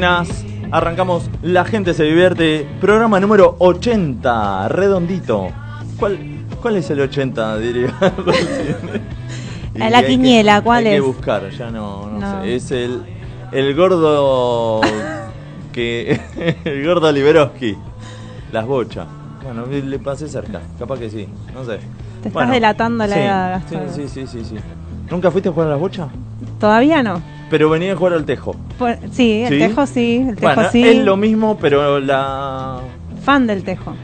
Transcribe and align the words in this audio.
Buenas. 0.00 0.44
Arrancamos 0.72 1.30
La 1.40 1.64
gente 1.64 1.94
se 1.94 2.04
divierte, 2.04 2.68
programa 2.82 3.18
número 3.18 3.56
80, 3.60 4.68
redondito. 4.68 5.48
¿Cuál, 5.98 6.18
cuál 6.60 6.76
es 6.76 6.90
el 6.90 7.00
80, 7.00 7.56
diría? 7.56 7.94
La 9.74 10.02
que- 10.02 10.08
quiniela, 10.08 10.60
¿cuál 10.60 10.84
hay 10.84 10.84
que 10.92 10.96
es? 10.96 11.02
buscar, 11.02 11.48
ya 11.48 11.70
no, 11.70 12.10
no, 12.10 12.18
No. 12.18 12.42
sé. 12.42 12.54
Es 12.56 12.70
el, 12.72 13.04
el 13.52 13.74
gordo 13.74 14.82
que. 15.72 16.20
el 16.66 16.84
gordo 16.86 17.10
Liberoski. 17.10 17.74
Las 18.52 18.66
bochas. 18.66 19.06
Bueno, 19.42 19.64
le 19.64 19.98
pasé 19.98 20.28
cerca, 20.28 20.60
capaz 20.78 20.98
que 20.98 21.08
sí, 21.08 21.26
no 21.54 21.64
sé. 21.64 21.78
Te 22.22 22.28
estás 22.28 22.50
delatando 22.50 23.06
la 23.06 23.14
sí, 23.14 23.20
edad, 23.20 23.62
Sí, 23.66 23.76
sí, 23.94 24.08
sí, 24.08 24.26
sí, 24.26 24.44
sí. 24.44 24.56
¿Nunca 25.10 25.30
fuiste 25.30 25.48
a 25.48 25.52
jugar 25.52 25.68
a 25.68 25.70
las 25.70 25.80
bochas? 25.80 26.08
Todavía 26.60 27.02
no. 27.02 27.34
Pero 27.50 27.70
venía 27.70 27.92
a 27.92 27.96
jugar 27.96 28.14
al 28.14 28.24
tejo. 28.24 28.56
Por- 28.78 28.98
sí, 29.12 29.42
el 29.42 29.52
¿Sí? 29.54 29.58
tejo 29.58 29.86
sí, 29.86 30.16
el 30.28 30.36
tejo 30.36 30.54
Bueno, 30.54 30.70
sí. 30.70 30.82
es 30.86 30.96
lo 31.04 31.16
mismo, 31.16 31.56
pero 31.60 32.00
la 32.00 32.80
Fan 33.24 33.46
del 33.46 33.62
tejo. 33.62 33.94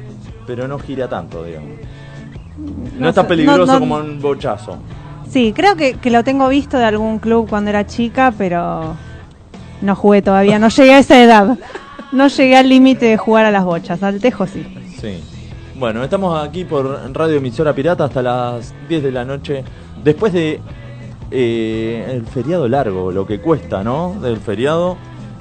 pero 0.47 0.69
no 0.69 0.79
gira 0.79 1.09
tanto, 1.09 1.43
digamos. 1.45 1.71
No, 2.57 3.01
No 3.01 3.09
es 3.09 3.15
tan 3.15 3.27
peligroso 3.27 3.67
no- 3.67 3.73
no- 3.75 3.79
como 3.81 3.97
un 3.97 4.21
bochazo. 4.21 4.79
Sí, 5.29 5.53
creo 5.57 5.75
que, 5.77 5.95
que 5.95 6.11
lo 6.11 6.23
tengo 6.23 6.49
visto 6.49 6.79
de 6.79 6.85
algún 6.85 7.19
club 7.19 7.49
cuando 7.49 7.71
era 7.71 7.87
chica, 7.87 8.33
pero 8.37 8.95
no 9.81 9.97
jugué 9.97 10.21
todavía. 10.23 10.59
No 10.59 10.69
llegué 10.69 10.95
a 10.95 10.99
esa 10.99 11.23
edad. 11.23 11.59
No 12.13 12.29
llegué 12.29 12.57
al 12.57 12.69
límite 12.69 13.07
de 13.07 13.17
jugar 13.17 13.47
a 13.47 13.51
las 13.51 13.65
bochas. 13.65 14.03
Al 14.03 14.21
tejo 14.21 14.47
sí. 14.47 14.63
Sí. 15.01 15.21
Bueno, 15.79 16.05
estamos 16.05 16.47
aquí 16.47 16.65
por 16.65 17.11
Radio 17.15 17.37
Emisora 17.39 17.73
Pirata 17.75 18.05
hasta 18.05 18.21
las 18.23 18.75
10 18.89 19.03
de 19.03 19.11
la 19.11 19.25
noche. 19.25 19.65
Después 20.05 20.33
de 20.35 20.61
eh, 21.33 22.07
el 22.11 22.27
feriado 22.27 22.69
largo, 22.69 23.11
lo 23.11 23.27
que 23.27 23.41
cuesta, 23.41 23.83
¿no? 23.83 24.15
Del 24.21 24.37
feriado. 24.39 24.97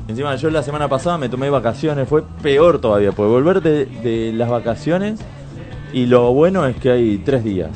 Encima 0.08 0.36
yo 0.36 0.50
la 0.50 0.64
semana 0.64 0.88
pasada 0.88 1.18
me 1.18 1.30
tomé 1.30 1.50
vacaciones, 1.50 2.08
fue 2.08 2.24
peor 2.42 2.80
todavía, 2.80 3.12
pues 3.12 3.30
volver 3.30 3.62
de, 3.62 3.86
de 3.86 4.34
las 4.34 4.50
vacaciones 4.50 5.20
y 5.94 6.06
lo 6.06 6.34
bueno 6.34 6.66
es 6.66 6.76
que 6.78 6.92
hay 6.92 7.18
tres 7.20 7.44
días. 7.44 7.70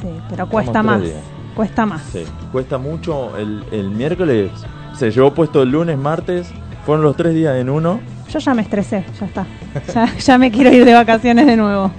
Sí, 0.00 0.08
pero 0.28 0.48
cuesta 0.48 0.82
más. 0.82 1.00
días. 1.02 1.14
Cuesta 1.54 1.86
más. 1.86 2.02
Sí, 2.12 2.24
cuesta 2.52 2.78
mucho. 2.78 3.36
El, 3.36 3.64
el 3.70 3.90
miércoles 3.90 4.50
se 4.96 5.10
llevó 5.10 5.32
puesto 5.32 5.62
el 5.62 5.70
lunes, 5.70 5.96
martes, 5.98 6.50
fueron 6.84 7.04
los 7.04 7.16
tres 7.16 7.34
días 7.34 7.56
en 7.56 7.68
uno, 7.70 8.00
Yo 8.30 8.38
ya 8.38 8.54
me 8.54 8.62
estresé, 8.62 9.04
ya 9.18 9.26
está. 9.26 9.46
Ya, 9.94 10.16
ya 10.16 10.38
me 10.38 10.50
quiero 10.50 10.70
ir 10.72 10.84
de 10.84 10.94
vacaciones 10.94 11.46
de 11.46 11.56
nuevo. 11.56 11.90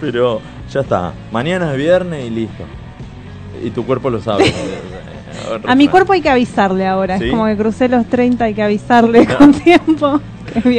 pero 0.00 0.40
ya 0.70 0.80
está. 0.80 1.12
Mañana 1.32 1.72
es 1.72 1.76
viernes 1.78 2.26
y 2.26 2.30
listo. 2.30 2.64
Y 3.62 3.70
tu 3.70 3.84
cuerpo 3.84 4.10
lo 4.10 4.20
sabe. 4.20 4.52
A 5.66 5.74
mi 5.74 5.88
cuerpo 5.88 6.12
hay 6.12 6.20
que 6.20 6.28
avisarle 6.30 6.86
ahora. 6.86 7.18
¿Sí? 7.18 7.24
Es 7.24 7.30
como 7.30 7.46
que 7.46 7.56
crucé 7.56 7.88
los 7.88 8.06
30, 8.06 8.44
hay 8.44 8.54
que 8.54 8.62
avisarle 8.62 9.26
No. 9.26 9.38
con 9.38 9.52
tiempo. 9.54 10.20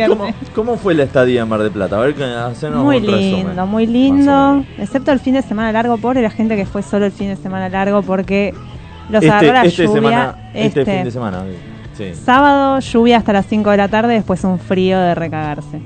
¿Cómo, 0.07 0.28
cómo 0.53 0.78
fue 0.78 0.94
la 0.94 1.03
estadía 1.03 1.41
en 1.41 1.50
Mar 1.50 1.61
del 1.61 1.72
Plata? 1.72 1.97
A 1.97 2.00
ver, 2.01 2.16
Muy 2.73 2.97
un 2.97 3.03
resumen. 3.06 3.47
lindo, 3.47 3.66
muy 3.66 3.85
Más 3.88 3.89
o 3.89 3.94
lindo. 3.94 4.66
Excepto 4.78 5.11
el 5.11 5.19
fin 5.19 5.33
de 5.35 5.41
semana 5.41 5.72
largo, 5.72 5.97
pobre 5.97 6.22
la 6.22 6.29
gente 6.29 6.56
que 6.57 6.66
fue 6.66 6.83
solo 6.83 7.06
el 7.06 7.11
fin 7.11 7.29
de 7.29 7.38
semana 7.38 7.69
largo 7.69 8.01
porque 8.01 8.53
los 9.09 9.23
Este, 9.23 9.29
agarró 9.33 9.53
la 9.53 9.63
este 9.66 9.83
lluvia. 9.85 9.94
semana, 10.01 10.35
este, 10.53 10.79
este. 10.81 10.95
fin 10.95 11.03
de 11.06 11.11
semana. 11.11 11.44
Sí. 11.97 12.13
Sábado, 12.13 12.79
lluvia 12.79 13.17
hasta 13.17 13.33
las 13.33 13.45
5 13.45 13.69
de 13.72 13.77
la 13.77 13.88
tarde, 13.88 14.13
después 14.13 14.44
un 14.44 14.59
frío 14.59 15.00
de 15.00 15.16
recagarse. 15.16 15.81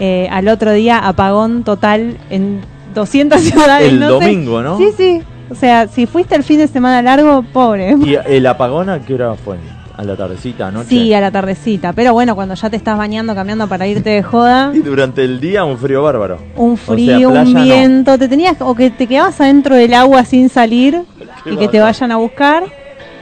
Eh, 0.00 0.28
al 0.30 0.48
otro 0.48 0.72
día, 0.72 0.98
apagón 0.98 1.64
total 1.64 2.16
en 2.30 2.60
200 2.94 3.40
ciudades. 3.42 3.88
El 3.92 4.00
no 4.00 4.06
sé. 4.18 4.24
domingo, 4.26 4.62
¿no? 4.62 4.78
Sí, 4.78 4.88
sí. 4.96 5.22
O 5.50 5.54
sea, 5.54 5.86
si 5.88 6.06
fuiste 6.06 6.34
el 6.34 6.42
fin 6.44 6.58
de 6.58 6.68
semana 6.68 7.02
largo, 7.02 7.42
pobre. 7.52 7.94
¿Y 8.04 8.16
el 8.26 8.46
apagón 8.46 8.88
a 8.90 9.00
qué 9.00 9.14
hora 9.14 9.34
fue? 9.34 9.56
¿A 9.94 10.04
la 10.04 10.16
tardecita, 10.16 10.68
anoche? 10.68 10.88
Sí, 10.88 11.12
a 11.12 11.20
la 11.20 11.30
tardecita. 11.30 11.92
Pero 11.92 12.14
bueno, 12.14 12.34
cuando 12.34 12.54
ya 12.54 12.70
te 12.70 12.76
estás 12.76 12.96
bañando, 12.96 13.34
cambiando 13.34 13.68
para 13.68 13.86
irte 13.86 14.08
de 14.10 14.22
joda, 14.22 14.72
Y 14.74 14.78
durante 14.78 15.22
el 15.22 15.38
día 15.38 15.64
un 15.64 15.76
frío 15.76 16.02
bárbaro. 16.02 16.38
un 16.56 16.72
O 16.72 16.76
sea, 16.78 16.94
frío, 16.94 17.28
un 17.28 17.52
no. 17.52 17.62
viento, 17.62 18.18
te 18.18 18.26
tenías 18.28 18.56
o 18.60 18.74
que 18.74 18.90
te 18.90 19.06
quedabas 19.06 19.38
adentro 19.42 19.76
del 19.76 19.92
agua 19.92 20.24
sin 20.24 20.48
salir 20.48 21.02
Qué 21.44 21.52
y 21.52 21.56
que 21.58 21.68
te 21.68 21.78
vayan 21.80 22.10
a 22.10 22.16
buscar 22.16 22.64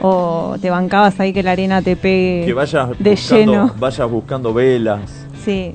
o 0.01 0.55
te 0.61 0.69
bancabas 0.69 1.19
ahí 1.19 1.33
que 1.33 1.43
la 1.43 1.51
arena 1.51 1.81
te 1.81 1.95
pegue 1.97 2.43
Que 2.45 2.53
vayas 2.53 2.89
de 2.97 3.11
buscando, 3.11 3.51
lleno. 3.51 3.73
vayas 3.77 4.09
buscando 4.09 4.53
velas. 4.53 5.01
Sí, 5.43 5.73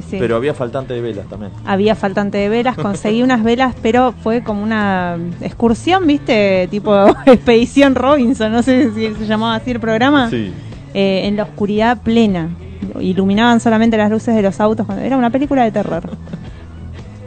sí, 0.00 0.02
sí. 0.10 0.16
Pero 0.18 0.36
había 0.36 0.54
faltante 0.54 0.94
de 0.94 1.00
velas 1.00 1.26
también. 1.28 1.52
Había 1.64 1.94
faltante 1.94 2.38
de 2.38 2.48
velas, 2.48 2.76
conseguí 2.76 3.22
unas 3.22 3.44
velas, 3.44 3.74
pero 3.82 4.12
fue 4.22 4.42
como 4.42 4.62
una 4.62 5.16
excursión, 5.40 6.06
¿viste? 6.06 6.66
Tipo 6.70 7.06
Expedición 7.26 7.94
Robinson, 7.94 8.50
no 8.50 8.62
sé 8.62 8.90
si 8.92 9.14
se 9.14 9.26
llamaba 9.26 9.56
así 9.56 9.70
el 9.70 9.80
programa. 9.80 10.30
Sí. 10.30 10.52
Eh, 10.94 11.22
en 11.26 11.36
la 11.36 11.44
oscuridad 11.44 11.98
plena. 12.02 12.48
Iluminaban 13.00 13.60
solamente 13.60 13.96
las 13.96 14.10
luces 14.10 14.34
de 14.34 14.42
los 14.42 14.60
autos. 14.60 14.86
Era 15.00 15.16
una 15.16 15.30
película 15.30 15.64
de 15.64 15.70
terror. 15.70 16.02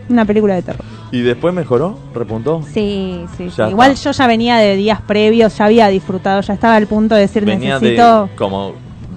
Una 0.10 0.26
película 0.26 0.56
de 0.56 0.62
terror. 0.62 0.86
¿Y 1.12 1.22
después 1.22 1.54
mejoró? 1.54 1.98
¿Repuntó? 2.14 2.62
Sí, 2.74 3.26
sí. 3.38 3.48
Igual 3.70 3.96
yo 3.96 4.12
ya 4.12 4.28
venía 4.28 4.58
de 4.58 4.76
días 4.76 5.02
previos, 5.02 5.58
ya 5.58 5.66
había 5.66 5.88
disfrutado, 5.88 6.42
ya 6.42 6.54
estaba 6.54 6.76
al 6.76 6.88
punto 6.88 7.16
de 7.16 7.22
decir 7.22 7.46
Venía 7.46 7.80
necesito. 7.80 8.26
de 8.26 8.36
como 8.36 8.74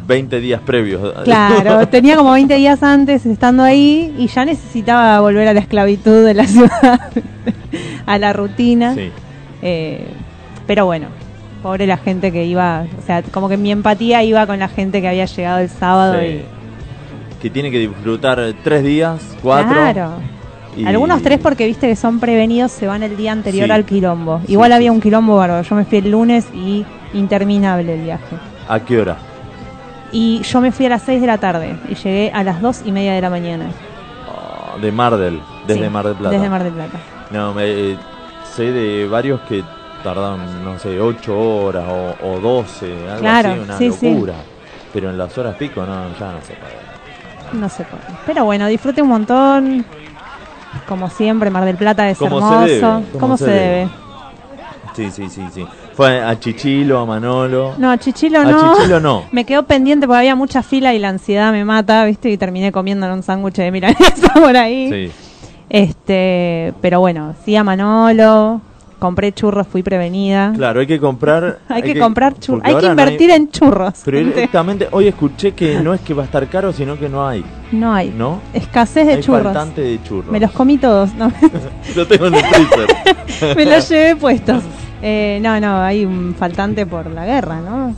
20 0.09 0.41
días 0.41 0.61
previos. 0.65 1.13
Claro, 1.25 1.87
tenía 1.91 2.17
como 2.17 2.33
20 2.33 2.55
días 2.57 2.83
antes 2.83 3.25
estando 3.27 3.63
ahí 3.63 4.15
y 4.19 4.27
ya 4.27 4.45
necesitaba 4.45 5.21
volver 5.21 5.47
a 5.47 5.53
la 5.55 5.61
esclavitud 5.61 6.25
de 6.25 6.35
la 6.35 6.47
ciudad, 6.49 7.01
a 8.07 8.19
la 8.19 8.33
rutina. 8.33 8.95
Sí. 8.95 9.11
Eh, 9.63 10.07
pero 10.67 10.87
bueno, 10.87 11.09
pobre 11.63 11.87
la 11.87 11.99
gente 11.99 12.33
que 12.33 12.45
iba, 12.47 12.87
o 12.99 13.07
sea, 13.07 13.23
como 13.23 13.49
que 13.49 13.57
mi 13.59 13.71
empatía 13.71 14.23
iba 14.25 14.47
con 14.47 14.59
la 14.59 14.69
gente 14.69 15.01
que 15.01 15.09
había 15.09 15.27
llegado 15.27 15.59
el 15.61 15.69
sábado 15.69 16.19
Sí. 16.21 16.27
y 16.27 16.43
Que 17.43 17.51
tiene 17.51 17.71
que 17.71 17.79
disfrutar 17.79 18.41
tres 18.65 18.83
días, 18.83 19.21
cuatro. 19.43 19.73
Claro. 19.73 20.11
y- 20.77 20.87
Algunos 20.87 21.23
tres 21.23 21.39
porque 21.39 21.67
viste 21.67 21.87
que 21.87 21.97
son 21.97 22.19
prevenidos, 22.19 22.73
se 22.73 22.87
van 22.87 23.03
el 23.03 23.17
día 23.17 23.33
anterior 23.33 23.67
Sí. 23.67 23.73
al 23.73 23.85
quilombo. 23.85 24.41
Igual 24.49 24.73
había 24.73 24.91
un 24.91 25.01
quilombo 25.03 25.37
bárbaro. 25.37 25.63
Yo 25.69 25.75
me 25.75 25.85
fui 25.85 25.99
el 25.99 26.11
lunes 26.11 26.47
y 26.55 26.85
interminable 27.15 27.95
el 27.95 28.03
viaje. 28.03 28.37
¿A 28.69 28.81
qué 28.81 29.01
hora? 29.01 29.17
Y 30.13 30.43
yo 30.43 30.61
me 30.61 30.73
fui 30.73 30.87
a 30.87 30.89
las 30.89 31.03
6 31.03 31.21
de 31.21 31.27
la 31.27 31.39
tarde 31.39 31.77
y 31.89 31.95
llegué 31.95 32.31
a 32.35 32.43
las 32.43 32.61
dos 32.63 32.83
y 32.85 32.93
media 32.93 33.13
de 33.13 33.21
la 33.21 33.31
mañana. 33.31 33.67
Ah, 34.27 34.77
de 34.81 34.91
Mar 34.93 35.17
del, 35.17 35.41
desde 35.67 35.85
Sí, 35.85 35.91
Mar 35.91 36.07
del 36.07 36.15
Plata. 36.17 36.35
Desde 36.35 36.49
Mar 36.51 36.65
del 36.65 36.73
Plata. 36.73 36.99
No, 37.31 37.53
me, 37.53 37.65
eh, 37.67 37.97
sé 38.55 38.73
de 38.73 39.07
varios 39.07 39.41
que 39.43 39.63
tardaron, 40.03 40.65
no 40.65 40.79
sé, 40.79 40.99
8 41.01 41.39
horas 41.39 41.85
o, 41.87 42.17
o 42.27 42.41
12, 42.41 42.87
algo 43.09 43.21
Claro, 43.21 43.51
así, 43.51 43.59
una 43.61 43.79
sí, 43.79 43.93
sí. 43.93 44.15
locura. 44.15 44.35
Pero 44.93 45.11
en 45.11 45.19
las 45.19 45.37
horas 45.37 45.55
pico, 45.57 45.85
no, 45.85 46.09
ya 46.19 46.33
no 46.33 46.41
se 46.41 46.55
puede. 46.55 46.89
No 47.53 47.69
por 47.69 47.99
qué. 48.01 48.13
Pero 48.27 48.45
bueno, 48.45 48.67
disfruté 48.67 49.03
un 49.03 49.09
montón. 49.09 49.85
Como 50.89 51.09
siempre, 51.11 51.51
Mar 51.51 51.65
del 51.65 51.77
Plata 51.77 52.09
es 52.09 52.21
hermoso. 52.21 52.67
se 52.67 52.75
debe, 52.75 53.03
¿Cómo 53.19 53.37
se 53.37 53.45
se, 53.45 53.51
debe. 53.51 53.77
debe? 53.77 53.89
Sí, 54.95 55.11
sí, 55.11 55.29
sí, 55.29 55.43
sí. 55.53 55.67
Fue 55.99 56.23
a 56.23 56.39
Chichilo, 56.39 57.01
a 57.01 57.07
Manolo. 57.07 57.75
No, 57.77 57.91
a 57.91 57.99
Chichilo 57.99 58.39
a 58.39 58.45
no. 58.45 58.77
Chichilo 58.77 59.01
no. 59.01 59.25
Me 59.33 59.45
quedó 59.45 59.65
pendiente 59.65 60.07
porque 60.07 60.19
había 60.19 60.37
mucha 60.37 60.63
fila 60.63 60.95
y 60.95 61.01
la 61.01 61.09
ansiedad 61.09 61.51
me 61.51 61.65
mata, 61.65 62.05
¿viste? 62.05 62.31
Y 62.31 62.37
terminé 62.39 62.71
comiendo 62.71 63.05
en 63.07 63.15
un 63.15 63.25
sándwich 63.25 63.57
de 63.57 63.73
milanesa 63.73 64.33
por 64.35 64.57
ahí. 64.57 65.09
Sí. 65.09 65.13
Este, 65.69 66.73
pero 66.81 67.01
bueno, 67.01 67.35
sí 67.45 67.57
a 67.57 67.65
Manolo, 67.65 68.61
compré 69.01 69.33
churros, 69.33 69.67
fui 69.67 69.83
prevenida. 69.83 70.53
Claro, 70.55 70.79
hay 70.79 70.87
que 70.87 71.01
comprar. 71.01 71.59
Hay, 71.69 71.83
que, 71.83 71.99
comprar 71.99 72.39
churros, 72.39 72.63
hay 72.65 72.77
que 72.77 72.83
no 72.83 72.91
invertir 72.91 73.31
en 73.31 73.51
churros. 73.51 73.95
Pero 74.05 74.19
directamente, 74.19 74.87
hoy 74.93 75.09
escuché 75.09 75.51
que 75.51 75.81
no 75.81 75.95
es 75.95 76.01
que 76.03 76.15
va 76.15 76.23
a 76.23 76.27
estar 76.27 76.47
caro, 76.47 76.73
sino 76.73 76.97
que 76.97 77.09
no 77.09 77.27
hay. 77.27 77.45
No 77.73 77.93
hay. 77.93 78.15
¿No? 78.17 78.41
Escasez 78.55 79.05
de 79.05 79.15
hay 79.15 79.21
churros. 79.21 79.75
de 79.75 79.99
churros. 80.05 80.31
Me 80.31 80.39
los 80.39 80.53
comí 80.53 80.79
todos, 80.79 81.13
no, 81.15 81.33
Lo 81.97 82.07
tengo 82.07 82.29
en 82.29 82.37
el 82.37 82.45
freezer. 82.45 83.57
me 83.57 83.65
los 83.65 83.89
llevé 83.89 84.15
puestos. 84.15 84.63
Eh, 85.03 85.39
no, 85.43 85.59
no, 85.61 85.81
hay 85.81 86.05
un 86.05 86.35
faltante 86.37 86.85
por 86.87 87.07
la 87.11 87.25
guerra, 87.27 87.61
¿no? 87.61 87.95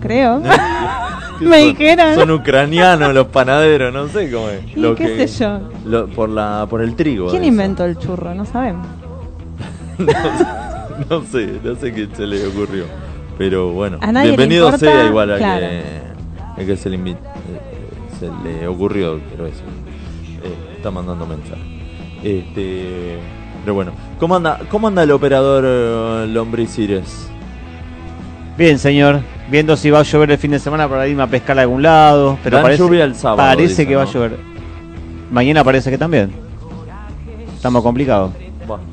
Creo. 0.00 0.40
Me 1.40 1.60
son- 1.60 1.68
dijeron. 1.68 2.14
Son 2.14 2.30
ucranianos 2.30 3.12
los 3.12 3.26
panaderos, 3.26 3.92
no 3.92 4.08
sé 4.08 4.30
cómo 4.30 4.48
es. 4.48 4.60
Y 4.76 4.80
Lo 4.80 4.94
qué 4.94 5.16
que- 5.16 5.28
sé 5.28 5.44
yo. 5.44 5.60
lo- 5.84 6.06
por, 6.08 6.28
la, 6.28 6.66
por 6.70 6.80
el 6.80 6.94
trigo. 6.94 7.28
¿Quién 7.30 7.44
inventó 7.44 7.84
el 7.84 7.98
churro? 7.98 8.34
No 8.34 8.44
sabemos. 8.44 8.86
no, 11.10 11.22
sé, 11.24 11.58
no 11.62 11.74
sé 11.76 11.92
qué 11.92 12.08
se 12.14 12.26
le 12.26 12.46
ocurrió. 12.46 12.84
Pero 13.38 13.72
bueno, 13.72 13.98
A 14.00 14.12
nadie 14.12 14.30
le 14.30 14.36
bienvenido 14.36 14.66
importa, 14.66 14.86
sea 14.92 15.06
igual 15.06 15.32
a 15.32 15.38
claro. 15.38 15.66
que, 15.66 16.62
a 16.62 16.66
que 16.66 16.76
se, 16.76 16.88
le 16.90 16.98
invi- 16.98 17.16
eh, 17.16 17.90
se 18.20 18.28
le 18.48 18.66
ocurrió, 18.68 19.18
quiero 19.28 19.44
decir. 19.44 19.64
Eh, 20.42 20.74
está 20.76 20.90
mandando 20.90 21.26
mensaje. 21.26 21.60
Este, 22.22 23.18
pero 23.64 23.74
bueno, 23.74 23.92
¿cómo 24.20 24.36
anda, 24.36 24.60
cómo 24.70 24.88
anda 24.88 25.02
el 25.02 25.10
operador 25.10 25.64
eh, 25.66 26.26
Lombricires? 26.28 27.30
Bien, 28.58 28.78
señor. 28.78 29.22
Viendo 29.50 29.74
si 29.76 29.90
va 29.90 30.00
a 30.00 30.02
llover 30.02 30.30
el 30.32 30.38
fin 30.38 30.50
de 30.50 30.58
semana 30.58 30.86
para 30.86 31.08
irme 31.08 31.22
a 31.22 31.26
pescar 31.26 31.58
a 31.58 31.62
algún 31.62 31.82
lado. 31.82 32.38
Pero 32.44 32.56
Dan 32.56 32.62
parece, 32.62 32.82
lluvia 32.82 33.04
el 33.04 33.14
sábado, 33.14 33.38
Parece 33.38 33.86
que 33.86 33.96
va 33.96 34.02
a 34.02 34.06
llover. 34.06 34.38
Mañana 35.30 35.64
parece 35.64 35.90
que 35.90 35.96
también. 35.96 36.30
Estamos 37.54 37.82
complicados. 37.82 38.32
Bueno, 38.66 38.84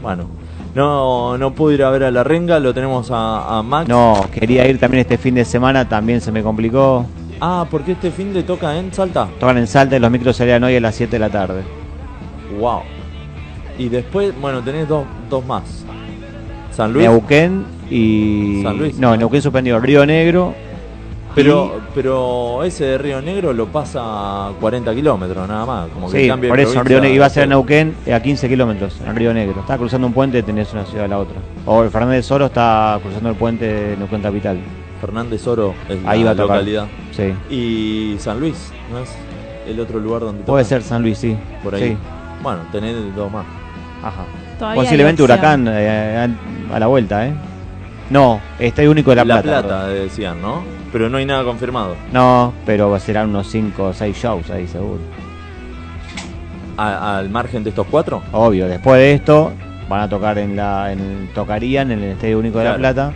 bueno, 0.00 0.26
no, 0.74 1.36
no 1.36 1.52
pudo 1.52 1.72
ir 1.72 1.82
a 1.82 1.90
ver 1.90 2.04
a 2.04 2.10
la 2.12 2.22
renga, 2.22 2.60
lo 2.60 2.72
tenemos 2.72 3.10
a, 3.10 3.58
a 3.58 3.62
Max. 3.64 3.88
No, 3.88 4.24
quería 4.32 4.66
ir 4.68 4.78
también 4.78 5.00
este 5.00 5.18
fin 5.18 5.34
de 5.34 5.44
semana, 5.44 5.88
también 5.88 6.20
se 6.20 6.30
me 6.30 6.42
complicó. 6.42 7.04
Ah, 7.40 7.66
porque 7.68 7.92
este 7.92 8.12
fin 8.12 8.32
de 8.32 8.44
toca 8.44 8.78
en 8.78 8.92
Salta. 8.92 9.28
Tocan 9.40 9.58
en 9.58 9.66
Salta 9.66 9.96
y 9.96 9.98
los 9.98 10.10
micros 10.10 10.36
salían 10.36 10.62
hoy 10.62 10.76
a 10.76 10.80
las 10.80 10.94
7 10.94 11.10
de 11.10 11.18
la 11.18 11.30
tarde. 11.30 11.62
Wow. 12.58 12.82
Y 13.78 13.88
después, 13.88 14.32
bueno, 14.40 14.62
tenés 14.62 14.88
dos, 14.88 15.04
dos 15.28 15.44
más. 15.44 15.84
San 16.72 16.92
Luis. 16.92 17.06
Neuquén 17.06 17.64
y... 17.90 18.60
San 18.62 18.78
Luis. 18.78 18.98
No, 18.98 19.16
Neuquén 19.16 19.42
suspendido. 19.42 19.78
Río 19.80 20.04
Negro. 20.06 20.54
Pero, 21.34 21.80
pero 21.94 22.64
ese 22.64 22.84
de 22.86 22.96
Río 22.98 23.20
Negro 23.20 23.52
lo 23.52 23.66
pasa 23.66 24.00
a 24.48 24.52
40 24.58 24.94
kilómetros 24.94 25.46
nada 25.46 25.66
más. 25.66 25.88
Como 25.90 26.10
que 26.10 26.22
Sí, 26.22 26.28
cambia 26.28 26.48
por 26.48 26.58
eso, 26.58 26.82
Río 26.82 26.98
Negro 27.00 27.14
iba 27.14 27.26
a 27.26 27.30
ser. 27.30 27.46
Neuquén 27.46 27.94
a 28.10 28.20
15 28.20 28.48
kilómetros, 28.48 28.98
en 29.06 29.14
Río 29.14 29.34
Negro. 29.34 29.60
Estaba 29.60 29.78
cruzando 29.78 30.06
un 30.06 30.14
puente 30.14 30.38
y 30.38 30.42
tenés 30.42 30.72
una 30.72 30.86
ciudad 30.86 31.04
a 31.04 31.08
la 31.08 31.18
otra. 31.18 31.36
O 31.66 31.82
el 31.82 31.90
Fernández 31.90 32.24
Soro 32.24 32.46
está 32.46 32.98
cruzando 33.02 33.28
el 33.28 33.36
puente 33.36 33.66
de 33.66 33.96
Neuquén 33.98 34.22
Capital. 34.22 34.58
Fernández 34.98 35.46
Oro 35.46 35.74
es 35.90 35.98
Ahí 36.06 36.20
la 36.20 36.24
va 36.26 36.30
a 36.30 36.36
tocar. 36.36 36.56
localidad. 36.56 36.86
Sí. 37.12 37.34
Y 37.54 38.16
San 38.18 38.40
Luis, 38.40 38.72
¿no 38.90 39.00
es 39.00 39.10
el 39.68 39.78
otro 39.78 40.00
lugar 40.00 40.22
donde 40.22 40.42
Puede 40.44 40.64
toca? 40.64 40.68
ser 40.70 40.82
San 40.82 41.02
Luis, 41.02 41.18
sí. 41.18 41.36
Por 41.62 41.74
ahí. 41.74 41.90
Sí. 41.90 41.96
Bueno, 42.42 42.60
tenés 42.72 42.94
dos 43.14 43.30
más. 43.30 43.44
Ajá. 44.02 44.24
Todavía 44.58 44.82
Posiblemente. 44.82 45.22
Huracán 45.22 45.66
eh, 45.68 46.28
a, 46.70 46.76
a 46.76 46.80
la 46.80 46.86
vuelta, 46.86 47.26
¿eh? 47.26 47.34
No, 48.10 48.40
está 48.58 48.82
único 48.88 49.10
de 49.10 49.16
La, 49.16 49.24
La 49.24 49.42
Plata. 49.42 49.62
Plata, 49.62 49.80
perdón. 49.86 49.94
decían, 50.04 50.40
¿no? 50.42 50.62
Pero 50.92 51.08
no 51.08 51.18
hay 51.18 51.26
nada 51.26 51.42
confirmado. 51.44 51.96
No, 52.12 52.52
pero 52.64 52.98
serán 53.00 53.30
unos 53.30 53.48
5 53.48 53.82
o 53.84 53.92
6 53.92 54.16
shows 54.16 54.50
ahí, 54.50 54.66
seguro. 54.68 55.00
A- 56.76 57.18
al 57.18 57.30
margen 57.30 57.64
de 57.64 57.70
estos 57.70 57.86
cuatro. 57.90 58.22
Obvio, 58.32 58.68
después 58.68 58.98
de 59.00 59.14
esto 59.14 59.52
van 59.88 60.00
a 60.02 60.08
tocar 60.08 60.38
en 60.38 60.56
la 60.56 60.92
en, 60.92 61.30
tocarían 61.34 61.90
en 61.90 62.02
el 62.02 62.10
Estadio 62.12 62.38
Único 62.38 62.58
de. 62.58 62.64
La 62.66 62.76
Plata 62.76 63.12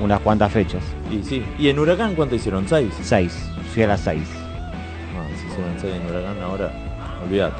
unas 0.00 0.20
cuantas 0.20 0.52
fechas. 0.52 0.82
Y 1.10 1.22
sí. 1.22 1.42
¿Y 1.58 1.68
en 1.68 1.78
Huracán 1.78 2.14
cuánto 2.14 2.34
hicieron? 2.34 2.66
¿Seis? 2.68 2.92
6, 3.02 3.50
fui 3.72 3.82
a 3.82 3.86
las 3.88 4.00
6. 4.00 4.20
Ah, 5.16 5.26
si 5.40 5.46
hicieron 5.46 5.72
seis 5.80 5.94
en 5.94 6.10
Huracán 6.10 6.42
ahora, 6.42 6.70
olvídate. 7.24 7.56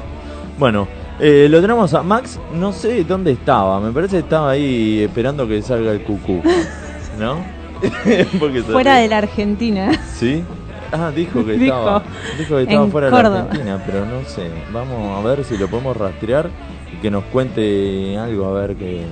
Bueno, 0.59 0.87
eh, 1.19 1.47
lo 1.49 1.61
tenemos 1.61 1.93
a 1.93 2.03
Max, 2.03 2.39
no 2.53 2.71
sé 2.71 3.03
dónde 3.03 3.31
estaba, 3.31 3.79
me 3.79 3.91
parece 3.91 4.17
que 4.17 4.23
estaba 4.23 4.51
ahí 4.51 5.01
esperando 5.03 5.47
que 5.47 5.61
salga 5.61 5.91
el 5.91 6.03
cucú. 6.03 6.41
¿No? 7.19 7.37
Fuera 8.71 8.97
de 8.97 9.07
la 9.07 9.19
Argentina. 9.19 9.91
¿Sí? 10.15 10.43
Ah, 10.91 11.11
dijo 11.13 11.45
que 11.45 11.53
Dijo, 11.53 11.75
estaba, 11.77 12.03
dijo 12.37 12.55
que 12.55 12.61
estaba 12.63 12.87
fuera 12.87 13.07
de 13.07 13.11
la 13.11 13.39
Argentina, 13.41 13.83
pero 13.85 14.05
no 14.05 14.23
sé. 14.25 14.49
Vamos 14.71 15.17
a 15.17 15.27
ver 15.27 15.43
si 15.43 15.57
lo 15.57 15.67
podemos 15.67 15.97
rastrear 15.97 16.49
y 16.93 16.97
que 17.01 17.11
nos 17.11 17.23
cuente 17.25 18.17
algo, 18.17 18.45
a 18.45 18.53
ver 18.53 18.75
que... 18.75 19.03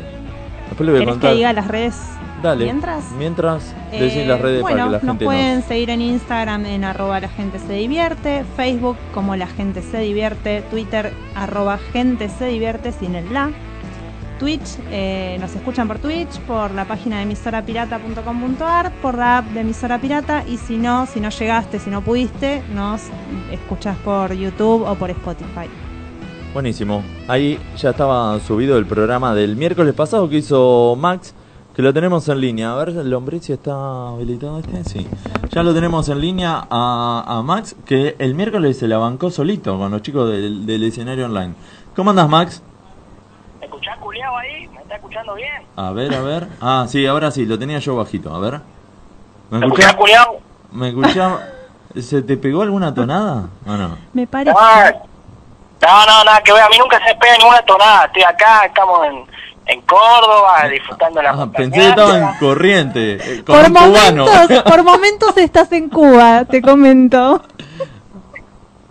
Después 0.70 0.86
le 0.86 0.94
voy 0.94 0.96
a 0.96 1.00
¿Querés 1.00 1.14
contar. 1.16 1.32
que 1.32 1.36
diga 1.36 1.54
las 1.54 1.68
redes 1.68 1.96
Dale. 2.42 2.66
mientras? 2.66 3.12
Mientras, 3.18 3.76
Eh, 3.92 4.02
decir 4.02 4.28
las 4.28 4.40
redes 4.40 4.62
bueno, 4.62 4.78
para 4.78 4.86
que 4.86 4.92
la 4.92 4.98
nos 4.98 5.08
gente 5.08 5.26
pueden 5.26 5.64
seguir 5.64 5.90
en 5.90 6.02
Instagram 6.02 6.66
en 6.66 6.84
arroba 6.84 7.20
la 7.20 7.30
gente 7.30 7.60
se 7.60 7.74
divierte, 7.74 8.44
Facebook 8.56 8.98
como 9.14 9.36
la 9.36 9.48
gente 9.48 9.82
se 9.82 10.00
divierte, 10.00 10.62
Twitter 10.70 11.14
arroba 11.36 11.78
gente 11.94 12.30
se 12.30 12.46
divierte 12.46 12.92
sin 12.92 13.16
el 13.16 13.34
la, 13.34 13.52
Twitch, 14.40 14.78
eh, 14.92 15.38
nos 15.40 15.56
escuchan 15.56 15.88
por 15.88 16.00
Twitch, 16.00 16.40
por 16.42 16.72
la 16.72 16.86
página 16.86 17.18
de 17.18 17.24
emisorapirata.com.ar, 17.24 18.92
por 19.02 19.18
la 19.18 19.38
app 19.40 19.46
de 19.48 19.62
emisora 19.62 20.00
pirata 20.00 20.44
y 20.48 20.58
si 20.58 20.78
no, 20.78 21.06
si 21.06 21.20
no 21.20 21.30
llegaste, 21.30 21.80
si 21.80 21.90
no 21.90 22.02
pudiste, 22.02 22.62
nos 22.74 23.02
escuchas 23.52 23.98
por 24.04 24.34
YouTube 24.34 24.84
o 24.84 24.96
por 24.96 25.10
Spotify. 25.10 25.70
Buenísimo. 26.54 27.04
Ahí 27.28 27.60
ya 27.78 27.92
estaba 27.92 28.40
subido 28.40 28.78
el 28.78 28.86
programa 28.86 29.34
del 29.34 29.56
miércoles 29.56 29.94
pasado 29.94 30.30
que 30.30 30.38
hizo 30.38 30.96
Max, 30.98 31.34
que 31.76 31.82
lo 31.82 31.94
tenemos 31.94 32.28
en 32.30 32.40
línea. 32.40 32.72
A 32.72 32.76
ver, 32.76 32.90
el 32.90 33.14
hombre 33.14 33.40
si 33.40 33.54
está 33.54 34.10
habilitado 34.10 34.60
este. 34.60 34.84
Sí. 34.86 35.08
Ya 35.52 35.64
lo 35.64 35.74
tenemos 35.74 36.08
en 36.10 36.20
línea 36.22 36.66
a, 36.70 37.24
a 37.28 37.42
Max, 37.42 37.76
que 37.86 38.16
el 38.20 38.34
miércoles 38.36 38.78
se 38.80 38.88
la 38.88 38.98
bancó 38.98 39.30
solito 39.30 39.78
con 39.78 39.92
los 39.92 40.02
chicos 40.02 40.30
del, 40.30 40.66
del 40.66 40.84
escenario 40.84 41.26
online. 41.26 41.54
¿Cómo 41.96 42.10
andas, 42.12 42.30
Max? 42.30 42.62
¿Me 43.60 43.66
escuchás 43.66 43.98
culiao 44.00 44.38
ahí? 44.38 44.68
¿Me 44.70 44.82
está 44.82 44.96
escuchando 44.96 45.34
bien? 45.36 45.64
A 45.76 45.92
ver, 45.92 46.14
a 46.14 46.22
ver. 46.22 46.48
Ah, 46.62 46.86
sí, 46.88 47.06
ahora 47.06 47.32
sí, 47.32 47.46
lo 47.46 47.58
tenía 47.60 47.80
yo 47.80 47.96
bajito. 47.96 48.34
A 48.34 48.40
ver. 48.40 48.62
¿Me 49.50 49.60
¿Me 49.60 49.66
escuchás? 49.68 49.96
culiao? 49.96 50.40
¿Me 50.72 50.90
escuchás? 50.90 51.40
¿Se 52.00 52.22
te 52.22 52.36
pegó 52.38 52.62
alguna 52.62 52.94
tonada? 52.94 53.48
¿O 53.66 53.72
no? 53.78 53.98
Me 54.14 54.28
parece. 54.28 54.56
Ah, 54.60 54.92
No, 55.82 56.06
no, 56.06 56.24
nada 56.26 56.42
que 56.44 56.52
ver. 56.52 56.62
A 56.64 56.70
mí 56.70 56.76
nunca 56.80 56.98
se 57.00 57.06
me 57.14 57.16
pega 57.20 57.38
ninguna 57.38 57.62
tonada. 57.62 58.06
Estoy 58.06 58.24
acá, 58.24 58.66
estamos 58.66 59.06
en, 59.08 59.26
en 59.68 59.82
Córdoba, 59.82 60.68
disfrutando 60.70 61.22
la 61.22 61.32
Ah, 61.32 61.48
pensé 61.56 61.80
que 61.80 61.88
estaba 61.90 62.18
en 62.18 62.38
corriente, 62.40 63.14
eh, 63.20 63.44
con 63.44 63.56
Por 63.56 63.66
cubano. 63.74 64.26
momentos, 64.26 64.64
por 64.66 64.84
momentos 64.84 65.38
estás 65.38 65.72
en 65.72 65.90
Cuba, 65.90 66.46
te 66.46 66.62
comento. 66.62 67.42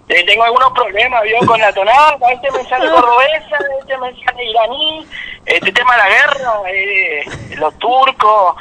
Eh, 0.09 0.25
tengo 0.26 0.44
algunos 0.44 0.71
problemas, 0.73 1.23
vio, 1.23 1.47
con 1.47 1.59
la 1.59 1.73
tonada. 1.73 2.17
Veces 2.29 2.50
me 2.53 2.69
sale 2.69 2.91
cordobesa, 2.91 3.56
veces 3.81 3.99
me 4.00 4.25
sale 4.25 4.50
iraní. 4.50 5.06
Este 5.47 5.73
tema 5.73 5.93
de 5.93 5.99
la 5.99 6.09
guerra, 6.09 6.53
eh, 6.71 7.56
los 7.56 7.75
turcos. 7.79 8.56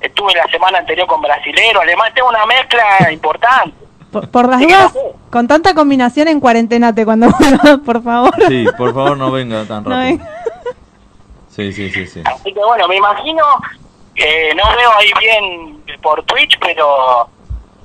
Estuve 0.00 0.34
la 0.34 0.46
semana 0.48 0.78
anterior 0.78 1.06
con 1.06 1.20
brasilero, 1.20 1.80
alemán. 1.80 2.12
Tengo 2.14 2.28
una 2.28 2.46
mezcla 2.46 3.10
importante. 3.12 3.74
Por, 4.12 4.30
por 4.30 4.48
las 4.48 4.60
dudas, 4.60 4.92
con 5.30 5.48
tanta 5.48 5.74
combinación 5.74 6.28
en 6.28 6.38
cuarentenate 6.40 7.04
cuando 7.04 7.28
vuelvas, 7.38 7.78
por 7.84 8.02
favor. 8.02 8.34
Sí, 8.48 8.66
por 8.78 8.94
favor 8.94 9.16
no 9.18 9.30
venga 9.30 9.64
tan 9.64 9.84
No 9.84 9.90
rápido. 9.90 10.18
venga. 10.18 10.30
Sí, 11.56 11.72
sí, 11.72 11.90
sí, 11.90 12.06
sí. 12.06 12.22
Así 12.24 12.52
que 12.52 12.60
bueno, 12.60 12.86
me 12.86 12.96
imagino, 12.96 13.42
eh, 14.14 14.50
no 14.54 14.62
veo 14.76 14.90
ahí 14.98 15.10
bien 15.18 15.82
por 16.02 16.22
Twitch, 16.24 16.58
pero 16.60 17.28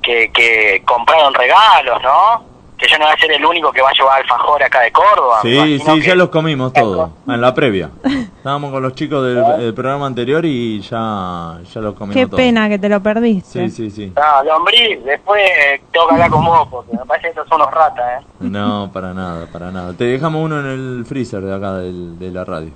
que, 0.02 0.30
que 0.32 0.82
compraron 0.84 1.32
regalos, 1.34 2.02
¿no? 2.02 2.52
Que 2.76 2.88
yo 2.88 2.98
no 2.98 3.04
voy 3.04 3.14
a 3.14 3.16
ser 3.16 3.30
el 3.32 3.46
único 3.46 3.70
que 3.72 3.80
va 3.80 3.90
a 3.90 3.92
llevar 3.92 4.20
alfajor 4.20 4.60
acá 4.62 4.80
de 4.80 4.90
Córdoba. 4.90 5.38
Sí, 5.42 5.78
sí, 5.78 6.00
que- 6.00 6.00
ya 6.08 6.14
los 6.16 6.28
comimos 6.30 6.72
todos, 6.72 7.10
en 7.28 7.40
la 7.40 7.54
previa. 7.54 7.90
Estábamos 8.04 8.72
con 8.72 8.82
los 8.82 8.94
chicos 8.96 9.24
del, 9.24 9.58
del 9.58 9.72
programa 9.72 10.06
anterior 10.06 10.44
y 10.44 10.80
ya, 10.80 11.60
ya 11.62 11.80
los 11.80 11.94
comimos 11.94 12.16
Qué 12.16 12.26
todos. 12.26 12.38
pena 12.38 12.68
que 12.68 12.80
te 12.80 12.88
lo 12.88 13.00
perdiste. 13.00 13.68
Sí, 13.68 13.70
sí, 13.70 13.90
sí. 13.90 14.12
No, 14.16 14.42
lombriz, 14.42 15.02
después 15.04 15.40
eh, 15.48 15.80
tengo 15.92 16.08
que 16.08 16.14
hablar 16.14 16.30
con 16.30 16.44
vos, 16.44 16.66
porque 16.68 16.92
me 16.96 17.06
parece 17.06 17.26
que 17.28 17.30
estos 17.30 17.46
son 17.48 17.60
unos 17.62 17.72
ratas, 17.72 18.20
¿eh? 18.20 18.26
No, 18.40 18.90
para 18.92 19.14
nada, 19.14 19.46
para 19.52 19.70
nada. 19.70 19.92
Te 19.96 20.02
dejamos 20.04 20.44
uno 20.44 20.58
en 20.58 20.66
el 20.66 21.04
freezer 21.06 21.40
de 21.42 21.54
acá 21.54 21.74
del- 21.74 22.18
de 22.18 22.30
la 22.32 22.44
radio. 22.44 22.72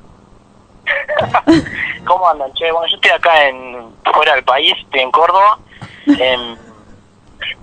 ¿Cómo 2.07 2.29
andan, 2.29 2.53
che? 2.55 2.71
Bueno, 2.71 2.87
yo 2.89 2.97
estoy 2.97 3.11
acá 3.11 3.49
en 3.49 3.89
fuera 4.13 4.35
del 4.35 4.45
país, 4.45 4.75
estoy 4.79 5.01
en 5.01 5.11
Córdoba. 5.11 5.59
em, 6.07 6.57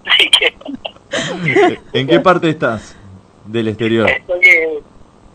así 0.12 0.30
que 0.30 0.56
¿En 1.94 2.08
qué 2.08 2.20
parte 2.20 2.50
estás 2.50 2.96
del 3.46 3.68
exterior? 3.68 4.10
estoy, 4.10 4.39
eh, 4.46 4.80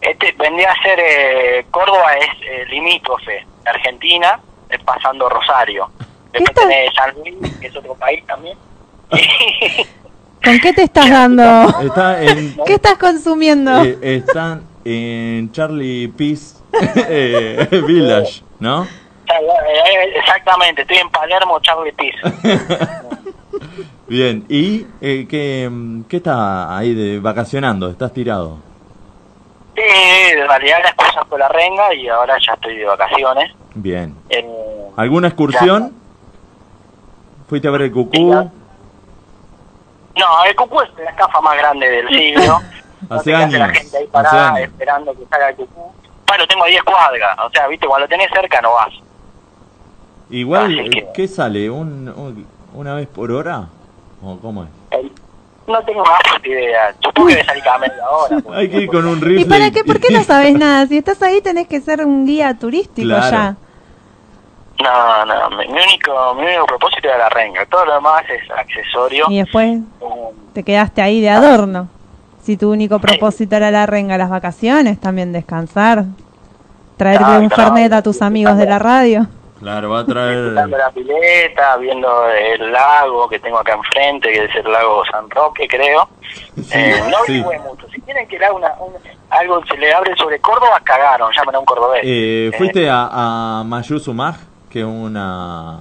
este, 0.00 0.33
vendría 0.33 0.71
a 0.73 0.83
ser 0.83 0.99
eh, 1.00 1.66
Córdoba 1.71 2.14
es 2.16 2.28
eh, 2.42 2.64
limítrofe, 2.68 3.47
Argentina, 3.64 4.40
es 4.68 4.80
pasando 4.83 5.28
Rosario. 5.28 5.90
Después 6.33 6.54
tenés 6.54 6.95
San 6.95 7.14
Luis, 7.14 7.35
que 7.61 7.66
es 7.68 7.76
otro 7.76 7.95
país 7.95 8.25
también. 8.26 8.57
¿Con 10.45 10.59
qué 10.61 10.73
te 10.73 10.83
estás 10.83 11.09
dando? 11.11 11.42
Está 11.80 12.23
en, 12.23 12.57
¿Qué 12.66 12.75
estás 12.75 12.99
consumiendo? 12.99 13.83
eh, 13.83 13.99
están 14.02 14.62
en 14.85 15.50
Charlie 15.52 16.09
Peace 16.09 16.57
eh, 17.08 17.68
Village, 17.87 18.42
¿no? 18.60 18.87
Exactamente, 20.16 20.82
estoy 20.82 20.98
en 20.98 21.10
Palermo, 21.10 21.60
Charlie. 21.60 21.92
Bien, 24.08 24.44
¿y 24.48 24.87
eh, 25.02 25.26
qué, 25.28 25.70
qué 26.08 26.16
está 26.16 26.76
ahí 26.76 26.94
de 26.94 27.20
vacacionando? 27.20 27.90
¿Estás 27.90 28.12
tirado? 28.12 28.58
Sí, 29.75 29.82
en 30.32 30.48
realidad 30.48 30.78
la 30.82 30.88
excusa 30.88 31.25
fue 31.28 31.38
la 31.38 31.48
renga 31.48 31.94
y 31.94 32.08
ahora 32.08 32.37
ya 32.44 32.54
estoy 32.54 32.78
de 32.78 32.84
vacaciones. 32.87 33.52
Bien. 33.75 34.14
Eh, 34.30 34.44
¿Alguna 34.96 35.28
excursión? 35.28 35.92
¿Fuiste 37.48 37.68
a 37.68 37.70
ver 37.70 37.82
el 37.82 37.92
cucú? 37.92 38.32
No, 38.32 38.50
el 40.46 40.56
cucú 40.56 40.80
es 40.80 40.88
la 40.98 41.10
estafa 41.10 41.40
más 41.42 41.56
grande 41.58 41.88
del 41.88 42.08
siglo. 42.16 42.60
Hace 43.10 43.32
hace 43.34 43.58
la 43.58 43.66
años, 43.66 43.78
gente 43.78 43.96
ahí 43.98 44.02
hace 44.04 44.12
parada 44.12 44.48
años. 44.54 44.68
esperando 44.70 45.12
que 45.12 45.25
salga 45.26 45.48
el 45.50 45.56
cucú. 45.56 45.92
Tengo 46.49 46.64
10 46.64 46.82
cuadras, 46.82 47.38
o 47.44 47.50
sea, 47.50 47.66
viste, 47.68 47.87
cuando 47.87 48.06
lo 48.06 48.08
tenés 48.08 48.30
cerca 48.32 48.61
no 48.61 48.73
vas. 48.73 48.88
Igual, 50.30 50.78
Así 50.78 50.90
que- 50.90 50.99
eh, 51.00 51.08
¿qué 51.14 51.28
sale? 51.28 51.70
¿Un, 51.70 52.08
un- 52.08 52.47
¿Una 52.75 52.94
vez 52.94 53.08
por 53.08 53.30
hora? 53.32 53.66
¿O 54.23 54.37
cómo 54.38 54.64
es? 54.64 54.68
Eh, 54.90 55.11
No 55.66 55.82
tengo 55.82 56.02
más 56.02 56.18
idea, 56.44 56.94
supongo 57.02 57.28
que 57.28 57.44
salir 57.44 57.62
cada 57.62 57.78
media 57.78 58.08
hora. 58.11 58.38
porque- 58.42 58.58
Hay 58.58 58.68
que 58.70 58.76
ir 58.78 58.88
con 58.88 59.06
un 59.06 59.18
¿Y 59.18 59.20
rifle. 59.20 59.47
para 59.47 59.70
qué? 59.70 59.85
¿Por 59.85 60.00
qué 60.00 60.12
no 60.12 60.23
sabes 60.25 60.54
nada? 60.54 60.87
Si 60.87 60.97
estás 60.99 61.20
ahí 61.23 61.40
tenés 61.42 61.66
que 61.68 61.80
ser 61.80 62.04
un 62.04 62.25
guía 62.26 62.54
turístico 62.58 63.06
Claro. 63.08 63.30
ya. 63.30 63.56
No, 64.82 65.25
no, 65.26 65.50
mi, 65.56 65.66
mi 65.68 65.80
único, 65.80 66.35
mi 66.37 66.42
único 66.47 66.64
propósito 66.66 67.08
era 67.08 67.18
la 67.18 67.28
renga, 67.30 67.66
todo 67.66 67.85
lo 67.85 67.94
demás 67.97 68.23
es 68.30 68.49
accesorio. 68.50 69.26
Y 69.28 69.38
después 69.38 69.78
Eh, 70.00 70.04
te 70.54 70.62
quedaste 70.62 71.02
ahí 71.02 71.20
de 71.20 71.30
adorno. 71.30 71.88
Si 72.49 72.57
tu 72.57 72.73
único 72.73 72.99
propósito 72.99 73.57
era 73.57 73.71
la 73.71 73.85
renga, 73.85 74.17
las 74.17 74.31
vacaciones, 74.31 74.99
también 74.99 75.35
descansar. 75.35 76.05
Traerle 76.97 77.26
Ah, 77.28 77.38
un 77.40 77.50
claro. 77.50 77.75
fernet 77.75 77.93
a 77.93 78.00
tus 78.02 78.23
amigos 78.23 78.57
de 78.57 78.64
la 78.64 78.78
radio. 78.78 79.26
Claro, 79.61 79.90
va 79.90 80.00
a 80.00 80.07
traer. 80.07 80.37
La 80.55 80.90
pileta, 80.90 81.76
viendo 81.76 82.09
el 82.31 82.73
lago 82.73 83.28
que 83.28 83.38
tengo 83.38 83.59
acá 83.59 83.75
enfrente, 83.75 84.33
que 84.33 84.45
es 84.47 84.57
el 84.64 84.73
lago 84.73 85.02
San 85.12 85.28
Roque, 85.28 85.69
creo. 85.69 86.09
Eh, 86.73 87.02
no 87.11 87.19
sí. 87.26 87.45
mucho. 87.69 87.87
Si 87.95 88.00
quieren 88.00 88.26
que 88.26 88.38
le 88.38 88.47
haga 88.47 88.55
una, 88.55 88.73
un- 88.81 88.95
algo 89.28 89.62
se 89.67 89.76
le 89.76 89.93
abre 89.93 90.17
sobre 90.17 90.38
Córdoba, 90.40 90.81
cagaron, 90.83 91.31
llaman 91.37 91.55
a 91.55 91.59
un 91.59 91.67
cordobés. 91.67 92.00
Eh, 92.02 92.50
¿Fuiste 92.57 92.88
a, 92.88 93.61
a 93.61 93.64
Mayuzumaj? 93.64 94.37
Que 94.71 94.78
es 94.81 94.87
una. 94.87 95.81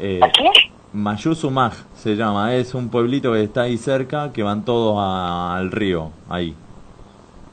Eh, 0.00 0.18
¿A 0.20 0.28
qué? 0.32 0.50
Mayuzumaj 0.96 1.72
se 1.94 2.16
llama, 2.16 2.54
es 2.54 2.74
un 2.74 2.88
pueblito 2.90 3.32
que 3.32 3.42
está 3.44 3.62
ahí 3.62 3.76
cerca 3.76 4.32
que 4.32 4.42
van 4.42 4.64
todos 4.64 4.96
a- 4.98 5.56
al 5.56 5.70
río, 5.70 6.10
ahí. 6.30 6.56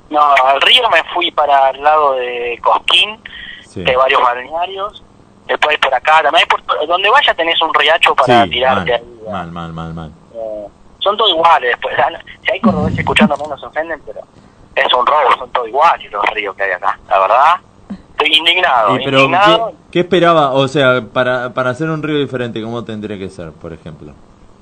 No, 0.10 0.22
al 0.22 0.62
río 0.62 0.90
me 0.90 1.04
fui 1.14 1.30
para 1.32 1.72
el 1.72 1.84
lado 1.84 2.14
de 2.14 2.58
Cosquín, 2.64 3.20
Sí. 3.66 3.84
hay 3.86 3.96
varios 3.96 4.22
balnearios. 4.22 5.04
Después 5.48 5.78
por 5.80 5.94
acá, 5.94 6.22
también 6.24 6.36
hay 6.36 6.46
por, 6.46 6.88
donde 6.88 7.10
vaya 7.10 7.34
tenés 7.34 7.62
un 7.62 7.74
riacho 7.74 8.16
para 8.16 8.46
Sí, 8.46 8.52
tirarte 8.52 8.92
mal, 8.92 9.02
ahí. 9.02 9.32
mal, 9.32 9.52
mal, 9.52 9.74
mal, 9.74 9.94
mal. 9.94 10.12
Eh, 10.34 10.68
son 11.00 11.18
todos 11.18 11.32
iguales. 11.32 11.72
Después, 11.72 11.96
si 12.44 12.52
hay 12.52 12.60
cordobeses 12.62 13.00
escuchando, 13.00 13.36
no 13.36 13.48
nos 13.48 13.62
ofenden, 13.64 14.02
pero 14.06 14.22
es 14.76 14.94
un 14.94 15.06
robo, 15.06 15.36
son 15.38 15.50
todos 15.52 15.68
iguales 15.68 16.10
los 16.12 16.26
ríos 16.28 16.56
que 16.56 16.64
hay 16.64 16.72
acá. 16.72 16.98
La 17.10 17.20
verdad, 17.20 17.56
estoy 18.18 18.34
indignado. 18.36 19.00
Y, 19.00 19.04
pero, 19.06 19.18
indignado. 19.20 19.68
¿qué, 19.70 19.76
qué 19.92 20.00
esperaba? 20.02 20.52
O 20.54 20.68
sea, 20.68 21.02
para, 21.14 21.54
para 21.54 21.70
hacer 21.72 21.90
un 21.90 22.02
río 22.02 22.18
diferente, 22.20 22.62
¿cómo 22.62 22.84
tendría 22.84 23.18
que 23.18 23.30
ser, 23.30 23.52
por 23.52 23.74
ejemplo? 23.74 24.14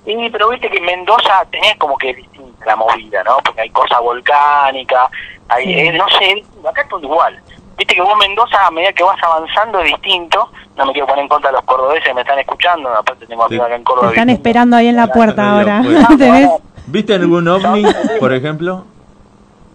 Y, 0.05 0.29
pero 0.31 0.49
viste 0.49 0.69
que 0.69 0.77
en 0.77 0.85
Mendoza 0.85 1.45
tenés 1.51 1.75
como 1.77 1.95
que 1.97 2.13
distinta 2.13 2.65
la 2.65 2.75
movida, 2.75 3.23
¿no? 3.23 3.37
Porque 3.45 3.61
hay 3.61 3.69
cosas 3.69 3.99
volcánicas, 4.01 5.07
hay, 5.47 5.65
Sí. 5.65 5.73
eh, 5.79 5.93
no 5.93 6.05
sé, 6.09 6.43
acá 6.67 6.81
es 6.81 6.89
todo 6.89 7.01
igual. 7.01 7.39
Viste 7.77 7.95
que 7.95 8.01
vos 8.01 8.15
Mendoza, 8.19 8.65
a 8.67 8.71
medida 8.71 8.91
que 8.93 9.03
vas 9.03 9.21
avanzando, 9.23 9.79
es 9.79 9.85
distinto. 9.87 10.49
No 10.75 10.85
me 10.85 10.91
quiero 10.93 11.07
poner 11.07 11.23
en 11.23 11.29
contra 11.29 11.49
de 11.51 11.57
los 11.57 11.65
cordobeses 11.65 12.03
que 12.05 12.13
me 12.13 12.21
están 12.21 12.39
escuchando, 12.39 12.89
aparte 12.89 13.25
tengo 13.27 13.43
amigos 13.43 13.65
acá 13.65 13.75
en 13.75 13.81
Te 13.81 13.85
Córdoba. 13.85 14.09
están 14.09 14.27
distintos. 14.27 14.47
esperando 14.49 14.77
ahí 14.77 14.87
en 14.87 14.95
la 14.95 15.07
puerta 15.07 15.51
ahora. 15.51 15.81
¿Viste 16.87 17.13
algún 17.13 17.47
ovni, 17.47 17.83
por 18.19 18.33
ejemplo? 18.33 18.85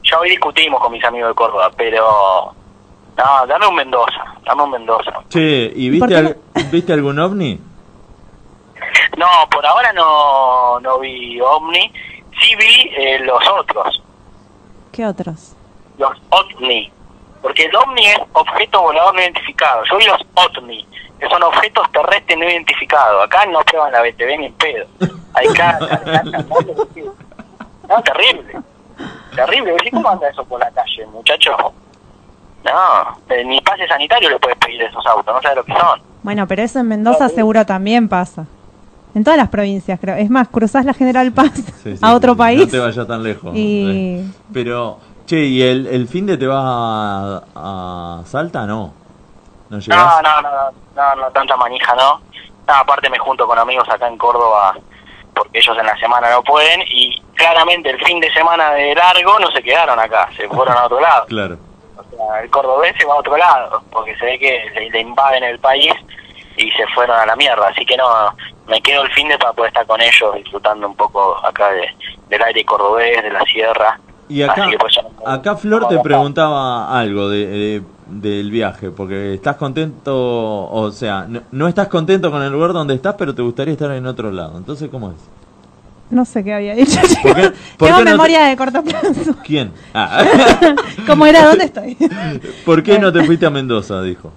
Ya 0.05 0.19
hoy 0.21 0.31
discutimos 0.31 0.81
con 0.81 0.93
mis 0.93 1.05
amigos 1.05 1.31
de 1.31 1.35
Córdoba, 1.35 1.71
pero... 1.77 2.55
No, 3.17 3.47
dame 3.47 3.67
un 3.67 3.75
Mendoza, 3.75 4.25
dame 4.45 4.63
un 4.63 4.71
Mendoza. 4.71 5.13
Che, 5.31 5.73
¿y 5.75 5.89
¿Y 5.97 5.99
por 5.99 6.09
viste, 6.09 6.17
al- 6.27 6.37
viste 6.71 6.93
algún 6.93 7.19
ovni? 7.19 7.59
No, 9.17 9.27
por 9.51 9.65
ahora 9.65 9.93
no, 9.95 10.79
no 10.81 10.99
vi 10.99 11.41
OVNI, 11.41 11.93
sí 12.39 12.55
vi 12.57 12.91
eh, 12.97 13.19
los 13.21 13.43
otros, 13.49 14.03
¿Qué 14.93 15.07
otros? 15.07 15.55
los 15.97 16.13
OVNI, 16.29 16.93
porque 17.41 17.65
el 17.65 17.75
OVNI 17.75 18.07
es 18.07 18.19
objeto 18.35 18.83
volador 18.83 19.15
no 19.15 19.21
identificado, 19.23 19.83
yo 19.91 19.97
vi 19.97 20.05
los 20.05 20.21
OVNI, 20.35 20.87
que 21.19 21.29
son 21.31 21.43
objetos 21.43 21.91
terrestres 21.93 22.39
no 22.39 22.45
identificados, 22.45 23.25
acá 23.25 23.47
no 23.47 23.61
prueban 23.61 23.93
la 23.93 24.03
BTV 24.03 24.39
ni 24.39 24.47
en 24.47 24.53
pedo, 24.55 24.87
hay 25.33 25.47
acá, 25.49 25.71
acá, 25.81 25.95
acá, 25.95 26.45
no, 27.89 28.03
terrible, 28.03 28.61
terrible, 29.35 29.73
¿Ves 29.73 29.91
¿cómo 29.93 30.11
anda 30.11 30.29
eso 30.29 30.45
por 30.45 30.61
la 30.61 30.71
calle, 30.73 31.07
muchacho? 31.07 31.57
No, 32.73 33.19
eh, 33.35 33.45
ni 33.45 33.61
pase 33.61 33.87
sanitario 33.87 34.29
le 34.31 34.39
puedes 34.39 34.59
pedir 34.59 34.83
a 34.83 34.87
esos 34.89 35.05
autos, 35.07 35.35
no 35.35 35.41
sabes 35.43 35.57
lo 35.59 35.65
que 35.65 35.73
son. 35.73 36.01
Bueno, 36.23 36.47
pero 36.49 36.63
eso 36.63 36.81
en 36.81 36.89
Mendoza 36.89 37.29
seguro 37.29 37.65
también 37.65 38.09
pasa. 38.09 38.47
En 39.15 39.25
todas 39.25 39.39
las 39.39 39.49
provincias, 39.49 39.99
creo. 40.01 40.17
Es 40.17 40.29
más, 40.29 40.49
cruzás 40.49 40.85
la 40.85 40.93
General 40.93 41.33
Paz 41.33 41.53
Sí, 41.55 41.63
sí, 41.97 41.99
a 42.03 42.15
otro 42.15 42.33
sí, 42.33 42.39
país. 42.39 42.61
No 42.61 42.67
te 42.69 42.79
vayas 42.79 43.07
tan 43.07 43.23
lejos. 43.23 43.55
Y- 43.55 44.19
Eh, 44.19 44.25
Pero, 44.53 44.99
che, 45.27 45.39
¿y 45.45 45.63
el, 45.63 45.87
el 45.87 46.07
fin 46.09 46.27
de 46.27 46.37
te 46.37 46.47
vas 46.47 46.63
a, 46.65 47.43
a 47.55 48.23
Salta? 48.27 48.67
No. 48.67 48.93
¿No 49.71 49.79
llegás? 49.79 49.99
No, 49.99 50.23
no, 50.23 50.43
no, 50.43 50.51
no, 50.51 50.71
no, 50.97 51.23
no, 51.23 51.31
tanta 51.31 51.57
manija, 51.57 51.95
no. 51.95 52.21
No, 52.69 52.75
aparte 52.75 53.09
me 53.09 53.19
junto 53.19 53.47
con 53.47 53.59
amigos 53.59 53.89
acá 53.89 54.09
en 54.09 54.19
Córdoba 54.19 54.77
porque 55.35 55.59
ellos 55.59 55.77
en 55.79 55.87
la 55.87 55.97
semana 55.99 56.31
no 56.31 56.43
pueden 56.43 56.81
y 56.89 57.21
claramente 57.35 57.91
el 57.91 57.99
fin 58.05 58.19
de 58.21 58.33
semana 58.33 58.71
de 58.73 58.95
largo 58.95 59.39
no 59.39 59.51
se 59.51 59.63
quedaron 59.63 59.99
acá, 60.01 60.29
se 60.37 60.49
fueron 60.49 60.77
a 60.77 60.87
otro 60.87 60.99
lado. 61.01 61.27
Claro. 61.27 61.59
El 62.43 62.51
cordobés 62.51 62.95
se 62.99 63.07
va 63.07 63.15
a 63.15 63.19
otro 63.19 63.37
lado 63.37 63.83
porque 63.91 64.17
se 64.17 64.25
ve 64.25 64.39
que 64.39 64.61
le, 64.75 64.91
le 64.91 65.01
invaden 65.01 65.45
el 65.45 65.59
país 65.59 65.93
y 66.57 66.71
se 66.73 66.87
fueron 66.95 67.19
a 67.19 67.27
la 67.27 67.37
mierda. 67.37 67.69
Así 67.69 67.85
que 67.85 67.97
no, 67.97 68.05
me 68.67 68.81
quedo 68.81 69.03
el 69.03 69.11
fin 69.13 69.29
de 69.29 69.39
para 69.39 69.53
poder 69.53 69.69
estar 69.69 69.87
con 69.87 70.01
ellos 70.01 70.35
disfrutando 70.37 70.87
un 70.89 70.97
poco 70.97 71.37
acá 71.45 71.71
de, 71.71 71.87
del 72.29 72.43
aire 72.43 72.65
cordobés, 72.65 73.23
de 73.23 73.31
la 73.31 73.43
sierra. 73.43 73.99
Y 74.29 74.43
acá, 74.43 74.67
pues 74.81 74.97
no- 75.03 75.31
acá 75.31 75.55
Flor 75.57 75.83
no 75.83 75.89
te 75.89 75.95
preguntaba 76.01 76.99
algo 76.99 77.29
de, 77.29 77.47
de- 77.47 77.83
del 78.07 78.51
viaje, 78.51 78.91
porque 78.91 79.35
estás 79.35 79.57
contento, 79.57 80.15
o 80.71 80.91
sea, 80.93 81.27
no, 81.29 81.43
no 81.53 81.69
estás 81.69 81.89
contento 81.89 82.31
con 82.31 82.43
el 82.43 82.51
lugar 82.53 82.73
donde 82.73 82.95
estás, 82.95 83.15
pero 83.19 83.35
te 83.35 83.43
gustaría 83.43 83.73
estar 83.75 83.91
en 83.93 84.07
otro 84.07 84.31
lado. 84.33 84.57
Entonces, 84.59 84.89
¿cómo 84.91 85.11
es? 85.11 85.17
No 86.09 86.25
sé 86.25 86.45
qué 86.45 86.55
había 86.55 86.75
dicho. 86.75 87.01
¿Por 87.23 87.35
qué- 87.35 87.51
por 87.51 87.53
Tengo 87.53 87.55
qué 87.79 87.91
no 87.91 87.99
te- 87.99 88.05
memoria 88.05 88.45
de 88.45 88.57
corto 88.57 88.83
plazo. 88.85 89.35
¿Quién? 89.45 89.73
Ah. 89.93 90.25
¿Cómo 91.07 91.27
era? 91.27 91.45
¿Dónde 91.47 91.65
estoy? 91.65 91.97
¿Por 92.65 92.83
qué 92.83 92.99
no 92.99 93.13
te 93.13 93.25
fuiste 93.25 93.45
a 93.47 93.51
Mendoza? 93.51 94.01
Dijo. 94.03 94.33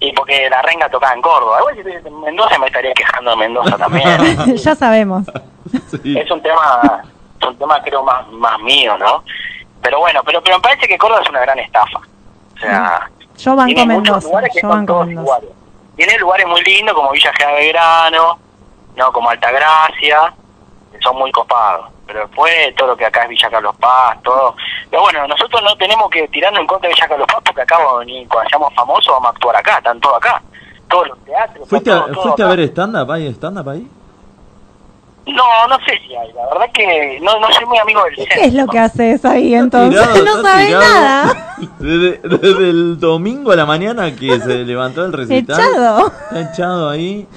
Y 0.00 0.12
porque 0.12 0.48
la 0.50 0.60
renga 0.62 0.88
tocaba 0.88 1.14
en 1.14 1.22
Córdoba. 1.22 1.58
Igual 1.60 1.74
si 1.74 1.80
estuviese 1.80 2.08
en 2.08 2.20
Mendoza 2.20 2.58
me 2.58 2.66
estaría 2.66 2.92
quejando 2.92 3.30
de 3.30 3.36
Mendoza 3.36 3.76
también. 3.76 4.56
ya 4.56 4.74
sabemos. 4.74 5.26
Sí. 6.02 6.18
es 6.18 6.30
un 6.30 6.42
tema, 6.42 7.02
es 7.40 7.46
un 7.48 7.56
tema 7.56 7.82
creo 7.82 8.02
más, 8.02 8.26
más 8.32 8.58
mío, 8.60 8.96
¿no? 8.98 9.22
Pero 9.82 10.00
bueno, 10.00 10.20
pero, 10.24 10.42
pero 10.42 10.56
me 10.56 10.62
parece 10.62 10.86
que 10.88 10.98
Córdoba 10.98 11.20
es 11.22 11.28
una 11.30 11.40
gran 11.40 11.58
estafa. 11.60 11.98
O 11.98 12.58
sea, 12.60 13.08
Yo 13.38 13.54
banco 13.54 13.66
tiene 13.74 13.94
muchos 13.94 14.02
Mendoza. 14.04 14.28
lugares 14.28 14.50
que 14.52 14.60
Yo 14.60 14.68
son 14.68 14.70
banco 14.70 14.92
todos 14.94 15.06
Mendoza. 15.06 15.24
iguales. 15.24 15.50
Tiene 15.96 16.18
lugares 16.18 16.46
muy 16.48 16.62
lindos 16.62 16.94
como 16.94 17.10
Villa 17.12 17.32
General 17.36 17.54
Belgrano, 17.60 18.38
no 18.96 19.12
como 19.12 19.30
Altagracia, 19.30 20.32
son 21.08 21.18
muy 21.18 21.32
copados. 21.32 21.86
Pero 22.06 22.20
después 22.20 22.52
todo 22.76 22.88
lo 22.88 22.96
que 22.96 23.04
acá 23.06 23.22
es 23.24 23.28
Villa 23.28 23.50
Carlos 23.50 23.76
Paz, 23.78 24.16
todo. 24.22 24.54
Pero 24.90 25.02
bueno, 25.02 25.26
nosotros 25.28 25.62
no 25.62 25.76
tenemos 25.76 26.08
que 26.10 26.26
tirarnos 26.28 26.60
en 26.60 26.66
contra 26.66 26.88
de 26.88 26.94
Villa 26.94 27.08
Carlos 27.08 27.26
Paz 27.26 27.42
porque 27.44 27.62
acá 27.62 27.76
venir, 27.98 28.26
cuando 28.28 28.48
seamos 28.48 28.72
famosos 28.74 29.12
vamos 29.12 29.26
a 29.26 29.30
actuar 29.30 29.56
acá, 29.56 29.76
están 29.78 30.00
todos 30.00 30.16
acá. 30.16 30.42
Todos 30.88 31.08
los 31.08 31.18
teatros. 31.24 31.68
¿Fuiste, 31.68 31.90
todo- 31.90 32.04
a, 32.04 32.06
todo 32.12 32.22
¿fuiste 32.22 32.42
a 32.42 32.46
ver 32.46 32.60
stand-up? 32.60 33.10
¿Hay 33.10 33.26
stand-up 33.34 33.68
ahí? 33.68 33.86
No, 35.26 35.68
no 35.68 35.76
sé 35.84 35.98
si 36.06 36.16
hay. 36.16 36.32
La 36.32 36.46
verdad 36.48 36.72
que 36.72 37.18
no, 37.20 37.38
no 37.38 37.52
soy 37.52 37.66
muy 37.66 37.76
amigo 37.78 38.02
del 38.04 38.14
¿Y 38.14 38.16
centro. 38.16 38.36
qué 38.40 38.44
es 38.48 38.54
lo 38.54 38.66
que 38.66 38.78
haces 38.78 39.24
ahí 39.26 39.54
entonces? 39.54 40.00
Tirado, 40.00 40.24
no 40.36 40.42
sabes 40.42 40.66
tirado. 40.66 40.84
nada. 40.84 41.54
Desde, 41.78 42.20
desde 42.22 42.70
el 42.70 42.98
domingo 43.00 43.52
a 43.52 43.56
la 43.56 43.66
mañana 43.66 44.14
que 44.16 44.40
se 44.40 44.54
levantó 44.64 45.04
el 45.04 45.12
recital. 45.12 45.60
Echado. 45.60 46.06
Está 46.06 46.40
echado 46.52 46.88
ahí. 46.88 47.28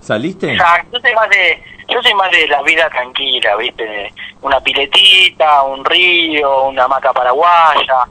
¿Saliste? 0.00 0.52
Exacto, 0.52 0.88
yo 0.96 1.00
soy 1.00 1.14
más 1.14 1.28
de, 1.30 1.62
yo 1.88 2.02
soy 2.02 2.14
más 2.14 2.30
de 2.30 2.48
la 2.48 2.62
vida 2.62 2.88
tranquila, 2.90 3.56
¿viste? 3.56 4.12
Una 4.42 4.60
piletita, 4.60 5.62
un 5.62 5.84
río, 5.84 6.64
una 6.64 6.84
hamaca 6.84 7.12
paraguaya. 7.12 8.06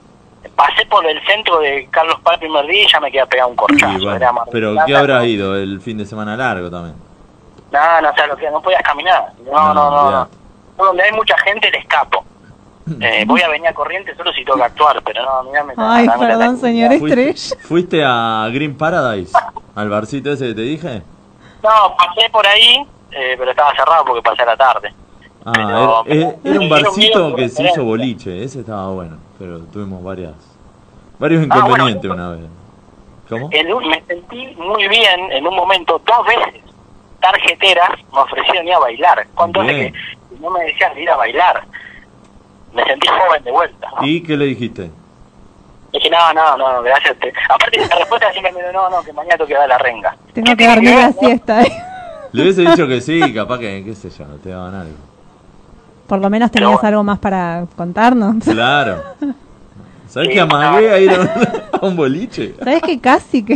Pasé 0.55 0.85
por 0.85 1.05
el 1.05 1.19
centro 1.25 1.59
de 1.59 1.87
Carlos 1.91 2.17
Paz 2.23 2.35
el 2.35 2.39
primer 2.41 2.65
día 2.67 2.83
y 2.83 2.91
ya 2.91 2.99
me 2.99 3.11
quedé 3.11 3.25
pegado 3.27 3.49
un 3.49 3.55
corchazo. 3.55 3.99
Bueno, 3.99 4.43
pero 4.51 4.75
¿qué 4.85 4.95
habrás 4.95 5.19
no- 5.19 5.25
ido 5.25 5.55
el 5.55 5.81
fin 5.81 5.97
de 5.97 6.05
semana 6.05 6.37
largo 6.37 6.69
también? 6.69 6.95
No, 7.71 8.01
no, 8.01 8.09
o 8.09 8.13
sea, 8.15 8.27
lo 8.27 8.37
que 8.37 8.49
no 8.49 8.61
podías 8.61 8.81
caminar. 8.83 9.33
No, 9.45 9.73
No, 9.73 9.89
no, 9.91 10.11
no. 10.11 10.29
Donde 10.77 11.03
hay 11.03 11.11
mucha 11.11 11.37
gente 11.39 11.69
le 11.71 11.79
escapo. 11.79 12.23
Eh, 13.01 13.23
voy 13.27 13.41
a 13.41 13.49
venir 13.49 13.67
a 13.67 13.73
corriente 13.73 14.15
solo 14.15 14.31
si 14.31 14.45
tengo 14.45 14.57
que 14.57 14.63
actuar, 14.63 15.01
pero 15.03 15.23
no, 15.25 15.43
mirame. 15.49 15.73
Ay, 15.77 16.05
dame 16.07 16.27
la 16.27 16.37
perdón, 16.37 16.57
señor 16.57 16.97
¿Fuiste, 16.99 17.29
Estrella. 17.31 17.63
fuiste 17.67 18.03
a 18.05 18.47
Green 18.53 18.77
Paradise? 18.77 19.33
¿Al 19.75 19.89
barcito 19.89 20.31
ese 20.31 20.47
que 20.49 20.53
te 20.53 20.61
dije? 20.61 21.01
No, 21.63 21.95
pasé 21.97 22.29
por 22.29 22.45
ahí, 22.45 22.85
eh, 23.15 23.35
pero 23.37 23.51
estaba 23.51 23.71
cerrado 23.75 24.05
porque 24.05 24.21
pasé 24.21 24.45
la 24.45 24.57
tarde. 24.57 24.93
Ah, 25.45 25.51
Pero- 25.53 26.05
era, 26.07 26.15
era- 26.27 26.35
era 26.43 26.59
un 26.59 26.69
barcito 26.69 27.35
que 27.35 27.49
se 27.49 27.63
hizo 27.63 27.83
boliche. 27.83 28.43
Ese 28.43 28.59
estaba 28.61 28.89
bueno, 28.89 29.17
pero 29.39 29.59
tuvimos 29.65 30.03
varias 30.03 30.33
varios 31.19 31.43
Ah, 31.43 31.45
bueno, 31.47 31.65
inconvenientes 31.89 32.11
una 32.11 32.29
vez. 32.31 32.41
¿Cómo? 33.29 33.49
En 33.51 33.73
un- 33.73 33.87
me 33.87 34.01
sentí 34.03 34.47
muy 34.57 34.87
bien 34.87 35.31
en 35.31 35.47
un 35.47 35.55
momento, 35.55 36.01
dos 36.05 36.25
veces, 36.27 36.61
tarjeteras 37.21 37.89
me 38.13 38.19
ofrecieron 38.19 38.67
ir 38.67 38.73
a 38.73 38.79
bailar. 38.79 39.25
¿Cuánto 39.33 39.61
hace 39.61 39.71
que 39.73 39.93
no 40.39 40.49
me 40.51 40.63
decías 40.65 40.93
de 40.93 41.01
ir 41.03 41.09
a 41.09 41.15
bailar? 41.15 41.63
Me 42.73 42.83
sentí 42.83 43.07
joven 43.07 43.43
de 43.43 43.51
vuelta. 43.51 43.87
¿Y 44.01 44.21
qué 44.21 44.35
le 44.35 44.45
dijiste? 44.45 44.91
Dije, 45.93 46.09
no, 46.09 46.33
no, 46.33 46.57
no, 46.57 46.81
gracias. 46.81 47.17
Te... 47.19 47.31
Aparte, 47.49 47.79
la 47.87 47.95
respuesta 47.95 48.31
siempre 48.31 48.51
me 48.51 48.61
dio, 48.61 48.73
no, 48.73 48.89
no, 48.89 49.01
que 49.03 49.13
mañana 49.13 49.37
tengo 49.37 49.47
que 49.47 49.53
dar 49.53 49.69
la 49.69 49.77
renga. 49.77 50.15
Tengo 50.33 50.45
¿Qué 50.47 50.57
que 50.57 50.67
dormir 50.67 50.95
la 50.95 51.11
siesta. 51.13 51.61
eh. 51.63 51.71
Le 52.35 52.41
hubiese 52.43 52.61
dicho 52.61 52.87
que 52.87 53.01
sí, 53.01 53.33
capaz 53.33 53.59
que, 53.59 53.83
qué 53.83 53.95
sé 53.95 54.09
yo, 54.09 54.25
te 54.43 54.49
daban 54.49 54.75
algo. 54.75 54.95
Por 56.07 56.19
lo 56.19 56.29
menos 56.29 56.51
tenías 56.51 56.83
algo 56.83 57.03
más 57.03 57.17
para 57.19 57.65
contarnos. 57.75 58.43
Claro. 58.43 59.01
¿Sabes 60.07 60.27
Sí, 60.29 60.33
que 60.35 60.41
amagué 60.41 60.87
no. 60.87 60.93
a 60.93 60.99
ir 60.99 61.09
a 61.11 61.19
un, 61.21 61.29
a 61.29 61.79
un 61.87 61.95
boliche? 61.95 62.53
¿Sabes 62.59 62.81
que 62.83 62.99
casi 62.99 63.43
que? 63.43 63.55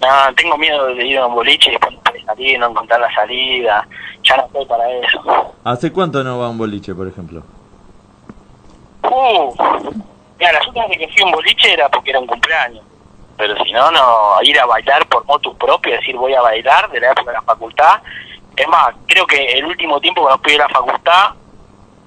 No, 0.00 0.34
tengo 0.36 0.56
miedo 0.56 0.86
de 0.86 1.06
ir 1.06 1.18
a 1.18 1.26
un 1.26 1.34
boliche 1.34 1.68
y 1.68 1.72
después 1.72 1.94
no 1.94 2.24
salir, 2.26 2.58
no 2.58 2.70
encontrar 2.70 3.00
la 3.00 3.14
salida. 3.14 3.86
Ya 4.24 4.36
no 4.38 4.46
estoy 4.46 4.66
para 4.66 4.90
eso. 4.90 5.54
¿Hace 5.62 5.92
cuánto 5.92 6.24
no 6.24 6.38
va 6.38 6.46
a 6.46 6.48
un 6.48 6.58
boliche, 6.58 6.94
por 6.94 7.06
ejemplo? 7.06 7.42
Uh, 9.04 9.54
Mira, 10.38 10.52
las 10.54 10.66
últimas 10.66 10.88
veces 10.88 11.06
que 11.06 11.12
fui 11.12 11.22
a 11.22 11.26
un 11.26 11.32
boliche 11.32 11.72
era 11.72 11.88
porque 11.88 12.10
era 12.10 12.18
un 12.20 12.26
cumpleaños. 12.26 12.82
Pero 13.40 13.56
si 13.64 13.72
no, 13.72 13.90
no, 13.90 14.34
ir 14.42 14.60
a 14.60 14.66
bailar 14.66 15.06
por 15.06 15.24
motu 15.24 15.56
propio, 15.56 15.92
decir 15.94 16.14
voy 16.14 16.34
a 16.34 16.42
bailar 16.42 16.90
de 16.90 17.00
la 17.00 17.12
época 17.12 17.30
de 17.30 17.36
la 17.38 17.42
facultad. 17.42 18.00
Es 18.54 18.68
más, 18.68 18.94
creo 19.06 19.26
que 19.26 19.42
el 19.52 19.64
último 19.64 19.98
tiempo 19.98 20.20
cuando 20.20 20.42
fui 20.42 20.54
a 20.56 20.58
la 20.58 20.68
facultad, 20.68 21.30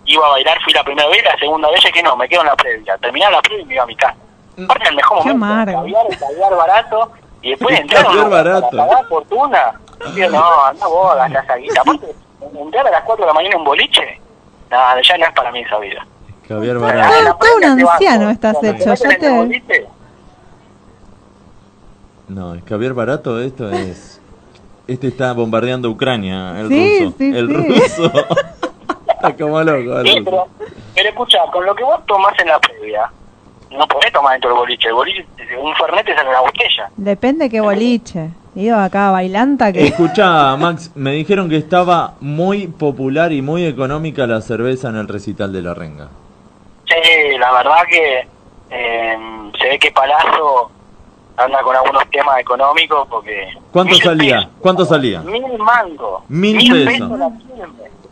iba 0.05 0.27
a 0.27 0.29
bailar, 0.29 0.61
fui 0.63 0.73
la 0.73 0.83
primera 0.83 1.07
vez, 1.09 1.23
la 1.25 1.35
segunda 1.39 1.71
vez 1.71 1.83
es 1.83 1.91
que 1.91 2.03
no, 2.03 2.15
me 2.15 2.29
quedo 2.29 2.41
en 2.41 2.47
la 2.47 2.55
previa. 2.55 2.97
Terminé 2.99 3.31
la 3.31 3.41
previa 3.41 3.63
y 3.63 3.65
me 3.65 3.73
iba 3.73 3.83
a 3.83 3.87
mi 3.87 3.95
casa. 3.95 4.15
Aparte 4.63 4.89
el 4.89 4.95
mejor 4.95 5.23
Qué 5.23 5.33
momento, 5.33 5.73
caviar, 5.73 6.05
caviar 6.19 6.55
barato, 6.55 7.11
y 7.41 7.49
después 7.49 7.79
entrar 7.79 8.05
a 8.05 8.23
barato. 8.25 8.69
para 8.69 8.85
pagar 8.87 9.07
fortuna. 9.07 9.73
No, 10.29 10.65
anda 10.65 10.85
vos, 10.85 11.15
gastás 11.15 11.43
esa 11.45 11.55
guita. 11.55 11.81
Aparte, 11.81 12.15
entrar 12.59 12.87
a 12.87 12.91
las 12.91 13.03
4 13.03 13.23
de 13.23 13.27
la 13.27 13.33
mañana 13.33 13.55
en 13.55 13.59
un 13.61 13.65
boliche, 13.65 14.21
no, 14.69 14.77
ya 15.01 15.17
no 15.17 15.25
es 15.25 15.31
para 15.31 15.51
mí 15.51 15.61
esa 15.61 15.79
vida. 15.79 16.05
Caviar 16.47 16.77
barato. 16.77 17.23
La 17.23 17.35
un 17.55 17.63
anciano 17.63 18.25
banco. 18.27 18.29
estás 18.31 18.63
hecho, 18.63 18.93
ya 18.93 19.09
te- 19.17 19.87
No, 22.27 22.55
es 22.55 22.63
caviar 22.63 22.93
barato, 22.93 23.39
esto 23.41 23.69
es. 23.69 24.19
Este 24.87 25.07
está 25.07 25.33
bombardeando 25.33 25.89
Ucrania, 25.89 26.59
el 26.59 26.67
Sí, 26.69 26.99
ruso. 27.05 27.15
sí, 27.17 27.31
el 27.35 27.47
sí. 27.47 27.53
ruso. 27.53 28.11
está 29.09 29.35
como 29.37 29.61
loco, 29.63 29.99
el 29.99 30.07
Sí, 30.07 30.19
ruso. 30.19 30.23
pero, 30.25 30.47
pero 30.95 31.09
escucha, 31.09 31.37
con 31.51 31.65
lo 31.65 31.75
que 31.75 31.83
vos 31.83 31.99
tomás 32.05 32.33
en 32.39 32.47
la 32.47 32.59
previa, 32.59 33.09
no 33.71 33.87
podés 33.87 34.11
tomar 34.11 34.33
dentro 34.33 34.49
del 34.51 34.59
boliche. 34.59 34.87
El 34.89 34.93
boliche, 34.95 35.25
un 35.61 35.73
fernet 35.75 36.05
te 36.05 36.15
sale 36.15 36.29
una 36.29 36.41
botella. 36.41 36.89
Depende 36.97 37.49
qué 37.49 37.61
boliche. 37.61 38.29
Digo 38.55 38.77
acá 38.77 39.09
bailanta 39.09 39.73
que 39.73 39.87
Escucha, 39.87 40.55
Max, 40.57 40.91
me 40.93 41.11
dijeron 41.13 41.49
que 41.49 41.57
estaba 41.57 42.13
muy 42.19 42.67
popular 42.67 43.31
y 43.31 43.41
muy 43.41 43.65
económica 43.65 44.27
la 44.27 44.41
cerveza 44.41 44.89
en 44.89 44.97
el 44.97 45.07
recital 45.07 45.51
de 45.51 45.61
la 45.63 45.73
renga. 45.73 46.09
Sí, 46.85 47.37
la 47.39 47.51
verdad 47.51 47.77
que 47.89 48.27
eh, 48.69 49.17
se 49.59 49.67
ve 49.69 49.79
que 49.79 49.91
Palazzo 49.91 50.69
anda 51.37 51.61
con 51.61 51.75
algunos 51.75 52.09
temas 52.11 52.39
económicos 52.39 53.07
porque... 53.09 53.47
¿Cuánto 53.71 53.93
Mil 53.93 54.03
salía? 54.03 54.35
pesos. 54.37 54.51
¿Cuánto 54.59 54.85
salía? 54.85 55.19
Mil 55.21 55.41
mangos. 55.57 56.23
Mil 56.29 56.85
pesos. 56.85 57.19
la. 57.19 57.31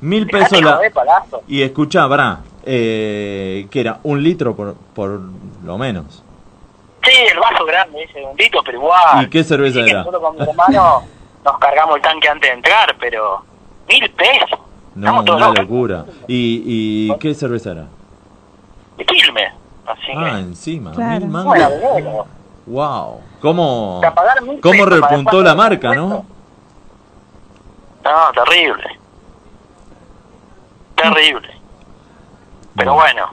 Mil 0.02 0.26
Dejate 0.26 0.44
pesos 0.50 0.62
la... 0.64 0.72
joder. 1.30 1.44
Y 1.48 1.62
escucha, 1.62 2.08
Bra, 2.08 2.40
eh, 2.66 3.68
que 3.70 3.80
era 3.80 4.00
un 4.04 4.24
litro 4.24 4.56
por, 4.56 4.76
por 4.96 5.20
lo 5.64 5.78
menos. 5.78 6.24
Sí, 7.04 7.12
el 7.32 7.40
vaso 7.40 7.66
grande, 7.66 8.04
ese 8.04 8.24
un 8.26 8.36
litro, 8.38 8.62
pero 8.64 8.78
igual. 8.78 9.24
¿Y 9.26 9.30
qué 9.30 9.44
cerveza 9.44 9.84
Sí, 9.84 9.90
era? 9.90 10.00
Nosotros 10.00 10.22
con 10.22 10.36
mi 10.36 10.42
hermano 10.42 11.04
nos 11.46 11.58
cargamos 11.60 11.96
el 11.98 12.02
tanque 12.02 12.28
antes 12.30 12.50
de 12.50 12.56
entrar, 12.56 12.96
pero... 13.00 13.44
Mil 13.90 14.10
pesos. 14.12 14.60
No, 14.96 15.22
una 15.22 15.38
locos. 15.38 15.60
locura. 15.60 16.06
¿Y, 16.28 17.10
¿Y 17.12 17.18
qué 17.20 17.34
cerveza 17.34 17.72
era? 17.72 17.86
De 18.98 19.06
Quilmes. 19.06 19.54
Así 19.86 20.12
Ah, 20.16 20.32
que... 20.36 20.40
encima, 20.40 20.92
Claro. 20.92 21.20
mil 21.20 21.30
mangos. 21.30 21.46
Bueno, 21.56 21.70
bueno. 21.92 22.26
Wow. 22.66 23.22
¿Cómo, 23.42 24.02
cómo 24.62 24.84
para 24.86 24.96
repuntó 24.96 25.42
la 25.42 25.56
marca, 25.56 25.94
no? 25.96 26.26
No, 28.04 28.32
terrible. 28.34 28.84
Terrible. 30.96 31.50
Pero 32.76 32.94
bueno. 32.94 33.28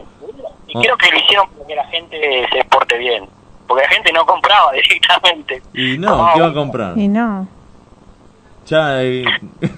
Y 0.66 0.76
Oh. 0.76 0.80
creo 0.82 0.96
que 0.98 1.10
lo 1.10 1.18
hicieron 1.18 1.48
porque 1.56 1.74
la 1.74 1.84
gente 1.86 2.46
se 2.52 2.64
porte 2.64 2.98
bien. 2.98 3.28
Porque 3.66 3.82
la 3.84 3.88
gente 3.90 4.12
no 4.12 4.26
compraba 4.26 4.72
directamente. 4.72 5.62
Y 5.74 5.98
no, 5.98 6.30
¿qué 6.34 6.40
va 6.40 6.48
a 6.48 6.54
comprar? 6.54 6.98
y 6.98 7.08
no. 7.08 7.46
Ya, 8.66 9.02
eh, 9.02 9.24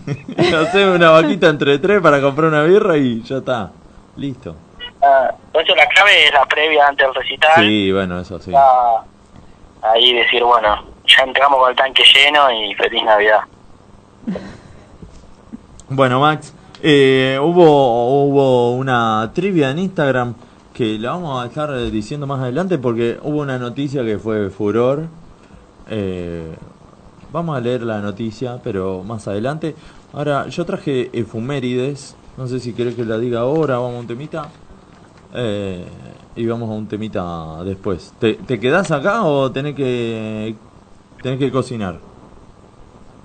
hacer 0.61 0.89
una 0.89 1.11
vaquita 1.11 1.49
entre 1.49 1.79
tres 1.79 2.01
para 2.01 2.21
comprar 2.21 2.49
una 2.49 2.63
birra 2.65 2.97
y 2.97 3.23
ya 3.23 3.37
está. 3.37 3.71
Listo. 4.17 4.57
Ah, 5.01 5.31
entonces 5.47 5.77
la 5.77 5.87
clave 5.87 6.27
es 6.27 6.33
la 6.33 6.45
previa 6.47 6.89
antes 6.89 7.07
del 7.07 7.15
recital. 7.15 7.53
Sí, 7.57 7.93
bueno, 7.93 8.19
eso 8.21 8.39
sí. 8.41 8.51
Ya 8.51 8.61
ahí 9.83 10.15
decir, 10.15 10.43
bueno, 10.45 10.85
ya 11.07 11.25
entramos 11.25 11.59
con 11.59 11.71
el 11.71 11.77
tanque 11.77 12.03
lleno 12.15 12.51
y 12.51 12.75
feliz 12.75 13.03
Navidad. 13.05 13.41
Bueno, 15.89 16.21
Max, 16.21 16.55
eh, 16.83 17.39
hubo, 17.43 18.25
hubo 18.25 18.73
una 18.73 19.31
trivia 19.35 19.71
en 19.71 19.81
Instagram 19.81 20.35
que 20.73 20.99
la 20.99 21.11
vamos 21.11 21.43
a 21.43 21.47
estar 21.47 21.91
diciendo 21.91 22.27
más 22.27 22.41
adelante 22.41 22.79
porque 22.79 23.19
hubo 23.23 23.41
una 23.41 23.59
noticia 23.59 24.05
que 24.05 24.19
fue 24.19 24.51
furor. 24.51 25.09
Eh, 25.89 26.55
vamos 27.33 27.57
a 27.57 27.61
leer 27.61 27.83
la 27.83 28.01
noticia, 28.01 28.59
pero 28.63 29.03
más 29.03 29.27
adelante. 29.29 29.75
Ahora, 30.13 30.47
yo 30.49 30.65
traje 30.65 31.11
efumérides. 31.13 32.17
No 32.37 32.47
sé 32.47 32.61
si 32.61 32.73
querés 32.73 32.95
que 32.95 33.05
la 33.05 33.19
diga 33.19 33.41
ahora, 33.41 33.79
vamos 33.79 33.97
a 33.97 33.99
un 34.01 34.07
temita. 34.07 34.49
Eh, 35.35 35.87
y 36.37 36.47
vamos 36.47 36.69
a 36.71 36.73
un 36.73 36.89
temita 36.89 37.63
después. 37.65 38.13
¿Te, 38.19 38.35
te 38.35 38.59
quedás 38.59 38.91
acá 38.91 39.23
o 39.25 39.51
tenés 39.51 39.75
que, 39.75 40.55
tenés 41.23 41.39
que 41.39 41.51
cocinar? 41.51 41.97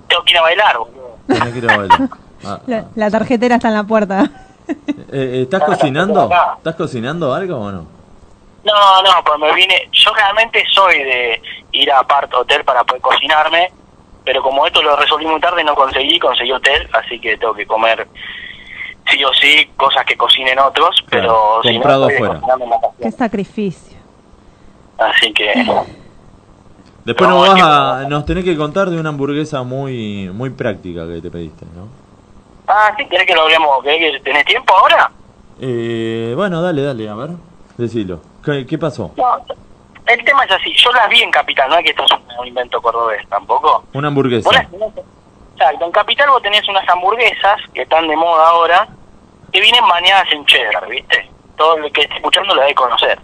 Tengo 0.08 0.22
que 0.24 0.32
ir 0.32 0.38
a 0.38 0.42
bailar, 0.42 0.78
boludo. 0.78 1.16
Tenés 1.26 1.52
que 1.52 1.58
ir 1.58 1.70
a 1.70 1.76
bailar. 1.76 2.00
Ah, 2.44 2.60
La, 2.66 2.76
ah. 2.76 2.84
la 2.94 3.10
tarjetera 3.10 3.56
está 3.56 3.68
en 3.68 3.74
la 3.74 3.84
puerta. 3.84 4.30
Eh, 4.68 4.74
eh, 5.10 5.42
¿Estás 5.42 5.62
cocinando? 5.64 6.28
¿Estás 6.58 6.74
cocinando 6.76 7.32
algo 7.32 7.56
o 7.56 7.72
no? 7.72 7.86
No, 8.62 9.02
no, 9.02 9.24
pues 9.24 9.38
me 9.38 9.54
vine. 9.54 9.88
Yo 9.90 10.12
realmente 10.12 10.62
soy 10.70 10.98
de 10.98 11.40
ir 11.72 11.90
a 11.90 12.02
Part 12.02 12.32
Hotel 12.34 12.62
para 12.62 12.84
poder 12.84 13.00
cocinarme, 13.00 13.72
pero 14.22 14.42
como 14.42 14.66
esto 14.66 14.82
lo 14.82 14.94
resolví 14.96 15.24
muy 15.24 15.40
tarde, 15.40 15.64
no 15.64 15.74
conseguí, 15.74 16.18
conseguí 16.18 16.52
hotel, 16.52 16.86
así 16.92 17.18
que 17.18 17.38
tengo 17.38 17.54
que 17.54 17.66
comer 17.66 18.06
sí 19.10 19.24
o 19.24 19.32
sí 19.34 19.70
cosas 19.76 20.04
que 20.04 20.16
cocinen 20.16 20.58
otros, 20.58 20.96
pero 21.10 21.60
si 21.62 21.78
no, 21.78 22.08
la 22.08 22.80
Qué 23.00 23.10
sacrificio. 23.10 23.96
Así 24.98 25.32
que. 25.32 25.52
Después 27.04 27.30
No, 27.30 27.36
nos, 27.38 27.48
vas 27.48 27.54
que 27.54 27.60
a, 27.62 28.00
no. 28.02 28.08
nos 28.08 28.24
tenés 28.26 28.44
que 28.44 28.56
contar 28.56 28.90
de 28.90 28.98
una 28.98 29.10
hamburguesa 29.10 29.62
muy 29.62 30.28
muy 30.32 30.50
práctica 30.50 31.06
que 31.06 31.20
te 31.20 31.30
pediste, 31.30 31.64
¿no? 31.74 31.88
Ah, 32.66 32.92
sí, 32.96 33.06
¿querés 33.06 33.26
que 33.26 33.34
lo 33.34 33.42
hablemos? 33.42 33.82
¿Querés 33.84 34.12
que 34.12 34.20
tenés 34.24 34.44
tiempo 34.44 34.74
ahora? 34.76 35.10
Eh, 35.60 36.32
bueno, 36.36 36.60
dale, 36.60 36.82
dale, 36.82 37.08
a 37.08 37.14
ver, 37.14 37.30
decilo. 37.78 38.20
¿Qué, 38.44 38.66
qué 38.66 38.76
pasó? 38.76 39.12
No, 39.16 39.24
el 40.06 40.24
tema 40.24 40.44
es 40.44 40.50
así, 40.50 40.72
yo 40.76 40.90
las 40.92 41.08
vi 41.08 41.22
en 41.22 41.30
Capital, 41.30 41.68
no 41.70 41.76
es 41.78 41.84
que 41.84 41.90
esto 41.90 42.04
es 42.04 42.12
un, 42.12 42.40
un 42.40 42.46
invento 42.48 42.80
cordobés 42.82 43.26
tampoco. 43.28 43.84
Una 43.92 44.08
hamburguesa. 44.08 44.50
Exacto, 44.50 45.84
en 45.86 45.92
Capital 45.92 46.28
vos 46.30 46.42
tenés 46.42 46.68
unas 46.68 46.88
hamburguesas 46.88 47.56
que 47.72 47.82
están 47.82 48.06
de 48.08 48.16
moda 48.16 48.48
ahora, 48.48 48.88
que 49.52 49.60
vienen 49.60 49.86
bañadas 49.88 50.26
en 50.32 50.44
cheddar, 50.46 50.88
¿viste? 50.88 51.28
Todo 51.56 51.76
el 51.76 51.92
que 51.92 52.02
esté 52.02 52.16
escuchando 52.16 52.54
lo 52.54 52.60
debe 52.60 52.74
conocer. 52.74 53.18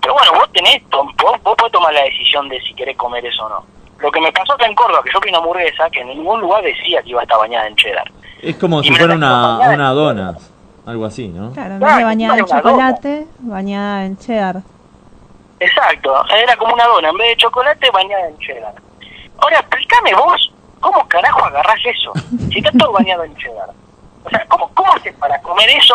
Pero 0.00 0.14
bueno, 0.14 0.32
vos 0.34 0.52
tenés, 0.52 0.82
vos, 0.90 1.06
vos 1.42 1.56
podés 1.56 1.72
tomar 1.72 1.92
la 1.92 2.02
decisión 2.02 2.48
de 2.48 2.60
si 2.62 2.74
querés 2.74 2.96
comer 2.96 3.24
eso 3.24 3.44
o 3.44 3.48
no. 3.48 3.64
Lo 4.00 4.10
que 4.10 4.20
me 4.20 4.32
pasó 4.32 4.54
acá 4.54 4.66
en 4.66 4.74
Córdoba, 4.74 5.00
que 5.04 5.12
yo 5.12 5.20
vi 5.20 5.28
una 5.28 5.38
hamburguesa 5.38 5.88
que 5.90 6.00
en 6.00 6.08
ningún 6.08 6.40
lugar 6.40 6.62
decía 6.64 7.00
que 7.02 7.10
iba 7.10 7.20
a 7.20 7.22
estar 7.22 7.38
bañada 7.38 7.68
en 7.68 7.76
cheddar. 7.76 8.10
Es 8.42 8.56
como 8.56 8.80
Y 8.80 8.88
si 8.88 8.94
fuera 8.94 9.14
una, 9.14 9.58
una 9.70 9.90
donas, 9.90 10.52
algo 10.84 11.04
así, 11.06 11.28
¿no? 11.28 11.52
Claro, 11.52 11.74
en 11.74 11.80
vez 11.80 11.96
de 11.96 12.04
bañada 12.04 12.38
en 12.38 12.46
chocolate, 12.46 13.26
bañada 13.38 14.04
en 14.04 14.16
cheddar. 14.18 14.56
Exacto, 15.60 16.24
era 16.34 16.56
como 16.56 16.74
una 16.74 16.84
dona, 16.86 17.10
en 17.10 17.16
vez 17.16 17.28
de 17.28 17.36
chocolate 17.36 17.90
bañada 17.92 18.26
en 18.26 18.38
cheddar. 18.38 18.74
Ahora, 19.38 19.60
explícame 19.60 20.14
vos, 20.14 20.52
¿cómo 20.80 21.06
carajo 21.06 21.44
agarrás 21.44 21.78
eso? 21.84 22.12
Si 22.50 22.58
está 22.58 22.72
todo 22.72 22.90
bañado 22.90 23.22
en 23.22 23.36
cheddar. 23.36 23.68
O 24.24 24.30
sea, 24.30 24.44
¿cómo, 24.48 24.70
cómo 24.74 24.92
haces 24.94 25.14
para 25.16 25.40
comer 25.42 25.68
eso? 25.70 25.94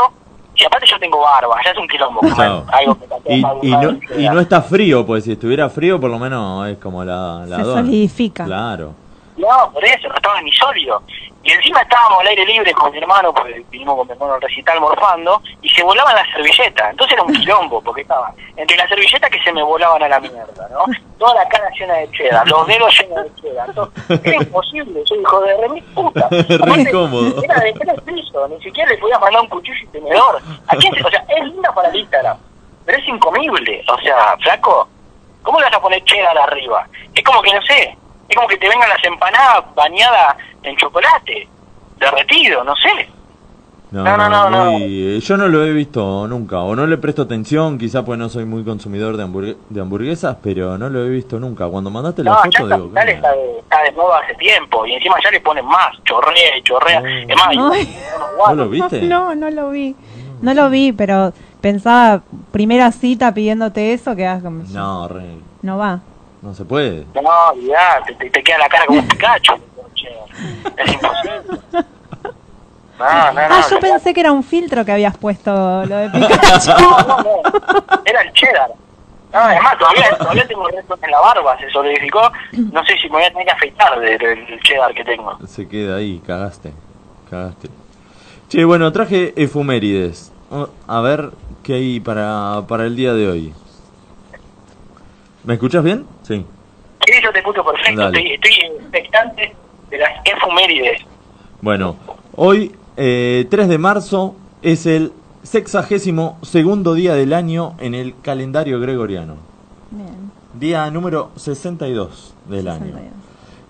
Si 0.55 0.65
aparte 0.65 0.87
yo 0.87 0.99
tengo 0.99 1.19
barba, 1.21 1.55
ya 1.63 1.71
es 1.71 1.77
un 1.77 1.87
quilombo 1.87 2.19
comer 2.19 2.35
Chao. 2.35 2.65
algo 2.71 2.97
que 2.97 3.33
Y, 3.35 3.39
y, 3.61 3.71
no, 3.71 3.99
y 4.17 4.29
no 4.29 4.39
está 4.39 4.61
frío, 4.61 5.05
pues 5.05 5.23
si 5.23 5.33
estuviera 5.33 5.69
frío 5.69 5.99
por 5.99 6.09
lo 6.09 6.17
menos 6.17 6.67
es 6.67 6.77
como 6.79 7.03
la, 7.03 7.45
la 7.45 7.57
Se 7.57 7.61
dona. 7.63 7.81
solidifica. 7.81 8.43
Claro. 8.45 8.93
No, 9.37 9.71
por 9.71 9.83
eso, 9.85 10.07
no 10.09 10.15
estaba 10.15 10.41
ni 10.41 10.51
sólido. 10.51 11.03
Y 11.47 11.51
encima 11.53 11.79
estábamos 11.81 12.19
al 12.19 12.27
aire 12.27 12.45
libre 12.45 12.73
con 12.73 12.91
mi 12.91 12.97
hermano, 12.97 13.33
porque 13.33 13.63
vinimos 13.69 13.95
con 13.95 14.05
mi 14.05 14.11
hermano 14.11 14.33
al 14.33 14.41
recital 14.41 14.81
morfando, 14.81 15.41
y 15.61 15.69
se 15.69 15.81
volaban 15.81 16.13
las 16.13 16.27
servilletas. 16.31 16.91
Entonces 16.91 17.13
era 17.13 17.23
un 17.23 17.31
quilombo, 17.33 17.79
porque 17.81 18.01
estaba 18.01 18.33
entre 18.57 18.75
las 18.75 18.89
servilletas 18.89 19.29
que 19.29 19.41
se 19.41 19.53
me 19.53 19.63
volaban 19.63 20.03
a 20.03 20.09
la 20.09 20.19
mierda, 20.19 20.67
¿no? 20.69 20.83
Toda 21.17 21.35
la 21.35 21.47
cara 21.47 21.69
llena 21.79 21.93
de 21.93 22.11
cheddar, 22.11 22.45
los 22.49 22.67
dedos 22.67 22.93
llenos 22.99 23.23
de 23.23 23.41
cheddar. 23.41 23.69
Entonces, 23.69 24.19
era 24.25 24.35
imposible, 24.35 25.01
soy 25.05 25.19
hijo 25.21 25.39
de 25.39 25.57
re 25.61 25.69
mi 25.69 25.81
puta. 25.81 26.25
Aparte, 26.25 26.81
incómodo. 26.81 27.41
Era 27.41 27.59
de 27.61 27.71
tres 27.73 28.01
pisos, 28.01 28.49
ni 28.49 28.61
siquiera 28.61 28.91
le 28.91 28.97
podías 28.97 29.21
mandar 29.21 29.41
un 29.41 29.47
cuchillo 29.47 29.77
y 29.83 29.87
tenedor. 29.87 30.41
¿A 30.67 30.75
quién 30.75 30.93
se- 30.95 31.03
O 31.05 31.09
sea, 31.09 31.23
es 31.29 31.43
linda 31.45 31.73
para 31.73 31.87
el 31.87 31.95
Instagram, 31.95 32.37
pero 32.85 32.97
es 32.97 33.07
incomible. 33.07 33.85
O 33.89 33.97
sea, 34.01 34.35
flaco, 34.43 34.89
¿cómo 35.43 35.59
le 35.59 35.65
vas 35.67 35.75
a 35.75 35.79
poner 35.81 36.03
cheddar 36.03 36.37
arriba? 36.37 36.85
Es 37.15 37.23
como 37.23 37.41
que, 37.41 37.53
no 37.53 37.61
sé, 37.61 37.97
es 38.27 38.35
como 38.35 38.49
que 38.49 38.57
te 38.57 38.67
vengan 38.67 38.89
las 38.89 39.01
empanadas 39.05 39.63
bañadas 39.75 40.35
en 40.69 40.75
chocolate, 40.77 41.47
derretido, 41.99 42.63
no 42.63 42.75
sé. 42.75 43.09
No, 43.89 44.03
No, 44.03 44.17
no, 44.17 44.27
no, 44.29 44.49
no. 44.49 44.71
muy- 44.71 45.15
eh, 45.15 45.19
Yo 45.21 45.37
no 45.37 45.47
lo 45.47 45.63
he 45.63 45.71
visto 45.71 46.27
nunca, 46.27 46.59
o 46.59 46.75
no 46.75 46.85
le 46.85 46.97
presto 46.97 47.21
atención, 47.21 47.77
quizá 47.77 48.03
pues 48.03 48.19
no 48.19 48.27
soy 48.27 48.43
muy 48.43 48.65
consumidor 48.65 49.15
de, 49.15 49.23
hamburgue- 49.23 49.55
de 49.69 49.79
hamburguesas, 49.79 50.35
pero 50.43 50.77
no 50.77 50.89
lo 50.89 51.05
he 51.05 51.09
visto 51.09 51.39
nunca. 51.39 51.67
Cuando 51.69 51.89
mandaste 51.89 52.21
la 52.21 52.31
No, 52.31 52.37
ya 52.37 52.59
foto, 52.59 52.63
en 52.75 52.81
digo, 52.81 52.93
Capital 52.93 53.05
¿qué 53.05 53.11
está 53.13 53.31
de, 53.31 53.59
está 53.59 53.83
de 53.83 53.91
moda 53.93 54.19
hace 54.25 54.35
tiempo, 54.35 54.85
y 54.85 54.93
encima 54.93 55.15
ya 55.23 55.31
le 55.31 55.39
ponen 55.39 55.65
más, 55.65 55.91
chorrea 56.03 56.57
y 56.57 56.61
chorrea. 56.63 57.01
Oh. 57.01 57.05
Es 57.07 57.37
más, 57.37 57.55
¿No 58.49 58.55
lo 58.55 58.69
viste? 58.69 59.01
No, 59.03 59.33
no 59.35 59.49
lo 59.49 59.69
vi. 59.69 59.95
No 60.41 60.53
lo 60.53 60.69
vi, 60.69 60.91
pero 60.91 61.31
pensaba, 61.61 62.21
primera 62.51 62.91
cita 62.91 63.33
pidiéndote 63.33 63.93
eso, 63.93 64.15
quedas 64.17 64.43
como... 64.43 64.63
No, 64.69 65.07
re, 65.07 65.23
No 65.61 65.77
va. 65.77 66.01
no 66.41 66.53
se 66.53 66.65
puede. 66.65 67.05
No, 67.15 67.21
ya, 67.65 68.03
te, 68.05 68.13
te, 68.15 68.29
te 68.29 68.43
queda 68.43 68.57
la 68.59 68.67
cara 68.69 68.85
como 68.85 68.99
un 68.99 69.07
Pikachu. 69.07 69.53
Es 70.77 70.93
imposible. 70.93 71.41
No, 72.99 73.05
no, 73.05 73.33
no. 73.33 73.55
Ah, 73.55 73.65
yo 73.69 73.79
pensé 73.79 74.13
que 74.13 74.19
era 74.21 74.31
un 74.31 74.43
filtro 74.43 74.83
que 74.83 74.91
habías 74.91 75.15
puesto 75.17 75.51
lo 75.85 75.95
de 75.95 76.09
Pikachu. 76.09 76.71
No, 76.79 76.97
no, 76.99 77.17
no. 77.23 77.41
Era 78.05 78.21
el 78.21 78.33
cheddar. 78.33 78.71
No, 79.33 79.39
además, 79.39 79.77
todavía, 79.77 80.17
todavía 80.17 80.47
tengo 80.47 80.67
restos 80.67 80.99
en 81.03 81.11
la 81.11 81.19
barba, 81.19 81.59
se 81.59 81.69
solidificó. 81.69 82.31
No 82.53 82.83
sé 82.85 82.97
si 82.97 83.07
me 83.09 83.17
voy 83.17 83.23
a 83.23 83.29
tener 83.29 83.45
que 83.45 83.51
afeitar 83.51 83.99
del, 83.99 84.17
del 84.17 84.59
cheddar 84.63 84.93
que 84.95 85.03
tengo. 85.03 85.37
Se 85.47 85.67
queda 85.67 85.97
ahí, 85.97 86.19
cagaste. 86.25 86.73
Cagaste. 87.29 87.69
Che, 88.49 88.63
bueno, 88.65 88.91
traje 88.91 89.33
efumérides. 89.35 90.31
Oh, 90.49 90.69
A 90.87 91.01
ver 91.01 91.29
qué 91.63 91.73
hay 91.75 91.99
para, 91.99 92.61
para 92.67 92.85
el 92.85 92.95
día 92.95 93.13
de 93.13 93.29
hoy. 93.29 93.53
¿Me 95.43 95.53
escuchas 95.55 95.83
bien? 95.83 96.07
Sí. 96.23 96.45
Sí, 97.05 97.13
yo 97.21 97.31
te 97.31 97.39
escucho 97.39 97.63
perfecto. 97.63 98.01
Dale. 98.01 98.33
Estoy, 98.33 98.33
estoy 98.33 98.77
expectante 98.79 99.55
de 99.89 99.97
las 99.97 100.09
efumérides. 100.25 101.01
Bueno, 101.61 101.95
hoy, 102.35 102.73
eh, 102.97 103.47
3 103.49 103.67
de 103.67 103.77
marzo, 103.77 104.35
es 104.61 104.85
el 104.85 105.11
sexagésimo 105.43 106.37
segundo 106.41 106.93
día 106.93 107.13
del 107.13 107.33
año 107.33 107.75
en 107.79 107.95
el 107.95 108.13
calendario 108.21 108.79
gregoriano. 108.79 109.35
Bien. 109.91 110.31
Día 110.59 110.89
número 110.91 111.31
62 111.35 112.33
del 112.49 112.67
año. 112.67 112.85
62. 112.85 113.11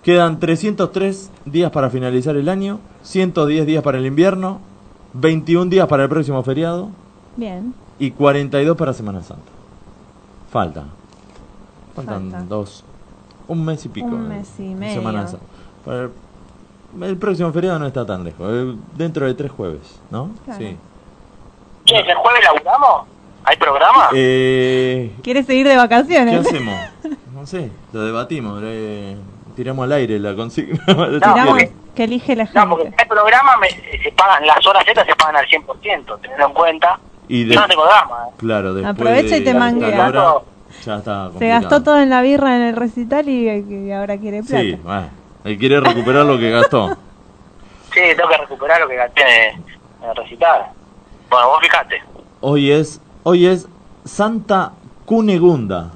Quedan 0.02 0.40
303 0.40 1.30
días 1.44 1.70
para 1.70 1.90
finalizar 1.90 2.34
el 2.36 2.48
año, 2.48 2.80
110 3.02 3.66
días 3.66 3.82
para 3.82 3.98
el 3.98 4.06
invierno, 4.06 4.60
21 5.12 5.70
días 5.70 5.86
para 5.86 6.04
el 6.04 6.08
próximo 6.08 6.42
feriado 6.42 6.88
Bien. 7.36 7.74
y 7.98 8.10
42 8.12 8.76
para 8.76 8.92
Semana 8.92 9.22
Santa. 9.22 9.50
Falta. 10.50 10.84
Faltan 11.94 12.30
Falta. 12.30 12.46
dos. 12.48 12.84
Un 13.48 13.64
mes 13.64 13.84
y 13.84 13.88
pico. 13.88 14.06
Un 14.06 14.28
mes 14.28 14.48
y 14.58 14.74
medio. 14.74 14.94
Semana 14.94 15.26
Santa. 15.26 15.44
Para 15.88 16.02
el, 16.02 17.02
el 17.02 17.16
próximo 17.16 17.52
feriado 17.52 17.78
no 17.78 17.86
está 17.86 18.04
tan 18.04 18.24
lejos. 18.24 18.46
eh, 18.52 18.74
dentro 18.96 19.26
de 19.26 19.34
tres 19.34 19.50
jueves, 19.50 20.00
¿no? 20.10 20.30
Claro. 20.44 20.60
Sí. 20.60 20.76
Che, 21.84 21.96
¿el 21.96 22.14
jueves 22.16 22.40
laburamos? 22.44 23.06
¿Hay 23.44 23.56
programa? 23.56 24.10
Eh, 24.14 25.12
¿Quieres 25.22 25.46
seguir 25.46 25.66
de 25.66 25.72
¿Qué 25.72 25.78
vacaciones? 25.78 26.46
hacemos? 26.46 26.74
No 27.34 27.46
sé, 27.46 27.70
lo 27.92 28.02
debatimos. 28.04 28.60
eh, 28.64 29.16
tiramos 29.56 29.84
al 29.84 29.92
aire 29.92 30.18
la 30.18 30.34
consigna. 30.34 30.78
Quieren. 30.86 31.72
que 31.94 32.04
elige 32.04 32.36
la 32.36 32.44
No, 32.54 32.68
porque 32.68 32.84
gente. 32.84 32.96
si 32.98 33.02
hay 33.02 33.08
programa 33.08 33.56
me, 33.56 33.70
se 33.70 34.12
pagan, 34.12 34.46
las 34.46 34.66
horas 34.66 34.84
Z 34.84 35.04
se 35.04 35.14
pagan 35.14 35.36
al 35.36 35.46
100%, 35.46 36.20
teniendo 36.20 36.46
en 36.46 36.52
cuenta. 36.52 36.98
Y 37.28 37.44
de- 37.44 37.54
Yo 37.54 37.60
no 37.62 37.66
tengo 37.68 37.84
drama. 37.86 38.26
¿eh? 38.28 38.32
Claro, 38.36 38.74
después 38.74 38.94
Aprovecha 38.94 39.36
y 39.38 39.44
te 39.44 39.54
manguea. 39.54 40.08
hora, 40.08 40.34
ya 40.84 40.96
está 40.96 41.30
Se 41.38 41.48
gastó 41.48 41.82
todo 41.82 41.98
en 41.98 42.10
la 42.10 42.20
birra 42.22 42.54
en 42.56 42.62
el 42.62 42.76
recital 42.76 43.28
y, 43.28 43.48
y 43.48 43.92
ahora 43.92 44.18
quiere 44.18 44.42
plata. 44.42 44.60
Sí, 44.62 44.74
bueno, 44.84 45.08
él 45.48 45.58
quiere 45.58 45.80
recuperar 45.80 46.24
lo 46.26 46.38
que 46.38 46.50
gastó. 46.50 46.96
Sí, 47.92 48.00
tengo 48.16 48.28
que 48.28 48.36
recuperar 48.36 48.80
lo 48.80 48.88
que 48.88 48.96
gasté 48.96 49.22
en 49.50 49.64
el 50.10 50.16
recital. 50.16 50.66
Bueno, 51.30 51.48
vos 51.48 51.58
fijate. 51.60 52.02
Hoy 52.40 52.70
es, 52.70 53.00
hoy 53.22 53.46
es 53.46 53.66
Santa 54.04 54.72
Cunegunda. 55.06 55.90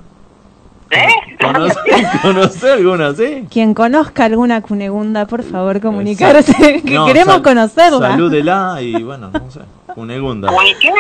¿Eh? 0.91 1.07
¿Conoce, 1.43 1.79
conoce 2.23 2.73
alguna, 2.73 3.15
sí? 3.15 3.47
Quien 3.51 3.73
conozca 3.75 4.25
alguna 4.27 4.61
cunegunda, 4.61 5.27
por 5.27 5.43
favor, 5.43 5.81
comunicarse, 5.81 6.83
que 6.87 6.95
No, 6.95 7.07
queremos 7.07 7.35
sal- 7.35 7.43
conocerla. 7.43 8.11
Salúdela 8.11 8.77
y 8.81 9.03
bueno, 9.03 9.31
no 9.31 9.51
sé. 9.51 9.61
Cunegunda. 9.95 10.49
¿Cuni 10.53 10.75
qué? 10.81 10.91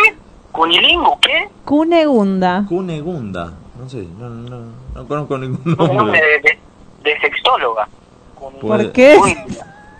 Cunegunda. 1.65 2.65
Cunegunda. 2.69 3.53
No 3.79 3.89
sé, 3.89 4.07
no, 4.19 4.29
no, 4.29 4.61
no 4.95 5.09
conozco 5.09 5.39
ningún 5.39 5.61
Un 5.65 5.75
nombre 5.77 5.97
nombre. 5.97 6.21
de, 6.21 6.41
de, 6.41 6.59
de 7.11 7.21
sextóloga. 7.21 7.89
Puede- 8.61 8.85
¿Por 8.85 8.93
qué? 8.93 9.17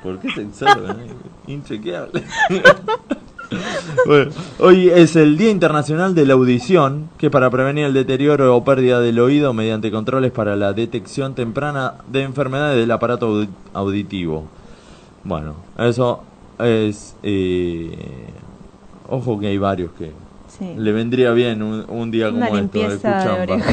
¿Por 0.03 0.19
qué 0.19 0.29
eh? 0.29 1.15
Inchequeable. 1.47 2.23
bueno, 4.07 4.31
hoy 4.59 4.89
es 4.89 5.17
el 5.17 5.37
Día 5.37 5.51
Internacional 5.51 6.15
de 6.15 6.27
la 6.27 6.35
Audición, 6.35 7.09
que 7.19 7.31
para 7.31 7.51
prevenir 7.51 7.85
el 7.85 7.93
deterioro 7.95 8.57
o 8.57 8.65
pérdida 8.65 9.01
del 9.01 9.19
oído 9.21 9.53
mediante 9.53 9.91
controles 9.91 10.33
para 10.33 10.57
la 10.57 10.73
detección 10.73 11.35
temprana 11.35 11.95
de 12.09 12.23
enfermedades 12.23 12.79
del 12.79 12.91
aparato 12.91 13.29
audi- 13.29 13.49
auditivo. 13.75 14.45
Bueno, 15.25 15.55
eso 15.79 16.23
es... 16.59 17.15
eh, 17.23 17.97
ojo 19.09 19.39
que 19.39 19.49
hay 19.49 19.59
varios 19.59 19.93
que 19.93 20.13
Sí. 20.59 20.75
le 20.77 20.93
vendría 20.93 21.31
bien 21.33 21.63
un, 21.63 21.85
un 21.89 22.11
día 22.11 22.29
Una 22.29 22.47
como 22.49 22.59
de 22.61 22.65
Escuchan 22.95 23.41
oreja. 23.41 23.71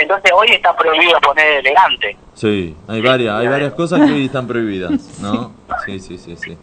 Entonces 0.00 0.30
hoy 0.34 0.48
está 0.50 0.76
prohibido 0.76 1.20
poner 1.20 1.58
elegante. 1.60 2.16
Sí, 2.34 2.74
hay 2.88 3.00
varias, 3.00 3.34
hay 3.38 3.48
varias 3.48 3.72
cosas 3.74 4.00
que 4.06 4.12
hoy 4.12 4.24
están 4.26 4.46
prohibidas, 4.46 5.18
¿no? 5.20 5.52
Sí, 5.86 6.00
sí, 6.00 6.18
sí, 6.18 6.36
sí. 6.36 6.56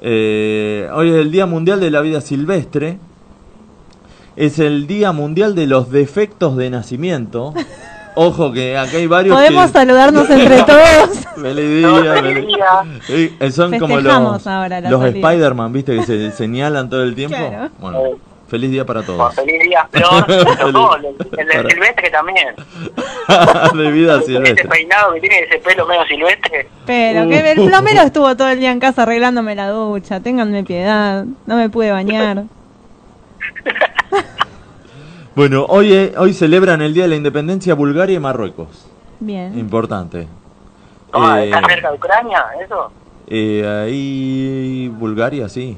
Eh, 0.00 0.88
hoy 0.92 1.10
es 1.10 1.16
el 1.16 1.30
Día 1.32 1.46
Mundial 1.46 1.80
de 1.80 1.90
la 1.90 2.00
Vida 2.00 2.20
Silvestre. 2.20 2.98
Es 4.36 4.58
el 4.60 4.86
Día 4.86 5.10
Mundial 5.12 5.54
de 5.56 5.66
los 5.66 5.90
Defectos 5.90 6.56
de 6.56 6.70
Nacimiento. 6.70 7.54
Ojo 8.14 8.52
que 8.52 8.76
acá 8.76 8.96
hay 8.96 9.06
varios 9.06 9.36
Podemos 9.36 9.66
que... 9.66 9.72
saludarnos 9.72 10.28
entre 10.30 10.62
todos. 10.64 11.10
Feliz 11.36 11.80
día, 11.80 12.14
feliz 12.14 12.46
día. 12.46 12.66
Eh, 13.40 13.50
Son 13.52 13.78
como 13.78 14.00
los, 14.00 14.44
los. 14.90 15.04
Spider-Man, 15.04 15.72
¿viste? 15.72 15.96
Que 15.96 16.02
se 16.04 16.30
señalan 16.32 16.90
todo 16.90 17.02
el 17.04 17.14
tiempo. 17.14 17.36
Claro. 17.36 17.70
Bueno, 17.78 18.00
feliz 18.48 18.70
día 18.70 18.84
para 18.84 19.00
Bueno, 19.02 19.16
todos. 19.18 19.34
feliz 19.34 19.60
día. 19.62 19.86
Pero 19.92 20.72
no, 20.72 20.94
el, 20.96 21.06
el 21.06 21.46
del 21.46 21.70
silvestre 21.70 22.10
también. 22.10 22.48
de 23.74 23.90
vida 23.92 24.16
Ese 24.16 24.26
silvestre. 24.26 24.68
peinado 24.68 25.12
que 25.14 25.20
tiene 25.20 25.38
ese 25.40 25.58
pelo 25.58 25.86
medio 25.86 26.04
silvestre. 26.06 26.68
Pero 26.86 27.28
que 27.28 27.52
el 27.52 27.66
plomero 27.68 28.02
estuvo 28.02 28.36
todo 28.36 28.48
el 28.48 28.58
día 28.60 28.72
en 28.72 28.80
casa 28.80 29.02
arreglándome 29.02 29.54
la 29.54 29.68
ducha. 29.70 30.20
Ténganme 30.20 30.64
piedad. 30.64 31.24
No 31.46 31.56
me 31.56 31.68
pude 31.70 31.90
bañar. 31.92 32.44
Bueno, 35.34 35.66
hoy, 35.68 35.92
eh, 35.92 36.14
hoy 36.16 36.32
celebran 36.32 36.82
el 36.82 36.92
Día 36.94 37.04
de 37.04 37.10
la 37.10 37.16
Independencia 37.16 37.74
Bulgaria 37.74 38.16
y 38.16 38.20
Marruecos. 38.20 38.88
Bien. 39.20 39.56
Importante. 39.58 40.26
Ah, 41.12 41.40
Eh, 41.40 41.46
¿Está 41.50 41.60
cerca 41.68 41.90
de 41.90 41.96
Ucrania 41.96 42.44
eso? 42.64 42.90
eh, 43.28 43.84
ahí 43.84 44.88
Bulgaria 44.98 45.48
sí. 45.48 45.76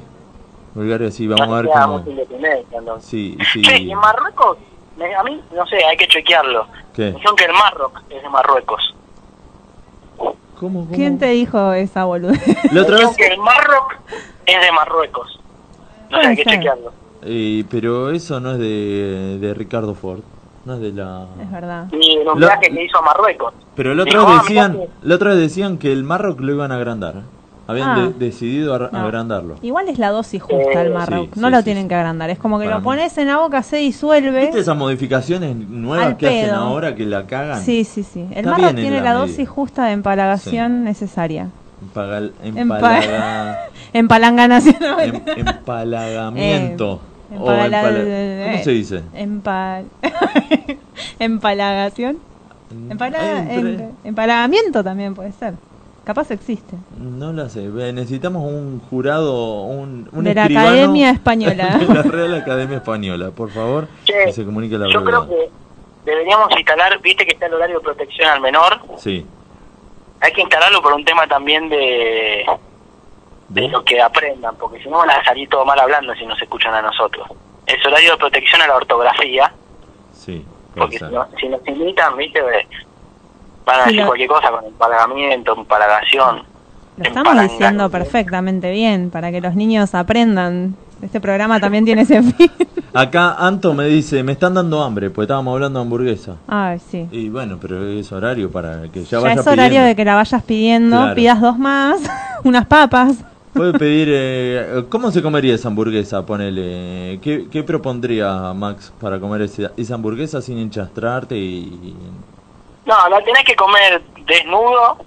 Bulgaria 0.73 1.11
sí, 1.11 1.27
vamos 1.27 1.47
No 1.47 1.55
a 1.55 1.61
ver 1.61 1.71
cómo. 1.71 2.03
independencia. 2.09 2.79
Sí, 2.99 3.37
sí. 3.53 3.61
Che, 3.61 3.77
y 3.81 3.91
en 3.91 3.97
Marruecos, 3.97 4.57
a 5.19 5.23
mí, 5.23 5.41
no 5.55 5.65
sé, 5.67 5.83
hay 5.83 5.97
que 5.97 6.07
chequearlo. 6.07 6.65
¿Qué? 6.93 7.11
Dijeron 7.11 7.35
que 7.35 7.45
el 7.45 7.53
Marroc 7.53 8.01
es 8.09 8.21
de 8.21 8.29
Marruecos. 8.29 8.95
¿Cómo, 10.17 10.35
cómo? 10.85 10.87
¿Quién 10.95 11.17
te 11.17 11.27
dijo 11.27 11.73
esa 11.73 12.05
boludez? 12.05 12.39
La 12.71 12.81
otra 12.83 12.97
Dijeron 12.97 13.15
vez. 13.15 13.17
que 13.17 13.33
el 13.33 13.39
Marroc 13.39 13.95
es 14.45 14.61
de 14.61 14.71
Marruecos. 14.71 15.39
No 16.09 16.21
sé, 16.21 16.27
hay 16.27 16.35
que 16.35 16.43
ser. 16.43 16.53
chequearlo. 16.53 16.93
Eh, 17.23 17.63
pero 17.69 18.11
eso 18.11 18.39
no 18.39 18.51
es 18.53 18.59
de, 18.59 19.37
de 19.39 19.53
Ricardo 19.53 19.95
Ford. 19.95 20.21
No 20.65 20.75
es 20.75 20.81
de 20.81 20.91
la. 20.91 21.25
Es 21.41 21.51
verdad. 21.51 21.87
Un 21.91 22.25
Lo- 22.25 22.35
viaje 22.47 22.69
que 22.71 22.83
hizo 22.83 22.97
a 22.99 23.01
Marruecos. 23.01 23.53
Pero 23.75 23.95
la 23.95 24.03
otra 24.03 24.19
Dijo, 24.19 24.31
vez 24.31 24.39
ah, 24.39 24.43
decían, 24.43 24.79
la 25.01 25.15
otra 25.15 25.29
vez 25.31 25.39
decían 25.39 25.77
que 25.79 25.91
el 25.91 26.03
Marroc 26.03 26.39
lo 26.39 26.51
iban 26.53 26.71
a 26.71 26.75
agrandar. 26.75 27.15
Habían 27.67 27.89
Ah. 27.89 27.95
de- 28.17 28.25
decidido 28.25 28.77
No. 28.77 28.99
agrandarlo. 28.99 29.55
Igual 29.61 29.87
es 29.87 29.97
la 29.99 30.09
dosis 30.09 30.41
justa 30.41 30.81
el 30.81 30.87
Eh, 30.87 30.93
Marroc. 30.93 31.33
sí, 31.33 31.39
no 31.39 31.47
sí, 31.47 31.51
lo 31.51 31.57
sí, 31.59 31.63
tienen 31.63 31.87
que 31.87 31.95
agrandar. 31.95 32.29
Es 32.29 32.37
como 32.39 32.57
que 32.59 32.65
Para 32.65 32.77
lo 32.77 32.81
mí. 32.81 32.85
pones 32.85 33.17
en 33.17 33.27
la 33.27 33.37
boca, 33.37 33.63
se 33.63 33.77
disuelve. 33.77 34.41
¿Viste 34.41 34.59
esas 34.59 34.75
modificaciones 34.75 35.55
nuevas 35.55 36.07
Al 36.07 36.17
que 36.17 36.27
hacen 36.27 36.49
ahora 36.55 36.95
que 36.95 37.05
la 37.05 37.27
cagan? 37.27 37.61
Sí, 37.61 37.83
sí, 37.83 38.03
sí. 38.03 38.27
El 38.33 38.45
Marroc 38.47 38.75
tiene 38.75 38.99
la 39.01 39.13
dosis 39.13 39.47
justa 39.47 39.85
de 39.85 39.91
empalagación 39.93 40.83
necesaria. 40.83 41.47
Empagal- 41.93 42.31
Empa- 42.43 42.59
empalaga- 42.61 43.59
Empalanganación. 43.93 44.75
em- 44.99 45.21
empalagamiento. 45.37 46.99
Eh, 47.31 47.37
O 47.39 47.49
empala- 47.51 47.65
empala- 47.79 47.97
eh, 47.99 48.49
¿Cómo 48.51 48.63
se 48.63 48.71
dice? 48.71 49.01
Empal... 49.13 49.85
Empalagación. 51.19 52.17
Empala- 52.89 53.19
Hay 53.49 53.55
entre- 53.57 53.73
em- 53.85 53.91
Empalagamiento 54.03 54.83
también 54.83 55.13
puede 55.13 55.31
ser. 55.31 55.53
Capaz 56.03 56.31
existe. 56.31 56.75
No 56.97 57.31
lo 57.31 57.47
sé. 57.47 57.61
Necesitamos 57.61 58.43
un 58.43 58.79
jurado, 58.89 59.61
un, 59.63 60.09
un 60.11 60.23
De 60.23 60.33
la 60.33 60.41
escribano 60.41 60.67
Academia 60.69 61.09
Española. 61.11 61.77
de 61.77 61.93
la 61.93 62.01
Real 62.03 62.33
Academia 62.35 62.77
Española, 62.77 63.31
por 63.31 63.51
favor, 63.51 63.87
Che, 64.05 64.25
que 64.25 64.33
se 64.33 64.43
comunique 64.43 64.77
la 64.77 64.87
Yo 64.89 65.03
verdad. 65.03 65.27
creo 65.27 65.29
que 65.29 65.51
deberíamos 66.05 66.49
instalar, 66.57 66.99
viste 67.01 67.25
que 67.25 67.33
está 67.33 67.45
el 67.45 67.53
horario 67.53 67.77
de 67.77 67.83
protección 67.83 68.29
al 68.29 68.41
menor. 68.41 68.79
Sí. 68.97 69.25
Hay 70.21 70.31
que 70.33 70.41
instalarlo 70.41 70.81
por 70.81 70.93
un 70.93 71.05
tema 71.05 71.27
también 71.27 71.69
de, 71.69 72.45
de 73.49 73.61
¿De? 73.61 73.67
lo 73.69 73.83
que 73.83 74.01
aprendan, 74.01 74.55
porque 74.55 74.81
si 74.81 74.89
no 74.89 74.97
van 74.99 75.11
a 75.11 75.23
salir 75.23 75.47
todo 75.49 75.65
mal 75.65 75.79
hablando 75.79 76.13
si 76.15 76.25
nos 76.25 76.41
escuchan 76.41 76.73
a 76.73 76.81
nosotros. 76.81 77.27
Es 77.67 77.85
horario 77.85 78.11
de 78.13 78.17
protección 78.17 78.59
a 78.61 78.67
la 78.67 78.75
ortografía, 78.75 79.53
Sí. 80.13 80.43
porque 80.75 80.97
si, 80.97 81.05
no- 81.05 81.27
si 81.39 81.47
nos 81.47 81.67
imitan, 81.67 82.17
viste, 82.17 82.41
van 83.65 83.79
a 83.81 83.83
decir 83.85 83.99
lo- 84.01 84.07
cualquier 84.07 84.29
cosa 84.29 84.51
con 84.51 84.65
empalagamiento, 84.65 85.55
empalagación. 85.57 86.43
Lo 86.97 87.03
estamos 87.05 87.41
diciendo 87.41 87.89
perfectamente 87.89 88.69
bien 88.71 89.09
para 89.09 89.31
que 89.31 89.41
los 89.41 89.55
niños 89.55 89.95
aprendan 89.95 90.75
Este 91.01 91.19
programa 91.19 91.59
también 91.59 91.83
tiene 91.85 92.01
ese 92.03 92.21
fin. 92.33 92.51
Acá 92.93 93.33
Anto 93.39 93.73
me 93.73 93.85
dice, 93.85 94.21
me 94.23 94.33
están 94.33 94.53
dando 94.53 94.83
hambre, 94.83 95.09
pues 95.09 95.25
estábamos 95.25 95.53
hablando 95.55 95.79
de 95.79 95.85
hamburguesa. 95.85 96.35
Ay, 96.47 96.77
sí. 96.79 97.07
Y 97.11 97.29
bueno, 97.29 97.57
pero 97.59 97.83
es 97.87 98.11
horario 98.11 98.51
para 98.51 98.83
que 98.91 99.03
ya, 99.05 99.17
Ya 99.17 99.19
vaya 99.19 99.41
es 99.41 99.47
horario 99.47 99.67
pidiendo. 99.69 99.87
de 99.87 99.95
que 99.95 100.05
la 100.05 100.15
vayas 100.15 100.43
pidiendo, 100.43 100.97
Claro. 100.97 101.15
pidas 101.15 101.41
dos 101.41 101.57
más, 101.57 102.01
unas 102.43 102.65
papas. 102.67 103.15
Puede 103.53 103.73
pedir, 103.79 104.09
eh, 104.11 104.83
¿cómo 104.89 105.09
se 105.09 105.21
comería 105.23 105.55
esa 105.55 105.69
hamburguesa? 105.69 106.23
Ponele, 106.25 107.17
¿qué, 107.23 107.47
qué 107.49 107.63
propondría 107.63 108.53
Max 108.53 108.93
para 109.01 109.19
comer 109.19 109.41
ese- 109.43 109.71
esa 109.77 109.95
hamburguesa 109.95 110.39
sin 110.41 110.57
enchastrarte 110.59 111.35
y... 111.37 111.95
No, 112.91 113.07
la 113.07 113.23
tenés 113.23 113.45
que 113.45 113.55
comer 113.55 114.01
desnudo. 114.27 114.97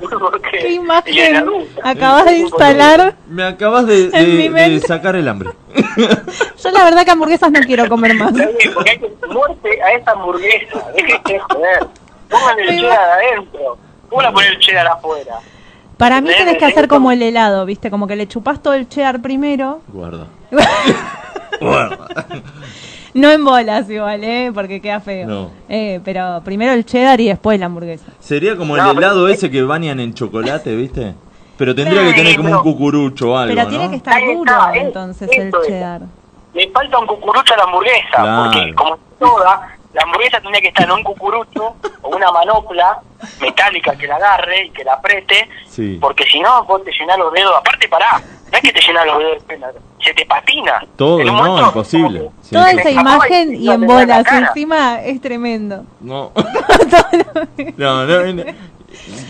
Porque- 0.20 0.58
Qué 0.58 0.72
imagen 0.72 1.68
acabas 1.84 2.24
de 2.24 2.38
instalar. 2.38 3.14
Me 3.28 3.44
acabas 3.44 3.86
de, 3.86 4.82
sacar 4.84 5.14
el 5.14 5.28
hambre. 5.28 5.50
Yo 6.62 6.70
la 6.72 6.82
verdad 6.82 7.04
que 7.04 7.12
hamburguesas 7.12 7.52
no 7.52 7.60
quiero 7.60 7.88
comer 7.88 8.14
más. 8.14 8.32
Porque 8.32 8.90
hay 8.90 8.98
que 8.98 9.26
muerte 9.28 9.82
a 9.82 9.92
esa 9.92 10.10
hamburguesa. 10.10 10.84
Déjate 10.96 11.32
de 11.34 11.38
joder. 11.38 11.86
Póngale 12.28 12.62
el 12.62 12.80
cheddar 12.80 13.10
adentro. 13.10 13.78
¿Cómo 14.08 14.22
la 14.22 14.32
poner 14.32 14.50
el 14.50 14.58
cheddar 14.58 14.86
afuera? 14.88 15.38
Para 15.96 16.20
mí 16.20 16.30
tenés 16.36 16.58
que 16.58 16.64
hacer 16.64 16.88
como 16.88 17.12
el 17.12 17.22
helado, 17.22 17.64
¿viste? 17.66 17.88
Como 17.88 18.08
que 18.08 18.16
le 18.16 18.26
chupás 18.26 18.60
todo 18.60 18.74
el 18.74 18.88
cheddar 18.88 19.22
primero. 19.22 19.80
Guarda. 19.88 20.26
Guarda. 21.60 22.26
No 23.14 23.30
en 23.30 23.44
bolas 23.44 23.88
igual, 23.88 24.24
¿eh? 24.24 24.50
Porque 24.52 24.80
queda 24.80 25.00
feo. 25.00 25.26
No. 25.28 25.50
Eh, 25.68 26.00
pero 26.04 26.42
primero 26.44 26.72
el 26.72 26.84
cheddar 26.84 27.20
y 27.20 27.28
después 27.28 27.58
la 27.60 27.66
hamburguesa. 27.66 28.06
Sería 28.18 28.56
como 28.56 28.76
No, 28.76 28.82
el 28.82 28.88
pero- 28.96 28.98
helado 29.06 29.28
ese 29.28 29.50
que 29.50 29.62
bañan 29.62 30.00
en 30.00 30.12
chocolate, 30.14 30.74
¿viste? 30.74 31.14
Pero 31.56 31.74
tendría 31.74 32.02
que 32.04 32.12
tener 32.14 32.36
como 32.36 32.50
un 32.50 32.62
cucurucho 32.62 33.30
o 33.30 33.36
algo, 33.36 33.54
pero 33.54 33.68
tiene 33.68 33.84
¿no? 33.84 33.90
que 33.90 33.96
estar 33.98 34.14
Ahí 34.16 34.34
duro 34.34 34.52
está, 34.52 34.74
eh, 34.74 34.80
entonces 34.80 35.30
el 35.32 35.48
eso 35.48 35.62
es. 35.62 35.68
cheddar. 35.68 36.00
Le 36.52 36.68
falta 36.70 36.98
un 36.98 37.06
cucurucho 37.06 37.54
a 37.54 37.56
la 37.56 37.62
hamburguesa. 37.62 38.08
Claro. 38.16 38.42
Porque 38.52 38.74
como 38.74 38.98
toda, 39.20 39.76
la 39.92 40.02
hamburguesa 40.02 40.40
tendría 40.40 40.60
que 40.60 40.68
estar 40.68 40.84
en 40.84 40.90
un 40.92 41.04
cucurucho 41.04 41.76
o 42.02 42.08
una 42.08 42.32
manopla 42.32 42.98
metálica 43.40 43.94
que 43.96 44.08
la 44.08 44.16
agarre 44.16 44.66
y 44.66 44.70
que 44.70 44.82
la 44.82 44.94
apriete. 44.94 45.48
Sí. 45.68 45.98
Porque 46.00 46.24
si 46.24 46.40
no, 46.40 46.64
vos 46.64 46.82
te 46.84 46.90
llenás 46.90 47.18
los 47.18 47.32
dedos. 47.32 47.52
Aparte, 47.56 47.88
pará. 47.88 48.20
No 48.50 48.58
es 48.58 48.60
que 48.60 48.72
te 48.72 48.80
llenas 48.80 49.06
los 49.06 49.18
dedos, 49.18 49.42
se 50.04 50.14
te 50.14 50.24
patina. 50.26 50.84
Todo, 50.96 51.20
En 51.20 51.30
un 51.30 51.36
no, 51.36 51.42
momento, 51.44 51.68
imposible. 51.68 52.18
como 52.18 52.30
que 52.30 52.36
Sí, 52.44 52.50
Toda 52.54 52.70
sí. 52.70 52.76
esa 52.78 52.90
imagen 52.90 53.54
y 53.54 53.70
en 53.70 53.80
bolas 53.86 54.26
encima 54.32 55.00
es 55.02 55.20
tremendo. 55.20 55.84
No. 56.00 56.32
no, 57.76 58.06
no, 58.06 58.32
no, 58.32 58.44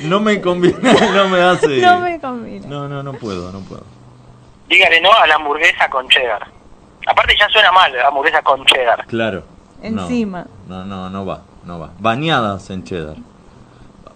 no 0.05 0.21
me 0.21 0.41
conviene, 0.41 0.79
no 1.15 1.29
me 1.29 1.41
hace... 1.41 1.81
No 1.81 2.01
me 2.01 2.21
combina. 2.21 2.67
No, 2.67 2.89
no, 2.89 3.03
no 3.03 3.13
puedo, 3.15 3.51
no 3.53 3.61
puedo. 3.61 3.85
Dígale 4.69 5.01
no 5.01 5.13
a 5.13 5.27
la 5.27 5.37
hamburguesa 5.37 5.89
con 5.89 6.09
cheddar. 6.09 6.47
Aparte 7.07 7.35
ya 7.39 7.49
suena 7.51 7.71
mal 7.71 7.93
la 7.93 8.09
hamburguesa 8.09 8.43
con 8.43 8.65
cheddar. 8.65 9.07
Claro. 9.07 9.45
Encima. 9.83 10.47
No, 10.67 10.85
no, 10.85 11.11
no 11.11 11.27
va, 11.27 11.43
no 11.65 11.79
va. 11.79 11.91
Bañadas 11.99 12.71
en 12.71 12.83
cheddar. 12.85 13.17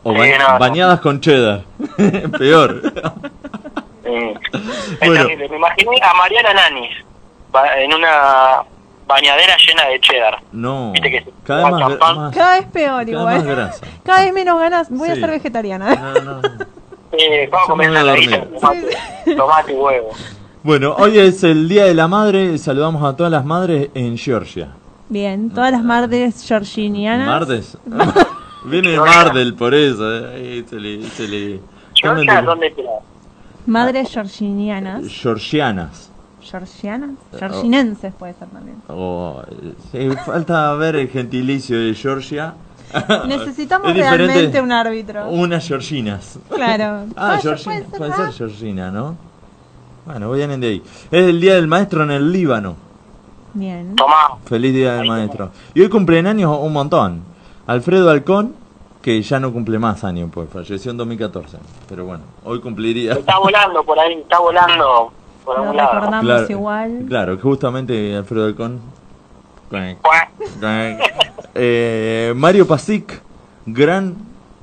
O 0.02 0.14
ba- 0.14 0.26
no. 0.26 0.58
bañadas 0.58 1.00
con 1.00 1.20
cheddar. 1.20 1.64
Peor. 2.38 2.82
Es 4.08 4.98
Bueno. 5.08 5.22
terrible. 5.26 5.48
Me 5.48 5.56
imaginé 5.56 5.90
a 6.02 6.14
Mariana 6.14 6.54
Nanis 6.54 6.90
en 7.78 7.94
una 7.94 8.62
bañadera 9.06 9.56
llena 9.66 9.86
de 9.88 10.00
cheddar. 10.00 10.38
No. 10.52 10.92
Viste 10.92 11.10
que 11.10 11.22
se 11.24 11.30
Cada 11.44 11.60
vez 11.64 11.70
toma 11.70 11.78
más, 11.78 11.88
gra- 11.88 11.90
champán. 11.98 12.16
más- 12.16 12.34
Cada 12.36 12.56
vez 12.60 12.66
peor 12.70 12.98
cada 13.06 13.10
igual. 13.10 13.36
más 13.36 13.44
grasa. 13.46 13.86
Cada 14.04 14.24
vez 14.24 14.32
menos 14.32 14.58
ganas. 14.60 14.90
Voy 14.90 15.08
a 15.08 15.14
ser 15.14 15.30
vegetariana. 15.30 15.94
No, 15.94 16.20
no. 16.20 16.40
Eh, 17.10 17.48
vamos 17.50 17.68
a 17.68 17.70
comer 17.70 17.90
tomate, 18.60 19.34
tomate 19.34 19.72
y 19.72 19.76
huevo. 19.76 20.10
Bueno, 20.62 20.94
hoy 20.98 21.18
es 21.18 21.42
el 21.42 21.66
Día 21.66 21.84
de 21.86 21.94
la 21.94 22.06
Madre. 22.06 22.58
Saludamos 22.58 23.02
a 23.02 23.16
todas 23.16 23.32
las 23.32 23.46
madres 23.46 23.88
en 23.94 24.18
Georgia. 24.18 24.68
Bien, 25.08 25.48
todas 25.48 25.72
las 25.72 25.82
madres 25.82 26.44
georginianas. 26.46 27.26
¿Mardes? 27.26 27.78
Viene 28.64 28.90
de 28.90 29.00
Mardel 29.00 29.54
por 29.54 29.74
eso. 29.74 30.04
eh. 30.18 30.34
Ahí 30.34 30.64
se 30.68 30.76
le. 30.76 31.02
Se 31.08 31.26
le 31.26 31.60
Georgia, 31.94 32.42
¿dónde 32.42 32.74
queda? 32.74 32.90
Madres 33.68 34.10
georginianas. 34.10 35.06
Georgianas. 35.06 36.10
¿Georgianas? 36.40 37.10
Oh. 37.32 37.38
Georginenses 37.38 38.14
puede 38.14 38.32
ser 38.34 38.48
también. 38.48 38.76
Oh, 38.88 39.42
sí, 39.92 40.08
falta 40.24 40.72
ver 40.74 40.96
el 40.96 41.08
gentilicio 41.08 41.78
de 41.78 41.94
Georgia. 41.94 42.54
Necesitamos 43.26 43.92
realmente 43.92 44.60
un 44.60 44.72
árbitro. 44.72 45.28
Unas 45.28 45.66
georginas. 45.68 46.38
Claro. 46.48 47.04
Ah, 47.16 47.38
Georgina. 47.42 47.74
puede 47.74 47.90
ser, 47.90 47.98
Puede 47.98 48.12
ah. 48.12 48.16
ser 48.16 48.32
georgina, 48.32 48.90
¿no? 48.90 49.16
Bueno, 50.06 50.32
vienen 50.32 50.60
de 50.60 50.68
ahí. 50.68 50.82
Es 51.10 51.28
el 51.28 51.38
Día 51.38 51.56
del 51.56 51.66
Maestro 51.66 52.04
en 52.04 52.12
el 52.12 52.32
Líbano. 52.32 52.76
Bien. 53.52 53.94
Tomá. 53.96 54.38
Feliz 54.46 54.72
Día 54.72 54.92
del 54.92 55.02
Ahí 55.02 55.08
Maestro. 55.08 55.50
Y 55.74 55.82
hoy 55.82 55.90
cumplen 55.90 56.26
años 56.26 56.56
un 56.58 56.72
montón. 56.72 57.22
Alfredo 57.66 58.08
Alcón, 58.08 58.54
que 59.02 59.22
ya 59.22 59.38
no 59.40 59.52
cumple 59.52 59.78
más 59.78 60.04
años, 60.04 60.30
pues 60.32 60.48
falleció 60.50 60.90
en 60.90 60.96
2014. 60.96 61.58
Pero 61.88 62.04
bueno, 62.04 62.24
hoy 62.44 62.60
cumpliría. 62.60 63.12
Está 63.14 63.38
volando 63.38 63.84
por 63.84 63.98
ahí, 63.98 64.14
está 64.14 64.38
volando 64.38 65.12
por 65.44 65.56
Lo 65.56 65.62
algún 65.62 65.76
lado. 65.76 65.92
recordamos 65.92 66.24
Claro, 66.24 66.46
igual. 66.48 67.04
Claro, 67.08 67.36
que 67.36 67.42
justamente 67.42 68.16
Alfredo 68.16 68.46
Alcón. 68.46 68.80
Eh, 71.54 72.32
Mario 72.36 72.66
Pasic, 72.66 73.20
gran 73.66 74.16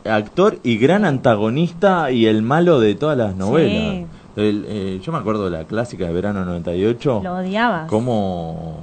actor 0.06 0.58
y 0.64 0.78
gran 0.78 1.06
antagonista 1.06 2.12
y 2.12 2.26
el 2.26 2.42
malo 2.42 2.80
de 2.80 2.96
todas 2.96 3.18
las 3.18 3.36
novelas. 3.36 4.08
El, 4.36 4.66
eh, 4.68 5.00
yo 5.02 5.12
me 5.12 5.18
acuerdo 5.18 5.46
de 5.46 5.52
la 5.52 5.64
clásica 5.64 6.06
de 6.06 6.14
verano 6.14 6.44
98. 6.46 7.22
Lo 7.24 7.36
odiabas. 7.36 7.90
¿Cómo, 7.90 8.80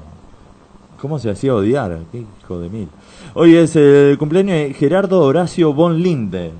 ¿Cómo 1.01 1.19
se 1.19 1.31
hacía 1.31 1.55
odiar? 1.55 1.99
Qué 2.11 2.25
hijo 2.41 2.59
de 2.59 2.69
mil. 2.71 2.88
Hoy 3.35 3.57
es 3.57 3.77
el 3.77 4.18
cumpleaños 4.18 4.59
de 4.59 4.75
Gerardo 4.75 5.21
Horacio 5.21 5.73
von 5.73 6.03
Linden. 6.03 6.53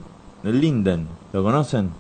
Linden, 0.43 1.07
¿lo 1.35 1.43
conocen? 1.43 1.91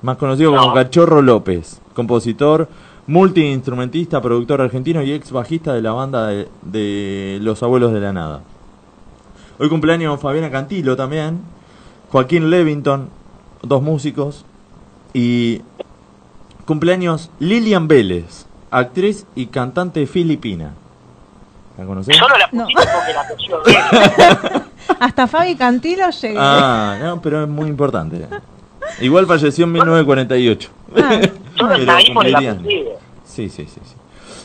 Más 0.00 0.16
conocido 0.16 0.54
como. 0.54 0.72
Cachorro 0.74 1.20
López, 1.20 1.80
compositor, 1.92 2.68
multiinstrumentista, 3.08 4.22
productor 4.22 4.60
argentino 4.60 5.02
y 5.02 5.10
ex 5.10 5.32
bajista 5.32 5.74
de 5.74 5.82
la 5.82 5.90
banda 5.90 6.28
de, 6.28 6.48
de 6.62 7.40
Los 7.42 7.64
Abuelos 7.64 7.92
de 7.92 7.98
la 7.98 8.12
Nada. 8.12 8.42
Hoy 9.58 9.68
cumpleaños 9.68 10.20
Fabiana 10.20 10.52
Cantilo 10.52 10.94
también, 10.94 11.40
Joaquín 12.10 12.48
Levington, 12.48 13.08
dos 13.62 13.82
músicos, 13.82 14.44
y 15.12 15.62
cumpleaños 16.64 17.28
Lilian 17.40 17.88
Vélez, 17.88 18.46
actriz 18.70 19.26
y 19.34 19.46
cantante 19.46 20.06
filipina. 20.06 20.74
¿La 21.78 21.84
conocés? 21.86 22.16
Solo 22.16 22.34
la 22.36 22.48
No. 22.52 22.64
pusiste 22.64 22.92
porque 22.94 23.12
la 23.12 23.20
apellido 23.22 23.62
bien. 23.64 24.62
Hasta 25.00 25.26
Fabi 25.26 25.56
Cantilo 25.56 26.10
llegué. 26.10 26.36
Ah, 26.38 26.98
no, 27.00 27.22
pero 27.22 27.42
es 27.42 27.48
muy 27.48 27.68
importante. 27.68 28.26
Igual 29.00 29.26
falleció 29.26 29.64
en 29.64 29.72
1948. 29.72 30.70
Ah. 30.96 31.00
Solo 31.58 31.68
Pero 31.70 31.74
está 31.74 31.96
ahí 31.96 32.10
por 32.12 32.26
el 32.26 32.34
apellido. 32.34 32.92
Sí, 33.24 33.48
sí, 33.48 33.64
sí. 33.66 33.80
sí. 33.84 33.94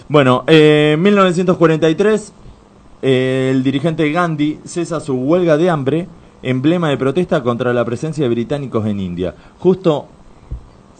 Bueno, 0.07 0.43
eh, 0.47 0.91
en 0.93 1.01
1943, 1.01 2.33
eh, 3.01 3.49
el 3.51 3.63
dirigente 3.63 4.09
Gandhi 4.11 4.59
cesa 4.65 4.99
su 5.01 5.15
huelga 5.15 5.57
de 5.57 5.69
hambre, 5.69 6.07
emblema 6.41 6.89
de 6.89 6.97
protesta 6.97 7.43
contra 7.43 7.73
la 7.73 7.83
presencia 7.83 8.23
de 8.23 8.29
británicos 8.29 8.85
en 8.85 8.99
India. 9.01 9.35
Justo, 9.59 10.07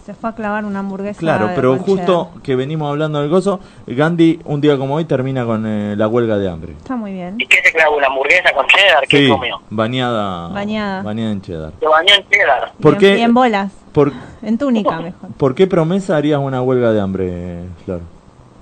Se 0.08 0.13
fue 0.13 0.30
a 0.30 0.34
clavar 0.34 0.63
una 0.63 0.80
hamburguesa. 0.80 1.20
claro, 1.20 1.50
pero 1.54 1.78
justo 1.80 2.30
que 2.41 2.56
venimos 2.56 2.89
hablando 2.89 3.20
del 3.20 3.30
gozo, 3.30 3.60
Gandhi 3.88 4.39
un 4.46 4.62
día 4.62 4.78
como 4.78 4.96
hoy 4.96 5.04
termina 5.04 5.43
con 5.43 5.65
eh, 5.67 5.98
la 5.98 6.08
huelga 6.08 6.38
de 6.38 6.48
hambre. 6.50 6.72
Está 6.78 6.96
muy 6.96 7.12
bien. 7.12 7.36
¿Y 7.38 7.46
qué 7.46 7.58
se 7.62 7.74
clavó? 7.74 7.98
¿Una 7.98 8.08
hamburguesa 8.08 8.54
con 8.56 8.65
cheddar? 8.67 9.06
¿Qué 9.10 9.17
Sí, 9.26 9.28
comió? 9.30 9.60
bañada, 9.70 10.48
Bañada. 10.48 11.02
bañada 11.04 11.32
en 11.32 11.41
cheddar. 11.41 11.74
Se 11.78 11.86
bañó 11.86 12.13
en 12.15 12.30
cheddar. 12.30 12.72
¿Por 12.82 12.98
qué? 12.98 13.15
bien 13.15 13.34
bolas. 13.34 13.74
¿Por, 13.91 14.13
En 14.43 14.58
túnica 14.58 14.98
mejor. 15.02 15.30
¿Por 15.36 15.56
qué 15.56 15.67
promesa 15.67 16.15
harías 16.15 16.39
una 16.39 16.62
huelga 16.62 16.93
de 16.93 17.02
hambre, 17.02 17.63
Flor? 17.84 18.00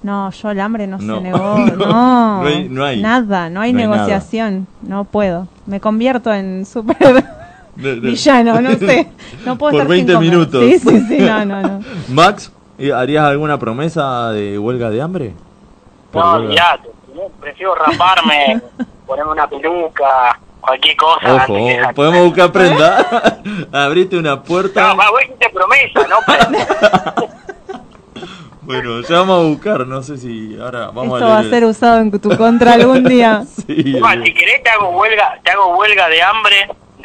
No, 0.01 0.31
yo 0.31 0.49
el 0.49 0.59
hambre 0.59 0.87
no, 0.87 0.97
No. 0.97 1.17
se 1.17 1.21
negó. 1.21 1.37
No, 1.77 1.85
No, 1.85 2.41
no 2.41 2.47
hay- 2.47 2.69
no 2.69 2.83
hay. 2.85 3.01
Nada, 3.03 3.51
no 3.51 3.61
hay 3.61 3.71
No 3.71 3.79
hay 3.81 3.87
negociación. 3.87 4.65
No 4.81 5.03
puedo. 5.03 5.47
Me 5.67 5.79
convierto 5.79 6.33
en 6.33 6.65
super 6.65 6.97
De- 7.75 7.95
de- 7.95 7.99
villano, 8.09 8.61
no 8.61 8.71
sé. 8.77 9.07
No 9.45 9.57
puedo 9.57 9.71
Por 9.71 9.81
estar 9.81 9.87
20 9.87 10.11
sin 10.11 10.15
comer. 10.17 10.31
minutos. 10.31 10.63
Sí, 10.63 10.79
sí, 10.79 11.05
sí, 11.07 11.17
no, 11.19 11.45
no, 11.45 11.61
no. 11.61 11.79
Max, 12.09 12.51
¿y 12.77 12.91
¿harías 12.91 13.25
alguna 13.25 13.57
promesa 13.59 14.31
de 14.31 14.57
huelga 14.59 14.89
de 14.89 15.01
hambre? 15.01 15.33
Por 16.11 16.23
No, 16.23 16.31
huelga. 16.33 16.45
olvidate. 16.47 16.89
Prefiero 17.39 17.75
raparme, 17.75 18.61
ponerme 19.07 19.31
una 19.31 19.47
peluca, 19.47 20.37
cualquier 20.61 20.95
cosa. 20.97 21.33
Ojo, 21.35 21.55
antes 21.55 21.55
que 21.57 21.73
esa- 21.79 21.93
podemos 21.93 22.25
buscar 22.25 22.51
prenda. 22.51 23.41
Abriste 23.71 24.17
una 24.17 24.41
puerta. 24.41 24.87
No, 24.89 24.95
vos 24.95 25.21
hiciste 25.23 25.49
promesa, 25.49 26.07
¿no? 26.09 26.17
Bueno, 28.61 29.01
ya 29.01 29.19
vamos 29.19 29.39
a 29.39 29.47
buscar. 29.47 29.85
No 29.87 30.01
sé 30.01 30.17
si 30.17 30.57
ahora 30.59 30.87
vamos 30.87 31.13
Esto 31.19 31.25
a 31.25 31.29
va 31.29 31.37
a 31.37 31.41
leer. 31.41 31.53
ser 31.53 31.65
usado 31.65 31.99
en 31.99 32.19
tu 32.19 32.35
contra 32.35 32.73
algún 32.73 33.03
día. 33.03 33.43
Sí, 33.45 33.75
si 33.75 34.33
querés 34.33 34.63
te 34.63 34.69
hago 34.71 34.89
huelga, 34.89 35.39
te 35.43 35.51
hago 35.51 35.77
huelga 35.77 36.09
de 36.09 36.21
hambre 36.23 36.55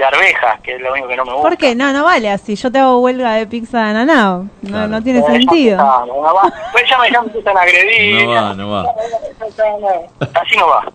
de 0.00 0.06
arvejas, 0.06 0.60
que 0.62 0.74
es 0.76 0.80
lo 0.82 0.92
único 0.92 1.08
que 1.08 1.16
no 1.16 1.24
me 1.24 1.32
gusta. 1.32 1.48
¿Por 1.48 1.56
qué? 1.58 1.74
No, 1.74 1.92
no 1.92 2.04
vale 2.04 2.30
así. 2.30 2.56
Yo 2.56 2.72
te 2.72 2.78
hago 2.78 2.98
huelga 3.00 3.34
de 3.34 3.46
pizza 3.46 3.78
de 3.78 3.84
ananao. 3.90 4.44
No, 4.62 4.68
Claro. 4.68 4.88
no 4.88 5.02
tiene 5.02 5.18
Eh, 5.20 5.24
sentido. 5.26 5.72
está, 5.78 6.04
no 6.06 6.20
va. 6.22 6.52
Pues 6.72 6.84
ya 6.90 6.98
me, 6.98 7.10
ya 7.10 7.20
me 7.20 7.26
empiezan 7.28 7.56
a 7.56 7.60
agredir. 7.60 8.24
No 8.26 8.30
va, 8.32 8.54
no 8.54 8.70
va. 8.70 8.84
Así 10.34 10.56
no 10.58 10.66
va. 10.68 10.92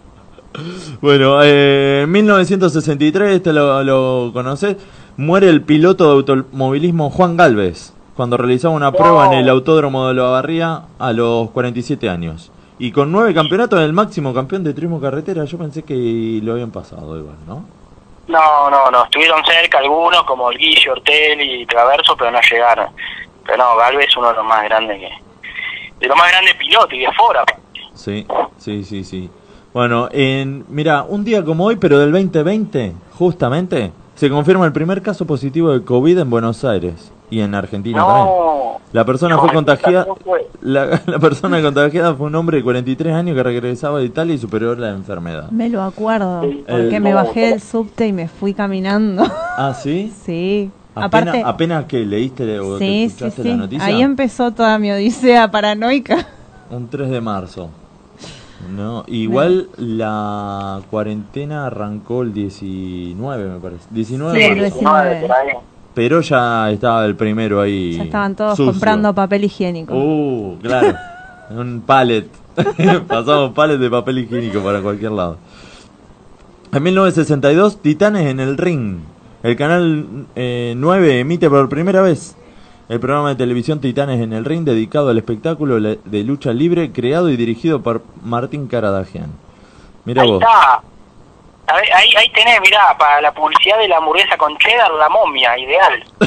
Bueno, 1.02 1.40
eh, 1.44 2.02
en 2.04 2.12
1963, 2.12 3.36
este 3.36 3.52
lo, 3.54 3.84
lo 3.84 4.32
conoces, 4.34 4.78
muere 5.18 5.50
el 5.50 5.62
piloto 5.62 6.06
de 6.06 6.34
automovilismo 6.34 7.10
Juan 7.10 7.36
Galvez 7.38 7.94
cuando 8.16 8.38
realizaba 8.38 8.74
una 8.74 8.92
prueba 8.94 9.28
en 9.28 9.34
el 9.34 9.50
autódromo 9.50 10.08
de 10.08 10.14
La 10.14 10.24
Barría 10.24 10.84
a 11.00 11.12
los 11.12 11.50
47 11.52 12.10
años. 12.10 12.52
Y 12.80 12.92
con 12.92 13.12
nueve 13.12 13.34
campeonatos, 13.34 13.80
el 13.82 13.92
máximo 13.94 14.34
campeón 14.34 14.64
de 14.64 14.74
turismo 14.74 15.00
carretera, 15.02 15.44
yo 15.46 15.58
pensé 15.58 15.84
que 15.84 16.40
lo 16.42 16.54
habían 16.54 16.72
pasado 16.72 17.18
igual, 17.18 17.36
¿no? 17.48 17.66
No, 18.28 18.70
no, 18.70 18.90
no. 18.92 19.04
Estuvieron 19.06 19.44
cerca 19.46 19.80
algunos, 19.80 20.24
como 20.24 20.52
el 20.52 20.58
Guille, 20.58 20.90
Ortel 20.90 21.42
y 21.42 21.66
Traverso, 21.66 22.16
pero 22.18 22.32
no 22.32 22.40
llegaron. 22.42 22.90
Pero 23.46 23.58
no, 23.58 23.76
Galvez 23.78 24.08
es 24.10 24.18
uno 24.18 24.30
de 24.30 24.36
los 24.36 24.46
más 24.46 24.64
grandes 24.64 25.00
que... 25.00 25.10
De 26.00 26.08
los 26.08 26.18
más 26.18 26.30
grandes 26.30 26.56
pilotos 26.56 26.94
y 26.94 27.00
de 27.00 27.12
fora. 27.14 27.44
Sí, 27.94 28.28
sí, 28.58 28.84
sí, 28.84 29.04
sí. 29.04 29.30
Bueno, 29.74 30.10
en, 30.12 30.66
mira, 30.70 31.04
un 31.04 31.24
día 31.24 31.44
como 31.44 31.66
hoy, 31.66 31.76
pero 31.76 32.00
del 32.00 32.12
2020, 32.12 32.94
justamente, 33.18 33.92
se 34.16 34.30
confirma 34.30 34.66
el 34.66 34.74
primer 34.74 35.02
caso 35.02 35.26
positivo 35.26 35.72
de 35.72 35.86
COVID 35.86 36.20
en 36.20 36.30
Buenos 36.30 36.66
Aires 36.66 37.12
y 37.30 37.40
en 37.42 37.56
Argentina 37.56 38.00
también. 38.06 38.26
No. 38.26 38.80
La 38.94 39.04
persona 39.06 39.36
No, 39.36 39.42
fue 39.42 39.52
contagiada. 39.54 40.06
no 40.06 40.16
fue. 40.16 40.48
La, 40.62 41.02
la 41.06 41.20
persona 41.20 41.62
contagiada 41.62 42.14
fue 42.16 42.28
un 42.28 42.36
hombre 42.36 42.58
de 42.58 42.64
43 42.64 43.14
años 43.14 43.36
que 43.36 43.44
regresaba 43.44 44.00
de 44.00 44.06
Italia 44.06 44.36
y 44.36 44.38
superó 44.38 44.76
la 44.76 44.90
enfermedad. 44.92 45.50
Me 45.52 45.70
lo 45.70 45.82
acuerdo. 45.84 46.42
Sí, 46.44 46.64
Porque 46.68 46.96
eh, 46.96 47.00
me 47.00 47.14
bajé 47.14 47.50
del 47.52 47.62
subte 47.62 48.08
y 48.08 48.14
me 48.14 48.28
fui 48.28 48.54
caminando. 48.54 49.24
Ah, 49.58 49.74
sí. 49.74 50.14
sí. 50.26 50.70
Apenas, 50.96 51.28
Aparte, 51.36 51.44
apenas 51.46 51.86
que 51.86 52.06
leíste 52.06 52.60
o 52.60 52.78
sí, 52.78 52.86
sí, 52.86 53.04
escuchaste 53.06 53.42
sí. 53.44 53.48
la 53.50 53.56
noticia. 53.56 53.86
Ahí 53.86 54.02
empezó 54.02 54.52
toda 54.52 54.78
mi 54.80 54.92
odisea 54.92 55.50
paranoica. 55.50 56.28
Un 56.70 56.90
3 56.90 57.10
de 57.10 57.22
marzo. 57.22 57.70
No, 58.74 59.04
igual 59.08 59.70
la 59.78 60.82
cuarentena 60.90 61.68
arrancó 61.68 62.22
el 62.24 62.34
19, 62.34 63.46
me 63.50 63.60
parece. 63.60 63.86
19 63.92 64.34
Sí, 64.34 64.40
de 64.40 64.46
el 64.48 64.62
marzo. 64.62 64.76
19. 64.80 65.58
Pero 65.96 66.22
ya 66.22 66.70
estaba 66.70 67.06
el 67.06 67.16
primero 67.16 67.62
ahí. 67.62 67.94
Ya 67.98 68.04
estaban 68.04 68.36
todos 68.36 68.58
sucio. 68.58 68.74
comprando 68.74 69.16
papel 69.16 69.46
higiénico. 69.46 69.96
Uh, 69.96 70.60
claro. 70.62 70.96
un 71.50 71.82
pallet. 71.82 72.28
Pasamos 73.08 73.54
pallet 73.54 73.78
de 73.78 73.90
papel 73.90 74.20
higiénico 74.20 74.60
para 74.60 74.82
cualquier 74.82 75.14
lado. 75.14 75.38
En 76.72 76.84
1962, 76.84 77.82
Titanes 77.82 78.28
en 78.28 78.40
el 78.40 78.58
Ring. 78.58 79.00
El 79.42 79.56
canal 79.56 80.28
eh, 80.36 80.74
9 80.76 81.20
emite 81.20 81.50
por 81.50 81.70
primera 81.70 82.02
vez 82.02 82.36
el 82.88 83.00
programa 83.00 83.30
de 83.30 83.36
televisión 83.36 83.80
Titanes 83.80 84.22
en 84.22 84.34
el 84.34 84.46
Ring 84.46 84.64
dedicado 84.64 85.10
al 85.10 85.18
espectáculo 85.18 85.80
de 85.80 86.24
lucha 86.24 86.54
libre 86.54 86.92
creado 86.92 87.30
y 87.30 87.38
dirigido 87.38 87.82
por 87.82 88.04
Martín 88.24 88.68
Caradagian. 88.68 89.32
Mira 90.06 90.24
vos. 90.24 90.42
está. 90.42 90.84
A 91.68 91.76
ver, 91.78 91.86
ahí, 91.94 92.10
ahí 92.18 92.30
tenés, 92.32 92.62
mirá, 92.62 92.96
para 92.98 93.22
la 93.22 93.34
publicidad 93.34 93.80
de 93.80 93.88
la 93.88 93.98
hamburguesa 93.98 94.38
con 94.38 94.56
cheddar, 94.58 94.92
la 94.92 95.10
momia, 95.10 95.58
ideal. 95.58 96.04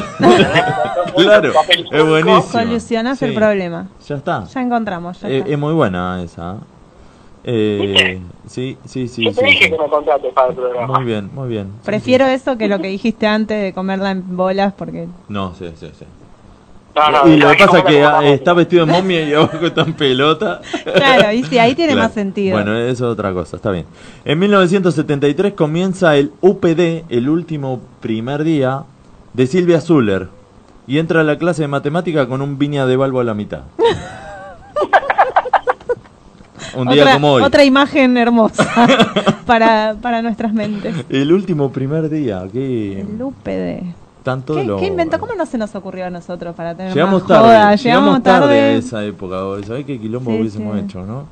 Claro, 1.17 1.53
es 1.93 2.05
buenísimo. 2.07 2.43
Solucionás 2.43 3.23
el 3.23 3.31
Sí. 3.31 3.37
problema. 3.37 3.87
Ya 4.07 4.17
está. 4.17 4.45
Ya 4.45 4.61
encontramos. 4.61 5.21
Ya 5.21 5.29
Eh, 5.29 5.39
está. 5.39 5.51
es 5.51 5.59
muy 5.59 5.73
buena 5.75 6.23
esa. 6.23 6.57
Eh, 7.45 8.21
sí, 8.47 8.77
sí, 8.85 9.07
sí. 9.09 9.25
Yo 9.25 9.33
te 9.33 9.41
sí, 9.41 9.47
dije 9.47 9.65
sí. 9.67 9.71
que 9.71 9.79
me 9.79 9.89
contrates 9.89 10.33
para 10.35 10.49
el 10.49 10.55
programa. 10.57 10.97
Muy 10.99 11.05
bien, 11.07 11.31
muy 11.33 11.49
bien. 11.49 11.67
Sí, 11.81 11.87
Prefiero 11.87 12.27
eso 12.27 12.59
que 12.59 12.67
lo 12.69 12.79
que 12.81 12.89
dijiste 12.89 13.27
antes 13.27 13.63
de 13.63 13.73
comerla 13.73 14.11
en 14.11 14.37
bolas 14.37 14.73
porque... 14.77 15.07
No, 15.29 15.55
sí, 15.55 15.73
sí, 15.77 15.91
sí. 15.99 16.05
No, 16.95 17.11
no, 17.13 17.29
y 17.33 17.37
lo 17.37 17.51
que 17.53 17.65
pasa 17.65 17.79
es 17.79 17.85
que 17.85 18.35
está 18.35 18.53
vestido 18.55 18.85
de 18.85 18.93
momia 18.93 19.23
y 19.29 19.33
abajo 19.33 19.65
está 19.67 19.83
en 19.83 19.93
pelota. 19.93 20.61
Claro, 20.95 21.33
y 21.33 21.45
sí, 21.45 21.57
ahí 21.59 21.75
tiene 21.77 21.93
Claro. 21.93 22.09
más 22.09 22.15
sentido. 22.15 22.57
Bueno, 22.57 22.77
eso 22.77 23.07
es 23.07 23.13
otra 23.13 23.33
cosa, 23.33 23.57
está 23.57 23.71
bien. 23.71 23.87
En 24.25 24.39
1973 24.41 25.53
comienza 25.55 26.17
el 26.17 26.33
UPD, 26.41 27.05
el 27.09 27.29
último 27.29 27.81
primer 28.01 28.43
día, 28.43 28.83
de 29.33 29.47
Silvia 29.47 29.81
Zuller. 29.81 30.29
Y 30.89 30.99
entra 30.99 31.21
a 31.21 31.25
la 31.25 31.39
clase 31.39 31.63
de 31.63 31.69
matemática 31.69 32.27
con 32.27 32.43
un 32.43 32.59
viña 32.59 32.85
de 32.87 32.97
balbo 32.97 33.21
a 33.21 33.25
la 33.25 33.35
mitad. 33.35 33.61
un 36.75 36.89
día 36.89 37.03
otra, 37.03 37.15
como 37.15 37.33
hoy. 37.33 37.43
otra 37.43 37.65
imagen 37.65 38.17
hermosa 38.17 38.67
para, 39.47 39.97
para 40.01 40.23
nuestras 40.23 40.53
mentes. 40.53 40.95
El 41.09 41.33
último 41.33 41.71
primer 41.71 42.09
día, 42.09 42.45
que 42.53 43.01
El 43.01 43.23
UPD. 43.23 43.95
Tanto 44.23 44.55
¿Qué, 44.55 44.65
lo... 44.65 44.77
qué 44.79 44.87
inventó? 44.87 45.19
¿Cómo 45.19 45.35
no 45.35 45.47
se 45.47 45.59
nos 45.59 45.75
ocurrió 45.75 46.07
a 46.07 46.11
nosotros 46.11 46.55
para 46.55 46.75
tener 46.75 46.93
Llegamos 46.93 47.23
más 47.23 47.29
tarde, 47.29 47.49
joda? 47.49 47.75
llegamos 47.77 48.23
tarde 48.23 48.61
a 48.61 48.73
esa 48.75 49.05
época, 49.05 49.37
¿sabés 49.67 49.85
qué 49.87 49.99
quilombo 49.99 50.31
Sí, 50.33 50.39
hubiésemos 50.41 50.77
sí. 50.79 50.85
hecho, 50.85 51.03
no? 51.07 51.27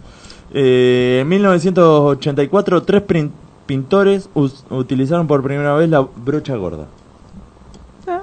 Eh, 0.53 1.18
en 1.22 1.29
1984, 1.29 2.83
tres 2.85 3.03
prin- 3.03 3.33
pintores 3.66 4.29
utilizaron 4.70 5.27
por 5.27 5.42
primera 5.42 5.75
vez 5.75 5.88
la 5.90 6.01
brocha 6.01 6.55
gorda. 6.57 6.87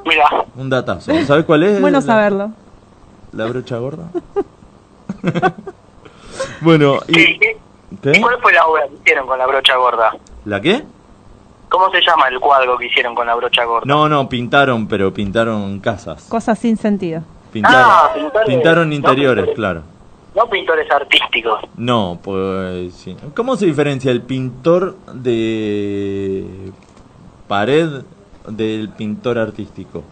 Mira, 0.06 0.26
Un 0.56 0.70
datazo. 0.70 1.12
¿Sabes 1.26 1.44
cuál 1.46 1.64
es? 1.64 1.82
Bueno 1.82 1.98
la, 2.00 2.02
saberlo. 2.02 2.52
La 3.34 3.46
brocha 3.48 3.78
gorda. 3.78 4.06
bueno, 6.62 7.00
¿qué, 7.08 7.22
y... 7.22 7.40
qué- 7.40 7.58
¿Qué? 8.02 8.20
¿cuál 8.22 8.36
fue 8.42 8.52
la 8.54 8.66
obra 8.66 8.88
que 8.88 8.96
hicieron 8.96 9.28
con 9.28 9.38
la 9.38 9.46
brocha 9.46 9.76
gorda? 9.78 10.12
¿La 10.46 10.60
qué? 10.62 10.84
¿Cómo 11.74 11.90
se 11.90 12.02
llama 12.02 12.28
el 12.28 12.40
cuadro 12.40 12.78
que 12.78 12.86
hicieron 12.86 13.16
con 13.16 13.26
la 13.26 13.34
brocha 13.34 13.64
gorda? 13.66 13.82
No, 13.88 14.08
no, 14.08 14.30
pintaron, 14.30 14.88
pero 14.88 15.12
pintaron 15.12 15.80
casas. 15.80 16.24
Cosas 16.30 16.60
sin 16.60 16.78
sentido. 16.78 17.24
Pintaron, 17.52 17.82
Ah, 17.84 18.12
pintores. 18.14 18.48
pintaron 18.48 18.90
No, 18.90 18.96
interiores, 18.96 19.46
pintores. 19.46 19.56
claro. 19.56 19.82
No 20.36 20.48
pintores 20.52 20.92
artísticos. 20.92 21.62
No, 21.76 22.20
pues 22.24 22.94
sí. 22.94 23.18
¿Cómo 23.36 23.56
se 23.56 23.66
diferencia 23.66 24.12
el 24.12 24.22
pintor 24.22 24.96
de 25.14 26.46
pared 27.48 28.04
del 28.48 28.90
pintor 28.90 29.40
artístico? 29.40 30.04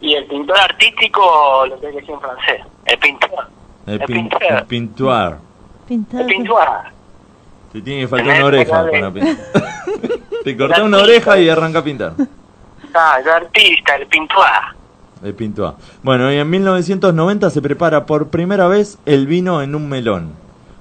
Y 0.00 0.14
el 0.14 0.26
pintor 0.26 0.58
artístico, 0.58 1.66
lo 1.68 1.78
que 1.78 1.86
decir 1.86 2.10
en 2.10 2.20
francés. 2.20 2.62
El 2.86 2.98
pintor. 2.98 3.46
El, 3.86 3.94
El 3.94 4.00
pin- 4.00 4.06
pintor. 4.28 4.42
el 4.42 4.64
pintuar. 4.66 5.38
Pintar. 5.86 6.20
El 6.22 6.26
pintor. 6.26 6.68
Te 7.72 7.80
tiene 7.82 8.02
que 8.02 8.08
faltar 8.08 8.36
una 8.36 8.46
oreja 8.46 8.90
para 8.90 9.12
pintar. 9.12 9.36
Te 10.44 10.56
cortas 10.56 10.78
El 10.78 10.84
una 10.86 10.98
oreja 10.98 11.38
y 11.38 11.48
arranca 11.48 11.80
a 11.80 11.84
pintar. 11.84 12.14
Ah, 12.94 13.18
el 13.20 13.28
artista, 13.28 13.96
el 13.96 14.06
pintor. 14.06 14.46
El 15.22 15.34
pintuar. 15.34 15.74
Bueno, 16.02 16.32
y 16.32 16.36
en 16.36 16.48
1990 16.48 17.50
se 17.50 17.60
prepara 17.60 18.06
por 18.06 18.28
primera 18.28 18.68
vez 18.68 18.98
el 19.04 19.26
vino 19.26 19.62
en 19.62 19.74
un 19.74 19.88
melón. 19.88 20.32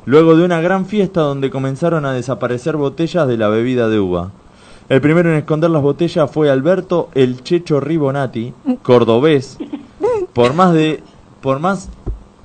Luego 0.06 0.38
de 0.38 0.46
una 0.46 0.62
gran 0.62 0.86
fiesta 0.86 1.22
donde 1.22 1.50
comenzaron 1.50 2.06
a 2.06 2.14
desaparecer 2.14 2.78
botellas 2.78 3.28
de 3.28 3.38
la 3.38 3.50
bebida 3.50 3.90
de 3.90 4.00
uva. 4.00 4.32
El 4.88 5.02
primero 5.02 5.30
en 5.30 5.36
esconder 5.36 5.70
las 5.70 5.82
botellas 5.82 6.32
fue 6.32 6.50
Alberto 6.50 7.10
el 7.14 7.44
Checho 7.44 7.80
Ribonati, 7.80 8.54
cordobés, 8.82 9.60
por 10.34 10.54
más 10.54 10.74
de, 10.74 11.04
por 11.42 11.60
más, 11.60 11.90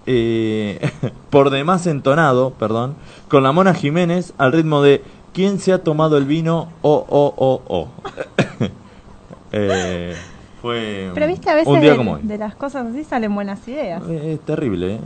eh, 0.06 0.90
por 1.30 1.50
demás 1.50 1.86
entonado, 1.86 2.50
perdón, 2.52 2.94
con 3.28 3.42
la 3.42 3.52
Mona 3.52 3.74
Jiménez 3.74 4.32
al 4.38 4.52
ritmo 4.52 4.82
de 4.82 5.02
¿Quién 5.32 5.58
se 5.58 5.72
ha 5.72 5.82
tomado 5.82 6.16
el 6.16 6.26
vino? 6.26 6.68
Oh, 6.82 7.04
oh, 7.08 7.34
oh, 7.36 7.62
oh. 7.68 7.88
Eh, 9.56 10.16
fue 10.60 11.10
Pero 11.14 11.26
viste, 11.28 11.48
a 11.50 11.54
veces 11.54 11.68
un 11.68 11.80
día 11.80 11.92
de, 11.92 11.96
como 11.96 12.12
hoy. 12.14 12.20
de 12.24 12.38
las 12.38 12.54
cosas 12.56 12.86
así 12.86 13.04
salen 13.04 13.34
buenas 13.34 13.66
ideas. 13.68 14.02
Eh, 14.08 14.32
Es 14.34 14.40
terrible, 14.44 14.94
¿eh? 14.96 15.00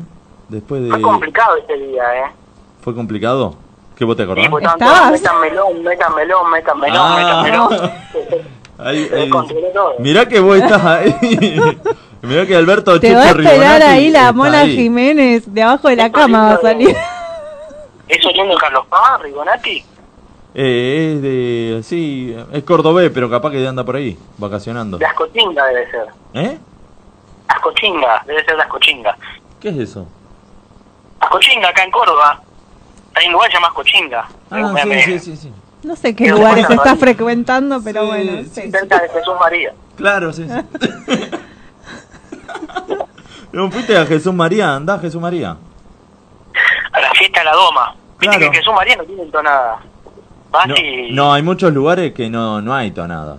Después 0.49 0.83
de... 0.83 0.89
Fue 0.91 1.03
complicado 1.03 1.57
este 1.59 1.77
día, 1.79 2.03
¿eh? 2.03 2.31
¿Fue 2.81 2.95
complicado? 2.95 3.57
¿Qué 3.97 4.05
vos 4.07 4.17
te 4.17 4.23
acordás? 4.23 4.45
Sí, 4.47 4.51
pues 4.51 4.65
¿Estabas? 4.65 4.99
todos, 5.01 5.11
metan 5.13 5.41
melón, 5.41 5.83
metan 5.83 6.15
melón, 6.15 6.51
metan 6.51 6.81
melón, 6.81 6.97
Ah. 6.99 7.17
metan 7.19 7.43
melón. 7.43 7.91
Ahí- 8.79 9.09
ahí- 9.13 9.31
mirá 9.99 10.27
que 10.27 10.39
vos 10.39 10.57
estás 10.57 10.85
ahí. 10.85 11.13
Mirá 12.23 12.47
que 12.47 12.55
Alberto 12.57 12.99
Te 13.01 13.15
va 13.15 13.23
a 13.23 13.27
esperar 13.27 13.55
Ribonati 13.57 13.83
ahí 13.85 14.11
la 14.11 14.33
Mona 14.33 14.61
ahí. 14.61 14.77
Jiménez, 14.77 15.53
de 15.53 15.63
abajo 15.63 15.89
de 15.89 15.97
la 15.97 16.11
cama 16.13 16.43
va 16.49 16.53
a 16.55 16.61
salir. 16.61 16.95
¿Es 18.09 18.25
oriundo 18.27 18.55
de 18.55 18.61
Carlos 18.61 18.87
Paz, 18.89 19.21
Rigonati? 19.23 19.85
Eh, 20.55 21.13
es 21.15 21.23
de... 21.23 21.81
Sí, 21.85 22.35
es 22.53 22.63
cordobés, 22.65 23.11
pero 23.13 23.29
capaz 23.31 23.51
que 23.51 23.67
anda 23.67 23.85
por 23.85 23.97
ahí, 23.97 24.19
vacacionando. 24.39 24.97
De 24.99 25.05
Ascochinga 25.07 25.67
debe 25.67 25.91
ser. 25.91 26.07
¿Eh? 26.35 26.59
Ascochinga, 27.49 28.23
debe 28.27 28.45
ser 28.45 28.57
de 28.57 28.63
Ascochinga. 28.63 29.17
¿Qué 29.61 29.69
es 29.69 29.77
eso? 29.77 30.07
Ascochinga, 31.21 31.69
acá 31.69 31.85
en 31.85 31.91
Córdoba. 31.91 32.41
Hay 33.15 33.27
un 33.27 33.33
lugar 33.35 33.53
llamado 33.53 33.73
Ascochinga. 33.73 34.29
Ah, 34.51 34.75
sí, 34.83 34.89
me- 34.89 35.03
sí, 35.03 35.19
sí, 35.19 35.37
sí. 35.37 35.53
No 35.83 35.95
sé 35.95 36.17
qué 36.17 36.29
lugares 36.29 36.69
estás 36.69 36.99
frecuentando, 36.99 37.81
pero 37.85 38.01
Sí, 38.03 38.07
bueno. 38.09 38.33
sí, 38.43 38.51
sí. 38.63 38.71
Cerca 38.71 38.99
de 39.01 39.09
Jesús 39.11 39.35
María. 39.39 39.73
Claro, 39.97 40.33
sí, 40.33 40.47
sí. 40.49 40.55
¿No 43.53 43.71
fuiste 43.71 43.97
a 43.97 44.05
Jesús 44.07 44.33
María? 44.35 44.75
¿Andá 44.75 44.95
a 44.95 44.99
Jesús 44.99 45.21
María? 45.21 45.57
A 46.93 47.01
la 47.01 47.11
fiesta 47.13 47.41
de 47.41 47.45
la 47.47 47.53
Doma. 47.53 47.95
Viste 48.19 48.37
Claro. 48.37 48.51
que 48.53 48.59
Jesús 48.59 48.75
María 48.75 48.97
no 48.97 49.05
tiene 49.05 49.23
entonada. 49.23 49.79
Vas 50.51 50.67
No, 50.69 50.75
y... 50.77 51.13
no, 51.13 51.33
hay 51.33 51.43
muchos 51.43 51.73
lugares 51.73 52.13
que 52.13 52.29
no, 52.31 52.61
no 52.61 52.75
hay 52.75 52.91
tonada. 52.91 53.37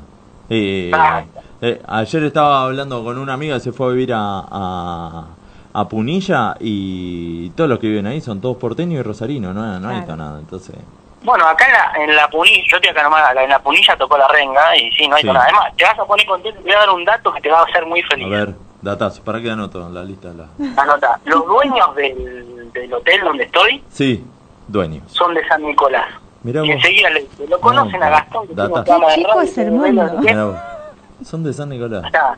Eh, 0.50 0.92
Ah. 0.94 1.24
eh, 1.62 1.82
ayer 1.88 2.24
estaba 2.24 2.64
hablando 2.64 3.04
con 3.04 3.18
una 3.18 3.34
amiga 3.34 3.56
que 3.56 3.62
se 3.62 3.72
fue 3.72 3.88
a 3.88 3.90
vivir 3.92 4.14
a, 4.14 4.20
a, 4.50 5.26
a 5.74 5.88
Punilla 5.88 6.56
y 6.60 7.50
todos 7.52 7.70
los 7.70 7.80
que 7.80 7.88
viven 7.88 8.08
ahí 8.08 8.22
son 8.22 8.40
todos 8.42 8.58
porteños 8.58 9.00
y 9.00 9.04
rosarinos, 9.04 9.54
no, 9.54 9.80
no 9.80 9.90
hay 9.90 10.02
Claro. 10.04 10.16
nada. 10.16 10.40
Entonces, 10.40 10.76
Bueno, 11.24 11.46
acá 11.48 11.66
en 11.68 11.74
la, 11.74 12.04
en 12.06 12.16
la 12.16 12.28
Punilla, 12.30 12.64
yo 12.70 12.78
estoy 12.78 12.90
acá 12.92 13.04
nomás, 13.04 13.24
en 13.36 13.50
la 13.50 13.60
Punilla 13.60 13.96
tocó 13.98 14.18
la 14.18 14.28
renga 14.30 14.76
y 14.78 14.90
sí, 14.92 15.08
no 15.08 15.16
hay 15.18 15.22
Sí. 15.22 15.28
nada. 15.28 15.44
Además, 15.44 15.74
te 15.76 15.84
vas 15.84 16.00
a 16.00 16.06
poner 16.06 16.26
contento, 16.26 16.58
te 16.60 16.64
voy 16.64 16.74
a 16.74 16.80
dar 16.80 16.90
un 16.92 17.06
dato 17.06 17.32
que 17.34 17.42
te 17.42 17.50
va 17.50 17.60
a 17.60 17.64
hacer 17.66 17.86
muy 17.86 18.02
feliz. 18.04 18.26
a 18.28 18.30
ver, 18.30 18.56
datazo, 18.82 19.24
para 19.24 19.42
que 19.42 19.50
anoto 19.52 19.90
la 19.90 20.04
lista. 20.04 20.30
La... 20.34 20.48
Anota, 20.82 21.20
los 21.26 21.46
dueños 21.46 21.96
del, 21.96 22.72
del 22.72 22.94
hotel 22.94 23.22
donde 23.24 23.44
estoy 23.44 23.84
Sí, 23.90 24.24
dueños. 24.68 25.04
son 25.12 25.34
de 25.34 25.46
San 25.48 25.62
Nicolás. 25.64 26.06
Mirá 26.44 26.66
y 26.66 26.72
enseguida 26.72 27.10
le, 27.10 27.28
lo 27.50 27.60
conocen 27.60 28.00
No, 28.00 28.06
a 28.06 28.10
Gastón, 28.10 28.48
que 28.48 28.54
tiene 28.56 28.70
Qué 28.86 29.16
chico 29.16 29.42
es 29.42 29.58
el 29.58 29.72
mundo. 29.72 30.10
qué. 30.26 31.26
Son 31.26 31.44
de 31.44 31.52
San 31.54 31.68
Nicolás. 31.70 32.06
O 32.08 32.10
sea, 32.10 32.38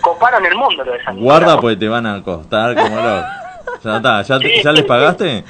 coparon 0.00 0.46
el 0.46 0.54
mundo 0.54 0.84
lo 0.84 0.92
de 0.92 1.02
San 1.02 1.16
Nicolás. 1.16 1.40
Guarda 1.40 1.60
pues 1.60 1.78
te 1.78 1.88
van 1.88 2.06
a 2.06 2.22
costar 2.22 2.74
como 2.76 2.96
loco. 2.96 3.26
Ya 3.82 3.96
está, 3.96 4.22
¿ya, 4.22 4.38
te- 4.38 4.44
Sí, 4.56 4.62
ya 4.62 4.70
sí, 4.70 4.76
les 4.76 4.84
pagaste? 4.84 5.44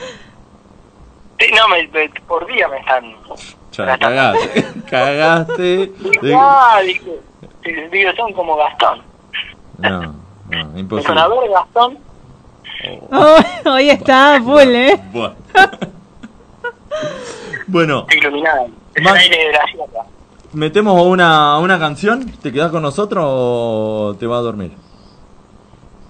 Sí, 1.38 1.46
no, 1.56 1.68
me, 1.68 1.86
me- 1.88 2.08
por 2.26 2.46
día 2.46 2.68
me 2.68 2.78
están... 2.78 3.04
Ya 3.72 3.84
me 3.84 3.92
están- 3.92 3.98
cagaste. 3.98 4.66
Cagaste. 4.90 5.92
De- 6.22 6.34
Ah, 6.34 6.80
digo, 7.92 8.12
son 8.16 8.32
como 8.32 8.56
Gastón. 8.56 9.02
No, 9.78 10.14
no, 10.64 10.78
imposible. 10.78 11.20
Gastón. 11.50 11.98
Oh, 13.12 13.36
hoy 13.72 13.90
está 13.90 14.40
full, 14.42 14.60
¿eh? 14.74 15.00
Buah. 15.12 15.32
bueno, 17.66 18.00
Estoy 18.00 18.18
iluminada. 18.18 18.66
Es 18.94 19.02
Más- 19.04 19.14
el 19.14 19.20
aire 19.32 19.46
de 19.46 19.52
la 19.52 19.64
sierra. 19.66 20.04
¿metemos 20.52 21.00
una, 21.06 21.58
una 21.58 21.78
canción? 21.78 22.26
¿Te 22.42 22.52
quedás 22.52 22.70
con 22.72 22.82
nosotros 22.82 23.24
o 23.26 24.16
te 24.18 24.26
vas 24.26 24.38
a 24.40 24.42
dormir? 24.42 24.72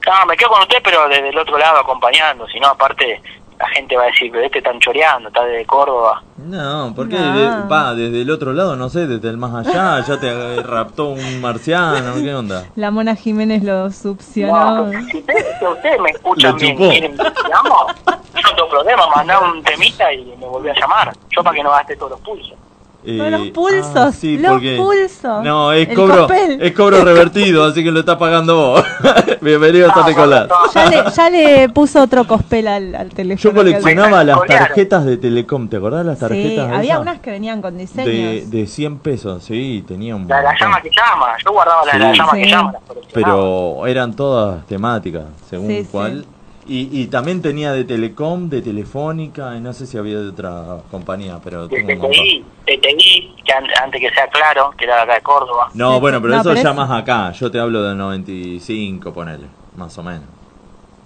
No, 0.07 0.27
me 0.27 0.37
quedo 0.37 0.49
con 0.51 0.63
usted, 0.63 0.79
pero 0.83 1.09
desde 1.09 1.29
el 1.29 1.39
otro 1.39 1.59
lado 1.59 1.79
acompañando. 1.81 2.47
Si 2.49 2.59
no, 2.59 2.69
aparte, 2.69 3.21
la 3.61 3.69
gente 3.69 3.95
va 3.97 4.05
a 4.05 4.07
decir, 4.07 4.31
pero 4.33 4.45
este 4.45 4.59
están 4.59 4.79
choreando, 4.81 5.29
está 5.29 5.45
desde 5.45 5.67
Córdoba. 5.67 6.23
No, 6.39 6.93
porque 6.97 7.17
No. 7.19 7.37
de- 7.39 7.69
va 7.69 7.95
desde 7.95 8.23
el 8.23 8.31
otro 8.31 8.53
lado, 8.55 8.75
no 8.75 8.89
sé, 8.89 9.07
desde 9.07 9.29
el 9.29 9.37
más 9.37 9.67
allá, 9.67 10.01
ya 10.07 10.19
te 10.19 10.63
raptó 10.63 11.11
un 11.11 11.41
marciano, 11.43 12.15
¿qué 12.15 12.35
onda? 12.35 12.65
La 12.77 12.91
Mona 12.91 13.15
Jiménez 13.15 13.63
lo 13.63 13.91
succionó. 13.91 14.91
Si 15.11 15.19
ustedes, 15.19 15.47
si 15.61 16.01
me 16.01 16.11
escuchan 16.11 16.57
bien, 16.57 16.77
chupó. 16.77 16.89
quieren 16.91 17.17
que 17.17 17.25
sigamos, 17.25 17.95
yo 18.07 18.41
no 18.43 18.55
tengo 18.57 18.69
problema, 18.71 19.07
mandar 19.15 19.43
un 19.43 19.63
temita 19.63 20.11
y 20.13 20.25
me 20.41 20.47
volví 20.47 20.71
a 20.71 20.75
llamar. 20.75 21.13
Yo 21.29 21.43
para 21.45 21.55
que 21.57 21.63
no 21.63 21.71
gaste 21.71 21.97
todos 21.97 22.13
los 22.13 22.21
pulsos. 22.21 22.55
Eh, 23.03 23.31
los 23.31 23.49
pulsos, 23.49 24.23
los 24.23 24.61
pulsos. 24.77 25.43
No, 25.43 25.73
es 25.73 25.89
cobro, 25.95 26.23
copel. 26.23 26.59
es 26.61 26.73
cobro 26.73 27.03
revertido, 27.03 27.65
así 27.65 27.83
que 27.83 27.91
lo 27.91 28.01
está 28.01 28.19
pagando 28.19 28.57
vos. 28.57 28.85
Bienvenido 29.41 29.89
a 29.89 29.91
Ah, 29.93 29.95
San 29.95 30.07
Nicolás. 30.07 30.49
no, 30.49 30.71
Ya 30.75 30.87
le, 30.87 31.11
ya 31.11 31.31
le 31.31 31.69
puso 31.71 32.03
otro 32.03 32.27
cospel 32.27 32.69
al, 32.69 32.95
al 32.95 33.09
teléfono. 33.09 33.43
Yo 33.43 33.55
coleccionaba 33.57 34.23
las 34.23 34.39
tarjetas 34.47 35.07
de 35.07 35.17
Telecom, 35.17 35.69
¿te 35.69 35.79
acordás 35.79 36.05
las 36.05 36.19
Sí, 36.19 36.25
tarjetas? 36.27 36.71
había 36.73 36.93
esas? 36.93 37.01
unas 37.03 37.21
que 37.21 37.31
venían 37.31 37.63
con 37.63 37.75
de, 37.75 37.81
diseños. 37.81 38.51
de 38.51 38.67
100 38.67 38.99
pesos, 38.99 39.45
sí, 39.45 39.83
tenía 39.89 40.15
un 40.15 40.29
La 40.29 40.37
de 40.37 40.43
la 40.45 40.55
llama 40.61 40.83
que 40.83 40.91
llama, 40.91 41.27
yo 41.43 41.53
guardaba 41.53 41.87
la 41.87 41.93
de 41.95 41.99
la 42.01 42.13
Sí. 42.13 42.19
llama 42.19 42.33
Sí. 42.35 42.43
que 42.43 42.49
llama. 42.51 42.73
las. 42.73 42.83
Pero 43.15 43.87
eran 43.87 44.15
todas 44.15 44.67
temáticas, 44.67 45.25
según 45.49 45.69
Sí, 45.69 45.83
sí. 45.85 45.89
cuál. 45.91 46.27
Y, 46.73 46.89
y 46.93 47.07
también 47.09 47.43
tenía 47.43 47.73
de 47.73 47.83
Telecom, 47.83 48.49
de 48.49 48.63
Telefónica, 48.63 49.57
y 49.57 49.61
no 49.61 49.73
sé 49.73 49.87
si 49.87 49.99
había 49.99 50.21
de 50.21 50.29
otra 50.29 50.79
compañía, 50.91 51.41
pero 51.43 51.67
De. 51.67 51.83
TTI, 51.83 52.45
TTI, 52.65 53.35
que 53.45 53.53
an- 53.53 53.65
antes 53.83 54.01
que 54.01 54.09
sea 54.11 54.29
claro, 54.29 54.73
que 54.79 54.85
era 54.85 54.97
de 54.99 55.03
acá 55.03 55.15
de 55.15 55.21
Córdoba. 55.23 55.69
No, 55.75 55.99
bueno, 55.99 56.21
pero 56.23 56.35
no, 56.35 56.41
eso 56.43 56.51
pero 56.51 56.63
ya 56.63 56.71
es- 56.71 56.77
más 56.77 56.91
acá. 56.93 57.33
Yo 57.33 57.51
te 57.51 57.59
hablo 57.59 57.83
del 57.83 57.99
95, 57.99 59.13
ponele, 59.13 59.47
más 59.77 59.99
o 59.99 60.03
menos. 60.05 60.27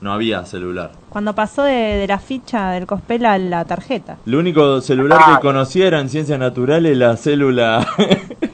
No 0.03 0.13
había 0.13 0.45
celular. 0.45 0.93
Cuando 1.09 1.35
pasó 1.35 1.63
de, 1.63 1.73
de 1.73 2.07
la 2.09 2.19
ficha 2.19 2.73
del 2.73 2.85
cospel 2.87 3.25
a 3.25 3.39
la 3.39 3.65
tarjeta. 3.65 4.19
El 4.27 4.35
único 4.35 4.83
celular 4.83 5.19
Ah. 5.23 5.37
que 5.37 5.47
conocía 5.47 5.87
era 5.87 5.99
en 6.01 6.11
ciencias 6.11 6.39
naturales, 6.39 6.95
la 6.99 7.17
célula 7.17 7.87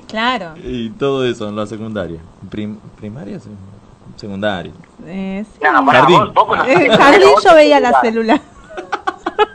Claro. 0.07 0.53
y 0.65 0.91
todo 0.91 1.25
eso 1.27 1.49
en 1.49 1.57
la 1.57 1.67
secundaria. 1.67 2.21
Prim- 2.49 2.79
¿Primaria? 2.97 3.41
Sí. 3.41 3.51
Secundaria. 4.15 4.73
Eh, 5.07 5.45
sí. 5.53 5.59
No, 5.63 5.85
pará, 5.87 6.01
Jardín. 6.01 6.19
vos, 6.19 6.35
vos 6.35 6.45
conociste 6.47 6.87
En 6.87 6.97
jardín 6.99 7.21
yo 7.23 7.35
otro 7.35 7.55
veía 7.55 7.81
la 7.81 8.01
celular. 8.01 8.41
celular. 8.41 8.41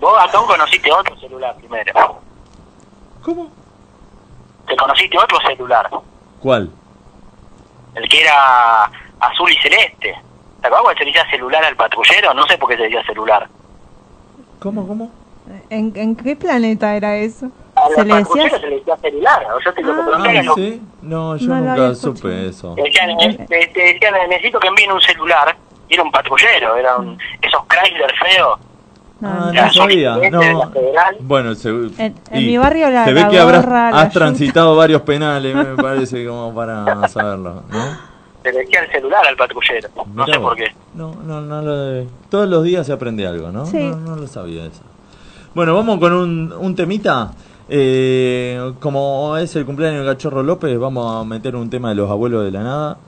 Vos, 0.00 0.12
Gastón, 0.14 0.46
conociste 0.46 0.92
otro 0.92 1.16
celular 1.18 1.56
primero. 1.56 2.20
¿Cómo? 3.22 3.50
Te 4.68 4.76
conociste 4.76 5.18
otro 5.18 5.38
celular, 5.46 5.88
¿Cuál? 6.40 6.70
el 7.94 8.08
que 8.08 8.20
era 8.20 8.84
azul 9.20 9.50
y 9.50 9.56
celeste. 9.62 10.14
¿Te 10.60 10.66
acuerdas 10.66 10.82
cuando 10.82 10.98
se 10.98 11.04
le 11.04 11.12
decía 11.12 11.30
celular 11.30 11.64
al 11.64 11.76
patrullero? 11.76 12.34
No 12.34 12.46
sé 12.46 12.58
por 12.58 12.68
qué 12.68 12.76
se 12.76 12.82
decía 12.84 13.02
celular. 13.06 13.48
¿Cómo, 14.60 14.86
cómo? 14.86 15.10
¿En, 15.70 15.92
en 15.96 16.14
qué 16.16 16.36
planeta 16.36 16.94
era 16.94 17.16
eso? 17.16 17.50
Al 17.76 17.94
¿Se 17.94 18.04
le 18.04 18.10
patrullero 18.10 18.44
decía? 18.44 18.58
se 18.60 18.66
le 18.68 18.76
decía 18.76 18.96
celular. 18.96 19.46
O 19.54 19.60
yo 19.60 19.74
te 19.74 19.82
lo 19.82 19.94
que 19.94 20.78
Ah. 20.80 20.86
No, 21.02 21.36
yo 21.36 21.48
No 21.48 21.60
nunca 21.60 21.94
supe 21.94 22.48
eso. 22.48 22.74
Te 22.74 22.82
decían, 22.82 23.10
eh, 23.10 23.36
te, 23.48 23.66
te 23.68 23.80
decían, 23.92 24.14
necesito 24.28 24.58
que 24.58 24.68
envíen 24.68 24.92
un 24.92 25.00
celular. 25.00 25.56
Y 25.88 25.94
era 25.94 26.02
un 26.02 26.10
patrullero, 26.10 26.76
era 26.76 26.96
un, 26.96 27.16
esos 27.42 27.60
Chrysler 27.68 28.12
feos. 28.18 28.58
No, 29.20 29.28
Ah, 29.30 29.50
no. 29.54 29.62
no 29.64 29.72
sabía. 29.72 30.16
No. 30.30 30.40
la. 30.92 31.14
Bueno, 31.20 31.54
se, 31.54 31.68
En- 31.68 32.14
mi 32.32 32.56
barrio 32.58 32.90
la- 32.90 33.04
se 33.04 33.12
ve 33.12 33.20
la 33.22 33.28
que 33.28 33.38
habrás, 33.38 33.64
la 33.66 33.88
has 33.88 34.12
transitado 34.12 34.74
varios 34.76 35.02
penales, 35.02 35.54
me 35.54 35.76
parece, 35.82 36.26
como 36.26 36.54
para 36.54 37.06
saberlo, 37.08 37.62
¿no? 37.70 38.16
Se 38.42 38.52
le 38.52 38.58
decía 38.60 38.80
el 38.80 38.90
celular 38.90 39.26
al 39.26 39.36
patrullero. 39.36 39.88
No 40.12 40.24
Mirá 40.24 40.26
sé 40.34 40.38
vos. 40.38 40.48
por 40.48 40.56
qué. 40.56 40.74
No, 40.94 41.14
no, 41.24 41.40
no 41.40 41.62
lo 41.62 42.06
Todos 42.30 42.48
los 42.48 42.62
días 42.64 42.86
se 42.86 42.92
aprende 42.92 43.26
algo, 43.26 43.50
¿no? 43.52 43.64
Sí. 43.66 43.78
No, 43.84 43.96
no 43.96 44.16
lo 44.16 44.26
sabía 44.26 44.64
eso. 44.66 44.82
Bueno, 45.54 45.74
vamos 45.74 45.98
con 45.98 46.12
un, 46.12 46.52
un 46.52 46.74
temita. 46.76 47.30
Eh, 47.68 48.74
como 48.78 49.36
es 49.36 49.56
el 49.56 49.66
cumpleaños 49.66 50.04
de 50.04 50.12
Cachorro 50.12 50.42
López, 50.42 50.78
vamos 50.78 51.20
a 51.20 51.24
meter 51.24 51.56
un 51.56 51.68
tema 51.68 51.88
de 51.88 51.96
los 51.96 52.10
abuelos 52.10 52.44
de 52.44 52.52
la 52.52 52.62
nada. 52.62 52.98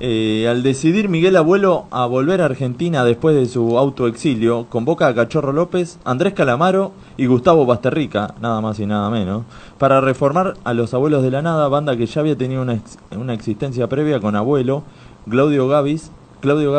Eh, 0.00 0.46
al 0.48 0.62
decidir 0.62 1.08
Miguel 1.08 1.36
Abuelo 1.36 1.86
a 1.90 2.06
volver 2.06 2.40
a 2.40 2.44
Argentina 2.44 3.04
después 3.04 3.34
de 3.34 3.46
su 3.46 3.78
autoexilio, 3.78 4.66
convoca 4.68 5.08
a 5.08 5.14
Cachorro 5.14 5.52
López, 5.52 5.98
Andrés 6.04 6.34
Calamaro 6.34 6.92
y 7.16 7.26
Gustavo 7.26 7.66
Basterrica, 7.66 8.34
nada 8.40 8.60
más 8.60 8.78
y 8.78 8.86
nada 8.86 9.10
menos, 9.10 9.42
para 9.76 10.00
reformar 10.00 10.54
a 10.62 10.72
los 10.72 10.94
abuelos 10.94 11.22
de 11.24 11.32
la 11.32 11.42
nada, 11.42 11.66
banda 11.68 11.96
que 11.96 12.06
ya 12.06 12.20
había 12.20 12.38
tenido 12.38 12.62
una, 12.62 12.80
una 13.16 13.34
existencia 13.34 13.88
previa 13.88 14.20
con 14.20 14.36
Abuelo, 14.36 14.84
Claudio 15.28 15.66
Gavis, 15.66 16.12
Claudio 16.40 16.72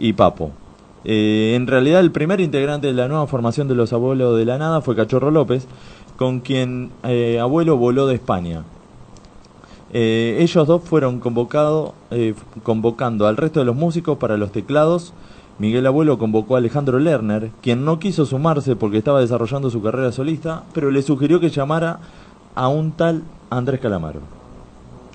y 0.00 0.12
Papo. 0.14 0.50
Eh, 1.04 1.54
en 1.54 1.66
realidad 1.66 2.00
el 2.00 2.10
primer 2.10 2.40
integrante 2.40 2.88
de 2.88 2.92
la 2.92 3.08
nueva 3.08 3.26
formación 3.26 3.68
de 3.68 3.74
los 3.74 3.92
abuelos 3.92 4.36
de 4.36 4.44
la 4.44 4.58
nada 4.58 4.80
fue 4.80 4.96
Cachorro 4.96 5.30
López, 5.30 5.68
con 6.18 6.40
quien 6.40 6.90
eh, 7.04 7.38
Abuelo 7.40 7.76
voló 7.76 8.08
de 8.08 8.16
España. 8.16 8.64
Eh, 9.92 10.38
ellos 10.40 10.66
dos 10.66 10.82
fueron 10.82 11.20
convocados, 11.20 11.92
eh, 12.10 12.34
convocando 12.64 13.26
al 13.28 13.36
resto 13.36 13.60
de 13.60 13.66
los 13.66 13.76
músicos 13.76 14.18
para 14.18 14.36
los 14.36 14.50
teclados. 14.50 15.14
Miguel 15.60 15.86
Abuelo 15.86 16.18
convocó 16.18 16.56
a 16.56 16.58
Alejandro 16.58 16.98
Lerner, 16.98 17.50
quien 17.62 17.84
no 17.84 18.00
quiso 18.00 18.26
sumarse 18.26 18.74
porque 18.74 18.98
estaba 18.98 19.20
desarrollando 19.20 19.70
su 19.70 19.80
carrera 19.80 20.10
solista, 20.10 20.64
pero 20.72 20.90
le 20.90 21.02
sugirió 21.02 21.38
que 21.38 21.50
llamara 21.50 22.00
a 22.56 22.66
un 22.66 22.90
tal 22.92 23.22
Andrés 23.48 23.80
Calamaro. 23.80 24.20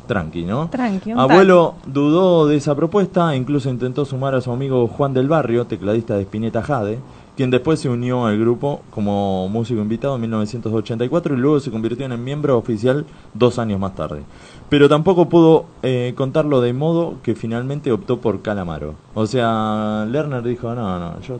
Tranqui, 0.08 0.44
¿no? 0.44 0.70
Tranqui, 0.70 1.12
Abuelo 1.12 1.76
dudó 1.86 2.48
de 2.48 2.58
esa 2.58 2.76
propuesta 2.76 3.36
incluso 3.36 3.70
intentó 3.70 4.04
sumar 4.06 4.36
a 4.36 4.42
su 4.42 4.52
amigo 4.52 4.88
Juan 4.88 5.14
del 5.14 5.28
Barrio, 5.30 5.66
tecladista 5.66 6.16
de 6.16 6.24
Spinetta 6.24 6.62
Jade, 6.62 7.00
quien 7.36 7.50
después 7.50 7.80
se 7.80 7.90
unió 7.90 8.26
al 8.26 8.40
grupo 8.40 8.82
como 8.92 9.48
músico 9.50 9.82
invitado 9.82 10.16
en 10.16 10.22
1984 10.22 11.34
y 11.34 11.38
luego 11.38 11.60
se 11.60 11.72
convirtió 11.72 12.06
en 12.06 12.24
miembro 12.24 12.58
oficial 12.58 13.06
dos 13.34 13.60
años 13.60 13.80
más 13.80 13.96
tarde. 13.96 14.22
Pero 14.70 14.88
tampoco 14.88 15.30
pudo 15.30 15.66
eh, 15.82 16.14
contarlo 16.16 16.62
de 16.62 16.74
modo 16.74 17.16
que 17.24 17.36
finalmente 17.36 17.92
optó 17.92 18.22
por 18.22 18.42
Calamaro. 18.42 18.96
O 19.14 19.26
sea, 19.26 20.06
Lerner 20.10 20.44
dijo, 20.44 20.74
no, 20.76 21.00
no, 21.00 21.20
yo 21.22 21.40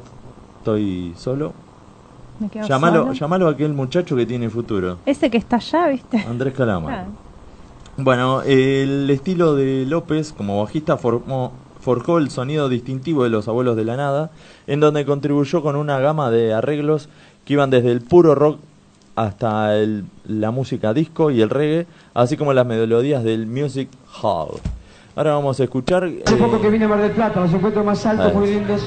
estoy 0.60 1.14
solo. 1.16 1.54
Me 2.40 2.50
quedo 2.50 2.68
Llamalo, 2.68 3.00
solo. 3.02 3.14
llamalo 3.14 3.48
a 3.48 3.52
aquel 3.52 3.74
muchacho 3.74 4.16
que 4.16 4.26
tiene 4.26 4.50
futuro. 4.50 4.98
Ese 5.06 5.30
que 5.30 5.38
está 5.38 5.58
allá, 5.58 5.88
¿viste? 5.90 6.18
Andrés 6.20 6.54
Calamaro. 6.54 6.96
Ah. 6.96 7.06
Bueno, 7.96 8.42
el 8.42 9.08
estilo 9.12 9.54
de 9.54 9.86
López 9.86 10.34
como 10.34 10.64
bajista 10.64 10.98
formó, 10.98 11.52
forjó 11.84 12.18
el 12.18 12.30
sonido 12.30 12.70
distintivo 12.70 13.24
de 13.26 13.30
los 13.30 13.48
abuelos 13.48 13.76
de 13.76 13.84
la 13.86 13.98
nada, 13.98 14.32
en 14.68 14.80
donde 14.80 15.06
contribuyó 15.06 15.62
con 15.62 15.76
una 15.76 16.00
gama 16.00 16.32
de 16.32 16.54
arreglos 16.54 17.10
que 17.46 17.54
iban 17.54 17.70
desde 17.70 17.92
el 17.92 18.02
puro 18.02 18.36
rock 18.36 18.60
hasta 19.16 19.76
el- 19.76 20.06
la 20.26 20.52
música 20.52 20.94
disco 20.94 21.30
y 21.30 21.42
el 21.42 21.50
reggae, 21.50 21.86
así 22.14 22.38
como 22.38 22.54
las 22.54 22.66
melodías 22.66 23.24
del 23.24 23.46
music 23.48 23.90
hall. 24.22 24.60
Ahora 25.16 25.34
vamos 25.34 25.60
a 25.60 25.64
escuchar... 25.66 26.10
Hace 26.26 26.36
poco 26.38 26.56
eh, 26.56 26.60
que 26.62 26.70
vine 26.70 26.86
a 26.86 26.88
Mar 26.88 27.02
del 27.02 27.12
Plata, 27.12 27.42
los 27.42 27.54
encuentro 27.54 27.84
más 27.84 28.04
altos, 28.06 28.34
muy 28.34 28.50
lindos. 28.50 28.82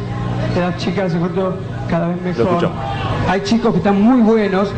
De 0.55 0.61
las 0.61 0.77
chicas 0.79 1.05
los 1.05 1.15
encuentro 1.15 1.55
cada 1.89 2.09
vez 2.09 2.21
mejor. 2.23 2.47
escuchamos. 2.47 2.77
Hay 3.29 3.43
chicos 3.43 3.73
que 3.73 3.79
están 3.79 4.01
muy 4.03 4.21
buenos. 4.23 4.71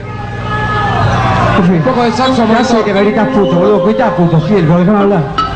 Un 1.71 1.83
poco 1.83 2.03
de 2.03 2.12
saxo, 2.12 2.47
me 2.47 2.55
hace 2.55 2.83
que 2.83 2.93
me 2.93 3.03
gritas 3.05 3.29
puto, 3.29 3.55
boludo. 3.55 3.83
Cuita 3.85 4.14
puto, 4.14 4.41
sí, 4.41 4.55
pero 4.59 4.79
déjame 4.79 4.99
hablar. 4.99 5.48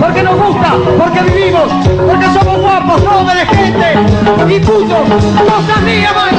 Porque 0.00 0.22
nos 0.22 0.36
gusta, 0.36 0.72
porque 0.98 1.20
vivimos, 1.22 1.72
porque 2.06 2.26
somos 2.26 2.60
guapos, 2.60 3.02
jóvenes, 3.02 3.48
gente 3.48 4.54
y 4.54 4.60
puto. 4.60 4.96
¡Cosas 5.44 5.82
mías, 5.82 6.14
man! 6.14 6.30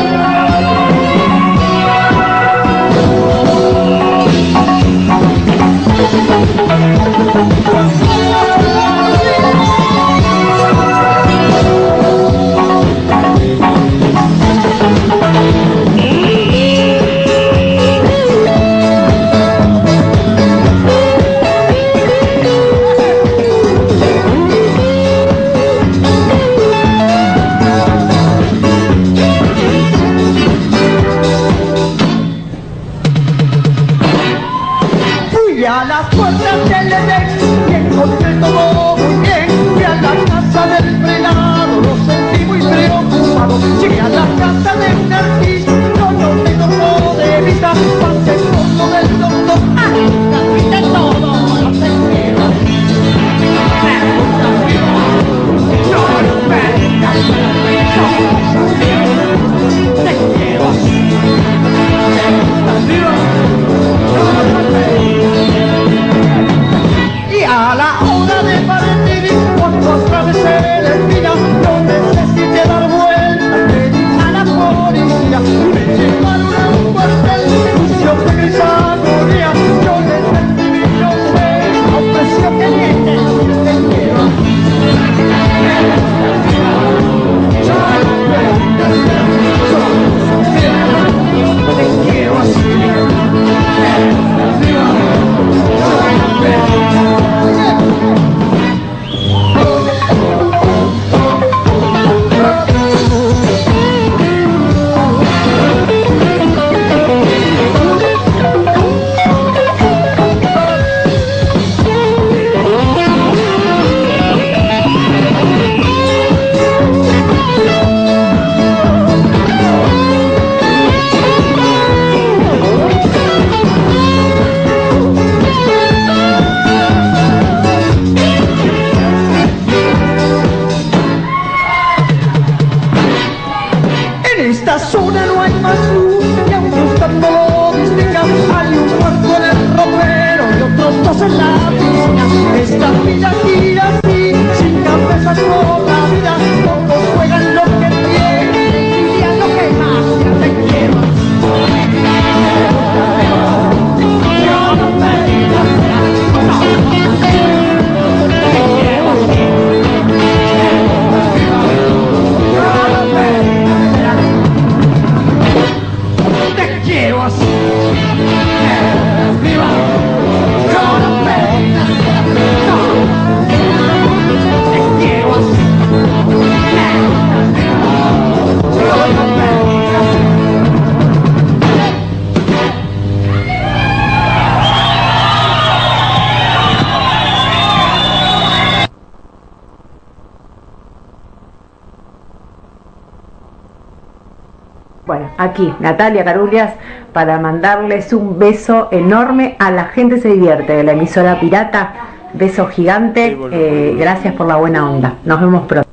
Aquí 195.52 195.74
Natalia 195.80 196.24
Carulias 196.24 196.74
para 197.14 197.40
mandarles 197.40 198.14
un 198.14 198.40
beso 198.40 198.88
enorme 198.92 199.56
a 199.60 199.70
la 199.72 199.86
gente 199.86 200.20
se 200.20 200.30
divierte 200.30 200.74
de 200.74 200.84
la 200.84 200.94
emisora 200.94 201.40
pirata. 201.40 201.94
Beso 202.34 202.68
gigante. 202.68 203.38
eh, 203.52 203.96
gracias 203.98 204.34
por 204.36 204.48
la 204.48 204.56
buena 204.56 204.90
onda. 204.90 205.16
Nos 205.26 205.40
vemos 205.42 205.64
pronto. 205.68 205.90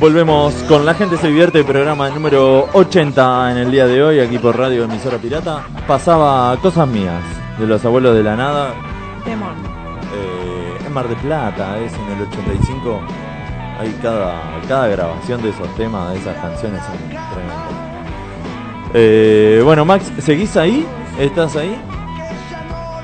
Volvemos 0.00 0.54
con 0.66 0.86
La 0.86 0.94
Gente 0.94 1.18
se 1.18 1.26
divierte, 1.28 1.62
programa 1.62 2.08
número 2.08 2.66
80 2.72 3.52
en 3.52 3.58
el 3.58 3.70
día 3.70 3.86
de 3.86 4.02
hoy, 4.02 4.18
aquí 4.18 4.38
por 4.38 4.56
Radio 4.58 4.84
Emisora 4.84 5.18
Pirata. 5.18 5.66
Pasaba 5.86 6.56
Cosas 6.62 6.88
Mías, 6.88 7.22
de 7.58 7.66
los 7.66 7.84
abuelos 7.84 8.14
de 8.16 8.22
la 8.22 8.34
nada, 8.34 8.70
Temón. 9.26 9.50
eh, 10.14 10.86
en 10.86 10.92
Mar 10.94 11.06
de 11.06 11.16
Plata, 11.16 11.78
es 11.78 11.92
en 11.92 12.16
el 12.16 12.22
85. 12.28 13.00
Hay 13.80 13.90
cada, 14.02 14.60
cada 14.68 14.88
grabación 14.88 15.40
de 15.42 15.48
esos 15.48 15.74
temas, 15.74 16.12
de 16.12 16.18
esas 16.20 16.36
canciones, 16.36 16.82
son 16.84 16.98
tremendas. 16.98 17.72
Eh, 18.92 19.62
bueno, 19.64 19.86
Max, 19.86 20.12
¿seguís 20.18 20.54
ahí? 20.58 20.86
¿Estás 21.18 21.56
ahí? 21.56 21.80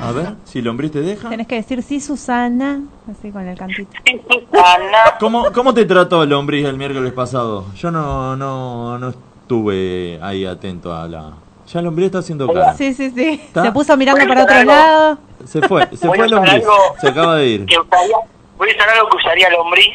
A 0.03 0.12
ver, 0.12 0.35
si 0.45 0.61
Lombriz 0.61 0.93
te 0.93 1.01
deja. 1.01 1.31
Tenés 1.31 1.47
que 1.47 1.55
decir 1.55 1.83
sí, 1.83 1.99
Susana, 1.99 2.83
así 3.11 3.31
con 3.31 3.49
el 3.49 3.57
cantito. 3.57 3.91
Susana, 4.29 4.99
¿Cómo, 5.18 5.51
¿Cómo 5.51 5.72
te 5.72 5.87
trató 5.87 6.22
el 6.24 6.29
Lombriz 6.29 6.66
el 6.66 6.77
miércoles 6.77 7.11
pasado? 7.14 7.64
Yo 7.77 7.91
no, 7.91 8.37
no, 8.37 8.99
no 8.99 9.09
estuve 9.09 10.18
ahí 10.22 10.45
atento 10.45 10.95
a 10.95 11.09
la... 11.09 11.33
Ya 11.72 11.79
el 11.79 11.87
Lombriz 11.87 12.07
está 12.07 12.18
haciendo 12.18 12.53
cara. 12.53 12.74
Sí, 12.74 12.93
sí, 12.93 13.11
sí. 13.12 13.41
¿Está? 13.47 13.62
Se 13.62 13.72
puso 13.72 13.97
mirando 13.97 14.29
para 14.29 14.43
otro 14.43 14.55
algo. 14.57 14.70
lado. 14.72 15.18
Se 15.47 15.62
fue, 15.62 15.89
se 15.97 16.07
Voy 16.07 16.18
fue 16.18 16.29
Lombriz. 16.29 16.62
Se 17.01 17.09
acaba 17.09 17.37
de 17.37 17.47
ir. 17.47 17.64
que 17.64 17.79
usaría, 17.79 18.16
voy 18.59 18.68
a 18.70 18.74
usar 18.74 18.89
algo 18.91 19.09
que 19.09 19.16
usaría 19.16 19.51
Lombriz, 19.51 19.89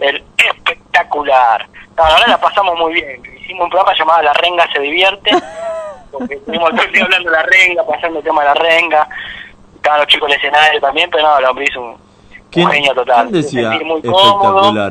el 0.00 0.24
espectacular. 0.36 1.68
No, 1.96 2.02
la 2.04 2.10
verdad 2.14 2.26
la 2.28 2.40
pasamos 2.40 2.78
muy 2.78 2.94
bien. 2.94 3.22
Hicimos 3.40 3.64
un 3.64 3.70
programa 3.70 3.96
llamado 3.98 4.22
La 4.22 4.32
Renga 4.34 4.66
se 4.72 4.80
divierte, 4.80 5.30
porque 6.12 6.34
estuvimos 6.34 6.70
todo 6.70 6.82
el 6.82 6.92
día 6.92 7.04
hablando 7.04 7.30
de 7.30 7.36
la 7.36 7.42
renga, 7.44 7.86
pasando 7.86 8.18
el 8.18 8.24
tema 8.24 8.42
de 8.42 8.48
la 8.48 8.54
renga. 8.54 9.08
Estaban 9.76 10.00
los 10.00 10.08
chicos 10.08 10.28
en 10.28 10.32
el 10.34 10.38
escenario 10.40 10.80
también, 10.80 11.08
pero 11.10 11.22
no, 11.28 11.40
Lombriz 11.40 11.76
un, 11.76 11.84
un 11.84 11.96
¿Quién, 12.50 12.68
genio 12.70 12.94
total. 12.94 13.28
quién 13.28 13.38
hizo 13.40 13.46
decía 13.46 13.70
sentir 13.70 13.86
muy 13.86 13.96
espectacular 13.98 14.40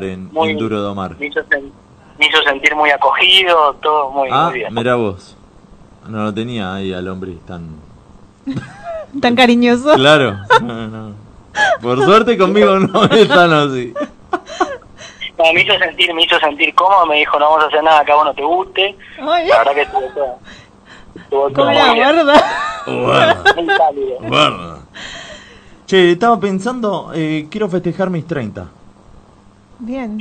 en, 0.02 0.32
muy- 0.32 0.50
en 0.50 0.58
Duro 0.58 0.80
Domar? 0.80 1.16
Me 1.18 1.26
hizo, 1.26 1.40
me 2.18 2.26
hizo 2.26 2.42
sentir 2.44 2.74
muy 2.74 2.90
acogido, 2.90 3.74
todo 3.82 4.10
muy, 4.10 4.28
Ah, 4.32 4.46
muy 4.46 4.54
bien. 4.60 4.74
mira 4.74 4.94
vos. 4.94 5.36
No 6.08 6.22
lo 6.24 6.32
tenía 6.32 6.74
ahí 6.74 6.92
al 6.94 7.04
Lombriz 7.04 7.38
tan... 7.46 7.76
Tan 9.20 9.34
cariñoso. 9.34 9.94
Claro. 9.94 10.36
No, 10.62 10.86
no. 10.88 11.14
Por 11.80 12.04
suerte 12.04 12.36
conmigo 12.36 12.78
no 12.78 13.04
están 13.04 13.52
así. 13.52 13.94
No, 15.38 15.52
me 15.52 15.62
hizo 15.62 15.78
sentir, 15.78 16.14
me 16.14 16.22
hizo 16.24 16.38
sentir 16.38 16.74
cómodo, 16.74 17.06
me 17.06 17.16
dijo 17.16 17.38
no 17.38 17.50
vamos 17.50 17.64
a 17.64 17.66
hacer 17.68 17.82
nada 17.82 18.04
que 18.04 18.12
a 18.12 18.14
vos 18.14 18.24
no 18.24 18.34
te 18.34 18.42
guste. 18.42 18.96
Ay, 19.20 19.48
La 19.48 19.58
verdad 19.58 19.74
que 19.74 19.82
estuvo 19.82 20.08
todo. 20.14 20.38
Estuvo 21.14 21.50
todo 21.50 21.70
la. 21.70 21.94
Guarda. 24.20 24.78
Che, 25.86 26.12
estaba 26.12 26.40
pensando, 26.40 27.12
eh, 27.14 27.46
quiero 27.50 27.68
festejar 27.68 28.10
mis 28.10 28.26
30. 28.26 28.66
Bien. 29.78 30.18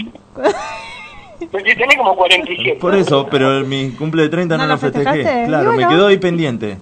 Porque 1.51 1.75
tenés 1.75 1.97
como 1.97 2.15
47. 2.15 2.79
Por 2.79 2.95
eso, 2.95 3.27
pero 3.29 3.61
mi 3.65 3.91
cumple 3.91 4.23
de 4.23 4.29
30 4.29 4.57
no, 4.57 4.63
¿No 4.63 4.73
lo 4.73 4.77
festejé. 4.77 5.05
festejaste? 5.05 5.45
Claro, 5.47 5.73
me 5.73 5.87
quedó 5.87 6.07
ahí 6.07 6.17
pendiente. 6.17 6.77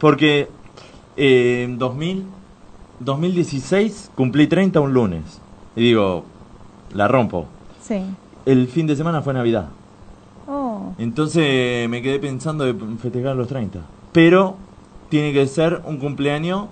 Porque 0.00 0.48
eh, 1.16 1.62
en 1.64 1.78
2000, 1.78 2.26
2016 3.00 4.10
cumplí 4.14 4.46
30 4.46 4.80
un 4.80 4.92
lunes. 4.92 5.40
Y 5.76 5.82
digo, 5.82 6.24
la 6.92 7.08
rompo. 7.08 7.46
Sí. 7.88 8.02
El 8.46 8.68
fin 8.68 8.86
de 8.86 8.94
semana 8.94 9.22
fue 9.22 9.32
Navidad. 9.34 9.68
Oh. 10.46 10.92
Entonces 10.98 11.88
me 11.88 12.00
quedé 12.02 12.18
pensando 12.18 12.64
de 12.64 12.74
festejar 12.98 13.34
los 13.34 13.48
30. 13.48 13.80
Pero 14.12 14.56
tiene 15.08 15.32
que 15.32 15.46
ser 15.46 15.82
un 15.86 15.96
cumpleaños 15.98 16.66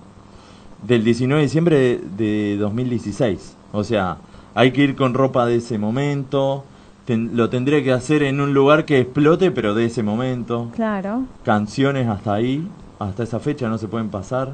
del 0.83 1.03
19 1.03 1.41
de 1.41 1.45
diciembre 1.47 1.75
de, 1.77 2.01
de 2.17 2.57
2016. 2.57 3.55
O 3.73 3.83
sea, 3.83 4.17
hay 4.55 4.71
que 4.71 4.83
ir 4.83 4.95
con 4.95 5.13
ropa 5.13 5.45
de 5.45 5.57
ese 5.57 5.77
momento. 5.77 6.63
Ten- 7.05 7.31
lo 7.35 7.49
tendré 7.49 7.83
que 7.83 7.91
hacer 7.93 8.23
en 8.23 8.39
un 8.41 8.53
lugar 8.53 8.85
que 8.85 8.99
explote, 8.99 9.51
pero 9.51 9.73
de 9.73 9.85
ese 9.85 10.03
momento. 10.03 10.69
Claro. 10.75 11.23
Canciones 11.43 12.07
hasta 12.07 12.33
ahí, 12.33 12.67
hasta 12.99 13.23
esa 13.23 13.39
fecha 13.39 13.69
no 13.69 13.77
se 13.77 13.87
pueden 13.87 14.09
pasar. 14.09 14.53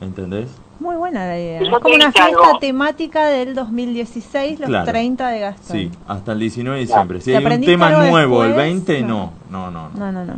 ¿Entendés? 0.00 0.48
Muy 0.80 0.94
buena 0.96 1.26
la 1.26 1.36
idea. 1.38 1.60
Es 1.60 1.68
como 1.70 1.94
una 1.94 2.12
fiesta 2.12 2.24
algo. 2.26 2.58
temática 2.60 3.26
del 3.26 3.54
2016, 3.54 4.60
los 4.60 4.68
Claro. 4.68 4.84
30 4.86 5.28
de 5.28 5.40
Gastón. 5.40 5.76
Sí, 5.76 5.90
hasta 6.06 6.32
el 6.32 6.38
19 6.38 6.76
de 6.78 6.86
diciembre. 6.86 7.20
Si 7.20 7.32
¿Te 7.32 7.36
hay 7.38 7.44
un 7.44 7.64
tema 7.64 7.90
nuevo 7.90 8.42
el 8.44 8.50
después? 8.50 8.66
20, 8.66 9.02
No. 9.02 9.32
no, 9.50 9.70
no, 9.70 9.70
no. 9.70 9.88
no. 9.90 9.98
No, 9.98 10.12
no, 10.12 10.24
no. 10.24 10.34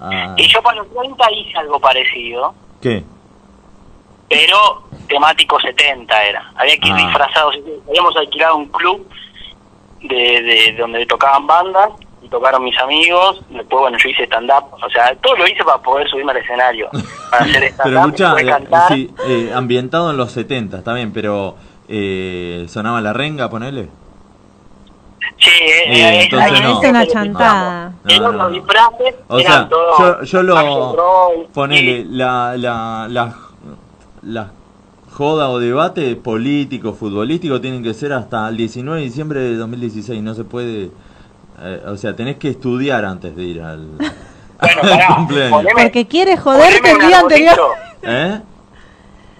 Ah, 0.00 0.34
Y 0.38 0.46
yo 0.48 0.62
para 0.62 0.76
los 0.78 0.88
30 0.94 1.32
hice 1.32 1.58
algo 1.58 1.78
parecido, 1.80 2.54
¿Qué? 2.80 3.04
pero 4.28 4.56
temático 5.08 5.58
70 5.60 6.22
era. 6.24 6.52
Había 6.56 6.76
que 6.78 6.88
ir 6.88 6.94
Ah. 6.94 6.98
disfrazados. 6.98 7.56
Habíamos 7.88 8.16
alquilado 8.16 8.56
un 8.56 8.66
club 8.68 9.08
de, 10.02 10.16
de 10.42 10.76
donde 10.78 11.04
tocaban 11.06 11.46
bandas 11.46 11.90
tocaron 12.28 12.64
mis 12.64 12.78
amigos. 12.78 13.40
Después, 13.50 13.80
bueno, 13.80 13.98
yo 14.02 14.08
hice 14.08 14.24
stand-up. 14.24 14.64
O 14.72 14.90
sea, 14.90 15.14
todo 15.16 15.36
lo 15.36 15.46
hice 15.46 15.64
para 15.64 15.78
poder 15.78 16.08
subirme 16.08 16.32
al 16.32 16.38
escenario. 16.38 16.88
Para 17.30 17.44
hacer 17.44 17.60
Pero 17.60 17.70
stand-up, 17.74 17.98
escuchá, 18.06 18.30
poder 18.30 18.46
eh, 18.46 18.50
cantar. 18.50 18.88
sí, 18.94 19.10
eh, 19.26 19.52
ambientado 19.54 20.10
en 20.10 20.16
los 20.16 20.32
70, 20.32 20.78
está 20.78 20.94
bien, 20.94 21.12
pero 21.12 21.56
eh, 21.88 22.64
sonaba 22.68 23.00
la 23.00 23.12
renga, 23.12 23.50
ponele. 23.50 23.88
Sí, 25.38 25.50
eh, 25.50 25.82
Eh, 25.86 26.22
entonces 26.24 26.52
ahí 26.52 26.60
no. 26.62 26.80
Una 26.80 27.06
chantada. 27.06 27.92
No, 28.04 28.16
no, 28.18 28.32
los 28.32 28.34
no. 28.34 28.50
disfraces, 28.50 29.14
O 29.28 29.38
sea, 29.38 29.68
yo, 29.70 30.22
yo 30.22 30.42
lo. 30.42 31.46
Ponele, 31.52 32.04
la, 32.08 32.56
la, 32.56 33.06
la, 33.08 33.36
la 34.22 34.50
joda 35.12 35.50
o 35.50 35.58
debate 35.60 36.16
político, 36.16 36.92
futbolístico, 36.94 37.60
tienen 37.60 37.82
que 37.82 37.94
ser 37.94 38.12
hasta 38.12 38.48
el 38.48 38.56
19 38.56 38.98
de 39.00 39.04
diciembre 39.04 39.40
de 39.40 39.56
2016. 39.56 40.22
No 40.22 40.34
se 40.34 40.44
puede. 40.44 40.90
Eh, 41.62 41.82
o 41.86 41.96
sea, 41.96 42.14
tenés 42.16 42.36
que 42.36 42.48
estudiar 42.50 43.04
antes 43.04 43.34
de 43.36 43.42
ir 43.42 43.60
al, 43.62 43.86
Bueno, 43.98 44.12
al 44.58 44.88
pará, 44.88 45.06
cumpleaños. 45.16 45.52
poneme- 45.62 45.82
Porque 45.84 46.06
quiere 46.06 46.36
joderte 46.36 46.90
el 46.90 46.98
día 46.98 47.20
anterior. 47.20 47.58
¿Eh? 48.02 48.40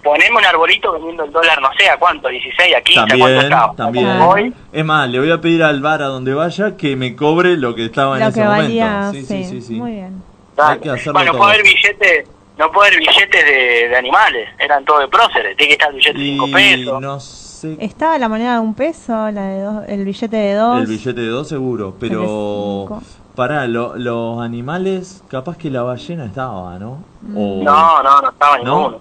Poneme 0.03 0.37
un 0.37 0.45
arbolito 0.45 0.93
vendiendo 0.93 1.25
el 1.25 1.31
dólar, 1.31 1.61
no 1.61 1.69
sé 1.77 1.89
a 1.89 1.97
cuánto, 1.97 2.29
16, 2.29 2.73
a 2.75 2.81
15, 2.81 2.99
a 3.01 3.05
cuánto 3.17 3.75
También, 3.75 4.05
también. 4.05 4.07
Hoy, 4.21 4.53
Es 4.71 4.85
más, 4.85 5.09
le 5.09 5.19
voy 5.19 5.29
a 5.29 5.41
pedir 5.41 5.61
al 5.61 5.81
bar 5.81 6.01
a 6.01 6.05
donde 6.05 6.33
vaya 6.33 6.77
que 6.77 6.95
me 6.95 7.15
cobre 7.17 7.57
lo 7.57 7.75
que 7.75 7.85
estaba 7.85 8.15
en 8.15 8.23
Lo 8.23 8.29
ese 8.29 8.39
que 8.39 8.45
momento. 8.45 8.63
valía, 8.63 9.09
sí, 9.11 9.21
sí, 9.25 9.43
sí, 9.43 9.43
sí, 9.49 9.61
sí. 9.61 9.73
Muy 9.75 9.91
bien. 9.91 10.23
Hay 10.57 10.79
que 10.79 10.89
hacerlo 10.89 11.13
bueno, 11.13 11.31
todo. 11.31 11.41
puede 11.41 11.53
haber 11.53 11.63
billetes, 11.65 12.29
no 12.57 12.71
puede 12.71 12.87
haber 12.89 12.99
billetes 13.01 13.45
de, 13.45 13.89
de 13.89 13.95
animales, 13.97 14.49
eran 14.57 14.85
todos 14.85 15.01
de 15.01 15.07
próceres, 15.09 15.57
tiene 15.57 15.67
que 15.69 15.73
estar 15.73 15.89
el 15.89 15.95
billete 15.97 16.17
de 16.17 16.25
5 16.25 16.47
Y 16.47 16.51
pesos. 16.53 17.01
no 17.01 17.19
sé. 17.19 17.48
Estaba 17.79 18.17
la 18.17 18.29
moneda 18.29 18.53
de 18.55 18.59
un 18.59 18.73
peso, 18.73 19.11
la 19.31 19.45
de 19.47 19.61
dos, 19.61 19.83
el 19.87 20.05
billete 20.05 20.37
de 20.37 20.53
dos. 20.53 20.79
El 20.79 20.87
billete 20.87 21.21
de 21.21 21.27
dos 21.27 21.47
seguro, 21.47 21.95
pero 21.99 23.01
pará, 23.35 23.67
lo- 23.67 23.95
los 23.97 24.41
animales, 24.41 25.23
capaz 25.29 25.57
que 25.57 25.69
la 25.69 25.83
ballena 25.83 26.25
estaba, 26.25 26.77
¿no? 26.79 27.03
O- 27.35 27.61
No, 27.63 28.03
no, 28.03 28.21
no 28.21 28.29
estaba 28.29 28.57
¿No? 28.59 28.63
ninguno. 28.91 28.99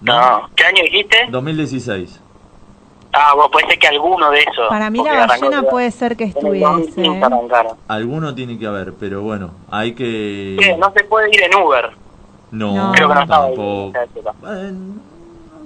No. 0.00 0.48
¿Qué 0.56 0.64
año 0.64 0.82
dijiste? 0.82 1.16
2016. 1.30 2.20
Ah, 3.14 3.34
vos 3.36 3.48
puede 3.52 3.66
ser 3.68 3.78
que 3.78 3.88
alguno 3.88 4.30
de 4.30 4.38
esos. 4.38 4.68
Para 4.68 4.88
mí 4.90 4.98
la 5.04 5.26
ballena 5.26 5.62
puede 5.64 5.90
ser 5.90 6.16
que 6.16 6.24
estuviese. 6.24 6.64
2015 6.66 7.24
arrancaron. 7.24 7.76
Alguno 7.88 8.34
tiene 8.34 8.58
que 8.58 8.66
haber, 8.66 8.94
pero 8.94 9.20
bueno, 9.22 9.50
hay 9.70 9.94
que... 9.94 10.56
Sí, 10.58 10.70
no 10.78 10.90
se 10.96 11.04
puede 11.04 11.28
ir 11.28 11.42
en 11.42 11.54
Uber. 11.54 11.90
No, 12.50 12.74
No. 12.74 12.92
Creo 12.92 13.08
que 13.08 13.14
no 13.14 13.20
estaba 13.22 13.44
ahí 13.46 13.54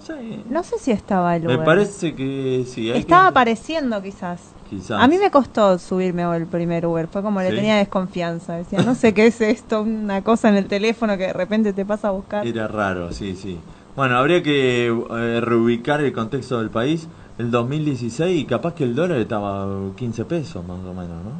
sé. 0.06 0.40
No 0.48 0.62
sé 0.62 0.78
si 0.78 0.90
estaba 0.92 1.36
el 1.36 1.42
Me 1.44 1.54
Uber. 1.56 1.64
parece 1.64 2.14
que 2.14 2.64
sí. 2.66 2.90
hay 2.90 3.00
Estaba 3.00 3.24
que- 3.24 3.28
apareciendo 3.30 4.02
quizás. 4.02 4.40
Quizás. 4.70 5.00
A 5.02 5.06
mí 5.06 5.16
me 5.18 5.30
costó 5.30 5.78
subirme 5.78 6.22
al 6.24 6.46
primer 6.46 6.86
Uber, 6.86 7.06
fue 7.08 7.22
como 7.22 7.40
le 7.40 7.50
¿Sí? 7.50 7.56
tenía 7.56 7.76
desconfianza. 7.76 8.54
Decía, 8.54 8.80
no 8.82 8.94
sé 8.94 9.14
qué 9.14 9.26
es 9.26 9.40
esto, 9.40 9.82
una 9.82 10.22
cosa 10.22 10.48
en 10.48 10.56
el 10.56 10.66
teléfono 10.66 11.16
que 11.16 11.26
de 11.28 11.32
repente 11.32 11.72
te 11.72 11.84
pasa 11.84 12.08
a 12.08 12.10
buscar. 12.12 12.46
Era 12.46 12.66
raro, 12.66 13.12
sí, 13.12 13.36
sí. 13.36 13.58
Bueno, 13.94 14.16
habría 14.18 14.42
que 14.42 14.86
eh, 14.88 15.40
reubicar 15.40 16.00
el 16.00 16.12
contexto 16.12 16.58
del 16.58 16.70
país. 16.70 17.08
El 17.38 17.50
2016 17.50 18.40
y 18.40 18.44
capaz 18.46 18.74
que 18.74 18.84
el 18.84 18.94
dólar 18.94 19.18
estaba 19.18 19.66
15 19.96 20.24
pesos 20.24 20.66
más 20.66 20.78
o 20.78 20.94
menos, 20.94 21.22
¿no? 21.24 21.30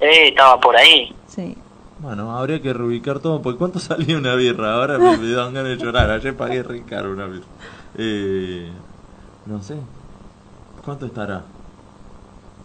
Eh, 0.00 0.28
estaba 0.28 0.58
por 0.60 0.76
ahí. 0.76 1.14
Sí. 1.26 1.56
Bueno, 1.98 2.36
habría 2.36 2.60
que 2.62 2.72
reubicar 2.72 3.18
todo. 3.18 3.42
porque 3.42 3.58
¿Cuánto 3.58 3.78
salía 3.80 4.16
una 4.16 4.34
birra? 4.34 4.74
Ahora 4.74 4.98
me, 4.98 5.16
me 5.16 5.30
dan 5.32 5.52
ganas 5.52 5.76
de 5.76 5.84
llorar. 5.84 6.10
Ayer 6.10 6.34
pagué 6.36 6.62
re 6.62 6.82
caro 6.84 7.12
una 7.12 7.26
birra. 7.26 7.44
Eh, 7.98 8.70
no 9.46 9.62
sé. 9.62 9.76
¿Cuánto 10.84 11.06
estará? 11.06 11.42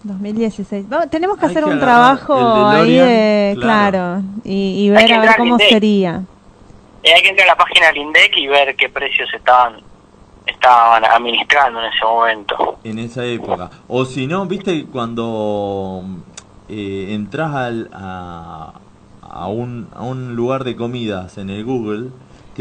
2016. 0.04 0.90
Vamos, 0.90 1.10
tenemos 1.10 1.38
que 1.38 1.46
Hay 1.46 1.52
hacer 1.52 1.64
que 1.64 1.70
un 1.70 1.80
trabajo 1.80 2.36
ahí 2.68 2.94
de, 2.94 3.56
claro. 3.60 3.92
claro, 3.92 4.24
y, 4.44 4.90
ver 4.90 5.14
a 5.14 5.20
ver 5.22 5.36
cómo 5.38 5.58
sería. 5.60 6.24
Eh, 7.04 7.14
hay 7.14 7.22
que 7.22 7.30
entrar 7.30 7.48
a 7.48 7.52
la 7.52 7.58
página 7.58 7.88
del 7.88 7.98
INDEC 7.98 8.38
y 8.38 8.48
ver 8.48 8.76
qué 8.76 8.90
precios 8.90 9.30
estaban 9.34 9.82
estaban 10.46 11.06
administrando 11.06 11.80
en 11.80 11.86
ese 11.86 12.04
momento. 12.04 12.80
En 12.84 13.00
esa 13.00 13.26
época. 13.26 13.70
O 13.88 14.06
si 14.06 14.28
no, 14.28 14.46
viste, 14.46 14.86
cuando 14.86 16.04
eh, 16.68 17.08
entras 17.12 17.54
al, 17.56 17.90
a, 17.94 18.74
a, 19.22 19.48
un, 19.48 19.88
a 19.96 20.04
un 20.04 20.36
lugar 20.36 20.64
de 20.64 20.76
comidas 20.76 21.38
en 21.38 21.50
el 21.50 21.64
Google, 21.64 22.10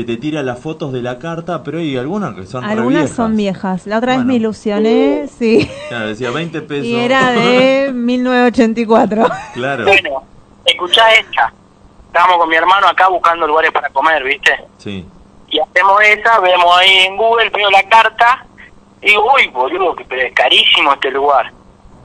que 0.05 0.13
te 0.15 0.21
tira 0.21 0.43
las 0.43 0.59
fotos 0.61 0.93
de 0.93 1.03
la 1.03 1.19
carta, 1.19 1.63
pero 1.63 1.79
hay 1.79 1.97
algunas 1.97 2.35
que 2.35 2.47
son 2.47 2.65
Algunas 2.65 3.01
viejas. 3.03 3.17
son 3.17 3.37
viejas. 3.37 3.87
La 3.87 3.99
otra 3.99 4.09
vez 4.13 4.17
Bueno. 4.19 4.29
me 4.29 4.35
ilusioné, 4.37 5.29
sí. 5.29 5.71
Claro, 5.89 6.07
decía 6.09 6.31
20 6.31 6.63
pesos. 6.63 6.87
Y 6.87 6.97
era 6.97 7.31
de 7.33 7.91
1984. 7.95 9.27
claro, 9.55 9.85
Bueno, 9.85 10.23
escuchá 10.65 11.13
esta. 11.15 11.53
Estábamos 12.07 12.39
con 12.39 12.49
mi 12.49 12.57
hermano 12.57 12.89
acá 12.89 13.09
buscando 13.09 13.47
lugares 13.47 13.71
para 13.73 13.89
comer, 13.91 14.23
¿viste? 14.25 14.53
sí. 14.79 15.07
Y 15.53 15.59
hacemos 15.59 16.01
esa, 16.03 16.39
vemos 16.39 16.77
ahí 16.79 17.07
en 17.09 17.17
Google, 17.17 17.51
veo 17.51 17.69
la 17.71 17.83
carta, 17.89 18.47
y 19.03 19.07
digo, 19.09 19.25
uy, 19.35 19.49
boludo, 19.49 19.97
que- 19.97 20.05
pero 20.05 20.23
es 20.23 20.33
carísimo 20.33 20.93
este 20.93 21.11
lugar. 21.11 21.53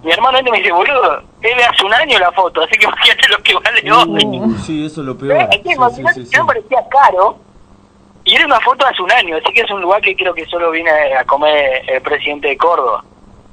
Mi 0.03 0.11
hermano 0.11 0.39
este 0.39 0.49
me 0.49 0.57
dice, 0.57 0.71
boludo, 0.71 1.19
es 1.41 1.55
de 1.55 1.63
hace 1.63 1.85
un 1.85 1.93
año 1.93 2.17
la 2.17 2.31
foto, 2.31 2.61
así 2.63 2.71
que 2.71 2.85
imagínate 2.87 3.27
lo 3.29 3.37
que 3.43 3.53
vale 3.53 3.91
hoy. 3.91 4.25
Uh, 4.39 4.55
sí, 4.65 4.83
eso 4.85 5.01
es 5.01 5.05
lo 5.07 5.15
peor. 5.15 5.33
¿Eh? 5.43 5.47
Sí, 5.63 5.69
sí, 5.95 6.03
sí, 6.15 6.25
sí. 6.25 6.37
parecía 6.47 6.79
caro. 6.89 7.37
Y 8.27 8.33
era 8.33 8.45
una 8.47 8.59
foto 8.59 8.85
hace 8.87 9.01
un 9.03 9.11
año, 9.11 9.35
así 9.37 9.53
que 9.53 9.61
es 9.61 9.71
un 9.71 9.81
lugar 9.81 10.01
que 10.01 10.15
creo 10.15 10.33
que 10.33 10.45
solo 10.45 10.71
viene 10.71 10.89
a 10.89 11.23
comer 11.25 11.83
el 11.87 12.01
presidente 12.01 12.47
de 12.47 12.57
Córdoba. 12.57 13.03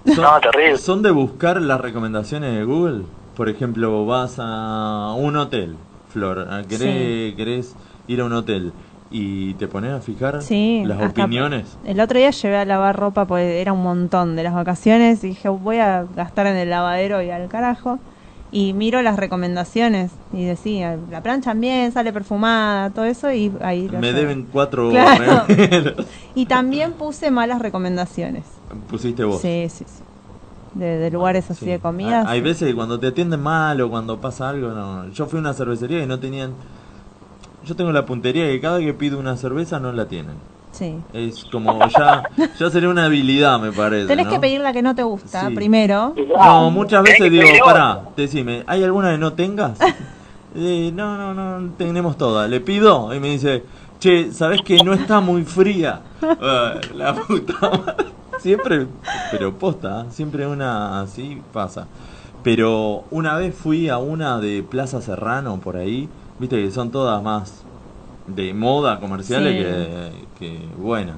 No, 0.04 0.40
terrible. 0.40 0.78
¿Son 0.78 1.02
de 1.02 1.10
buscar 1.10 1.60
las 1.60 1.80
recomendaciones 1.80 2.54
de 2.56 2.64
Google? 2.64 3.04
Por 3.36 3.48
ejemplo, 3.50 4.06
vas 4.06 4.36
a 4.38 5.12
un 5.16 5.36
hotel, 5.36 5.76
Flor, 6.08 6.46
querés, 6.68 7.34
querés 7.36 7.76
ir 8.08 8.20
a 8.20 8.24
un 8.24 8.32
hotel 8.32 8.72
y 9.10 9.52
te 9.54 9.68
pones 9.68 9.92
a 9.92 10.00
fijar 10.00 10.40
Sí. 10.40 10.82
las 10.86 11.02
opiniones. 11.02 11.76
El 11.84 12.00
otro 12.00 12.18
día 12.18 12.30
llevé 12.30 12.56
a 12.56 12.64
lavar 12.64 12.96
ropa 12.98 13.26
porque 13.26 13.60
era 13.60 13.74
un 13.74 13.82
montón 13.82 14.36
de 14.36 14.42
las 14.42 14.54
vacaciones 14.54 15.22
y 15.22 15.28
dije, 15.28 15.50
voy 15.50 15.78
a 15.78 16.04
gastar 16.16 16.46
en 16.46 16.56
el 16.56 16.70
lavadero 16.70 17.20
y 17.22 17.30
al 17.30 17.48
carajo. 17.48 17.98
Y 18.54 18.74
miro 18.74 19.00
las 19.00 19.16
recomendaciones 19.16 20.10
y 20.30 20.44
decía, 20.44 20.98
la 21.10 21.22
planchan 21.22 21.58
bien, 21.58 21.90
sale 21.90 22.12
perfumada, 22.12 22.90
todo 22.90 23.06
eso 23.06 23.32
y 23.32 23.50
ahí 23.62 23.88
Me 23.98 24.12
deben 24.12 24.46
cuatro 24.52 24.90
Claro. 24.90 25.44
Y 26.34 26.44
también 26.46 26.92
puse 26.92 27.30
malas 27.30 27.60
recomendaciones. 27.62 28.44
Pusiste 28.90 29.24
vos. 29.24 29.40
Sí, 29.40 29.66
sí, 29.70 29.84
sí. 29.86 30.02
De, 30.74 30.98
de 30.98 31.10
lugares 31.10 31.50
así 31.50 31.64
Sí. 31.64 31.70
de 31.70 31.78
comida. 31.78 32.24
Hay 32.26 32.40
sí. 32.40 32.44
veces 32.44 32.68
que 32.68 32.74
cuando 32.74 33.00
te 33.00 33.06
atienden 33.06 33.40
mal 33.40 33.80
o 33.80 33.88
cuando 33.90 34.20
pasa 34.20 34.50
algo, 34.50 34.68
no. 34.70 35.08
Yo 35.10 35.26
fui 35.26 35.38
a 35.38 35.40
una 35.40 35.54
cervecería 35.54 36.02
y 36.02 36.06
no 36.06 36.18
tenían. 36.18 36.52
Yo 37.64 37.74
tengo 37.76 37.92
la 37.92 38.04
puntería 38.06 38.46
que 38.46 38.60
cada 38.60 38.80
que 38.80 38.92
pido 38.92 39.18
una 39.18 39.36
cerveza 39.36 39.80
no 39.80 39.92
la 39.92 40.08
tienen. 40.08 40.36
Sí. 40.72 40.96
Es 41.12 41.44
como 41.44 41.78
ya, 41.88 42.22
ya 42.58 42.70
sería 42.70 42.88
una 42.88 43.04
habilidad, 43.04 43.60
me 43.60 43.72
parece. 43.72 44.08
Tenés 44.08 44.26
¿no? 44.26 44.32
que 44.32 44.40
pedir 44.40 44.60
la 44.60 44.72
que 44.72 44.82
no 44.82 44.94
te 44.94 45.02
gusta 45.02 45.48
Sí. 45.48 45.54
primero. 45.54 46.14
No, 46.36 46.70
muchas 46.70 47.02
veces 47.04 47.30
digo, 47.30 47.46
pará, 47.64 48.00
decime, 48.16 48.64
¿hay 48.66 48.82
alguna 48.82 49.12
que 49.12 49.18
no 49.18 49.32
tengas? 49.34 49.78
Eh, 50.54 50.90
no, 50.94 51.16
no, 51.16 51.32
no, 51.32 51.70
tenemos 51.78 52.18
todas. 52.18 52.50
Le 52.50 52.60
pido 52.60 53.14
y 53.14 53.18
me 53.20 53.30
dice, 53.30 53.64
che, 53.98 54.30
¿sabes 54.32 54.60
que 54.60 54.76
no 54.84 54.92
está 54.92 55.18
muy 55.20 55.44
fría? 55.44 56.02
Ah, 56.22 56.74
la 56.94 57.14
puta 57.14 57.54
madre. 57.70 58.04
Siempre, 58.38 58.86
pero 59.30 59.54
posta, 59.54 60.02
¿eh? 60.02 60.04
siempre 60.10 60.46
una 60.46 61.00
así 61.00 61.40
pasa. 61.54 61.86
Pero 62.42 63.04
una 63.10 63.36
vez 63.36 63.54
fui 63.54 63.88
a 63.88 63.96
una 63.96 64.40
de 64.40 64.62
Plaza 64.62 65.00
Serrano 65.00 65.58
por 65.58 65.76
ahí, 65.78 66.06
viste 66.38 66.56
que 66.62 66.70
son 66.70 66.90
todas 66.90 67.22
más 67.22 67.62
de 68.26 68.52
moda 68.52 69.00
comerciales 69.00 69.52
Sí. 69.56 69.62
que, 69.62 70.10
que 70.42 70.58
buenas. 70.76 71.16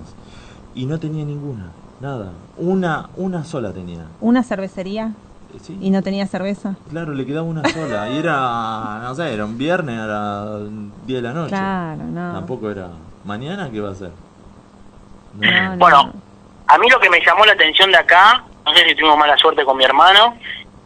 Y 0.75 0.87
no 0.87 0.99
tenía 0.99 1.25
ninguna, 1.25 1.71
nada. 2.01 2.33
Una, 2.57 3.09
una 3.17 3.45
sola 3.45 3.73
tenía. 3.73 4.05
Una 4.21 4.43
cervecería 4.43 5.13
Eh, 5.55 5.59
Sí. 5.63 5.79
y 5.81 5.91
no 5.91 6.03
tenía 6.03 6.27
cerveza. 6.27 6.75
Claro, 6.91 7.13
le 7.15 7.25
quedaba 7.25 7.47
una 7.47 7.63
sola. 7.69 8.11
Y 8.11 8.19
era, 8.19 9.01
no 9.05 9.15
sé, 9.15 9.33
era 9.33 9.45
un 9.45 9.57
viernes 9.57 9.99
a 10.01 10.07
las 10.07 10.61
10 11.07 11.23
de 11.23 11.29
la 11.29 11.33
noche. 11.33 11.51
Claro, 11.51 12.03
no. 12.05 12.33
Tampoco 12.33 12.71
era. 12.71 12.89
¿Mañana 13.25 13.71
qué 13.71 13.81
va 13.81 13.91
a 13.93 13.95
ser? 13.95 14.11
No, 15.41 15.51
no, 15.71 15.77
Bueno, 15.79 16.03
no. 16.07 16.13
a 16.67 16.79
mí 16.79 16.89
lo 16.91 16.99
que 17.01 17.09
me 17.09 17.21
llamó 17.25 17.45
la 17.47 17.53
atención 17.53 17.91
de 17.91 17.99
acá, 17.99 18.45
no 18.67 18.73
sé 18.75 18.81
si 18.89 18.95
tuvimos 18.97 19.17
mala 19.19 19.37
suerte 19.37 19.65
con 19.65 19.77
mi 19.77 19.85
hermano, 19.85 20.35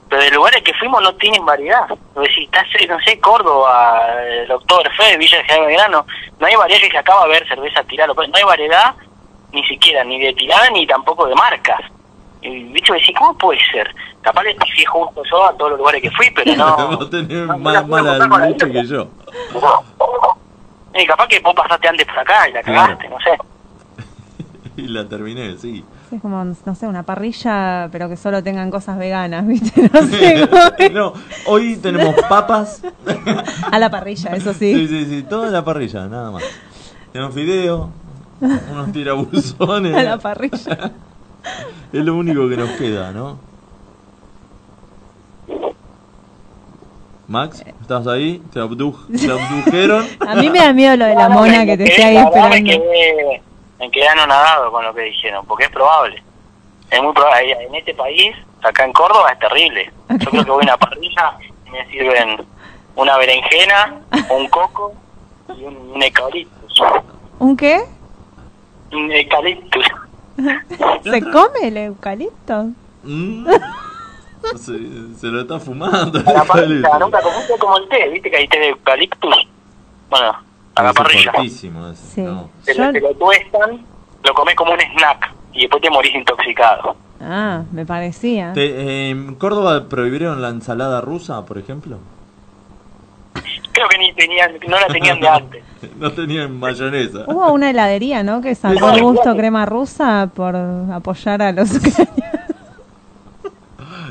pero 0.08 0.22
de 0.22 0.30
lugares 0.30 0.62
que 0.62 0.72
fuimos 0.74 1.02
no 1.02 1.14
tienen 1.16 1.44
variedad. 1.44 1.86
Decir, 2.16 2.44
estás, 2.44 2.66
no 2.88 2.98
sé, 3.00 3.18
Córdoba, 3.20 4.06
el 4.22 4.48
Doctor 4.48 4.88
Fe, 4.96 5.16
Villa 5.18 5.38
de 5.38 5.44
General 5.44 5.66
Belgrano, 5.66 6.06
no 6.38 6.46
hay 6.46 6.56
variedad 6.56 6.80
que 6.80 6.90
se 6.90 6.98
acaba 6.98 7.24
de 7.24 7.30
ver 7.30 7.48
cerveza 7.48 7.82
tirada, 7.84 8.12
no 8.14 8.22
hay 8.36 8.44
variedad 8.44 8.94
ni 9.52 9.64
siquiera, 9.64 10.04
ni 10.04 10.18
de 10.20 10.32
tirada 10.34 10.70
ni 10.70 10.86
tampoco 10.86 11.26
de 11.26 11.34
marcas. 11.34 11.80
Y 12.40 12.64
bicho, 12.64 12.92
decís, 12.94 13.14
¿cómo 13.18 13.36
puede 13.36 13.58
ser? 13.72 13.92
Capaz 14.22 14.42
le 14.44 14.54
pifié 14.54 14.86
justo 14.86 15.22
yo 15.30 15.44
a 15.46 15.56
todos 15.56 15.70
los 15.72 15.80
lugares 15.80 16.00
que 16.02 16.10
fui, 16.10 16.30
pero 16.30 16.54
no. 16.54 16.76
Vos 16.96 17.10
tenés 17.10 17.46
no, 17.46 17.58
más 17.58 17.86
mala 17.86 18.46
leche 18.46 18.70
que 18.70 18.84
yo. 18.86 19.08
Eh, 20.94 21.06
capaz 21.06 21.28
que 21.28 21.38
vos 21.40 21.54
pasaste 21.54 21.86
antes 21.86 22.06
por 22.06 22.18
acá 22.18 22.48
y 22.48 22.52
la 22.52 22.62
Claro. 22.62 22.96
cagaste, 22.98 23.08
no 23.08 23.20
sé. 23.20 23.38
Y 24.78 24.88
la 24.88 25.06
terminé, 25.08 25.56
sí. 25.58 25.84
Es 26.10 26.22
como, 26.22 26.42
no 26.42 26.74
sé, 26.74 26.86
una 26.86 27.02
parrilla, 27.02 27.88
pero 27.92 28.08
que 28.08 28.16
solo 28.16 28.42
tengan 28.42 28.70
cosas 28.70 28.96
veganas, 28.98 29.46
¿viste? 29.46 29.90
No 29.92 30.02
sé. 30.06 30.90
no, 30.92 31.12
hoy 31.46 31.76
tenemos 31.76 32.14
papas. 32.28 32.82
A 33.70 33.78
la 33.78 33.90
parrilla, 33.90 34.30
eso 34.34 34.52
Sí, 34.54 34.74
sí. 34.74 34.88
sí, 34.88 35.04
sí, 35.06 35.22
toda 35.22 35.50
la 35.50 35.64
parrilla, 35.64 36.06
nada 36.06 36.30
más. 36.30 36.42
Tenemos 37.12 37.34
fideo, 37.34 37.90
unos 38.40 38.92
tirabuzones. 38.92 39.94
A 39.94 40.02
la 40.02 40.18
parrilla. 40.18 40.92
Es 41.92 42.04
lo 42.04 42.16
único 42.16 42.48
que 42.48 42.56
nos 42.56 42.70
queda, 42.70 43.12
¿no? 43.12 43.38
Max, 47.26 47.62
¿estás 47.82 48.06
ahí? 48.06 48.42
¿Te, 48.52 48.60
abdu- 48.60 48.96
te 49.08 49.30
abdujeron? 49.30 50.06
A 50.26 50.34
mí 50.36 50.48
me 50.48 50.60
da 50.60 50.72
miedo 50.72 50.96
lo 50.96 51.04
de 51.04 51.14
la 51.14 51.28
mona 51.28 51.66
que 51.66 51.76
te 51.76 51.84
esté 51.84 52.02
ahí 52.04 52.16
esperando. 52.16 52.72
Quedé, 53.78 53.86
me 53.86 53.90
quedé 53.90 54.08
anonadado 54.08 54.70
con 54.72 54.84
lo 54.84 54.94
que 54.94 55.02
dijeron, 55.02 55.44
porque 55.46 55.64
es 55.64 55.70
probable. 55.70 56.22
Es 56.90 57.02
muy 57.02 57.12
probable. 57.12 57.52
En 57.52 57.74
este 57.74 57.94
país, 57.94 58.34
acá 58.62 58.84
en 58.84 58.92
Córdoba, 58.92 59.30
es 59.32 59.38
terrible. 59.38 59.92
Yo 60.10 60.30
creo 60.30 60.44
que 60.44 60.50
voy 60.50 60.62
a 60.62 60.74
una 60.74 60.76
parrilla 60.76 61.38
y 61.66 61.70
me 61.70 61.86
sirven 61.90 62.46
una 62.96 63.16
berenjena, 63.18 64.00
un 64.30 64.48
coco 64.48 64.94
y 65.56 65.64
un, 65.64 65.76
un 65.94 66.02
eucaliptus. 66.02 66.82
¿Un 67.38 67.56
qué? 67.56 67.80
Un 68.92 69.12
eucaliptus. 69.12 69.86
¿Se 71.04 71.22
come 71.30 71.68
el 71.68 71.76
eucalipto? 71.76 72.68
Mm. 73.04 73.46
Se, 74.56 74.78
se 75.18 75.26
lo 75.26 75.40
está 75.40 75.58
fumando. 75.60 76.20
A 76.26 76.32
la 76.32 76.44
parrilla, 76.44 76.98
nunca 76.98 77.20
comiste 77.20 77.58
como 77.58 77.76
el 77.76 77.88
té, 77.88 78.08
¿viste 78.08 78.30
que 78.30 78.36
hay 78.36 78.48
té 78.48 78.58
de 78.58 78.68
eucaliptus? 78.68 79.48
Bueno, 80.08 80.32
a 80.78 80.82
la 80.84 80.92
parrilla. 80.92 81.32
Sí. 81.48 81.70
¿no? 81.70 82.48
Te 82.64 82.74
Yo- 82.74 82.84
lo, 82.86 82.92
te 82.92 83.00
lo 83.00 83.14
tuestan, 83.14 83.84
lo 84.24 84.34
comes 84.34 84.54
como 84.54 84.72
un 84.72 84.80
snack 84.80 85.34
y 85.52 85.60
después 85.62 85.82
te 85.82 85.90
morís 85.90 86.14
intoxicado. 86.14 86.96
Ah, 87.20 87.62
me 87.72 87.84
parecía. 87.84 88.52
Te- 88.52 89.10
¿En 89.10 89.34
Córdoba 89.34 89.88
prohibieron 89.88 90.40
la 90.40 90.50
ensalada 90.50 91.00
rusa, 91.00 91.44
por 91.44 91.58
ejemplo? 91.58 91.98
Creo 93.72 93.88
que 93.88 93.98
ni 93.98 94.12
tenían, 94.14 94.52
no 94.68 94.76
la 94.78 94.86
tenían 94.88 95.20
de 95.20 95.28
antes. 95.28 95.64
no 95.98 96.12
tenían 96.12 96.58
mayonesa. 96.58 97.24
Hubo 97.26 97.52
una 97.52 97.70
heladería, 97.70 98.22
¿no? 98.22 98.40
Que 98.40 98.54
sacó 98.54 98.90
el 98.90 99.02
gusto 99.02 99.36
crema 99.36 99.66
rusa 99.66 100.30
por 100.34 100.56
apoyar 100.56 101.42
a 101.42 101.52
los 101.52 101.70
ucranianos. 101.76 102.08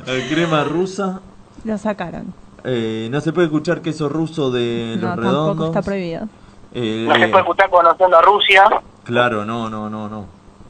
La 0.05 0.27
crema 0.29 0.63
rusa. 0.63 1.19
Lo 1.65 1.77
sacaron. 1.77 2.33
Eh, 2.63 3.07
no 3.11 3.19
se 3.21 3.33
puede 3.33 3.47
escuchar 3.47 3.81
queso 3.81 4.07
ruso 4.09 4.51
de 4.51 4.95
No, 4.99 5.07
los 5.07 5.15
tampoco 5.15 5.21
redondos. 5.31 5.67
está 5.67 5.81
prohibido. 5.81 6.27
Eh, 6.73 7.05
No 7.07 7.15
se 7.15 7.27
puede 7.29 7.41
escuchar 7.43 7.69
conociendo 7.69 8.17
a 8.17 8.21
Rusia. 8.21 8.63
Claro, 9.03 9.45
no, 9.45 9.69
no, 9.69 9.89
no, 9.89 10.09
no. 10.09 10.25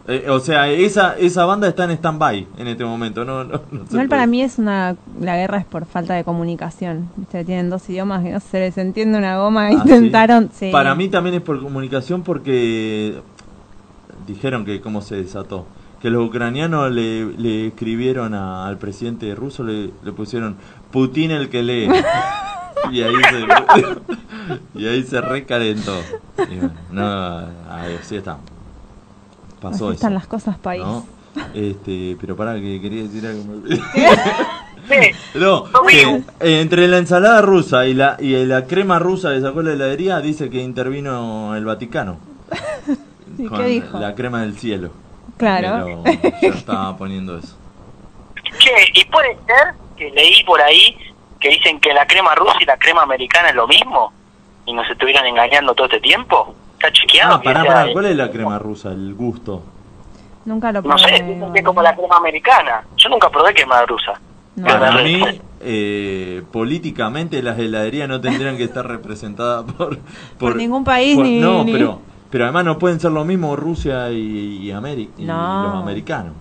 Eh, 0.10 0.30
o 0.30 0.40
sea, 0.40 0.70
esa 0.70 1.18
esa 1.18 1.44
banda 1.46 1.68
está 1.68 1.84
en 1.84 1.92
stand-by 1.92 2.48
en 2.58 2.68
este 2.68 2.86
momento. 2.86 3.26
No, 3.26 3.44
no, 3.44 3.60
no 3.72 3.86
se 3.88 3.94
Igual 3.94 4.08
para 4.08 4.26
mí 4.26 4.42
es 4.42 4.58
una. 4.58 4.96
La 5.20 5.36
guerra 5.36 5.58
es 5.58 5.66
por 5.66 5.86
falta 5.86 6.14
de 6.14 6.24
comunicación. 6.24 7.10
¿Viste? 7.18 7.44
Tienen 7.44 7.70
dos 7.70 7.90
idiomas 7.90 8.24
que 8.24 8.32
no 8.32 8.40
se 8.40 8.60
les 8.60 8.78
entiende 8.78 9.18
una 9.18 9.38
goma. 9.38 9.68
Ah, 9.68 9.72
Intentaron. 9.74 10.50
¿sí? 10.54 10.68
sí. 10.68 10.72
Para 10.72 10.96
mí 10.96 11.10
también 11.10 11.36
es 11.36 11.42
por 11.42 11.62
comunicación 11.62 12.24
porque 12.24 13.20
dijeron 14.26 14.64
que 14.64 14.80
cómo 14.80 15.02
se 15.02 15.16
desató. 15.18 15.66
Que 16.02 16.10
los 16.10 16.26
ucranianos 16.26 16.92
le, 16.92 17.26
le 17.26 17.68
escribieron 17.68 18.34
a- 18.34 18.66
al 18.68 18.78
presidente 18.78 19.34
ruso, 19.36 19.64
le, 19.64 19.90
le 20.04 20.12
pusieron 20.14 20.56
Putin 20.92 21.32
el 21.32 21.50
que 21.50 21.64
lee. 21.64 21.90
y 22.92 23.02
ahí 23.02 23.16
se, 23.16 23.48
y 24.80 24.88
ahí 24.88 25.04
se 25.04 25.22
recalentó. 25.22 26.00
Y 26.50 26.56
bueno, 26.56 26.74
no, 26.92 27.38
ahí, 27.72 27.98
así 28.02 28.18
está. 28.18 28.38
Pasó 29.62 29.88
Así 29.88 29.96
están 29.96 30.12
eso. 30.12 30.20
las 30.20 30.28
cosas, 30.28 30.58
país. 30.58 30.84
¿no? 30.84 31.06
Este, 31.54 32.18
pero 32.20 32.36
para 32.36 32.56
que 32.56 32.80
quería 32.82 33.04
decir 33.04 33.26
algo. 33.26 33.44
No, 35.36 35.66
que, 35.88 36.02
eh, 36.40 36.62
entre 36.62 36.88
la 36.88 36.98
ensalada 36.98 37.42
rusa 37.42 37.88
y 37.88 37.94
la 37.94 38.16
y 38.20 38.46
la 38.46 38.66
crema 38.66 39.00
rusa 39.00 39.34
que 39.34 39.42
sacó 39.42 39.62
la 39.62 39.74
heladería 39.74 40.22
dice 40.22 40.50
que 40.50 40.62
intervino 40.62 41.56
el 41.56 41.66
Vaticano. 41.66 42.20
¿Y 43.38 43.46
con 43.48 43.58
qué 43.60 43.66
dijo? 43.66 44.00
La 44.00 44.16
crema 44.16 44.42
del 44.42 44.58
cielo. 44.58 44.92
Claro. 45.38 46.02
Pero 46.04 46.22
ya 46.42 46.48
estaba 46.48 46.98
poniendo 46.98 47.38
eso. 47.38 47.56
Che, 48.60 48.72
y 48.94 49.06
puede 49.06 49.36
ser 49.46 49.76
que 49.98 50.10
leí 50.12 50.44
por 50.46 50.62
ahí 50.62 50.96
que 51.40 51.50
dicen 51.50 51.80
que 51.80 51.94
la 51.94 52.06
crema 52.08 52.34
rusa 52.36 52.58
y 52.62 52.66
la 52.66 52.78
crema 52.78 53.04
americana 53.04 53.50
es 53.50 53.56
lo 53.56 53.68
mismo 53.68 54.12
y 54.66 54.74
nos 54.74 54.90
estuvieron 54.90 55.26
engañando 55.26 55.74
todo 55.74 55.86
este 55.88 56.00
tiempo. 56.02 56.54
¿Está 56.74 56.92
chequeado? 56.92 57.36
Ah, 57.36 57.42
pará, 57.42 57.64
pará, 57.64 57.92
¿cuál 57.94 58.06
es 58.06 58.16
la 58.16 58.30
crema 58.32 58.60
rusa? 58.60 58.90
El 58.92 59.14
gusto. 59.16 59.64
Nunca 60.46 60.72
lo 60.72 60.82
No 60.82 60.98
sé, 60.98 61.06
probé, 61.08 61.14
dicen 61.24 61.28
que 61.28 61.38
igual. 61.38 61.58
es 61.58 61.64
como 61.64 61.82
la 61.82 61.96
crema 61.96 62.18
americana. 62.18 62.84
Yo 62.96 63.10
nunca 63.10 63.30
probé 63.30 63.54
crema 63.54 63.86
rusa. 63.86 64.14
No. 64.56 64.66
Para 64.68 64.92
mí, 65.04 65.22
eh, 65.62 66.44
políticamente 66.52 67.42
las 67.44 67.58
heladerías 67.60 68.08
no 68.08 68.22
tendrían 68.22 68.58
que 68.58 68.64
estar 68.64 68.88
representadas 68.88 69.64
por... 69.78 69.98
Por 70.40 70.56
ningún 70.56 70.84
país 70.84 71.18
ni- 71.18 71.40
No, 71.40 71.64
ni- 71.64 71.74
pero, 71.74 72.00
pero 72.32 72.46
además 72.46 72.66
no 72.66 72.80
pueden 72.80 73.00
ser 73.00 73.12
lo 73.12 73.24
mismo 73.26 73.56
Rusia 73.56 74.10
y, 74.12 74.18
y, 74.64 74.70
Ameri- 74.72 75.10
y 75.18 75.26
No. 75.26 75.64
los 75.64 75.76
americanos. 75.76 76.34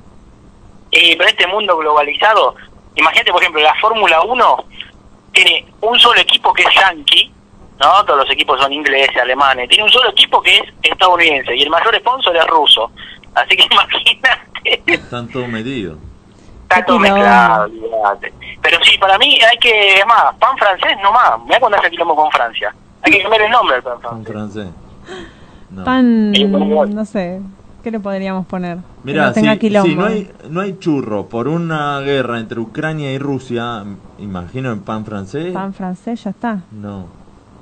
Y 0.91 1.17
pero 1.17 1.29
este 1.29 1.47
mundo 1.47 1.77
globalizado, 1.77 2.55
imagínate, 2.97 3.31
por 3.33 3.41
ejemplo, 3.43 3.63
la 3.63 3.75
Fórmula 3.81 4.23
1 4.23 4.65
tiene 5.33 5.67
un 5.83 5.99
solo 5.99 6.21
equipo 6.21 6.53
que 6.53 6.63
es 6.63 6.75
Yankee, 6.75 7.33
¿no? 7.79 8.05
Todos 8.05 8.21
los 8.21 8.31
equipos 8.31 8.61
son 8.61 8.73
ingleses, 8.73 9.17
alemanes. 9.17 9.69
Tiene 9.69 9.85
un 9.85 9.91
solo 9.91 10.11
equipo 10.11 10.41
que 10.43 10.57
es 10.57 10.63
estadounidense 10.83 11.55
y 11.55 11.63
el 11.63 11.71
mayor 11.71 11.95
sponsor 11.99 12.37
es 12.37 12.47
ruso. 12.47 12.91
Así 13.35 13.57
que 13.57 13.65
imagínate, 13.71 14.83
Están 14.93 15.29
todos 15.29 15.49
medidos. 15.49 15.99
está 16.63 16.85
todo 16.85 16.99
mezclado, 16.99 17.65
olvídate. 17.65 18.33
Pero 18.63 18.79
sí, 18.83 18.97
para 18.99 19.19
mí 19.19 19.39
hay 19.43 19.59
que, 19.59 19.99
es 19.99 20.07
más, 20.07 20.35
pan 20.37 20.57
francés 20.57 20.97
no 21.03 21.13
más. 21.13 21.33
Mira 21.45 21.61
cuando 21.61 21.79
hace 21.79 21.91
quilombo 21.91 22.17
con 22.17 22.31
Francia. 22.33 22.75
Hay 23.03 23.13
que 23.13 23.23
cambiar 23.23 23.43
el 23.43 23.51
nombre 23.53 23.77
al 23.77 23.83
pan 23.83 24.01
Pan 24.01 24.25
francés. 24.25 24.69
francés. 25.05 25.29
No. 25.71 25.85
Pan. 25.85 26.33
No 26.95 27.05
sé. 27.05 27.41
¿Qué 27.87 27.93
le 27.93 28.01
podríamos 28.01 28.45
poner? 28.47 28.79
Que 28.79 28.83
Mira, 29.05 29.27
no 29.29 29.35
si, 29.35 29.95
no, 29.95 30.07
hay, 30.07 30.29
no 30.51 30.61
hay 30.61 30.77
churro 30.81 31.29
por 31.29 31.47
una 31.47 32.01
guerra 32.01 32.41
entre 32.41 32.59
Ucrania 32.59 33.13
y 33.13 33.19
Rusia, 33.21 33.85
imagino 34.19 34.73
en 34.73 34.81
pan 34.83 35.05
francés, 35.05 35.53
Pan 35.55 35.73
francés, 35.73 36.25
ya 36.25 36.31
está. 36.31 36.59
no, 36.73 37.07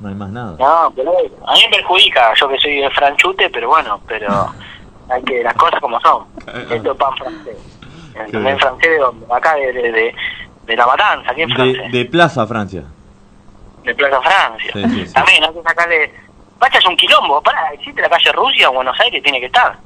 no 0.01 0.09
hay 0.09 0.15
más 0.15 0.31
nada. 0.31 0.57
No, 0.59 0.91
pero 0.97 1.13
a 1.13 1.53
mí 1.53 1.61
me 1.71 1.77
perjudica, 1.77 2.33
yo 2.41 2.49
que 2.49 2.57
soy 2.59 2.77
de 2.81 2.89
franchute, 2.93 3.51
pero 3.51 3.69
bueno, 3.69 4.01
pero 4.09 4.51
hay 5.11 5.23
que 5.25 5.43
las 5.43 5.53
cosas 5.57 5.79
como 5.79 6.01
son. 6.01 6.25
Esto 6.71 6.93
es 6.93 6.97
pan 6.97 7.17
francés. 7.19 7.59
¿Entendés? 8.15 8.59
francés 8.61 8.91
de 8.93 8.99
dónde? 8.99 9.27
Acá 9.31 9.57
de, 9.57 9.73
de, 9.75 9.93
de, 9.93 10.15
de 10.65 10.75
la 10.77 10.87
matanza, 10.87 11.33
aquí 11.33 11.43
en 11.43 11.49
De, 11.51 11.55
Francia. 11.55 11.89
de 11.93 12.05
Plaza 12.07 12.47
Francia. 12.47 12.85
De 13.85 13.95
Plaza 13.95 14.23
Francia. 14.23 14.71
Sí, 14.73 14.85
sí, 14.89 15.07
sí. 15.07 15.13
También 15.13 15.45
hay 15.45 15.53
que 15.53 15.63
sacarle 15.63 16.13
Pacha 16.59 16.79
es 16.79 16.87
un 16.87 16.97
quilombo. 16.97 17.43
Pará, 17.43 17.75
existe 17.75 18.01
la 18.01 18.09
calle 18.09 18.33
Rusia 18.33 18.71
o 18.71 18.73
Buenos 18.73 18.99
Aires, 19.01 19.23
tiene 19.23 19.39
que 19.39 19.47
estar. 19.49 19.77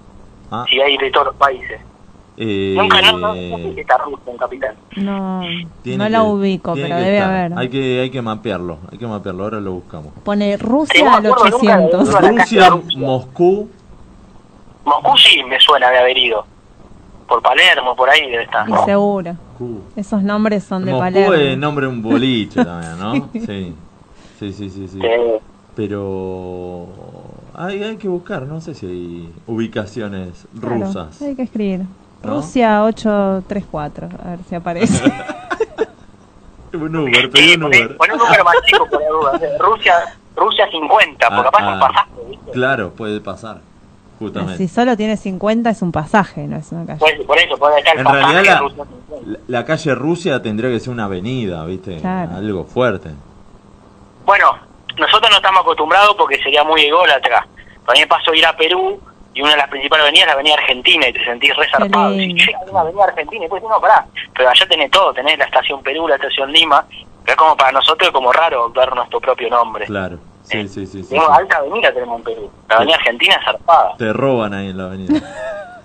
Ah, 0.50 0.64
Si 0.68 0.80
hay 0.80 0.96
de 0.96 1.10
todos 1.10 1.26
los 1.26 1.36
países. 1.36 1.80
eh, 2.36 2.74
Nunca, 2.76 3.02
no, 3.02 3.12
no, 3.18 3.28
no 3.34 3.34
sé 3.34 3.74
si 3.74 3.80
está 3.80 3.98
Rusia 3.98 4.18
en 4.32 4.36
capital. 4.36 4.76
No, 4.96 5.42
tiene 5.82 6.04
no 6.04 6.08
la 6.08 6.22
ubico, 6.22 6.74
pero 6.74 6.96
debe 6.96 7.18
estar. 7.18 7.30
haber. 7.34 7.58
Hay 7.58 7.68
que, 7.68 8.00
hay 8.00 8.10
que 8.10 8.22
mapearlo, 8.22 8.78
hay 8.90 8.98
que 8.98 9.06
mapearlo, 9.06 9.44
ahora 9.44 9.60
lo 9.60 9.72
buscamos. 9.72 10.12
Pone 10.24 10.56
Rusia 10.56 11.04
no 11.04 11.14
al 11.16 11.22
me 11.22 11.28
acuerdo 11.30 11.58
nunca 11.58 11.76
de 11.78 11.84
800. 11.86 12.14
Hola, 12.14 12.28
Rusia, 12.30 12.70
Rusia. 12.70 12.98
Moscú, 13.00 13.68
Moscú 14.84 15.16
sí 15.18 15.42
me 15.44 15.58
suena 15.60 15.90
de 15.90 15.98
haber 15.98 16.16
ido. 16.16 16.44
Por 17.26 17.42
Palermo, 17.42 17.94
por 17.94 18.08
ahí 18.08 18.22
debe 18.30 18.44
estar. 18.44 18.66
Y 18.68 18.72
seguro. 18.86 19.32
Moscú. 19.34 19.80
Esos 19.96 20.22
nombres 20.22 20.64
son 20.64 20.84
de 20.86 20.92
Moscú 20.92 21.04
Palermo. 21.04 21.34
es 21.34 21.58
nombre 21.58 21.86
de 21.86 21.92
un 21.92 22.02
boliche 22.02 22.64
también, 22.64 22.98
¿no? 22.98 23.28
Sí. 23.34 23.74
Sí, 24.38 24.52
sí, 24.52 24.70
sí, 24.70 24.88
sí. 24.88 24.98
Eh, 25.02 25.40
Pero 25.74 26.86
hay, 27.58 27.82
hay 27.82 27.96
que 27.96 28.08
buscar, 28.08 28.42
no 28.42 28.60
sé 28.60 28.74
si 28.74 28.86
hay 28.86 29.32
ubicaciones 29.46 30.46
Claro, 30.60 30.76
rusas. 30.86 31.20
Hay 31.22 31.34
que 31.34 31.42
escribir. 31.42 31.80
¿No? 32.22 32.36
Rusia 32.36 32.82
834, 32.84 34.08
a 34.24 34.30
ver 34.30 34.38
si 34.48 34.54
aparece. 34.54 35.12
Un 36.72 36.94
Uber, 36.94 37.30
pedí 37.30 37.54
un 37.54 37.64
Uber. 37.64 37.96
poné 37.96 38.12
un 38.12 38.18
número 38.18 38.44
más 38.44 38.54
chico 38.66 38.86
por 38.90 39.00
la 39.00 39.08
duda. 39.08 39.56
Rusia, 39.58 39.94
Rusia 40.36 40.66
50, 40.70 41.28
porque 41.28 41.40
Ah, 41.40 41.42
capaz 41.44 41.58
es 41.60 41.66
un 41.66 41.74
ah, 41.74 41.80
pasaje, 41.80 42.10
¿viste? 42.28 42.50
Claro, 42.52 42.90
puede 42.92 43.20
pasar, 43.22 43.60
justamente. 44.18 44.58
si 44.58 44.68
solo 44.68 44.94
tiene 44.96 45.16
50 45.16 45.70
es 45.70 45.80
un 45.82 45.92
pasaje, 45.92 46.46
no 46.46 46.56
es 46.58 46.70
una 46.70 46.84
calle. 46.84 46.98
Por, 46.98 47.26
por 47.26 47.38
eso, 47.38 47.56
puede 47.56 47.78
estar 47.78 47.94
el 47.94 48.00
En 48.00 48.04
pasaje 48.04 48.32
realidad 48.32 48.52
la, 48.54 48.60
Rusia 48.60 48.84
50. 48.84 49.30
la- 49.30 49.38
la 49.60 49.64
calle 49.64 49.94
Rusia 49.94 50.42
tendría 50.42 50.70
que 50.70 50.78
ser 50.80 50.92
una 50.92 51.04
avenida, 51.06 51.64
¿viste? 51.64 51.96
Claro. 52.00 52.36
Algo 52.36 52.64
fuerte. 52.64 53.10
Bueno, 54.26 54.44
nosotros 54.98 55.30
no 55.30 55.36
estamos 55.36 55.60
acostumbrados 55.62 56.14
porque 56.16 56.42
sería 56.42 56.64
muy 56.64 56.82
ególatra. 56.82 57.46
A 57.86 57.92
mí 57.92 58.00
me 58.00 58.06
pasó 58.06 58.34
ir 58.34 58.44
a 58.46 58.56
Perú 58.56 59.00
y 59.34 59.40
una 59.42 59.52
de 59.52 59.56
las 59.58 59.68
principales 59.68 60.04
avenidas 60.04 60.24
es 60.24 60.28
la 60.28 60.32
avenida 60.34 60.54
Argentina 60.54 61.08
y 61.08 61.12
te 61.12 61.24
sentís 61.24 61.54
resarpado. 61.56 62.14
Y 62.14 62.36
a 62.52 62.70
una 62.70 62.80
avenida 62.80 63.04
Argentina 63.04 63.44
y 63.46 63.48
pues 63.48 63.62
no, 63.62 63.80
pará. 63.80 64.06
Pero 64.36 64.48
allá 64.50 64.66
tenés 64.68 64.90
todo, 64.90 65.12
tenés 65.12 65.38
la 65.38 65.44
estación 65.44 65.82
Perú, 65.82 66.08
la 66.08 66.16
estación 66.16 66.52
Lima. 66.52 66.84
Pero 66.90 67.32
es 67.32 67.36
como 67.36 67.56
para 67.56 67.72
nosotros 67.72 68.08
es 68.08 68.12
como 68.14 68.32
raro 68.32 68.68
dar 68.74 68.94
nuestro 68.94 69.20
propio 69.20 69.48
nombre. 69.50 69.86
Claro. 69.86 70.18
Sí, 70.42 70.58
Eh, 70.58 70.68
sí, 70.68 70.86
sí. 70.86 71.02
sí, 71.02 71.08
Tenemos 71.10 71.28
sí. 71.28 71.40
alta 71.42 71.56
avenida 71.58 71.92
tenemos 71.92 72.18
en 72.18 72.24
Perú. 72.24 72.50
La 72.68 72.76
avenida 72.76 72.96
Argentina 72.96 73.34
es 73.36 73.44
zarpada. 73.44 73.96
Te 73.98 74.12
roban 74.12 74.54
ahí 74.54 74.68
en 74.70 74.78
la 74.78 74.84
avenida. 74.84 75.20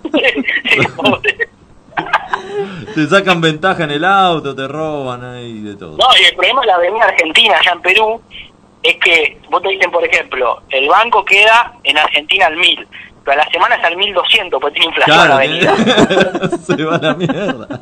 Te 2.94 3.06
sacan 3.06 3.40
ventaja 3.40 3.84
en 3.84 3.90
el 3.90 4.04
auto, 4.04 4.54
te 4.54 4.66
roban 4.68 5.24
ahí 5.24 5.60
de 5.60 5.74
todo. 5.76 5.96
No, 5.96 6.06
y 6.20 6.24
el 6.24 6.34
problema 6.34 6.60
de 6.60 6.66
la 6.68 6.74
avenida 6.76 7.04
Argentina 7.04 7.56
allá 7.58 7.72
en 7.72 7.82
Perú 7.82 8.22
es 8.84 8.96
que 8.98 9.40
vos 9.50 9.60
te 9.62 9.70
dicen, 9.70 9.90
por 9.90 10.04
ejemplo, 10.04 10.62
el 10.70 10.88
banco 10.88 11.24
queda 11.24 11.72
en 11.82 11.98
Argentina 11.98 12.46
al 12.46 12.56
1000, 12.56 12.86
pero 13.24 13.40
a 13.40 13.44
la 13.44 13.50
semana 13.50 13.74
es 13.76 13.84
al 13.84 13.96
1200 13.96 14.60
porque 14.60 14.74
tiene 14.78 14.86
inflación 14.94 15.16
la 15.16 15.24
Claro, 15.24 15.34
avenida. 15.34 15.74
se 16.66 16.84
va 16.84 16.96
a 16.96 16.98
la 16.98 17.14
mierda. 17.14 17.80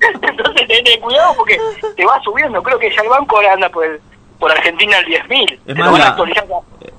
Entonces 0.22 0.66
tenés 0.68 0.98
cuidado 0.98 1.34
porque 1.36 1.58
te 1.96 2.04
va 2.06 2.20
subiendo. 2.22 2.62
Creo 2.62 2.78
que 2.78 2.90
ya 2.94 3.02
el 3.02 3.08
banco 3.08 3.36
ahora 3.36 3.52
anda 3.54 3.68
por, 3.68 3.84
el- 3.84 4.00
por 4.38 4.50
Argentina 4.50 4.96
al 4.98 5.04
10.000. 5.04 5.58
Es 5.66 5.76
más, 5.76 5.98
la- 5.98 6.08
actualizar. 6.08 6.46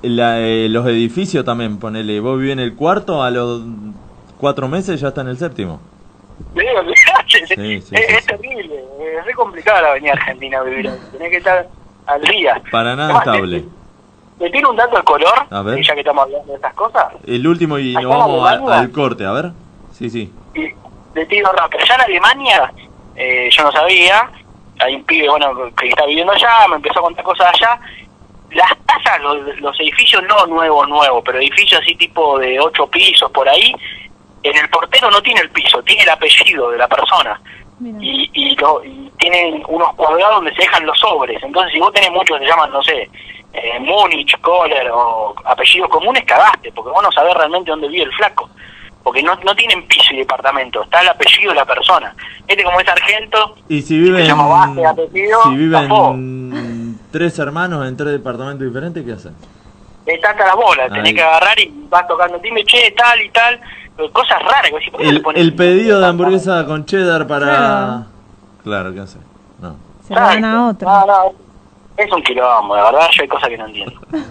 La, 0.02 0.40
eh, 0.40 0.68
los 0.68 0.86
edificios 0.86 1.44
también, 1.44 1.78
ponele, 1.78 2.20
vos 2.20 2.38
vivís 2.38 2.52
en 2.52 2.60
el 2.60 2.76
cuarto, 2.76 3.22
a 3.22 3.30
los 3.30 3.62
cuatro 4.38 4.68
meses 4.68 5.00
ya 5.00 5.08
está 5.08 5.22
en 5.22 5.28
el 5.28 5.38
séptimo. 5.38 5.80
Sí. 6.54 6.60
Sí, 7.28 7.38
es, 7.42 7.48
sí, 7.88 7.94
es 7.94 8.20
sí. 8.20 8.26
terrible. 8.26 8.74
Es 9.00 9.24
re 9.24 9.32
complicada 9.34 9.80
la 9.82 9.88
avenida 9.92 10.12
Argentina 10.12 10.62
vivir. 10.62 10.90
Tenés 11.12 11.30
que 11.30 11.36
estar 11.38 11.66
al 12.06 12.20
día. 12.22 12.60
Para 12.70 12.96
nada 12.96 13.14
Además, 13.14 13.26
estable. 13.26 13.60
¿Te, 14.38 14.44
te 14.44 14.50
tiro 14.50 14.70
un 14.70 14.76
dato 14.76 14.96
de 14.96 15.02
color? 15.04 15.46
A 15.50 15.62
ver. 15.62 15.82
Ya 15.82 15.94
que 15.94 16.00
estamos 16.00 16.24
hablando 16.24 16.48
de 16.48 16.54
estas 16.56 16.74
cosas. 16.74 17.06
El 17.26 17.46
último 17.46 17.78
y 17.78 17.94
nos 17.94 18.04
vamos 18.06 18.48
a- 18.50 18.78
al 18.80 18.90
corte, 18.90 19.24
a 19.24 19.32
ver. 19.32 19.50
Sí, 19.92 20.10
sí. 20.10 20.32
Le 21.14 21.26
tiro 21.26 21.52
rápido. 21.52 21.82
Allá 21.82 21.94
en 21.96 22.00
Alemania, 22.00 22.72
eh, 23.16 23.48
yo 23.52 23.62
no 23.64 23.72
sabía, 23.72 24.30
hay 24.80 24.94
un 24.96 25.04
pibe 25.04 25.28
bueno 25.28 25.50
que 25.76 25.88
está 25.88 26.06
viviendo 26.06 26.32
allá, 26.32 26.66
me 26.70 26.76
empezó 26.76 27.00
a 27.00 27.02
contar 27.02 27.24
cosas 27.24 27.48
allá. 27.54 27.78
Las 28.50 28.70
casas, 28.86 29.20
los, 29.22 29.60
los 29.60 29.78
edificios 29.80 30.22
no 30.28 30.46
nuevos, 30.46 30.88
nuevos, 30.88 31.22
pero 31.24 31.38
edificios 31.38 31.80
así 31.80 31.94
tipo 31.96 32.38
de 32.38 32.58
ocho 32.60 32.86
pisos 32.86 33.30
por 33.30 33.48
ahí, 33.48 33.74
en 34.42 34.56
el 34.56 34.68
portero 34.70 35.10
no 35.10 35.22
tiene 35.22 35.40
el 35.40 35.50
piso, 35.50 35.82
tiene 35.82 36.02
el 36.02 36.10
apellido 36.10 36.70
de 36.70 36.78
la 36.78 36.88
persona. 36.88 37.40
Mira. 37.78 37.98
Y, 38.00 38.30
y, 38.32 38.54
lo- 38.56 38.84
y 38.84 39.10
tienen 39.18 39.62
unos 39.68 39.92
cuadrados 39.94 40.36
donde 40.36 40.54
se 40.54 40.62
dejan 40.62 40.86
los 40.86 40.98
sobres. 40.98 41.42
Entonces, 41.42 41.72
si 41.72 41.80
vos 41.80 41.92
tenés 41.92 42.10
muchos 42.12 42.38
que 42.38 42.44
se 42.44 42.50
llaman, 42.50 42.70
no 42.70 42.82
sé, 42.82 43.10
eh, 43.54 43.80
Múnich, 43.80 44.38
Kohler 44.40 44.90
o 44.92 45.34
apellidos 45.44 45.88
comunes, 45.90 46.24
cagaste, 46.24 46.72
porque 46.72 46.90
vos 46.90 47.02
no 47.02 47.10
sabés 47.12 47.34
realmente 47.34 47.70
dónde 47.70 47.88
vive 47.88 48.04
el 48.04 48.12
flaco. 48.12 48.48
Porque 49.02 49.20
no, 49.22 49.34
no 49.44 49.54
tienen 49.56 49.84
piso 49.88 50.14
y 50.14 50.18
departamento, 50.18 50.84
está 50.84 51.00
el 51.00 51.08
apellido 51.08 51.50
de 51.50 51.56
la 51.56 51.64
persona. 51.66 52.14
Este, 52.46 52.62
como 52.62 52.78
es 52.78 52.86
sargento, 52.86 53.56
Y 53.68 53.82
si 53.82 53.98
viven, 53.98 54.22
Se 54.22 54.28
llama 54.28 54.46
base, 54.46 54.86
apellido, 54.86 55.42
si 55.42 55.56
viven 55.56 56.98
tres 57.10 57.36
hermanos 57.40 57.86
en 57.88 57.96
tres 57.96 58.12
departamentos 58.12 58.64
diferentes, 58.66 59.04
¿qué 59.04 59.12
hacen? 59.12 59.34
Está 60.06 60.30
hasta 60.30 60.46
la 60.46 60.54
bola, 60.54 60.84
Ahí. 60.84 60.90
tenés 60.90 61.14
que 61.14 61.22
agarrar 61.22 61.58
y 61.58 61.72
vas 61.88 62.06
tocando, 62.06 62.38
dime, 62.38 62.64
che, 62.64 62.92
tal 62.96 63.20
y 63.20 63.30
tal, 63.30 63.60
cosas 64.12 64.42
raras. 64.42 64.66
que 64.66 64.70
vos 64.72 64.80
decís, 64.80 64.90
¿por 64.90 65.00
qué 65.00 65.06
no 65.06 65.12
le 65.12 65.40
El, 65.40 65.46
el 65.48 65.54
pedido 65.54 66.00
de 66.00 66.06
hamburguesa 66.06 66.66
con 66.66 66.84
cheddar 66.84 67.26
para... 67.26 67.46
Claro. 67.46 68.04
Claro, 68.64 68.94
¿qué 68.94 69.00
hace? 69.00 69.18
No. 69.60 69.76
Se 70.06 70.14
lo 70.14 70.20
dan 70.20 70.44
a 70.44 70.68
otro. 70.68 70.88
No, 70.88 71.06
no, 71.06 71.32
es 71.96 72.12
un 72.12 72.22
quilombo, 72.22 72.76
la 72.76 72.84
verdad, 72.84 73.08
yo 73.12 73.22
hay 73.22 73.28
cosas 73.28 73.48
que 73.48 73.58
no 73.58 73.66
entiendo. 73.66 74.00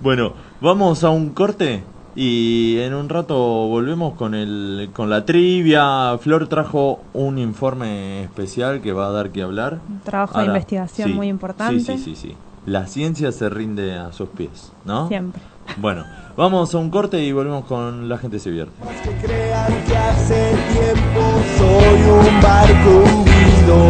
Bueno, 0.00 0.32
vamos 0.60 1.04
a 1.04 1.10
un 1.10 1.30
corte 1.30 1.84
y 2.14 2.78
en 2.80 2.94
un 2.94 3.08
rato 3.08 3.36
volvemos 3.36 4.14
con 4.14 4.34
el 4.34 4.90
con 4.92 5.08
la 5.08 5.24
trivia. 5.24 6.18
Flor 6.18 6.48
trajo 6.48 7.00
un 7.12 7.38
informe 7.38 8.24
especial 8.24 8.80
que 8.82 8.92
va 8.92 9.06
a 9.06 9.10
dar 9.10 9.30
que 9.30 9.42
hablar. 9.42 9.78
Un 9.88 10.00
trabajo 10.00 10.40
de 10.40 10.46
investigación 10.46 11.08
sí, 11.08 11.14
muy 11.14 11.28
importante. 11.28 11.80
Sí, 11.80 11.98
sí, 11.98 11.98
sí, 11.98 12.16
sí. 12.16 12.36
La 12.66 12.86
ciencia 12.86 13.32
se 13.32 13.48
rinde 13.48 13.94
a 13.96 14.12
sus 14.12 14.28
pies, 14.28 14.72
¿no? 14.84 15.08
Siempre. 15.08 15.42
Bueno, 15.78 16.04
vamos 16.36 16.74
a 16.74 16.78
un 16.78 16.90
corte 16.90 17.18
y 17.20 17.32
volvemos 17.32 17.64
con 17.64 18.08
La 18.08 18.18
gente 18.18 18.38
se 18.38 18.50
vierte. 18.50 18.72
que 19.02 19.26
crean 19.26 19.72
que 19.86 19.96
hace 19.96 20.50
tiempo 20.72 21.20
soy 21.58 22.02
un 22.10 22.40
barco 22.40 22.90
hundido 23.04 23.88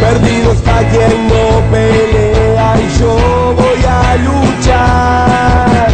Perdido 0.00 0.52
está 0.52 0.78
quien 0.90 1.28
no 1.28 1.70
pelea 1.70 2.76
y 2.78 2.98
yo 3.00 3.54
voy 3.56 3.84
a 3.88 4.16
luchar 4.16 5.90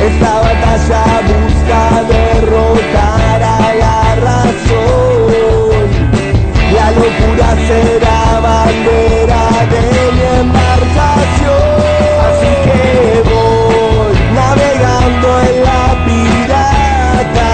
Esta 0.00 0.40
batalla 0.40 1.04
busca 1.22 2.02
derrotar 2.12 3.42
a 3.42 3.74
la 3.74 4.14
razón 4.16 5.32
La 6.74 6.90
locura 6.90 7.56
será 7.66 8.40
bandera 8.40 9.53
Así 12.26 12.52
que 12.64 12.80
voy 13.28 14.14
navegando 14.34 15.28
en 15.48 15.56
la 15.68 15.84
pirata. 16.06 17.52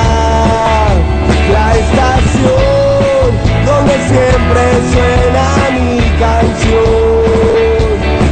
La 1.52 1.66
estación 1.82 3.28
donde 3.66 3.94
siempre 4.10 4.62
suena 4.92 5.46
mi 5.76 6.00
canción. 6.18 7.10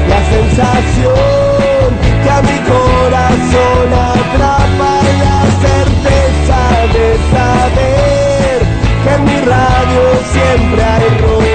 La 0.09 0.21
sensación 0.35 1.89
que 2.23 2.31
a 2.31 2.41
mi 2.43 2.59
corazón 2.73 3.89
atrapa 3.93 4.91
Y 5.03 5.13
la 5.25 5.41
certeza 5.65 6.61
de 6.95 7.07
saber 7.33 8.59
Que 9.05 9.11
en 9.15 9.25
mi 9.25 9.39
radio 9.45 10.03
siempre 10.33 10.83
hay 10.85 11.09
ropa 11.21 11.48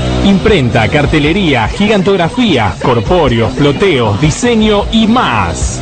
Imprenta, 0.25 0.87
cartelería, 0.87 1.67
gigantografía, 1.67 2.73
corpóreos, 2.81 3.51
ploteos, 3.53 4.19
diseño 4.21 4.85
y 4.91 5.05
más. 5.07 5.81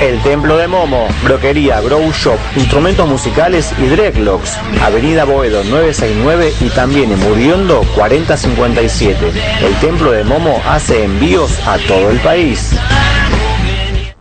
El 0.00 0.20
Templo 0.22 0.58
de 0.58 0.68
Momo, 0.68 1.08
Broquería, 1.24 1.80
Grow 1.80 2.12
Shop, 2.12 2.38
Instrumentos 2.54 3.08
Musicales 3.08 3.72
y 3.78 3.86
Dreadlocks, 3.86 4.58
Avenida 4.84 5.24
Boedo 5.24 5.64
969 5.64 6.52
y 6.60 6.68
también 6.68 7.12
en 7.12 7.20
Muriondo 7.20 7.80
4057. 7.94 9.32
El 9.62 9.74
Templo 9.76 10.12
de 10.12 10.22
Momo 10.22 10.60
hace 10.68 11.04
envíos 11.04 11.50
a 11.66 11.78
todo 11.88 12.10
el 12.10 12.18
país. 12.18 12.78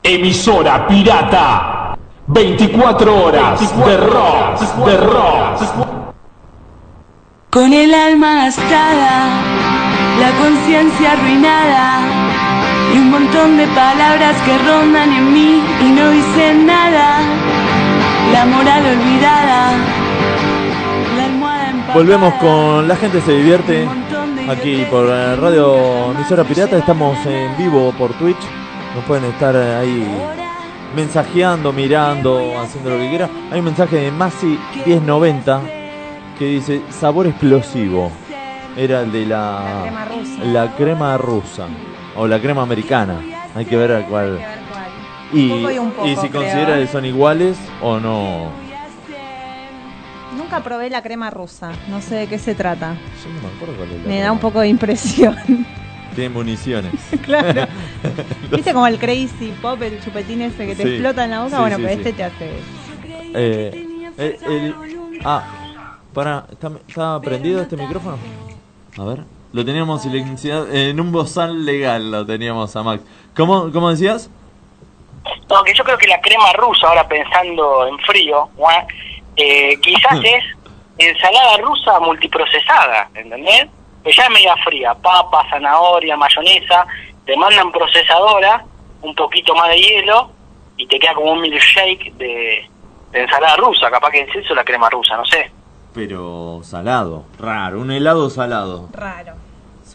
Emisora 0.01 0.87
pirata, 0.87 1.97
24 2.27 3.23
horas 3.23 3.59
de 3.85 3.97
rock, 3.97 4.61
de 4.85 4.97
rock. 4.97 5.61
Con 7.49 7.73
el 7.73 7.93
alma 7.93 8.45
gastada, 8.45 9.41
la 10.21 10.31
conciencia 10.41 11.11
arruinada 11.11 12.24
y 12.95 12.97
un 12.97 13.11
montón 13.11 13.57
de 13.57 13.67
palabras 13.67 14.41
que 14.43 14.57
rondan 14.57 15.11
en 15.11 15.33
mí 15.33 15.61
y 15.81 15.89
no 15.91 16.11
dicen 16.11 16.65
nada. 16.65 17.19
La 18.31 18.45
moral 18.45 18.83
olvidada, 18.85 19.71
la 21.17 21.25
almohada 21.25 21.69
empapada. 21.71 21.93
Volvemos 21.93 22.33
con 22.35 22.87
La 22.87 22.95
gente 22.95 23.21
se 23.21 23.33
divierte 23.33 23.87
aquí 24.49 24.85
por 24.89 25.07
Radio 25.07 26.11
Emisora 26.11 26.43
Pirata. 26.45 26.77
Estamos 26.77 27.17
en 27.25 27.57
vivo 27.57 27.93
por 27.97 28.13
Twitch. 28.13 28.43
Nos 28.95 29.03
pueden 29.03 29.25
estar 29.25 29.55
ahí 29.55 30.07
mensajeando, 30.95 31.73
mirando, 31.73 32.57
haciendo 32.57 32.91
lo 32.91 32.97
que 32.97 33.09
quieran. 33.09 33.29
Hay 33.51 33.59
un 33.59 33.65
mensaje 33.65 33.97
de 33.97 34.11
Masi 34.11 34.57
1090 34.85 35.61
que 36.39 36.45
dice 36.45 36.81
sabor 36.89 37.27
explosivo. 37.27 38.09
Era 38.77 39.01
el 39.01 39.11
de 39.11 39.25
la, 39.25 39.81
crema 39.83 40.05
rusa. 40.05 40.45
la 40.45 40.75
crema 40.75 41.17
rusa 41.17 41.67
o 42.15 42.27
la 42.27 42.39
crema 42.39 42.61
americana. 42.63 43.21
Hay 43.53 43.65
que 43.65 43.75
ver 43.77 43.91
a 43.91 44.05
cuál. 44.07 44.39
Y, 45.33 45.49
Un 45.51 45.61
poco 45.61 45.71
y 45.71 45.77
un 45.79 45.91
poco, 45.91 46.07
y 46.07 46.15
si 46.15 46.29
creo. 46.29 46.41
considera 46.41 46.77
que 46.77 46.87
son 46.87 47.05
iguales 47.05 47.57
o 47.81 47.99
no. 47.99 48.51
Nunca 50.37 50.61
probé 50.63 50.89
la 50.89 51.01
crema 51.01 51.29
rusa, 51.29 51.71
no 51.89 52.01
sé 52.01 52.15
de 52.15 52.27
qué 52.27 52.37
se 52.37 52.55
trata. 52.55 52.95
Yo 53.23 53.29
no 53.33 53.41
me 53.41 53.55
acuerdo 53.55 53.75
cuál 53.77 53.89
es 53.91 53.97
la 54.01 54.07
Me 54.07 54.15
da 54.15 54.19
crema. 54.21 54.31
un 54.33 54.39
poco 54.39 54.59
de 54.59 54.67
impresión. 54.67 55.35
Tiene 56.15 56.29
municiones. 56.29 56.93
claro. 57.25 57.67
¿Viste 58.51 58.71
como 58.73 58.87
el 58.87 58.97
crazy 58.99 59.53
pop, 59.61 59.81
el 59.81 60.01
chupetín 60.03 60.41
ese 60.41 60.65
que 60.67 60.75
te 60.75 60.83
Sí. 60.83 60.89
explota 60.89 61.25
en 61.25 61.31
la 61.31 61.39
boca? 61.43 61.55
Sí, 61.55 61.61
bueno, 61.61 61.75
sí, 61.77 61.81
pero 61.83 61.93
este 61.99 62.13
te 62.13 62.23
hace. 62.23 62.49
Eh, 63.33 64.11
eh, 64.17 64.39
el- 64.45 64.75
ah, 65.25 65.43
para, 66.13 66.45
¿está, 66.51 66.71
está 66.87 67.19
prendido 67.21 67.61
este 67.61 67.75
micrófono? 67.75 68.17
A 68.97 69.03
ver, 69.03 69.25
lo 69.55 69.63
teníamos 69.63 70.01
silenciado, 70.01 70.67
en 70.69 70.99
un 70.99 71.13
bozal 71.13 71.63
legal 71.65 72.11
lo 72.11 72.25
teníamos 72.25 72.75
a 72.75 72.83
Max. 72.83 73.01
¿Cómo, 73.33 73.71
cómo 73.71 73.89
decías? 73.89 74.29
No, 75.49 75.63
que 75.63 75.73
yo 75.73 75.81
creo 75.85 75.97
que 75.97 76.07
la 76.07 76.19
crema 76.19 76.51
rusa, 76.57 76.89
ahora 76.89 77.07
pensando 77.07 77.87
en 77.87 77.97
frío, 77.99 78.49
eh, 79.37 79.79
quizás 79.81 80.19
es 80.25 80.43
ensalada 80.97 81.55
rusa 81.59 82.01
multiprocesada, 82.01 83.09
¿entendés? 83.13 83.67
Que 84.03 84.11
ya 84.11 84.23
es 84.23 84.29
media 84.29 84.57
fría, 84.57 84.93
papa, 84.93 85.47
zanahoria, 85.49 86.17
mayonesa, 86.17 86.85
te 87.25 87.37
mandan 87.37 87.71
procesadora, 87.71 88.65
un 89.03 89.15
poquito 89.15 89.55
más 89.55 89.69
de 89.69 89.79
hielo 89.79 90.31
y 90.75 90.85
te 90.85 90.99
queda 90.99 91.13
como 91.13 91.31
un 91.31 91.39
milkshake 91.39 92.13
de, 92.17 92.69
de 93.11 93.21
ensalada 93.21 93.55
rusa, 93.55 93.89
capaz 93.89 94.11
que 94.11 94.19
es 94.19 94.35
eso 94.35 94.53
la 94.53 94.65
crema 94.65 94.89
rusa, 94.89 95.15
no 95.15 95.25
sé. 95.25 95.49
Pero 95.93 96.59
salado, 96.61 97.23
raro, 97.39 97.79
un 97.79 97.91
helado 97.91 98.29
salado. 98.29 98.89
Raro. 98.91 99.44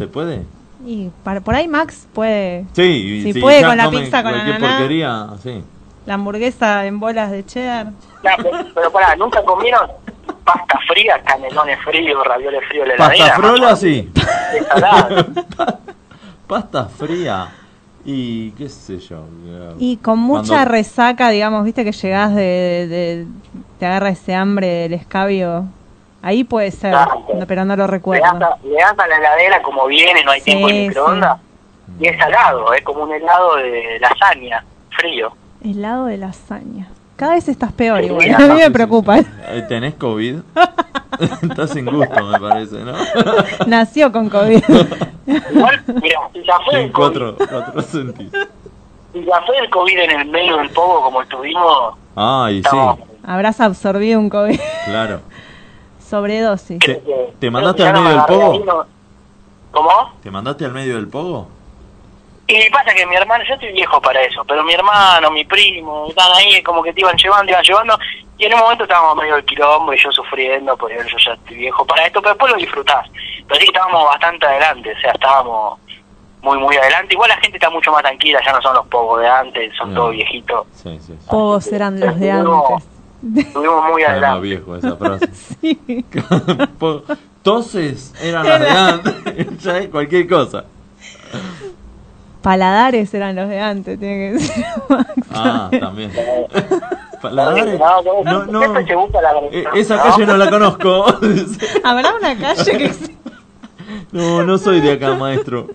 ¿Se 0.00 0.08
puede? 0.08 0.42
Y 0.86 1.10
para- 1.22 1.42
por 1.42 1.54
ahí 1.54 1.68
Max 1.68 2.08
puede. 2.14 2.64
Sí, 2.72 3.20
Si 3.22 3.34
sí, 3.34 3.40
puede 3.40 3.60
ya 3.60 3.68
con 3.68 3.76
la 3.76 3.90
pizza 3.90 4.22
con 4.22 4.32
ananá. 4.34 4.58
porquería, 4.78 5.26
sí. 5.42 5.62
La 6.06 6.14
hamburguesa 6.14 6.86
en 6.86 6.98
bolas 6.98 7.30
de 7.30 7.44
cheddar. 7.44 7.86
No, 7.88 8.30
pero, 8.38 8.50
pero 8.74 8.90
pará, 8.90 9.14
¿nunca 9.16 9.44
comieron 9.44 9.86
pasta 10.42 10.78
fría, 10.88 11.20
canelones 11.22 11.78
fríos, 11.84 12.24
ravioles 12.26 12.62
fríos 12.66 12.84
en 12.88 12.92
la 12.92 12.96
Pasta 12.96 13.34
frola, 13.36 13.76
sí. 13.76 14.10
Pasta 16.46 16.86
fría 16.86 17.48
y 18.04 18.50
qué 18.52 18.68
sé 18.68 18.98
yo. 18.98 19.24
Y 19.78 19.98
con 19.98 20.18
mucha 20.18 20.48
Cuando- 20.54 20.70
resaca, 20.72 21.28
digamos, 21.28 21.64
viste 21.64 21.84
que 21.84 21.92
llegás 21.92 22.34
de, 22.34 22.42
de- 22.42 22.88
de- 22.88 23.26
Te 23.78 23.86
agarra 23.86 24.08
ese 24.08 24.34
hambre 24.34 24.66
del 24.66 24.94
escabio. 24.94 25.66
Ahí 26.22 26.44
puede 26.44 26.70
ser, 26.70 26.92
no, 26.92 27.46
pero 27.46 27.64
no 27.64 27.74
lo 27.76 27.76
Le 27.76 27.82
das, 27.82 27.90
recuerdo. 27.90 28.24
a, 28.26 28.58
le 28.62 28.74
das 28.74 28.98
a 28.98 29.06
la 29.06 29.16
heladera 29.16 29.62
como 29.62 29.86
viene, 29.86 30.22
no 30.22 30.32
hay 30.32 30.40
tiempo 30.42 30.68
en 30.68 30.74
Sí, 30.74 30.88
microondas. 30.88 31.40
Y 31.98 32.06
es 32.08 32.18
salado, 32.18 32.72
es 32.74 32.82
como 32.82 33.04
un 33.04 33.12
helado 33.12 33.56
de 33.56 33.98
lasaña, 34.00 34.64
frío. 34.96 35.32
Helado 35.64 36.06
de 36.06 36.16
lasaña. 36.18 36.88
Cada 37.16 37.34
vez 37.34 37.48
estás 37.48 37.72
peor 37.72 38.02
igual. 38.04 38.22
Sí, 38.22 38.30
A 38.34 38.38
mí 38.38 38.44
sí, 38.44 38.52
me 38.52 38.64
sí, 38.66 38.70
preocupa. 38.70 39.18
Eh, 39.18 39.64
¿Tenés 39.68 39.94
COVID? 39.94 40.38
Estás 41.42 41.70
sin 41.70 41.84
gusto, 41.86 42.22
me 42.24 42.38
parece, 42.40 42.76
¿no? 42.78 42.92
Nació 43.66 44.10
con 44.12 44.28
COVID. 44.30 44.62
Igual, 45.26 45.82
mira, 46.02 46.20
si 46.32 46.42
ya 46.44 46.54
fue 46.64 46.74
En 46.74 46.80
el 46.86 46.92
COVID, 46.92 47.36
cuatro, 47.36 47.36
si 49.12 49.24
ya 49.24 49.40
fue 49.46 49.58
el 49.58 49.70
COVID 49.70 49.98
en 49.98 50.10
el 50.20 50.28
medio 50.28 50.56
del 50.58 50.70
pogo 50.70 51.02
como 51.02 51.22
estuvimos, 51.22 51.94
Ay, 52.14 52.62
sí. 52.70 52.76
Habrás 53.26 53.60
absorbido 53.60 54.18
un 54.20 54.30
COVID. 54.30 54.58
claro. 54.86 55.20
Sobredosis. 56.10 56.78
¿Te, 56.80 57.00
te 57.38 57.50
mandaste 57.50 57.86
al 57.86 57.92
medio 57.92 58.04
me 58.04 58.10
del 58.14 58.24
pogo? 58.24 58.86
¿Cómo? 59.70 60.12
¿Te 60.22 60.30
mandaste 60.30 60.64
al 60.64 60.72
medio 60.72 60.96
del 60.96 61.08
pogo? 61.08 61.46
Y 62.48 62.68
pasa 62.70 62.92
que 62.92 63.06
mi 63.06 63.14
hermano, 63.14 63.44
yo 63.46 63.54
estoy 63.54 63.70
viejo 63.72 64.00
para 64.02 64.20
eso, 64.22 64.44
pero 64.44 64.64
mi 64.64 64.74
hermano, 64.74 65.30
mi 65.30 65.44
primo, 65.44 66.06
están 66.08 66.32
ahí 66.36 66.60
como 66.64 66.82
que 66.82 66.92
te 66.92 67.00
iban 67.02 67.16
llevando, 67.16 67.46
te 67.46 67.52
iban 67.52 67.62
llevando, 67.64 67.98
y 68.38 68.44
en 68.46 68.54
un 68.54 68.58
momento 68.60 68.82
estábamos 68.84 69.14
medio 69.22 69.36
del 69.36 69.44
quilombo 69.44 69.92
y 69.94 69.98
yo 70.02 70.10
sufriendo, 70.10 70.76
porque 70.76 70.96
yo 70.96 71.16
ya 71.24 71.34
estoy 71.34 71.56
viejo 71.58 71.86
para 71.86 72.06
esto, 72.06 72.20
pero 72.20 72.34
después 72.34 72.50
lo 72.52 72.58
disfrutás. 72.58 73.06
Pero 73.46 73.60
sí 73.60 73.66
estábamos 73.66 74.04
bastante 74.06 74.46
adelante, 74.46 74.92
o 74.92 75.00
sea, 75.00 75.12
estábamos 75.12 75.78
muy, 76.42 76.58
muy 76.58 76.76
adelante. 76.76 77.14
Igual 77.14 77.28
la 77.28 77.36
gente 77.36 77.56
está 77.58 77.70
mucho 77.70 77.92
más 77.92 78.02
tranquila, 78.02 78.40
ya 78.44 78.52
no 78.52 78.60
son 78.62 78.74
los 78.74 78.86
pocos 78.88 79.20
de 79.20 79.28
antes, 79.28 79.72
son 79.76 79.94
No. 79.94 80.00
todos 80.00 80.12
viejitos. 80.14 80.66
Sí, 80.72 80.98
sí. 80.98 81.14
sí. 81.20 81.26
Pogos 81.30 81.68
eran 81.72 82.00
los 82.00 82.18
de 82.18 82.30
antes. 82.32 82.84
Estuvimos 83.36 83.84
muy 83.92 84.02
más 84.02 84.10
adelante. 84.10 84.40
viejo 84.48 84.76
esa 84.76 84.96
frase. 84.96 85.28
Sí. 85.60 85.78
Toses 87.42 88.12
eran 88.22 88.46
las 88.46 88.60
de 88.60 88.68
antes. 88.68 89.58
ya 89.62 89.78
es 89.78 89.88
cualquier 89.88 90.28
cosa. 90.28 90.64
Paladares 92.42 93.12
eran 93.14 93.36
los 93.36 93.48
de 93.48 93.60
antes, 93.60 93.98
tiene 93.98 94.32
que 94.32 94.38
ser. 94.40 94.64
Ah, 95.30 95.70
también. 95.78 96.10
Paladares. 97.20 97.78
No, 97.78 98.44
no, 98.46 98.46
No, 98.46 98.80
Eh, 99.52 99.64
esa 99.74 100.02
calle 100.02 100.26
no 100.26 100.36
la 100.36 100.50
conozco. 100.50 101.04
Habrá 101.84 102.14
una 102.14 102.38
calle 102.38 102.78
que 102.78 102.92
No, 104.12 104.42
no 104.44 104.56
soy 104.58 104.80
de 104.80 104.92
acá, 104.92 105.14
maestro. 105.14 105.68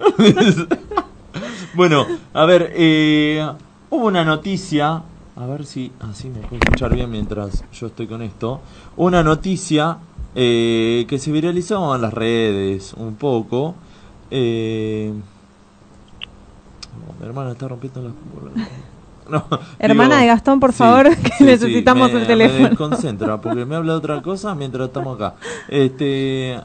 bueno, 1.76 2.08
a 2.34 2.46
ver, 2.46 2.72
eh, 2.76 3.48
hubo 3.90 4.06
una 4.08 4.24
noticia. 4.24 5.02
A 5.38 5.46
ver 5.46 5.66
si 5.66 5.92
así 6.00 6.30
me 6.30 6.40
puedo 6.40 6.56
escuchar 6.64 6.94
bien 6.96 7.12
mientras 7.12 7.64
yo 7.74 7.88
estoy 7.88 8.08
con 8.08 8.22
esto. 8.22 8.62
Una 8.96 9.22
noticia 9.24 9.98
eh, 10.34 11.06
que 11.10 11.20
se 11.20 11.32
viralizó 11.32 11.94
en 11.96 12.02
las 12.02 12.14
redes 12.14 12.94
un 12.94 13.16
poco. 13.16 13.76
Eh, 14.32 15.12
mi 17.20 17.26
hermana 17.26 17.52
está 17.52 17.68
rompiendo 17.68 18.02
las. 18.02 18.14
No, 19.28 19.44
Hermana 19.80 20.18
digo, 20.18 20.22
de 20.22 20.28
Gastón, 20.28 20.60
por 20.60 20.72
sí, 20.72 20.78
favor, 20.78 21.10
que 21.18 21.30
sí, 21.30 21.34
sí, 21.40 21.44
necesitamos 21.46 22.14
me- 22.14 22.20
el 22.22 22.28
teléfono. 22.28 22.62
Me 22.62 22.70
desconcentra 22.70 23.42
porque 23.42 23.66
me 23.66 23.76
habla 23.76 23.94
de 23.94 23.98
otra 23.98 24.22
cosa 24.22 24.54
mientras 24.54 24.86
estamos 24.90 25.16
acá. 25.16 25.34
Este, 25.68 26.60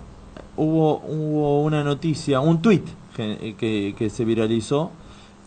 hubo, 0.58 0.98
hubo 1.08 1.62
una 1.62 1.82
noticia, 1.82 2.40
un 2.40 2.60
tweet 2.60 2.82
que, 3.16 3.54
que, 3.58 3.94
que 3.96 4.10
se 4.10 4.26
viralizó. 4.26 4.90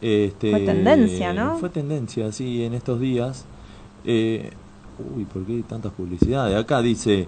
Este, 0.03 0.51
Fue 0.51 0.59
tendencia, 0.59 1.31
¿no? 1.33 1.57
Fue 1.59 1.69
tendencia, 1.69 2.29
sí, 2.33 2.63
en 2.65 2.73
estos 2.73 2.99
días. 2.99 3.45
Eh, 4.03 4.51
uy, 5.15 5.23
¿por 5.23 5.43
qué 5.45 5.53
hay 5.53 5.61
tantas 5.61 5.93
publicidades? 5.93 6.57
Acá 6.57 6.81
dice. 6.81 7.27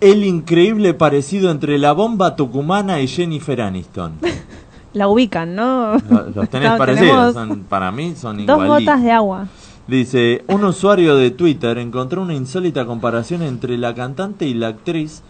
El 0.00 0.24
increíble 0.24 0.94
parecido 0.94 1.50
entre 1.50 1.78
la 1.78 1.92
bomba 1.92 2.34
tucumana 2.36 3.00
y 3.00 3.06
Jennifer 3.06 3.60
Aniston. 3.60 4.14
La 4.94 5.08
ubican, 5.08 5.54
¿no? 5.54 5.92
Los 6.34 6.50
tenés 6.50 6.70
No, 6.72 6.76
parecidos, 6.78 7.34
son- 7.34 7.60
para 7.64 7.90
mí 7.92 8.14
son 8.16 8.44
Dos 8.44 8.62
igualitos. 8.62 8.94
gotas 8.94 9.02
de 9.04 9.10
agua. 9.12 9.46
Dice, 9.86 10.44
un 10.48 10.64
usuario 10.64 11.16
de 11.16 11.30
Twitter 11.30 11.78
encontró 11.78 12.22
una 12.22 12.34
insólita 12.34 12.84
comparación 12.86 13.42
entre 13.42 13.78
la 13.78 13.94
cantante 13.94 14.46
y 14.46 14.54
la 14.54 14.68
actriz 14.68 15.22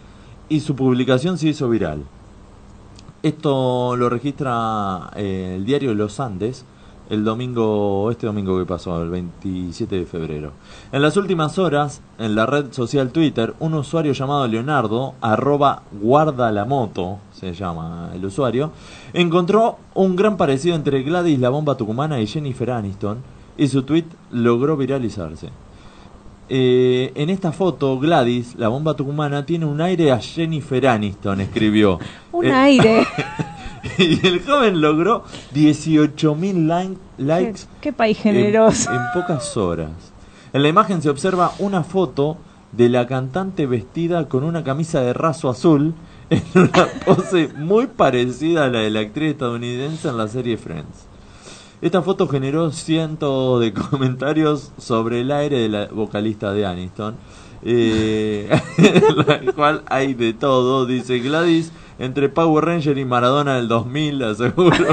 y 0.49 0.61
su 0.61 0.75
publicación 0.77 1.37
se 1.39 1.49
hizo 1.49 1.69
viral. 1.69 2.03
Esto 3.23 3.97
lo 3.97 4.09
registra 4.09 5.11
eh, 5.15 5.55
el 5.57 5.65
diario 5.65 5.95
Los 5.95 6.19
Andes 6.21 6.65
el 7.13 7.25
domingo, 7.25 8.11
este 8.11 8.27
domingo 8.27 8.59
que 8.59 8.65
pasó, 8.65 9.03
el 9.03 9.11
27 9.11 9.97
de 9.97 10.07
febrero. 10.07 10.53
En 10.93 11.03
las 11.03 11.19
últimas 11.19 11.59
horas, 11.59 12.01
en 12.19 12.35
la 12.35 12.47
red 12.47 12.73
social 12.73 13.11
Twitter, 13.11 13.55
un 13.61 13.75
usuario 13.75 14.15
llamado 14.15 14.49
Leonardo, 14.49 15.13
arroba 15.21 15.83
guarda 15.93 16.51
la 16.51 16.65
moto, 16.65 17.19
se 17.33 17.53
llama 17.53 18.11
el 18.15 18.25
usuario, 18.25 18.73
encontró 19.13 19.77
un 19.95 20.17
gran 20.17 20.39
parecido 20.39 20.75
entre 20.75 21.03
Gladys 21.03 21.39
la 21.39 21.51
bomba 21.51 21.77
tucumana 21.77 22.19
y 22.19 22.27
Jennifer 22.27 22.71
Aniston 22.71 23.19
y 23.59 23.69
su 23.69 23.83
tweet 23.83 24.07
logró 24.31 24.79
viralizarse. 24.79 25.51
Eh, 26.55 27.13
en 27.15 27.31
esta 27.31 27.51
foto, 27.51 27.99
Gladys, 27.99 28.57
la 28.57 28.69
bomba 28.69 28.93
tucumana, 28.93 29.47
tiene 29.47 29.65
un 29.65 29.81
aire 29.81 30.13
a 30.13 30.19
Jennifer 30.21 30.87
Aniston, 30.87 31.41
escribió. 31.41 31.99
Un 32.33 32.45
Eh, 32.45 32.53
aire. 32.53 33.07
y 33.99 34.27
el 34.27 34.43
joven 34.45 34.83
logró 34.83 35.25
18.000 35.55 36.97
likes 37.17 37.63
Qué, 37.63 37.69
qué 37.81 37.93
país 37.95 38.19
en, 38.19 38.35
generoso. 38.35 38.93
en 38.93 39.01
pocas 39.15 39.57
horas. 39.57 39.91
En 40.53 40.63
la 40.63 40.69
imagen 40.69 41.01
se 41.01 41.09
observa 41.09 41.53
una 41.59 41.85
foto 41.85 42.37
de 42.73 42.91
la 42.91 43.07
cantante 43.07 43.65
vestida 43.65 44.29
con 44.29 44.45
una 44.45 44.63
camisa 44.63 45.01
de 45.01 45.15
raso 45.15 45.49
azul 45.49 45.95
en 46.29 46.43
una 46.55 46.87
pose 47.07 47.49
muy 47.57 47.87
parecida 47.87 48.65
a 48.65 48.69
la 48.69 48.81
de 48.81 48.91
la 48.91 49.01
actriz 49.01 49.31
estadounidense 49.33 50.09
en 50.09 50.17
la 50.19 50.29
serie 50.29 50.59
Friends. 50.59 51.07
Esta 51.83 52.01
foto 52.01 52.29
generó 52.29 52.71
cientos 52.71 53.61
de 53.61 53.73
comentarios 53.91 54.71
sobre 54.79 55.21
el 55.21 55.33
aire 55.33 55.59
de 55.59 55.69
la 55.69 55.87
vocalista 55.87 56.53
de 56.53 56.65
Aniston, 56.65 57.17
eh, 57.65 58.49
la 59.27 59.53
cual 59.53 59.83
hay 59.87 60.15
de 60.15 60.33
todo, 60.33 60.87
dice 60.87 61.19
Gladys, 61.19 61.73
entre 61.99 62.29
Power 62.29 62.65
Ranger 62.65 62.97
y 62.99 63.05
Maradona 63.05 63.57
del 63.57 63.69
2000, 63.69 64.23
aseguro. 64.23 64.77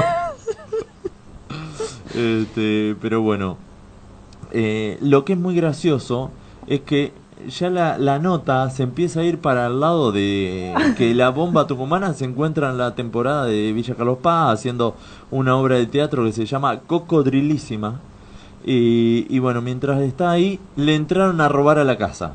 Este, 2.12 2.96
pero 3.00 3.22
bueno, 3.22 3.56
eh, 4.50 4.98
lo 5.00 5.24
que 5.24 5.34
es 5.34 5.38
muy 5.38 5.54
gracioso 5.54 6.32
es 6.66 6.80
que 6.80 7.12
ya 7.48 7.70
la, 7.70 7.98
la 7.98 8.18
nota 8.18 8.68
se 8.70 8.82
empieza 8.82 9.20
a 9.20 9.24
ir 9.24 9.38
para 9.38 9.66
el 9.66 9.80
lado 9.80 10.12
de 10.12 10.74
que 10.96 11.14
la 11.14 11.30
bomba 11.30 11.66
tucumana 11.66 12.12
se 12.14 12.24
encuentra 12.24 12.70
en 12.70 12.78
la 12.78 12.94
temporada 12.94 13.46
de 13.46 13.72
Villa 13.72 13.94
Carlos 13.94 14.18
Paz 14.22 14.54
haciendo 14.54 14.94
una 15.30 15.56
obra 15.56 15.76
de 15.76 15.86
teatro 15.86 16.24
que 16.24 16.32
se 16.32 16.46
llama 16.46 16.80
Cocodrilísima. 16.80 18.00
Y, 18.64 19.26
y 19.28 19.38
bueno, 19.38 19.62
mientras 19.62 20.00
está 20.02 20.30
ahí, 20.30 20.60
le 20.76 20.94
entraron 20.94 21.40
a 21.40 21.48
robar 21.48 21.78
a 21.78 21.84
la 21.84 21.96
casa. 21.96 22.32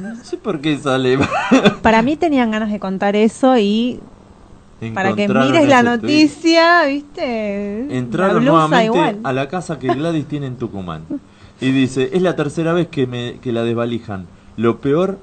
No 0.00 0.16
sé 0.24 0.36
por 0.36 0.60
qué 0.60 0.76
sale. 0.78 1.18
Para 1.82 2.02
mí 2.02 2.16
tenían 2.16 2.50
ganas 2.50 2.70
de 2.70 2.80
contar 2.80 3.14
eso 3.14 3.56
y 3.58 4.00
para 4.92 5.14
que 5.14 5.28
mires 5.28 5.68
la 5.68 5.80
tweet. 5.80 5.96
noticia, 5.96 6.84
¿viste? 6.86 7.96
Entraron 7.96 8.44
nuevamente 8.44 8.86
igual. 8.86 9.18
a 9.22 9.32
la 9.32 9.48
casa 9.48 9.78
que 9.78 9.88
Gladys 9.88 10.26
tiene 10.26 10.46
en 10.46 10.56
Tucumán. 10.56 11.04
Y 11.60 11.70
dice, 11.70 12.10
es 12.12 12.22
la 12.22 12.36
tercera 12.36 12.72
vez 12.72 12.88
que, 12.88 13.06
me, 13.06 13.38
que 13.40 13.52
la 13.52 13.62
desvalijan. 13.62 14.26
Lo 14.56 14.78
peor 14.80 15.18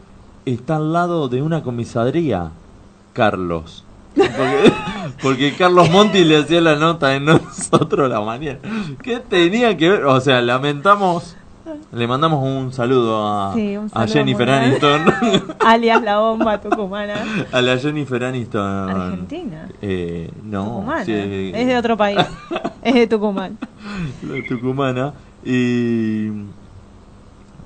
está 0.46 0.78
al 0.78 0.94
lado 0.94 1.28
de 1.30 1.42
una 1.42 1.62
comisaría, 1.64 2.52
Carlos. 3.14 3.84
Porque, 4.16 4.74
porque 5.22 5.54
Carlos 5.56 5.90
Monti 5.90 6.24
le 6.24 6.38
hacía 6.38 6.62
la 6.62 6.76
nota 6.76 7.16
en 7.16 7.26
nosotros 7.26 8.10
la 8.10 8.22
mañana. 8.22 8.60
¿Qué 9.02 9.20
tenía 9.20 9.76
que 9.78 9.90
ver? 9.90 10.06
O 10.06 10.20
sea, 10.20 10.42
lamentamos, 10.42 11.36
le 11.94 12.08
mandamos 12.08 12.44
un 12.44 12.74
saludo 12.74 13.26
a, 13.28 13.54
Sí, 13.54 13.78
un 13.78 13.90
a 13.94 14.08
Jennifer. 14.08 14.50
Aniston. 14.50 15.02
Alias 15.60 16.02
la 16.02 16.20
bomba 16.20 16.60
tucumana. 16.60 17.16
a 17.52 17.62
la 17.62 17.78
Jennifer 17.78 18.24
Aniston. 18.24 18.90
Argentina. 18.90 19.70
Eh, 19.82 20.30
no, 20.44 20.86
sí, 21.06 21.52
Es 21.54 21.68
de 21.68 21.78
otro 21.78 21.96
país. 21.96 22.20
es 22.84 22.94
de 22.94 23.08
Tucumán. 23.08 23.58
la 24.24 24.48
tucumana 24.48 25.14
y 25.44 26.30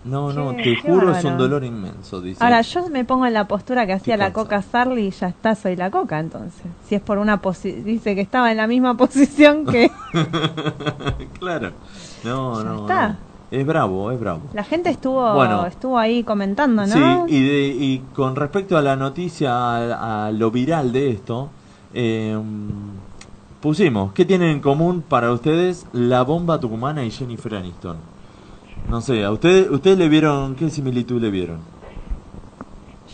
no 0.06 0.32
no 0.32 0.54
te 0.56 0.76
juro 0.76 1.16
es 1.16 1.24
un 1.24 1.38
dolor 1.38 1.64
inmenso 1.64 2.22
dice 2.22 2.44
Ahora, 2.44 2.62
yo 2.62 2.88
me 2.90 3.04
pongo 3.06 3.26
en 3.26 3.34
la 3.34 3.48
postura 3.48 3.88
que 3.88 3.94
hacía 3.94 4.18
la? 4.18 4.32
Coca 4.34 4.62
Sarli 4.62 5.08
y 5.08 5.10
ya 5.12 5.30
está, 5.30 5.56
soy 5.56 5.76
la 5.76 5.90
Coca 5.90 6.20
entonces. 6.20 6.62
Si 6.88 6.94
es 6.96 7.02
por 7.02 7.18
una 7.18 7.42
posición, 7.42 7.84
dice 7.84 8.14
que 8.14 8.22
estaba 8.22 8.52
en 8.52 8.58
la 8.58 8.68
misma 8.68 8.96
posición 8.98 9.66
que 9.66 9.90
claro 11.40 11.72
no 12.24 12.64
no, 12.64 12.82
está. 12.82 13.08
no. 13.10 13.16
es 13.52 13.66
bravo 13.66 14.12
es 14.12 14.20
bravo 14.20 14.42
la 14.54 14.64
gente 14.64 14.90
estuvo 14.92 15.34
Bueno. 15.34 15.66
estuvo 15.66 15.98
ahí 15.98 16.24
comentando, 16.24 16.86
¿no? 16.86 17.28
sí 17.28 17.36
y 17.36 17.44
de, 17.48 17.68
y 17.68 18.00
con 18.16 18.36
respecto 18.36 18.78
a 18.78 18.82
la 18.84 18.96
noticia 18.96 19.52
a, 19.54 20.28
a 20.28 20.32
lo 20.32 20.52
viral 20.52 20.92
de 20.92 21.10
esto 21.12 21.50
eh, 21.94 22.38
pusimos 23.66 24.14
qué 24.14 24.26
tienen 24.26 24.50
en 24.50 24.60
común 24.60 25.02
para 25.02 25.32
ustedes 25.32 25.88
la 25.92 26.22
bomba 26.22 26.60
tucumana 26.60 27.04
y 27.04 27.10
Jennifer 27.10 27.56
Aniston 27.56 27.98
No 28.88 29.02
sé, 29.02 29.24
¿a 29.24 29.32
ustedes 29.32 29.72
ustedes 29.72 29.98
le 29.98 30.08
vieron 30.08 30.54
qué 30.54 30.70
similitud 30.70 31.20
le 31.20 31.32
vieron? 31.32 31.62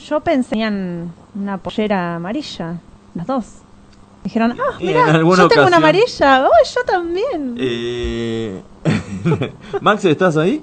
Yo 0.05 0.19
pensé 0.19 0.61
en 0.61 1.09
una 1.35 1.57
pollera 1.57 2.17
amarilla, 2.17 2.81
las 3.15 3.27
dos. 3.27 3.45
Dijeron, 4.25 4.57
ah, 4.59 4.77
mira, 4.81 5.21
yo 5.21 5.47
tengo 5.47 5.67
una 5.67 5.77
amarilla, 5.77 6.45
oh, 6.45 6.65
yo 6.75 6.83
también. 6.85 7.55
Eh... 7.57 8.61
Max, 9.81 10.03
¿estás 10.03 10.35
ahí? 10.35 10.61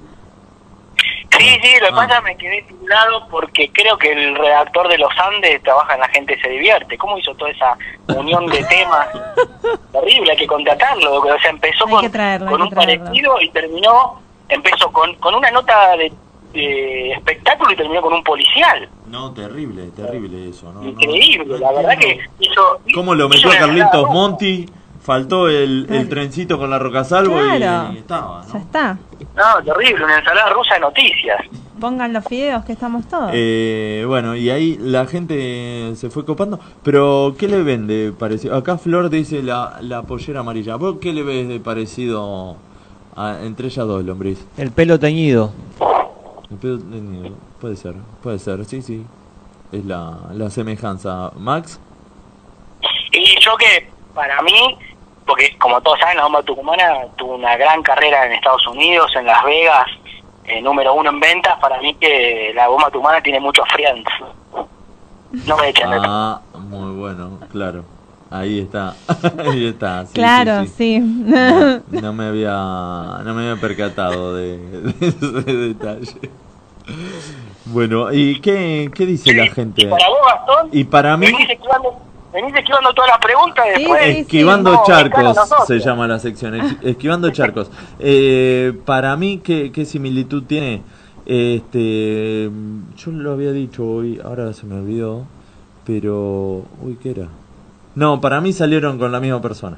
Sí, 1.37 1.59
sí, 1.61 1.73
lo 1.79 1.87
que 1.87 1.93
Ah. 1.93 1.95
pasa 2.07 2.21
me 2.21 2.35
quedé 2.37 2.61
titulado 2.63 3.27
porque 3.29 3.69
creo 3.71 3.97
que 3.97 4.11
el 4.11 4.35
redactor 4.35 4.87
de 4.89 4.97
Los 4.97 5.11
Andes 5.17 5.61
trabaja 5.63 5.93
en 5.93 5.99
La 6.01 6.07
Gente 6.09 6.39
Se 6.41 6.49
Divierte. 6.49 6.97
¿Cómo 6.97 7.17
hizo 7.17 7.33
toda 7.35 7.51
esa 7.51 7.77
unión 8.17 8.45
de 8.47 8.63
temas? 8.65 9.07
Terrible, 9.91 10.31
hay 10.31 10.37
que 10.37 10.47
contratarlo. 10.47 11.15
O 11.21 11.39
sea, 11.39 11.49
empezó 11.51 11.85
Hay 11.87 11.91
con, 11.93 12.11
traerlo, 12.11 12.51
un 12.55 12.69
traerlo. 12.69 13.03
parecido 13.05 13.41
y 13.41 13.49
terminó, 13.51 14.21
empezó 14.49 14.91
con, 14.91 15.15
con 15.15 15.35
una 15.35 15.51
nota 15.51 15.95
de, 15.97 16.11
de 16.53 17.11
espectáculo 17.11 17.71
y 17.71 17.75
terminó 17.75 18.01
con 18.01 18.13
un 18.13 18.23
policial. 18.23 18.89
No, 19.05 19.31
terrible, 19.33 19.89
terrible 19.95 20.49
eso, 20.49 20.71
¿no? 20.73 20.83
Increíble, 20.83 21.45
no 21.45 21.57
la 21.57 21.71
verdad 21.71 21.97
que 21.97 22.19
hizo... 22.39 22.79
¿Cómo 22.93 23.15
lo 23.15 23.29
metió 23.29 23.49
una 23.49 23.59
Carlitos 23.59 24.09
Monti? 24.09 24.65
Faltó 25.09 25.49
el, 25.49 25.87
el 25.89 26.07
trencito 26.07 26.59
con 26.59 26.69
la 26.69 26.77
Roca 26.77 27.03
Salvo 27.03 27.35
y- 27.41 27.57
Claro. 27.57 27.93
y, 27.93 27.97
estaba, 27.97 28.43
¿no? 28.45 28.53
Ya 28.53 28.59
está. 28.59 28.97
No, 29.35 29.63
terrible, 29.65 30.03
una 30.05 30.19
ensalada 30.19 30.49
rusa 30.51 30.75
de 30.75 30.81
noticias. 30.81 31.41
Pongan 31.79 32.13
los 32.13 32.23
fideos 32.25 32.63
que 32.63 32.73
estamos 32.73 33.07
todos. 33.07 33.31
Eh, 33.33 34.03
bueno, 34.05 34.35
y 34.35 34.51
ahí 34.51 34.77
la 34.79 35.07
gente 35.07 35.93
se 35.95 36.11
fue 36.11 36.25
copando. 36.25 36.59
Pero, 36.83 37.33
¿qué 37.39 37.47
le 37.47 37.63
ven 37.63 37.87
de 37.87 38.13
parecido? 38.17 38.55
Acá 38.55 38.77
Flor 38.77 39.09
dice 39.09 39.41
la, 39.41 39.79
la 39.81 40.03
pollera 40.03 40.41
amarilla. 40.41 40.75
¿Vos 40.75 40.97
qué 41.01 41.11
le 41.11 41.23
ves 41.23 41.47
de 41.47 41.59
parecido 41.59 42.57
a- 43.15 43.39
entre 43.41 43.65
ellas 43.65 43.87
dos, 43.87 44.03
lombriz? 44.05 44.45
El 44.57 44.69
pelo 44.71 44.99
teñido. 44.99 45.51
El 46.51 46.57
pedo 46.57 46.77
teñido. 46.77 47.35
Puede 47.59 47.75
ser, 47.77 47.95
puede 48.21 48.37
ser, 48.37 48.63
sí, 48.65 48.83
sí. 48.83 49.03
Es 49.71 49.83
la, 49.85 50.19
la 50.35 50.51
semejanza. 50.51 51.31
Max, 51.35 51.79
Y 53.11 53.39
yo 53.43 53.51
que, 53.57 53.89
para 54.13 54.41
mí, 54.43 54.77
porque 55.29 55.55
como 55.59 55.79
todos 55.81 55.99
saben, 55.99 56.17
la 56.17 56.23
bomba 56.23 56.41
tucumana 56.41 57.05
tuvo 57.15 57.35
una 57.35 57.55
gran 57.55 57.83
carrera 57.83 58.25
en 58.25 58.31
Estados 58.33 58.65
Unidos, 58.65 59.11
en 59.15 59.27
Las 59.27 59.43
Vegas, 59.43 59.85
eh, 60.45 60.59
número 60.59 60.95
uno 60.95 61.11
en 61.11 61.19
ventas, 61.19 61.55
para 61.59 61.79
mí 61.79 61.93
que 61.93 62.51
la 62.55 62.67
bomba 62.67 62.89
tucumana 62.89 63.21
tiene 63.21 63.39
muchos 63.39 63.63
friends. 63.71 64.09
No 65.45 65.55
me 65.57 65.69
echen 65.69 65.91
de 65.91 65.97
Ah, 66.01 66.41
muy 66.55 66.95
bueno, 66.95 67.39
claro. 67.51 67.85
Ahí 68.31 68.59
está. 68.61 68.95
Ahí 69.47 69.67
está. 69.67 70.07
sí, 70.07 70.13
claro, 70.13 70.63
sí, 70.63 70.71
sí. 70.75 70.99
No, 70.99 71.81
no 71.89 72.13
me 72.13 72.25
había 72.25 73.21
no 73.23 73.33
me 73.35 73.49
había 73.49 73.61
percatado 73.61 74.33
de, 74.35 74.57
de 74.57 75.07
ese 75.07 75.53
detalle. 75.53 76.31
Bueno, 77.65 78.11
¿y 78.11 78.41
qué, 78.41 78.89
qué 78.95 79.05
dice 79.05 79.31
la 79.33 79.45
gente? 79.45 79.85
Para 79.87 80.09
vos, 80.09 80.17
Gastón, 80.25 80.69
Y 80.71 80.83
para 80.85 81.15
mí, 81.17 81.27
venís 81.27 81.51
esquivando, 81.51 81.99
venís 82.33 82.53
esquivando 82.55 82.93
todas 82.93 83.09
las 83.11 83.19
preguntas 83.19 83.65
y 83.67 83.79
después... 83.79 84.01
Esquivando 84.17 84.71
no, 84.73 84.83
charcos 84.85 85.37
se 85.67 85.79
llama 85.79 86.07
la 86.07 86.19
sección. 86.19 86.55
Esquivando 86.83 87.29
charcos. 87.31 87.69
Eh, 87.99 88.73
para 88.85 89.15
mí, 89.17 89.39
¿qué, 89.43 89.71
qué 89.71 89.85
similitud 89.85 90.43
tiene? 90.43 90.81
Este, 91.25 92.49
yo 92.97 93.11
lo 93.11 93.31
había 93.33 93.51
dicho 93.51 93.85
hoy, 93.85 94.19
ahora 94.23 94.53
se 94.53 94.65
me 94.65 94.75
olvidó. 94.75 95.25
Pero, 95.85 96.65
uy, 96.81 96.97
¿qué 97.01 97.11
era? 97.11 97.27
No, 97.95 98.21
para 98.21 98.41
mí 98.41 98.53
salieron 98.53 98.99
con 98.99 99.11
la 99.11 99.19
misma 99.19 99.41
persona. 99.41 99.77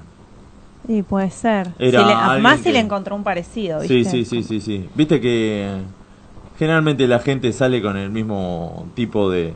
Y 0.87 1.03
puede 1.03 1.29
ser. 1.29 1.69
Era 1.79 2.01
Si 2.01 2.05
le- 2.35 2.41
más 2.41 2.59
si 2.59 2.71
le 2.71 2.79
encontró 2.79 3.15
un 3.15 3.23
parecido, 3.23 3.81
Sí, 3.81 3.97
¿viste? 3.97 4.11
sí, 4.11 4.25
sí, 4.25 4.43
sí, 4.43 4.59
sí. 4.59 4.89
Viste 4.95 5.21
que 5.21 5.69
generalmente 6.57 7.07
la 7.07 7.19
gente 7.19 7.53
sale 7.53 7.81
con 7.81 7.95
el 7.97 8.09
mismo 8.09 8.87
tipo 8.95 9.29
de, 9.29 9.53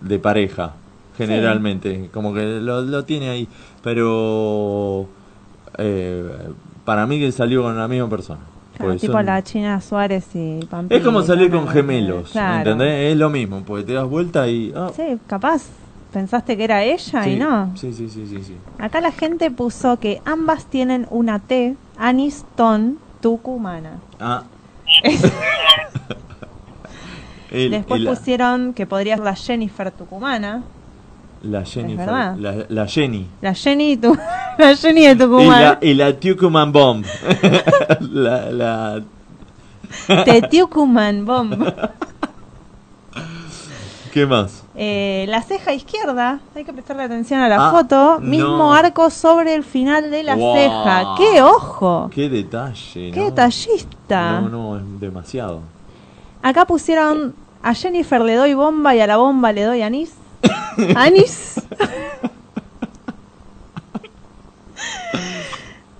de 0.00 0.18
pareja. 0.18 0.74
Generalmente, 1.16 2.08
como 2.12 2.32
que 2.34 2.60
lo, 2.60 2.80
lo 2.82 3.04
tiene 3.04 3.28
ahí. 3.30 3.48
Pero 3.82 5.06
eh, 5.78 6.24
para 6.84 7.06
mí 7.06 7.18
que 7.20 7.30
salió 7.32 7.62
con 7.62 7.76
la 7.76 7.86
misma 7.88 8.08
persona. 8.08 8.40
Claro, 8.76 8.96
tipo 8.96 9.12
son- 9.12 9.26
la 9.26 9.42
China 9.42 9.80
Suárez 9.80 10.26
y 10.34 10.60
Pampita. 10.64 10.96
Es 10.96 11.04
como 11.04 11.22
salir 11.22 11.50
con 11.50 11.68
gemelos, 11.68 12.30
Claro. 12.30 12.58
¿entendés? 12.70 13.12
Es 13.12 13.16
lo 13.18 13.28
mismo, 13.30 13.62
porque 13.66 13.84
te 13.84 13.92
das 13.92 14.08
vuelta 14.08 14.48
y... 14.48 14.72
ah, 14.74 14.90
Sí, 14.96 15.18
capaz 15.26 15.64
pensaste 16.12 16.56
que 16.56 16.64
era 16.64 16.82
ella 16.82 17.28
y 17.28 17.36
no. 17.36 17.70
Sí, 17.76 17.92
sí, 17.92 18.08
sí, 18.08 18.26
sí, 18.26 18.42
sí. 18.42 18.56
Acá 18.78 19.00
la 19.00 19.12
gente 19.12 19.50
puso 19.50 19.98
que 19.98 20.20
ambas 20.24 20.66
tienen 20.66 21.06
una 21.10 21.38
T, 21.38 21.76
Aniston 21.98 22.98
tucumana. 23.20 23.98
Ah. 24.18 24.44
El- 27.50 27.70
Después 27.70 28.00
el- 28.00 28.06
pusieron 28.08 28.72
que 28.72 28.86
podría 28.86 29.16
ser 29.16 29.24
la 29.24 29.34
Jennifer 29.34 29.90
tucumana. 29.90 30.62
La 31.42 31.64
Jennifer, 31.64 32.06
la, 32.06 32.66
la 32.68 32.86
Jenny. 32.86 33.26
La 33.40 33.54
Jenny, 33.54 33.96
tu- 33.96 34.16
la 34.58 34.76
Jenny 34.76 35.06
de 35.06 35.12
Y 35.12 35.16
Tucumán. 35.16 35.62
la, 35.62 35.78
y 35.82 35.94
la 35.94 36.12
Tucumán 36.18 36.72
Bomb. 36.72 37.04
la, 38.12 38.50
la... 38.50 39.02
Tucumán, 40.50 41.24
bomb. 41.26 41.52
¿Qué 44.12 44.26
más? 44.26 44.62
Eh, 44.74 45.24
la 45.28 45.40
ceja 45.42 45.72
izquierda, 45.72 46.40
hay 46.54 46.64
que 46.64 46.72
prestarle 46.72 47.02
atención 47.04 47.40
a 47.40 47.48
la 47.48 47.68
Ah, 47.68 47.70
foto. 47.70 48.18
no. 48.20 48.26
Mismo 48.28 48.72
arco 48.72 49.08
sobre 49.10 49.54
el 49.54 49.64
final 49.64 50.10
de 50.10 50.22
la 50.22 50.34
Wow. 50.34 50.54
ceja. 50.54 51.04
¡Qué 51.16 51.40
ojo! 51.42 52.10
Qué 52.12 52.28
detalle. 52.28 53.10
¡Qué 53.10 53.20
¿no? 53.20 53.24
detallista! 53.26 54.40
No, 54.42 54.48
no, 54.50 54.76
es 54.76 54.82
demasiado. 55.00 55.60
Acá 56.42 56.66
pusieron 56.66 57.34
a 57.62 57.72
Jennifer 57.74 58.20
le 58.20 58.34
doy 58.34 58.52
bomba 58.54 58.94
y 58.94 59.00
a 59.00 59.06
la 59.06 59.16
bomba 59.16 59.52
le 59.52 59.62
doy 59.64 59.80
anís. 59.82 60.12
¿Anís? 60.96 61.60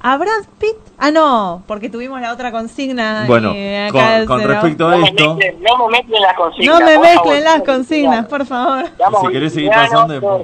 ¿A 0.04 0.16
Brad 0.16 0.44
Pitt? 0.58 0.74
Ah, 0.98 1.12
no, 1.12 1.62
porque 1.68 1.88
tuvimos 1.88 2.20
la 2.20 2.32
otra 2.32 2.50
consigna. 2.50 3.24
Bueno, 3.28 3.54
y 3.54 3.74
acá 3.76 4.24
con, 4.26 4.38
con 4.40 4.48
respecto 4.48 4.88
a 4.88 4.92
No 4.92 4.98
me 4.98 5.08
esto, 5.08 5.36
mezclen- 5.36 5.58
no 5.60 5.78
me 5.86 5.92
mezclen 5.98 6.22
las 6.22 6.36
consignas. 6.36 6.80
No 6.80 6.86
me 6.86 6.94
por 6.96 7.04
favor. 7.04 7.14
mezclen 7.24 7.44
las 7.44 7.62
consignas, 7.62 8.26
por 8.26 8.46
favor. 8.46 8.84
Si 9.20 9.28
querés 9.32 9.52
seguir 9.54 9.70
pasando, 9.70 10.12
después. 10.14 10.42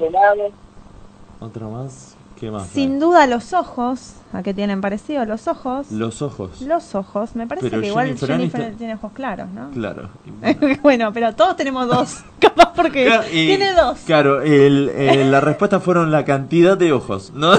otra 1.41 1.66
más. 1.66 2.08
¿Qué 2.39 2.51
más? 2.51 2.69
Sin 2.69 3.01
duda 3.01 3.27
los 3.27 3.52
ojos, 3.52 4.12
¿a 4.32 4.43
qué 4.43 4.55
tienen 4.55 4.81
parecido 4.81 5.24
los 5.24 5.48
ojos? 5.48 5.90
Los 5.90 6.23
ojos. 6.23 6.60
Los 6.62 6.94
ojos, 6.94 7.35
me 7.35 7.47
parece 7.47 7.69
Pero 7.69 7.82
que 7.82 7.89
igual 7.89 8.16
Jennifer 8.16 8.74
tiene 8.77 8.94
ojos 8.94 9.12
claros, 9.12 9.48
¿no? 9.51 9.70
Claro. 9.70 10.09
bueno, 10.82 11.12
pero 11.12 11.35
todos 11.35 11.56
tenemos 11.56 11.89
dos, 11.89 12.19
capaz 12.39 12.73
porque 12.74 13.06
Claro, 13.06 13.24
tiene 13.31 13.73
dos. 13.74 13.98
Claro, 14.06 14.43
el, 14.43 14.89
el- 14.90 15.31
la 15.32 15.40
respuesta 15.40 15.81
fueron 15.81 16.10
la 16.12 16.24
cantidad 16.24 16.77
de 16.78 16.93
ojos, 16.93 17.32
no, 17.35 17.52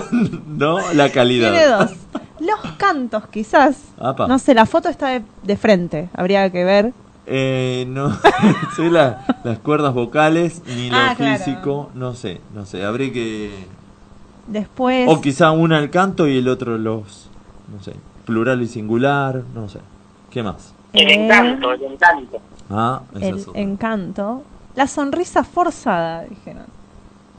no 0.47 0.79
la 0.93 1.09
calidad. 1.11 1.51
Tiene 1.51 1.67
dos. 1.67 1.91
Los 2.39 2.73
cantos, 2.77 3.27
quizás. 3.27 3.75
Apa. 3.99 4.27
No 4.27 4.39
sé, 4.39 4.53
la 4.53 4.65
foto 4.65 4.87
está 4.87 5.09
de, 5.09 5.23
de 5.43 5.57
frente, 5.57 6.07
habría 6.13 6.49
que 6.51 6.63
ver. 6.63 6.93
Eh, 7.31 7.85
no 7.89 8.17
sé 8.77 8.89
la- 8.89 9.25
las 9.43 9.59
cuerdas 9.59 9.93
vocales 9.93 10.61
ni 10.65 10.89
lo 10.89 10.95
Ah, 10.97 11.13
claro. 11.17 11.37
físico, 11.37 11.91
no 11.95 12.15
sé, 12.15 12.39
no 12.55 12.65
sé, 12.65 12.83
habría 12.85 13.11
que... 13.11 13.67
Después, 14.49 15.07
O 15.09 15.21
quizá 15.21 15.51
una 15.51 15.79
el 15.79 15.89
canto 15.89 16.27
y 16.27 16.37
el 16.39 16.47
otro 16.47 16.77
los, 16.77 17.29
no 17.73 17.81
sé, 17.83 17.93
plural 18.25 18.61
y 18.61 18.67
singular, 18.67 19.43
no 19.53 19.69
sé. 19.69 19.79
¿Qué 20.31 20.43
más? 20.43 20.73
El 20.93 21.09
Eh. 21.09 21.13
encanto, 21.25 21.71
el 21.71 21.83
encanto. 21.83 22.39
Ah, 22.69 23.01
esa 23.15 23.27
el 23.27 23.37
es 23.37 23.47
otra. 23.47 23.61
encanto. 23.61 24.43
La 24.75 24.87
sonrisa 24.87 25.43
forzada, 25.43 26.23
dijeron. 26.23 26.65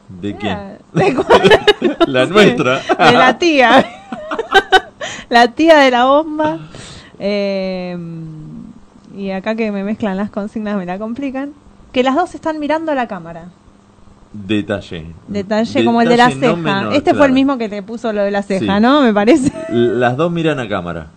¿De 0.08 0.34
Mira, 0.34 0.78
quién? 0.92 1.06
¿de 1.06 1.14
cuál? 1.24 1.60
La 2.06 2.26
nuestra. 2.26 2.78
De 2.80 3.12
la 3.12 3.38
tía. 3.38 3.84
la 5.28 5.48
tía 5.48 5.78
de 5.78 5.90
la 5.90 6.04
bomba. 6.06 6.58
Eh, 7.18 7.96
y 9.16 9.30
acá 9.30 9.54
que 9.54 9.70
me 9.72 9.84
mezclan 9.84 10.16
las 10.16 10.30
consignas 10.30 10.76
me 10.76 10.86
la 10.86 10.98
complican. 10.98 11.52
Que 11.92 12.02
las 12.04 12.14
dos 12.14 12.34
están 12.34 12.58
mirando 12.60 12.92
a 12.92 12.94
la 12.94 13.08
cámara. 13.08 13.48
Detalle. 14.32 15.06
Detalle 15.28 15.84
como 15.84 16.02
el 16.02 16.08
de 16.08 16.16
la 16.16 16.28
Detalle 16.28 16.40
ceja. 16.40 16.56
no 16.56 16.62
menor, 16.62 16.92
este 16.94 17.10
fue 17.10 17.18
claro. 17.18 17.24
el 17.26 17.32
mismo 17.32 17.58
que 17.58 17.68
te 17.68 17.82
puso 17.82 18.12
lo 18.12 18.22
de 18.22 18.30
la 18.30 18.42
ceja, 18.42 18.76
Sí. 18.76 18.82
¿no? 18.82 19.02
Me 19.02 19.12
parece. 19.12 19.52
Las 19.70 20.16
dos 20.16 20.30
miran 20.30 20.60
a 20.60 20.68
cámara. 20.68 21.08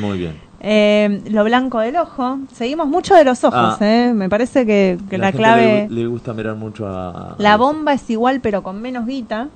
Muy 0.00 0.18
bien. 0.18 0.36
Eh, 0.60 1.22
lo 1.30 1.44
blanco 1.44 1.80
del 1.80 1.96
ojo. 1.96 2.38
Seguimos 2.54 2.86
mucho 2.88 3.14
de 3.14 3.24
los 3.24 3.42
ojos, 3.44 3.58
Ah. 3.58 3.76
¿eh? 3.80 4.12
Me 4.14 4.28
parece 4.30 4.64
que, 4.64 4.96
que 5.10 5.18
la, 5.18 5.26
gente 5.26 5.38
clave... 5.38 5.86
Le, 5.90 6.02
le 6.02 6.06
gusta 6.06 6.32
mirar 6.32 6.54
mucho 6.54 6.86
a... 6.88 7.34
La 7.38 7.56
bomba 7.56 7.92
es 7.92 8.08
igual 8.08 8.40
pero 8.40 8.62
con 8.62 8.80
menos 8.80 9.04
guita. 9.06 9.48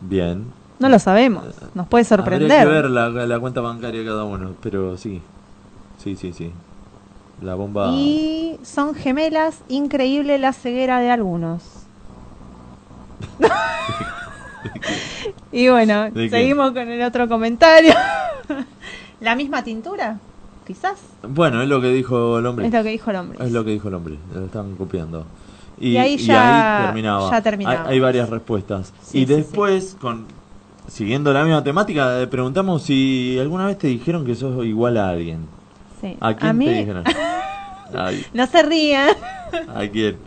Bien. 0.00 0.46
No 0.78 0.88
lo 0.88 0.98
sabemos. 0.98 1.44
Nos 1.74 1.86
puede 1.86 2.04
sorprender. 2.04 2.50
Habría 2.60 2.64
que 2.64 2.82
ver 2.82 2.90
la, 2.90 3.08
la 3.10 3.38
cuenta 3.38 3.60
bancaria 3.60 4.00
de 4.00 4.06
cada 4.06 4.24
uno, 4.24 4.52
pero 4.60 4.96
sí. 4.96 5.22
Sí, 5.98 6.16
sí, 6.16 6.32
sí. 6.32 6.50
La 7.44 7.54
bomba... 7.54 7.90
Y 7.92 8.58
son 8.62 8.94
gemelas, 8.94 9.60
increíble 9.68 10.38
la 10.38 10.52
ceguera 10.52 11.00
de 11.00 11.10
algunos. 11.10 11.62
y 15.52 15.68
bueno, 15.68 16.10
seguimos 16.14 16.72
con 16.72 16.88
el 16.88 17.02
otro 17.02 17.28
comentario. 17.28 17.92
¿La 19.20 19.36
misma 19.36 19.62
tintura? 19.62 20.18
quizás. 20.66 20.98
Bueno, 21.22 21.60
es 21.62 21.68
lo 21.68 21.80
que 21.82 21.88
dijo 21.88 22.38
el 22.38 22.46
hombre. 22.46 22.66
Es 22.66 22.72
lo 22.72 22.82
que 22.82 22.88
dijo 22.88 23.10
el 23.10 23.16
hombre. 23.16 23.38
Es 23.44 23.52
lo 23.52 23.64
que 23.64 23.70
dijo 23.72 23.88
el 23.88 23.94
hombre. 23.94 24.18
Lo 24.34 24.46
estaban 24.46 24.74
copiando. 24.76 25.26
Y, 25.78 25.90
Y 25.90 25.96
ahí 25.98 26.14
y 26.14 26.18
ya- 26.18 26.78
ahí 26.78 26.84
terminaba. 26.86 27.30
ya 27.30 27.42
terminaba. 27.42 27.82
Hay, 27.82 27.94
hay 27.94 28.00
varias 28.00 28.30
respuestas. 28.30 28.94
Sí, 29.02 29.18
y 29.18 29.26
sí, 29.26 29.34
después, 29.34 29.96
con 30.00 30.24
siguiendo 30.88 31.32
la 31.34 31.44
misma 31.44 31.62
temática, 31.62 32.20
eh, 32.22 32.26
preguntamos 32.26 32.82
si 32.82 33.36
alguna 33.38 33.66
vez 33.66 33.76
te 33.78 33.88
dijeron 33.88 34.24
que 34.24 34.34
sos 34.34 34.64
igual 34.64 34.96
a 34.96 35.10
alguien. 35.10 35.40
Sí. 36.04 36.16
¿A 36.20 36.34
quién 36.34 36.58
mí, 36.58 36.66
te 36.66 36.72
dijeron? 36.72 37.04
Ay, 37.96 38.26
no 38.34 38.46
se 38.46 38.62
rían. 38.62 39.08
¿A 39.74 39.80
quién? 39.90 40.18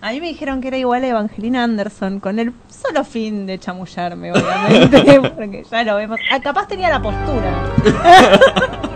A 0.00 0.10
mí 0.10 0.20
me 0.20 0.26
dijeron 0.28 0.60
que 0.60 0.68
era 0.68 0.76
igual 0.78 1.04
a 1.04 1.08
Evangelina 1.08 1.62
Anderson, 1.62 2.18
con 2.18 2.38
el 2.40 2.52
solo 2.68 3.04
fin 3.04 3.46
de 3.46 3.58
chamullarme, 3.60 4.32
obviamente, 4.32 5.20
porque 5.36 5.64
ya 5.70 5.84
lo 5.84 5.96
vemos. 5.96 6.18
Ah, 6.32 6.40
capaz 6.40 6.66
tenía 6.66 6.88
la 6.90 7.00
postura. 7.00 7.52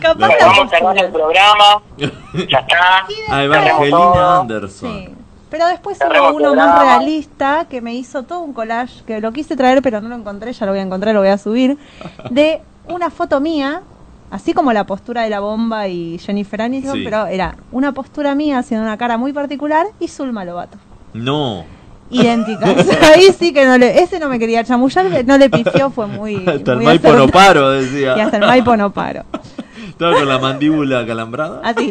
capaz 0.00 0.18
Bueno, 0.18 0.34
la 0.38 0.46
vamos 0.46 0.72
a 0.72 0.76
cerrar 0.76 0.98
el 0.98 1.10
postura. 1.10 1.24
programa. 1.24 1.82
Ya 2.48 2.58
está. 2.60 3.06
A 3.34 3.42
Evangelina. 3.44 4.40
Anderson. 4.40 4.92
Sí. 4.92 5.08
Pero 5.50 5.66
después 5.68 5.98
hubo 6.00 6.36
uno 6.36 6.54
más 6.54 6.80
realista 6.80 7.66
que 7.70 7.80
me 7.80 7.94
hizo 7.94 8.22
todo 8.24 8.40
un 8.40 8.52
collage, 8.52 9.02
que 9.04 9.20
lo 9.20 9.32
quise 9.32 9.56
traer 9.56 9.82
pero 9.82 10.00
no 10.00 10.08
lo 10.08 10.16
encontré, 10.16 10.52
ya 10.52 10.66
lo 10.66 10.72
voy 10.72 10.80
a 10.80 10.82
encontrar, 10.82 11.14
lo 11.14 11.20
voy 11.20 11.28
a 11.30 11.38
subir, 11.38 11.78
de 12.30 12.60
una 12.88 13.08
foto 13.10 13.40
mía, 13.40 13.82
así 14.34 14.52
como 14.52 14.72
la 14.72 14.84
postura 14.84 15.22
de 15.22 15.30
la 15.30 15.38
bomba 15.38 15.86
y 15.86 16.18
Jennifer 16.18 16.60
Aniston, 16.62 16.94
Sí. 16.96 17.02
pero 17.04 17.26
era 17.26 17.56
una 17.70 17.92
postura 17.92 18.34
mía 18.34 18.58
haciendo 18.58 18.84
una 18.84 18.96
cara 18.96 19.16
muy 19.16 19.32
particular 19.32 19.86
y 20.00 20.08
Zulma 20.08 20.44
Lobato. 20.44 20.76
No. 21.12 21.64
Idénticas. 22.10 22.88
Ahí 23.14 23.32
sí 23.38 23.52
que 23.52 23.64
no 23.64 23.78
le, 23.78 24.00
ese 24.02 24.18
no 24.18 24.28
me 24.28 24.40
quería 24.40 24.64
chamullar, 24.64 25.06
no 25.26 25.38
le 25.38 25.48
pifió, 25.50 25.90
fue 25.90 26.08
muy... 26.08 26.44
Hasta 26.46 26.72
el 26.72 26.80
Maipo 26.80 27.12
no 27.12 27.28
paro, 27.28 27.70
decía. 27.70 28.16
Y 28.16 28.20
hasta 28.20 28.38
el 28.38 28.46
Maipo 28.46 28.76
no 28.76 28.92
paro. 28.92 29.22
Estaba 29.88 30.14
con 30.14 30.26
la 30.26 30.40
mandíbula 30.40 30.98
acalambrada. 31.00 31.60
Así. 31.62 31.90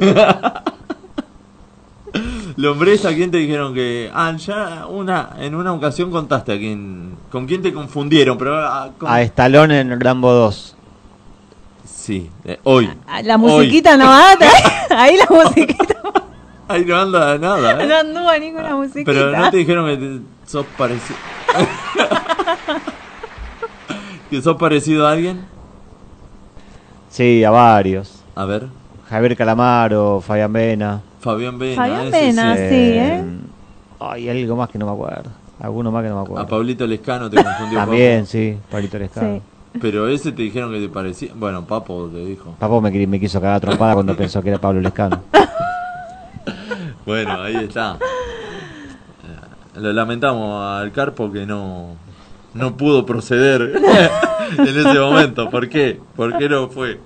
Lombrez, 2.57 3.05
¿a 3.05 3.13
quién 3.15 3.31
te 3.31 3.37
dijeron 3.37 3.73
que.? 3.73 4.11
Ah, 4.13 4.35
ya 4.37 4.85
una, 4.87 5.29
en 5.39 5.55
una 5.55 5.71
ocasión 5.73 6.11
contaste 6.11 6.51
a 6.51 6.57
quién. 6.57 7.15
¿Con 7.31 7.47
quién 7.47 7.61
te 7.63 7.73
confundieron? 7.73 8.37
Pero. 8.37 8.57
ah, 8.57 8.89
con- 8.97 9.09
A 9.09 9.21
Stallone 9.21 9.79
en 9.79 9.99
Rambo 9.99 10.31
2. 10.33 10.75
Sí, 12.03 12.29
eh, 12.43 12.59
hoy. 12.63 12.89
La 13.23 13.37
musiquita 13.37 13.95
no 13.95 14.11
anda, 14.11 14.45
ahí 14.89 15.15
la 15.15 15.25
musiquita 15.33 15.95
Ahí 16.67 16.83
no 16.83 16.97
anda 16.99 17.37
nada, 17.37 17.81
¿eh? 17.81 17.87
no 17.87 17.95
anduvo 17.95 18.29
ninguna 18.37 18.75
musiquita. 18.75 19.05
Pero 19.09 19.31
no 19.31 19.49
te 19.49 19.55
dijeron 19.57 19.85
que 19.87 19.95
te- 19.95 20.19
sos 20.51 20.65
parecido. 20.77 21.17
¿Que 24.29 24.41
sos 24.41 24.57
parecido 24.57 25.07
a 25.07 25.13
alguien? 25.13 25.45
Sí, 27.09 27.41
a 27.45 27.51
varios. 27.51 28.21
A 28.35 28.43
ver. 28.43 28.67
Javier 29.09 29.37
Calamaro, 29.37 30.19
Fabián 30.19 30.51
Vena. 30.51 31.01
Fabián 31.21 31.57
Vena. 31.57 31.75
Fabián 31.75 32.11
Vena, 32.11 32.55
sí, 32.57 32.61
¿eh? 32.65 33.23
Ay, 34.01 34.27
algo 34.27 34.57
más 34.57 34.67
que 34.69 34.77
no 34.77 34.87
me 34.87 34.91
acuerdo. 34.91 35.29
Alguno 35.61 35.89
más 35.89 36.03
que 36.03 36.09
no 36.09 36.15
me 36.17 36.21
acuerdo. 36.23 36.43
A 36.43 36.47
Pablito 36.47 36.85
Lescano 36.85 37.29
te 37.29 37.41
confundió. 37.41 37.79
También, 37.79 38.25
sí, 38.25 38.57
Pablito 38.69 38.99
Lescano. 38.99 39.35
Sí. 39.35 39.41
Pero 39.81 40.07
ese 40.07 40.31
te 40.31 40.43
dijeron 40.43 40.71
que 40.71 40.79
te 40.79 40.89
parecía. 40.89 41.31
Bueno, 41.35 41.65
Papo 41.65 42.07
te 42.07 42.19
dijo. 42.25 42.55
Papo 42.59 42.81
me, 42.81 43.19
quiso 43.19 43.41
cagar 43.41 43.61
trompada 43.61 43.93
cuando 43.95 44.15
pensó 44.15 44.41
que 44.41 44.49
era 44.49 44.59
Pablo 44.59 44.81
Lescano. 44.81 45.23
Bueno, 47.05 47.41
ahí 47.41 47.57
está. 47.57 47.97
Eh, 47.99 49.79
Lo 49.79 49.91
lamentamos 49.91 50.63
al 50.63 50.89
Carpo 50.93 51.29
que 51.29 51.45
no, 51.45 51.97
no 52.53 52.77
pudo 52.77 53.05
proceder 53.05 53.61
en 54.57 54.67
ese 54.67 54.99
momento. 54.99 55.49
¿Por 55.49 55.67
qué? 55.67 55.99
¿Por 56.15 56.37
qué 56.37 56.47
no 56.47 56.69
fue? 56.69 57.01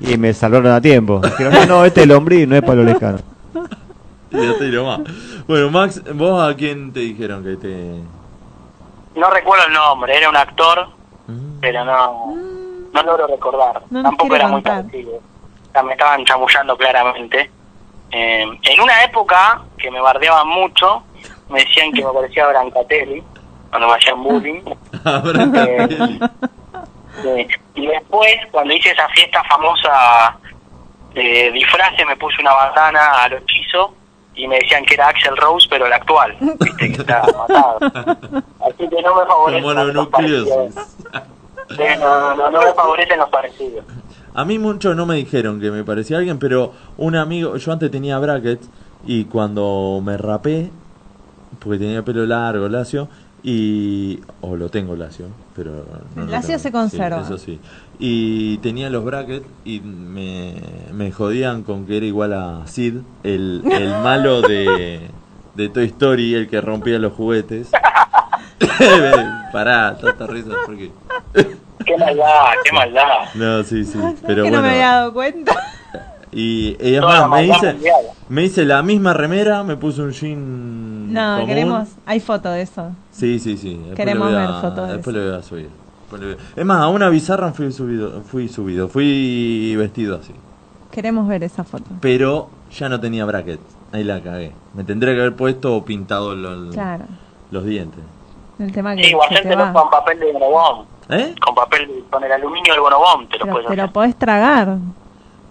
Y 0.00 0.16
me 0.16 0.32
salvaron 0.32 0.72
a 0.72 0.80
tiempo. 0.80 1.20
Dijeron, 1.20 1.54
no, 1.54 1.66
no, 1.66 1.84
este 1.84 2.00
es 2.00 2.04
el 2.04 2.12
hombre 2.12 2.46
no 2.46 2.56
es 2.56 2.62
Pablo 2.62 2.84
Lescano. 2.84 3.18
Y 4.30 4.36
ya 4.36 4.58
te 4.58 4.80
más. 4.80 5.00
Bueno, 5.46 5.70
Max, 5.70 6.02
¿vos 6.12 6.42
a 6.42 6.56
quién 6.56 6.92
te 6.92 7.00
dijeron 7.00 7.44
que 7.44 7.56
te.? 7.56 8.00
No 9.14 9.30
recuerdo 9.30 9.66
el 9.68 9.72
nombre, 9.72 10.16
era 10.16 10.28
un 10.28 10.36
actor, 10.36 10.88
pero 11.60 11.84
no, 11.84 12.34
no 12.92 13.02
logro 13.02 13.26
recordar. 13.26 13.82
No 13.90 14.02
Tampoco 14.02 14.36
era 14.36 14.48
muy 14.48 14.60
parecido. 14.62 15.16
O 15.16 15.72
sea, 15.72 15.82
me 15.82 15.92
estaban 15.92 16.24
chamullando 16.24 16.76
claramente. 16.76 17.50
Eh, 18.10 18.46
en 18.62 18.80
una 18.80 19.02
época 19.02 19.62
que 19.76 19.90
me 19.90 20.00
bardeaban 20.00 20.46
mucho, 20.48 21.02
me 21.48 21.60
decían 21.60 21.92
que 21.92 22.04
me 22.04 22.12
parecía 22.12 22.44
a 22.44 22.48
Brancatelli, 22.48 23.22
cuando 23.70 23.88
me 23.88 23.94
hacían 23.94 24.22
bullying. 24.22 24.62
Eh, 27.22 27.46
sí. 27.46 27.48
Y 27.76 27.86
después, 27.86 28.34
cuando 28.50 28.74
hice 28.74 28.90
esa 28.90 29.08
fiesta 29.10 29.42
famosa 29.44 30.36
de 31.14 31.52
disfraces, 31.52 32.04
me 32.06 32.16
puse 32.16 32.40
una 32.40 32.52
bandana 32.52 33.22
al 33.22 33.34
hechizo 33.34 33.94
y 34.34 34.48
me 34.48 34.56
decían 34.56 34.84
que 34.84 34.94
era 34.94 35.08
Axel 35.08 35.36
Rose, 35.36 35.66
pero 35.70 35.86
el 35.86 35.92
actual. 35.92 36.36
Viste 36.40 36.92
que 36.92 37.00
está 37.00 37.22
matado. 37.38 37.78
Así 37.80 38.88
que 38.88 39.02
no 39.02 39.14
me 39.14 39.26
favorecen 39.26 39.94
los 39.94 40.08
parecidos. 40.08 40.74
Sí, 41.70 41.82
no, 41.98 42.34
no, 42.36 42.50
no 42.50 42.60
me 42.62 42.72
favorecen 42.74 43.18
los 43.18 43.28
parecidos. 43.30 43.84
A 44.34 44.44
mí 44.44 44.58
muchos 44.58 44.96
no 44.96 45.06
me 45.06 45.14
dijeron 45.14 45.60
que 45.60 45.70
me 45.70 45.84
parecía 45.84 46.18
alguien, 46.18 46.38
pero 46.38 46.72
un 46.98 47.14
amigo, 47.16 47.56
yo 47.56 47.72
antes 47.72 47.90
tenía 47.90 48.18
brackets 48.18 48.68
y 49.06 49.24
cuando 49.26 50.00
me 50.04 50.16
rapé, 50.16 50.70
porque 51.60 51.78
tenía 51.78 52.02
pelo 52.04 52.26
largo, 52.26 52.68
lacio, 52.68 53.08
y... 53.44 54.20
o 54.40 54.56
lo 54.56 54.68
tengo 54.70 54.96
lacio, 54.96 55.26
pero... 55.54 55.84
no 56.16 56.22
El 56.22 56.26
lo 56.26 56.32
lacio 56.32 56.48
tengo. 56.48 56.58
se 56.58 56.72
conserva. 56.72 57.18
Sí, 57.18 57.24
eso 57.34 57.38
sí. 57.38 57.60
Y 57.98 58.58
tenía 58.58 58.90
los 58.90 59.04
brackets 59.04 59.46
y 59.64 59.80
me, 59.80 60.54
me 60.92 61.12
jodían 61.12 61.62
con 61.62 61.86
que 61.86 61.96
era 61.96 62.06
igual 62.06 62.32
a 62.32 62.66
Sid, 62.66 62.96
el, 63.22 63.62
el 63.70 63.88
malo 64.02 64.42
de, 64.42 65.00
de 65.54 65.68
Toy 65.68 65.86
Story, 65.86 66.34
el 66.34 66.48
que 66.48 66.60
rompía 66.60 66.98
los 66.98 67.12
juguetes. 67.12 67.70
Pará, 69.52 69.96
tanta 70.00 70.26
risa, 70.26 70.50
porque... 70.66 70.90
Qué 71.84 71.96
maldad, 71.98 72.52
qué 72.64 72.72
maldad. 72.72 73.28
No, 73.34 73.62
sí, 73.62 73.84
sí, 73.84 73.92
¿Sabes 73.98 74.20
pero 74.26 74.44
que 74.44 74.50
bueno. 74.50 74.56
no 74.58 74.62
me 74.62 74.70
había 74.70 74.88
dado 74.88 75.12
cuenta? 75.12 75.52
Y 76.32 76.76
ella 76.80 77.00
Toda 77.00 77.20
la 77.20 77.28
más, 77.28 77.40
me 77.40 77.46
hice, 77.46 77.76
me 78.28 78.42
hice 78.42 78.64
la 78.64 78.82
misma 78.82 79.12
remera, 79.12 79.62
me 79.62 79.76
puse 79.76 80.02
un 80.02 80.10
jean. 80.10 81.12
No, 81.12 81.34
común. 81.34 81.46
queremos. 81.46 81.88
Hay 82.06 82.18
foto 82.18 82.50
de 82.50 82.62
eso. 82.62 82.90
Sí, 83.12 83.38
sí, 83.38 83.56
sí. 83.56 83.74
Después 83.74 83.94
Queremos 83.94 84.32
ver 84.32 84.48
fotos 84.60 84.88
de 84.88 84.94
Después 84.94 85.14
le 85.14 85.28
voy 85.28 85.38
a 85.38 85.42
subir. 85.42 85.83
Es 86.56 86.64
más, 86.64 86.80
a 86.82 86.88
una 86.88 87.08
bizarra 87.08 87.52
fui 87.52 87.72
subido, 87.72 88.22
fui 88.22 88.48
subido, 88.48 88.88
fui 88.88 89.74
vestido 89.76 90.16
así. 90.16 90.32
Queremos 90.90 91.26
ver 91.26 91.42
esa 91.42 91.64
foto. 91.64 91.84
Pero 92.00 92.48
ya 92.70 92.88
no 92.88 93.00
tenía 93.00 93.24
bracket. 93.24 93.58
Ahí 93.92 94.04
la 94.04 94.20
cagué. 94.20 94.52
Me 94.74 94.84
tendría 94.84 95.14
que 95.14 95.20
haber 95.20 95.34
puesto 95.36 95.74
o 95.76 95.84
pintado 95.84 96.34
lo- 96.34 96.70
Claro. 96.70 97.04
los 97.50 97.64
dientes. 97.64 98.00
El 98.58 98.70
tema 98.72 98.94
que 98.94 99.04
Sí, 99.04 99.10
igual 99.10 99.28
te 99.30 99.40
te 99.42 99.56
va. 99.56 99.72
con 99.72 99.90
papel 99.90 100.20
de 100.20 100.32
bonobón. 100.32 100.86
¿Eh? 101.08 101.34
Con 101.44 101.54
papel, 101.54 102.04
con 102.10 102.22
el 102.22 102.32
aluminio 102.32 102.72
del 102.72 102.80
bonobón 102.80 103.28
te 103.28 103.38
lo 103.38 103.44
Pero 103.44 103.52
puedes 103.52 103.66
te 103.66 103.72
hacer. 103.72 103.84
lo 103.86 103.92
podés 103.92 104.16
tragar. 104.16 104.76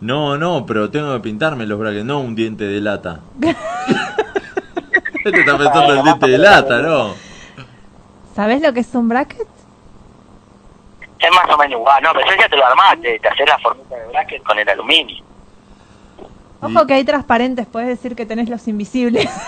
No, 0.02 0.38
no, 0.38 0.66
pero 0.66 0.90
tengo 0.90 1.14
que 1.14 1.20
pintarme 1.20 1.66
los 1.66 1.78
brackets, 1.80 2.06
no 2.06 2.20
un 2.20 2.36
diente 2.36 2.66
de 2.66 2.80
lata. 2.82 3.20
este 5.26 5.40
está 5.40 5.58
pensando 5.58 5.94
en 5.94 5.98
el 6.00 6.04
diente 6.04 6.28
de 6.28 6.38
lata, 6.38 6.82
¿no? 6.82 7.10
¿Sabés 8.36 8.62
lo 8.62 8.74
que 8.74 8.80
es 8.82 8.96
un 8.96 9.10
bracket? 9.10 9.48
Es 11.24 11.32
más 11.32 11.50
o 11.50 11.58
menos 11.58 11.80
igual, 11.80 12.04
no, 12.04 12.12
pero 12.12 12.26
eso 12.26 12.36
ya 12.38 12.50
te 12.50 12.58
lo 12.58 12.66
armaste, 12.66 13.18
te 13.20 13.28
haces 13.30 13.48
la 13.48 13.58
formita 13.60 13.96
de 13.96 14.08
bracket 14.08 14.44
con 14.44 14.60
el 14.60 14.68
aluminio. 14.68 15.24
Ojo 16.60 16.88
que 16.88 16.94
hay 16.94 17.04
transparentes, 17.04 17.66
puedes 17.68 17.90
decir 17.90 18.16
que 18.16 18.26
tenés 18.26 18.50
los 18.50 18.68
invisibles. 18.68 19.30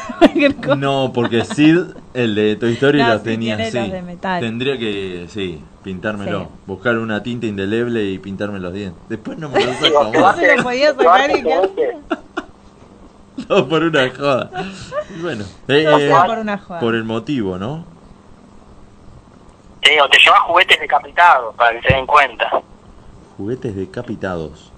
No, 0.78 1.12
porque 1.14 1.46
Sid, 1.46 1.80
el 2.14 2.36
de 2.36 2.56
Toy 2.56 2.74
Story, 2.74 3.00
No, 3.00 3.10
los 3.10 3.22
sí, 3.22 3.24
tenía 3.30 3.56
así. 3.56 3.92
Tendría 4.40 4.78
que, 4.78 5.28
sí, 5.30 5.62
pintármelo. 5.84 6.42
Sí. 6.42 6.48
Buscar 6.66 6.98
una 6.98 7.24
tinta 7.24 7.46
indeleble 7.46 8.04
y 8.06 8.20
pintarme 8.20 8.60
los 8.60 8.74
dientes. 8.74 9.02
Después 9.08 9.38
no 9.38 9.50
me 9.50 9.64
lo 9.64 9.74
saco 9.74 10.12
más. 10.20 10.36
se 10.38 10.56
lo 10.58 10.64
podía 10.64 10.94
sacar 10.94 11.32
y 11.32 11.44
qué 11.44 11.98
No, 13.50 13.68
por 13.68 13.84
una 13.84 14.10
joda. 14.10 14.50
Bueno, 15.22 15.44
eh, 15.68 16.08
sea 16.08 16.26
por 16.26 16.40
una 16.40 16.58
joda. 16.58 16.80
por 16.80 16.96
el 16.96 17.04
motivo, 17.04 17.58
¿no? 17.58 17.86
Sí, 19.86 19.92
o 20.04 20.10
te 20.10 20.18
llevas 20.18 20.40
juguetes 20.42 20.80
decapitados 20.80 21.56
para 21.56 21.80
que 21.80 21.88
se 21.88 21.94
den 21.94 22.06
cuenta. 22.08 22.50
Juguetes 23.38 23.76
decapitados. 23.76 24.72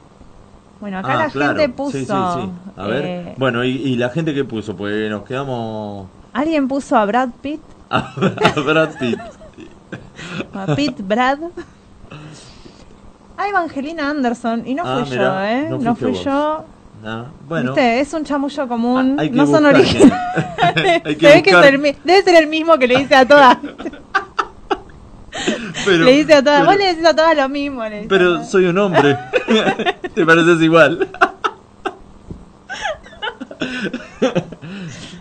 Bueno, 0.79 0.99
acá 0.99 1.13
Ah, 1.13 1.17
la 1.23 1.29
claro. 1.29 1.55
gente 1.57 1.69
puso. 1.73 1.91
Sí, 1.97 2.05
sí, 2.05 2.11
sí. 2.35 2.51
A 2.75 2.87
ver. 2.87 3.05
eh, 3.05 3.35
Bueno, 3.37 3.63
y, 3.63 3.69
y 3.69 3.95
la 3.95 4.09
gente 4.09 4.33
que 4.33 4.43
puso, 4.43 4.75
pues 4.75 5.09
nos 5.09 5.23
quedamos 5.23 6.07
Alguien 6.33 6.67
puso 6.67 6.95
a 6.97 7.05
Brad 7.05 7.29
Pitt, 7.41 7.61
a 7.89 8.13
Brad 8.63 8.89
Pitt. 8.99 9.19
a 10.53 10.75
Pitt 10.75 10.99
Brad. 11.01 11.39
A 13.37 13.47
Evangelina 13.47 14.09
Anderson, 14.09 14.63
y 14.67 14.73
no 14.75 14.83
Ah, 14.85 14.99
fui 15.05 15.11
mirá, 15.11 15.23
yo, 15.23 15.41
¿eh? 15.57 15.67
no 15.69 15.77
No, 15.79 15.95
fui 15.95 16.11
vos. 16.11 16.23
yo. 16.23 16.65
Ah, 17.05 17.25
bueno. 17.47 17.71
Viste, 17.73 17.99
es 17.99 18.13
un 18.13 18.23
chamullo 18.25 18.67
común, 18.67 19.15
Hay 19.19 19.29
que 19.31 19.35
no 19.37 19.45
son 19.47 19.65
originales. 19.65 20.13
Debe 22.03 22.23
ser 22.23 22.35
el 22.35 22.47
mismo 22.47 22.77
que 22.77 22.87
le 22.87 22.97
dice 22.97 23.15
a 23.15 23.27
todas. 23.27 23.57
Pero- 25.85 26.03
le 26.05 26.11
dice 26.11 26.33
a 26.35 26.43
todas, 26.43 26.59
pero- 26.61 26.71
vos 26.71 26.77
le 26.79 26.85
decís 26.87 27.05
a 27.05 27.15
todas 27.15 27.35
lo 27.37 27.49
mismo. 27.49 27.83
le 27.83 27.95
dice. 27.97 28.07
Pero 28.09 28.43
soy 28.43 28.65
un 28.65 28.77
hombre. 28.77 29.17
Te 30.15 30.25
pareces 30.25 30.61
igual. 30.61 31.07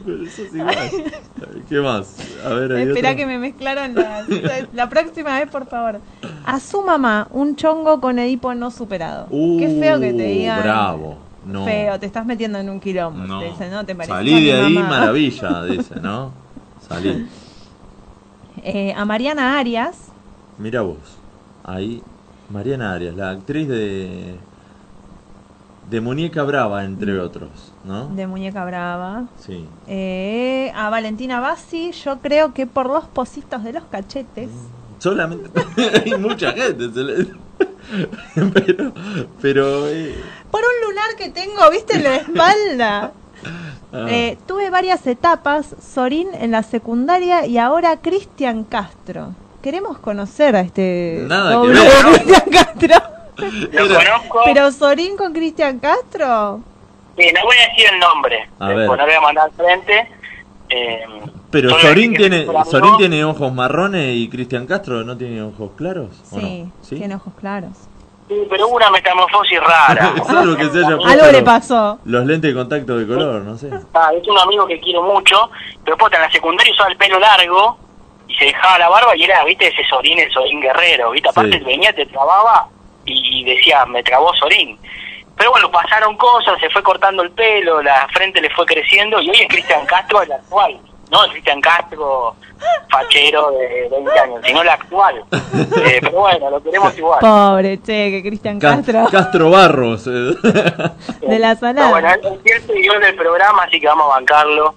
Pero 0.05 0.27
sos 0.27 0.55
igual. 0.55 0.77
¿Qué 1.69 1.81
más? 1.81 2.15
A 2.45 2.49
ver, 2.51 2.73
Espera 2.73 3.17
que 3.17 3.27
me 3.27 3.39
mezclaron 3.39 3.95
las. 3.95 4.27
La 4.73 4.89
próxima 4.89 5.39
vez, 5.41 5.49
por 5.51 5.67
favor. 5.67 6.01
A 6.45 6.61
su 6.61 6.83
mamá, 6.83 7.29
un 7.33 7.57
chongo 7.57 8.01
con 8.01 8.19
Edipo 8.19 8.55
no 8.55 8.71
superado. 8.71 9.27
Qué 9.31 9.77
feo 9.81 9.99
que 10.01 10.13
te 10.13 10.25
Uh, 10.25 10.29
digan. 10.29 10.63
Bravo. 10.63 11.19
No. 11.45 11.65
Feo, 11.65 11.99
te 12.01 12.07
estás 12.07 12.27
metiendo 12.27 12.59
en 12.59 12.69
un 12.71 12.81
quilombo. 12.81 13.25
No. 13.25 13.41
Te 13.41 13.47
dicen, 13.51 13.71
no 13.71 13.85
te 13.87 13.95
pareces 13.95 14.17
Salí 14.17 14.45
de 14.47 14.53
ahí, 14.53 14.75
mamá. 14.75 14.89
maravilla, 14.89 15.63
dice, 15.65 15.95
¿no? 16.01 16.33
Salí. 16.89 17.27
Eh, 18.69 18.93
a 18.97 19.05
Mariana 19.05 19.59
Arias, 19.61 20.09
Mira 20.59 20.83
vos. 20.83 20.97
Ahí, 21.65 22.03
Mariana 22.51 22.93
Arias, 22.93 23.15
la 23.17 23.31
actriz 23.31 23.69
de. 23.69 24.37
de 25.91 26.01
Muñeca 26.01 26.43
Brava, 26.45 26.85
entre 26.85 27.19
otros, 27.21 27.73
¿no? 27.85 28.07
de 28.09 28.27
Muñeca 28.27 28.65
Brava. 28.65 29.25
Sí. 29.39 29.67
Eh, 29.87 30.73
a 30.75 30.91
Valentina 30.91 31.41
Bassi, 31.41 31.93
yo 31.93 32.19
creo 32.21 32.55
que 32.55 32.67
por 32.67 32.87
los 32.87 33.05
positos 33.05 33.63
de 33.65 33.73
los 33.73 33.85
cachetes. 33.85 34.49
Solamente. 34.99 35.51
hay 36.05 36.15
mucha 36.19 36.53
gente. 36.53 36.89
pero. 38.55 38.93
pero 39.43 39.87
eh, 39.89 40.15
Por 40.51 40.61
un 40.61 40.89
lunar 40.89 41.17
que 41.19 41.31
tengo, 41.31 41.71
viste, 41.71 41.97
en 41.97 42.05
la 42.05 42.17
espalda. 42.17 43.13
ah, 43.93 44.07
Eh, 44.09 44.39
tuve 44.47 44.71
varias 44.71 45.07
etapas, 45.07 45.75
Sorín 45.81 46.29
en 46.35 46.51
la 46.53 46.63
secundaria 46.63 47.47
y 47.47 47.59
ahora 47.59 47.99
Cristian 48.01 48.65
Castro. 48.65 49.35
Queremos 49.67 49.99
conocer 49.99 50.55
a 50.55 50.61
este 50.61 51.25
Nada 51.27 51.51
que 51.51 51.57
doble 51.57 51.81
ver. 51.81 51.91
de 51.91 52.13
Cristian 52.23 52.51
Castro. 52.53 53.03
Lo 53.73 53.89
conozco. 53.89 54.41
Pero 54.45 54.71
Sorín 54.71 55.17
con 55.17 55.33
Cristian 55.33 55.81
Castro. 55.81 56.61
Sí, 57.19 57.25
no 57.35 57.41
voy 57.43 57.57
a 57.57 57.69
decir 57.71 57.87
el 57.93 57.99
nombre. 57.99 58.49
A 58.61 58.69
ver. 58.69 58.87
pues 58.87 58.97
no 59.01 59.05
voy 59.07 59.15
a 59.15 59.21
mandar 59.21 59.45
al 59.47 59.51
frente. 59.51 60.09
Eh, 60.69 61.01
pero 61.51 61.71
Sorín 61.81 62.13
que 62.13 62.19
tiene. 62.19 62.47
Sorín 62.71 62.97
tiene 62.97 63.25
ojos 63.25 63.53
marrones 63.53 64.15
y 64.17 64.29
Cristian 64.29 64.69
Castro 64.69 65.03
no 65.03 65.17
tiene 65.17 65.43
ojos 65.43 65.73
claros. 65.77 66.11
¿o 66.31 66.39
Sí, 66.39 66.63
no? 66.63 66.73
¿Sí? 66.83 66.95
tiene 66.95 67.17
ojos 67.17 67.33
claros. 67.41 67.73
Sí, 68.29 68.37
pero 68.49 68.69
hubo 68.69 68.77
una 68.77 68.91
metamorfosis 68.91 69.59
rara. 69.59 70.15
Salvo 70.29 70.55
que 70.57 70.67
se 70.71 70.79
haya 70.79 70.97
puesto 70.97 71.09
Algo 71.09 71.27
le 71.27 71.33
los- 71.33 71.43
pasó. 71.43 71.99
Los 72.05 72.25
lentes 72.25 72.53
de 72.53 72.55
contacto 72.57 72.97
de 72.97 73.05
color, 73.09 73.43
no 73.43 73.59
sé. 73.59 73.69
Ah, 73.95 74.11
es 74.15 74.29
un 74.29 74.39
amigo 74.39 74.65
que 74.69 74.79
quiero 74.79 75.03
mucho, 75.03 75.51
pero 75.85 75.97
puta, 75.97 76.19
en 76.19 76.23
la 76.23 76.31
secundaria 76.31 76.73
usaba 76.73 76.89
el 76.91 76.97
pelo 76.97 77.19
largo 77.19 77.85
y 78.29 78.35
se 78.37 78.47
dejaba 78.47 78.79
la 78.79 78.89
barba 78.89 79.17
y 79.17 79.25
era, 79.25 79.45
viste, 79.45 79.69
ese 79.69 79.85
Sorín, 79.89 80.19
el 80.19 80.31
Sorín 80.33 80.61
guerrero, 80.61 81.11
viste, 81.11 81.29
aparte 81.29 81.59
Sí. 81.59 81.65
venía, 81.65 81.93
te 81.93 82.07
trababa 82.07 82.69
y 83.05 83.45
decía, 83.45 83.85
me 83.87 84.03
trabó 84.03 84.35
Sorín. 84.35 84.79
Pero 85.37 85.51
bueno, 85.51 85.71
pasaron 85.71 86.17
cosas, 86.17 86.59
se 86.61 86.71
fue 86.71 86.83
cortando 86.83 87.23
el 87.23 87.31
pelo, 87.31 87.83
la 87.83 88.09
frente 88.13 88.41
le 88.41 88.51
fue 88.51 88.65
creciendo 88.67 89.21
y 89.21 89.29
hoy 89.31 89.41
es 89.43 89.49
Cristian 89.49 89.85
Castro 89.87 90.23
el 90.23 90.33
actual, 90.33 90.79
no 91.11 91.25
el 91.25 91.31
Cristian 91.33 91.61
Castro 91.61 92.35
fachero 92.91 93.51
de 93.51 93.87
20 93.91 94.19
años, 94.19 94.41
sino 94.45 94.63
el 94.63 94.69
actual. 94.71 95.23
Eh, 95.85 95.99
pero 96.01 96.21
bueno, 96.21 96.51
lo 96.51 96.63
queremos 96.63 96.97
igual. 96.99 97.21
Pobre, 97.21 97.79
che, 97.83 98.11
que 98.11 98.23
Cristian 98.23 98.59
Ca- 98.59 98.77
Castro 98.77 99.07
Castro 99.11 99.51
Barros. 99.51 100.07
eh. 100.07 100.11
de 101.21 101.39
la 101.39 101.55
Pero 101.57 101.89
bueno, 101.91 102.09
salada. 102.09 102.15
es 102.15 102.43
cierto 102.43 102.75
y 102.75 102.87
yo 102.87 102.99
del 102.99 103.15
programa, 103.15 103.65
así 103.65 103.79
que 103.79 103.87
vamos 103.87 104.07
a 104.07 104.15
bancarlo. 104.17 104.75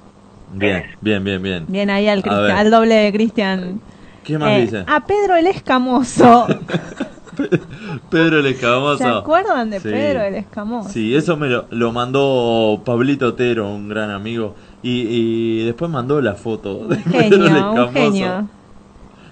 Bien, 0.53 0.83
bien, 1.01 1.23
bien, 1.23 1.41
bien. 1.41 1.65
Bien 1.67 1.89
ahí 1.89 2.07
al, 2.07 2.21
doble 2.71 2.95
de 2.95 3.11
Cristian. 3.13 3.81
¿Qué 4.23 4.37
más 4.37 4.49
Eh, 4.51 4.61
dice? 4.61 4.83
A 4.87 5.05
Pedro 5.05 5.35
el 5.35 5.47
Escamoso. 5.47 6.47
Pedro 8.09 8.39
el 8.39 8.43
¿Se 8.45 8.49
Escamoso. 8.51 9.07
acuerdan 9.19 9.69
de 9.69 9.79
Sí. 9.79 9.87
Pedro 9.89 10.21
el 10.23 10.35
Escamoso? 10.35 10.89
Sí, 10.89 11.15
eso 11.15 11.37
me 11.37 11.47
lo, 11.47 11.65
lo 11.69 11.91
mandó 11.91 12.81
Pablito 12.83 13.27
Otero, 13.27 13.69
un 13.69 13.87
gran 13.87 14.09
amigo. 14.11 14.55
Y, 14.83 15.05
y 15.61 15.65
después 15.65 15.89
mandó 15.89 16.21
la 16.21 16.35
foto 16.35 16.87
de 16.87 16.97
Pedro 16.97 17.17
el 17.45 17.51
Genio, 17.51 17.71
un 17.71 17.77
Escamoso. 17.79 17.91
genio. 17.93 18.47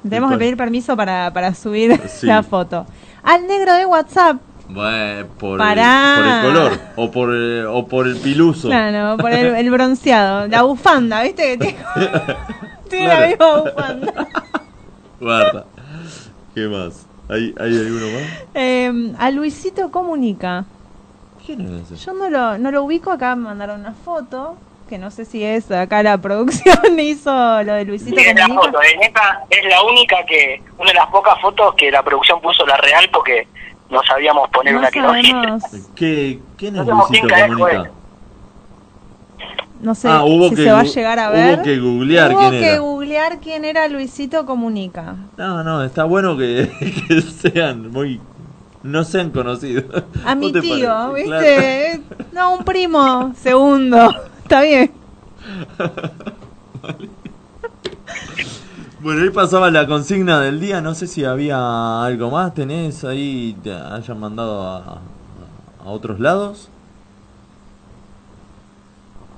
Tenemos 0.03 0.31
que 0.31 0.37
pedir 0.37 0.55
permiso 0.57 0.95
para, 0.95 1.33
para 1.33 1.53
subir 1.53 1.99
Sí. 2.07 2.27
la 2.27 2.43
foto. 2.43 2.85
Al 3.23 3.45
negro 3.45 3.73
de 3.73 3.85
WhatsApp, 3.85 4.37
Bueno, 4.69 5.27
por, 5.39 5.61
el, 5.61 5.67
por 5.67 6.25
el 6.27 6.41
color 6.41 6.79
o 6.97 7.11
por 7.11 7.33
el, 7.33 7.65
o 7.67 7.87
por 7.87 8.07
el 8.07 8.17
piluso. 8.17 8.67
claro, 8.67 9.17
por 9.17 9.31
el, 9.31 9.55
el 9.55 9.71
bronceado, 9.71 10.47
la 10.47 10.63
bufanda, 10.63 11.23
¿viste? 11.23 11.57
Que 11.57 11.57
tiene, 11.57 11.77
tiene 12.89 13.07
la 13.07 13.27
misma 13.27 13.61
bufanda. 13.61 14.13
Guarda. 15.21 15.65
¿Qué 16.53 16.67
más? 16.67 17.05
¿Hay, 17.29 17.53
¿Hay 17.59 17.77
alguno 17.77 18.07
más? 18.07 18.23
Eh, 18.55 19.13
a 19.19 19.31
Luisito 19.31 19.89
Comunica. 19.91 20.65
¿Quién 21.45 21.61
es 21.61 21.91
ese? 21.91 22.05
Yo 22.05 22.13
no 22.13 22.29
lo, 22.29 22.57
no 22.57 22.71
lo 22.71 22.83
ubico, 22.83 23.11
acá 23.11 23.35
me 23.35 23.43
mandaron 23.45 23.79
una 23.79 23.93
foto, 23.93 24.57
que 24.89 24.97
no 24.97 25.11
sé 25.11 25.23
si 25.23 25.43
es 25.43 25.71
acá 25.71 26.03
la 26.03 26.17
producción 26.17 26.77
hizo 26.99 27.31
lo 27.63 27.73
de 27.73 27.85
Luisito 27.85 28.19
Sí, 28.19 28.25
es 28.25 28.35
la 28.35 28.41
Comunica. 28.47 28.65
foto, 28.65 28.79
en 28.83 29.03
esta 29.03 29.43
es 29.49 29.65
la 29.69 29.81
única 29.83 30.17
que, 30.25 30.61
una 30.77 30.89
de 30.89 30.95
las 30.95 31.07
pocas 31.07 31.39
fotos 31.41 31.73
que 31.75 31.89
la 31.89 32.03
producción 32.03 32.41
puso 32.41 32.65
la 32.65 32.75
real 32.77 33.09
porque 33.13 33.47
no 33.89 34.01
sabíamos 34.03 34.49
poner 34.49 34.73
No 34.73 34.79
una 34.79 34.89
sabemos, 34.91 35.63
¿Qué, 35.95 36.39
¿Quién 36.57 36.75
es 36.75 36.85
No 36.85 36.85
sabemos 36.85 37.09
Luisito 37.09 37.27
quién 37.27 37.27
carajo 37.27 37.53
Comunica? 37.59 37.91
no 39.79 39.95
sé 39.95 40.07
Ah, 40.09 40.23
hubo 40.23 40.49
si 40.49 40.55
que 40.55 40.63
se 40.63 40.71
va 40.71 40.79
a 40.79 40.83
llegar 40.83 41.19
a 41.19 41.29
ver. 41.29 41.55
Hubo 41.55 41.63
que 41.63 41.79
googlear 41.79 42.31
Hubo 42.31 42.39
quién 42.39 42.51
que 42.51 42.69
era. 42.69 42.79
googlear 42.79 43.39
quién 43.39 43.65
era 43.65 43.87
Luisito 43.87 44.45
Comunica. 44.45 45.15
No, 45.37 45.63
no, 45.63 45.83
está 45.83 46.03
bueno 46.03 46.35
que, 46.37 46.69
que 47.07 47.21
sean 47.21 47.91
muy. 47.91 48.19
No 48.83 49.03
sean 49.03 49.31
conocidos. 49.31 49.85
A 50.25 50.35
mi 50.35 50.47
¿No 50.47 50.53
te 50.53 50.61
tío, 50.61 50.89
parece? 51.11 51.29
¿viste? 51.29 52.01
No, 52.33 52.53
un 52.55 52.63
primo, 52.65 53.33
segundo. 53.35 54.13
Está 54.43 54.61
bien. 54.61 54.91
Bueno, 58.99 59.21
ahí 59.21 59.29
pasaba 59.29 59.69
la 59.69 59.85
consigna 59.85 60.39
del 60.41 60.59
día. 60.59 60.81
No 60.81 60.95
sé 60.95 61.07
si 61.07 61.23
había 61.23 62.03
algo 62.03 62.31
más. 62.31 62.53
¿Tenés 62.53 63.03
ahí? 63.03 63.55
¿Te 63.63 63.71
hayan 63.73 64.19
mandado 64.19 64.61
a, 64.63 64.99
a 65.85 65.89
otros 65.89 66.19
lados? 66.19 66.69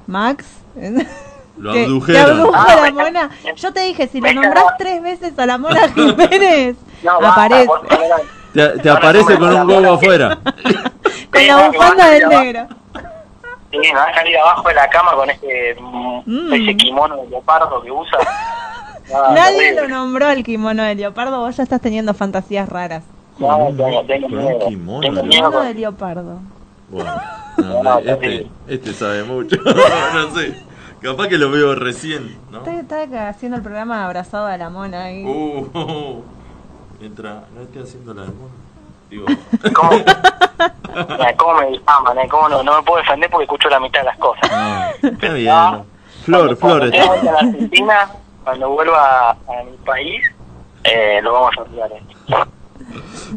Max. 0.08 0.46
Lo 1.58 1.72
abdujeron. 1.72 2.24
te 2.26 2.32
abdujo 2.32 2.52
Ah, 2.56 2.76
la 2.78 2.82
me- 2.84 2.92
mona. 3.04 3.30
Yo 3.58 3.74
te 3.74 3.82
dije, 3.82 4.08
si 4.08 4.22
lo 4.22 4.32
nombrás 4.34 4.64
tres 4.78 5.02
veces 5.02 5.38
a 5.38 5.46
la 5.46 5.58
mona 5.58 5.90
Jiménez, 5.94 6.78
No, 7.04 7.18
aparece. 7.22 7.68
Te, 8.54 8.70
te 8.80 8.90
aparece 8.90 9.38
con 9.38 9.54
un 9.54 9.68
gogo 9.68 9.94
afuera. 9.96 10.38
Con 11.34 11.48
la 11.48 11.68
bufanda 11.68 12.08
del 12.12 12.30
negro. 12.30 12.68
Sí, 13.72 13.78
me 13.78 13.94
va 13.94 14.04
a 14.06 14.14
salir 14.16 14.38
abajo 14.38 14.70
de 14.70 14.74
la 14.76 14.88
cama 14.90 15.12
con 15.16 15.30
ese, 15.30 15.76
mm, 15.82 16.22
Mm. 16.26 16.54
ese 16.54 16.78
kimono 16.78 17.18
de 17.18 17.28
leopardo 17.28 17.82
que 17.82 17.92
usa. 17.92 18.18
No, 19.12 19.32
Nadie 19.34 19.74
lo 19.76 19.88
nombró 19.88 20.30
el 20.30 20.44
kimono 20.44 20.84
de 20.84 20.96
leopardo. 20.96 21.40
Vos 21.40 21.58
ya 21.58 21.64
estás 21.64 21.82
teniendo 21.82 22.14
fantasías 22.14 22.70
raras. 22.70 23.04
No, 23.40 23.68
tengo, 23.76 24.04
tengo 24.06 24.30
miedo. 24.30 24.60
kimono, 24.68 25.02
Tengo 25.02 25.16
¿no? 25.16 25.24
miedo. 25.24 25.50
Kimono 25.50 25.62
de 25.66 25.74
leopardo. 25.74 26.40
Bueno, 26.90 27.14
no, 27.58 27.84
No, 27.84 28.00
este, 28.00 28.48
este 28.68 28.94
sabe 28.94 29.24
mucho. 29.24 29.56
no 30.14 30.36
sé. 30.36 30.64
Capaz 31.02 31.28
que 31.30 31.38
lo 31.38 31.50
veo 31.50 31.76
recién, 31.76 32.38
¿no? 32.52 32.66
Está, 32.66 33.30
haciendo 33.30 33.56
el 33.58 33.64
programa 33.64 34.04
abrazado 34.06 34.48
a 34.48 34.58
la 34.58 34.70
mona. 34.70 35.06
ahí. 35.06 35.24
Uh, 35.26 35.66
mientras 37.00 37.50
no 37.56 37.62
esté 37.62 37.80
haciendo 37.82 38.14
la 38.14 38.24
del 38.24 38.34
mono. 38.34 38.50
Digo, 39.10 39.26
¿Cómo, 39.74 39.90
¿Cómo 41.38 41.60
me 41.62 41.68
difaman? 41.70 42.20
eh? 42.20 42.28
¿Cómo 42.30 42.48
no, 42.50 42.62
no 42.62 42.76
me 42.78 42.84
puedo 42.84 42.98
defender 43.02 43.30
porque 43.30 43.46
escucho 43.46 43.70
la 43.70 43.80
mitad 43.80 44.02
de 44.02 44.06
las 44.06 44.18
cosas? 44.18 44.50
ah, 44.52 44.92
está 45.02 45.34
bien. 45.34 45.56
Flor, 46.26 46.56
Flor, 46.58 46.92
Cuando 46.92 46.96
está. 47.16 47.40
Argentina, 47.40 48.12
cuando 48.50 48.70
vuelva 48.72 49.30
a, 49.30 49.36
mi 49.64 49.78
país, 49.86 50.22
eh, 50.84 51.20
lo 51.22 51.34
vamos 51.34 51.52
a 51.58 51.62
olvidar. 51.62 51.92
eh. 51.92 52.02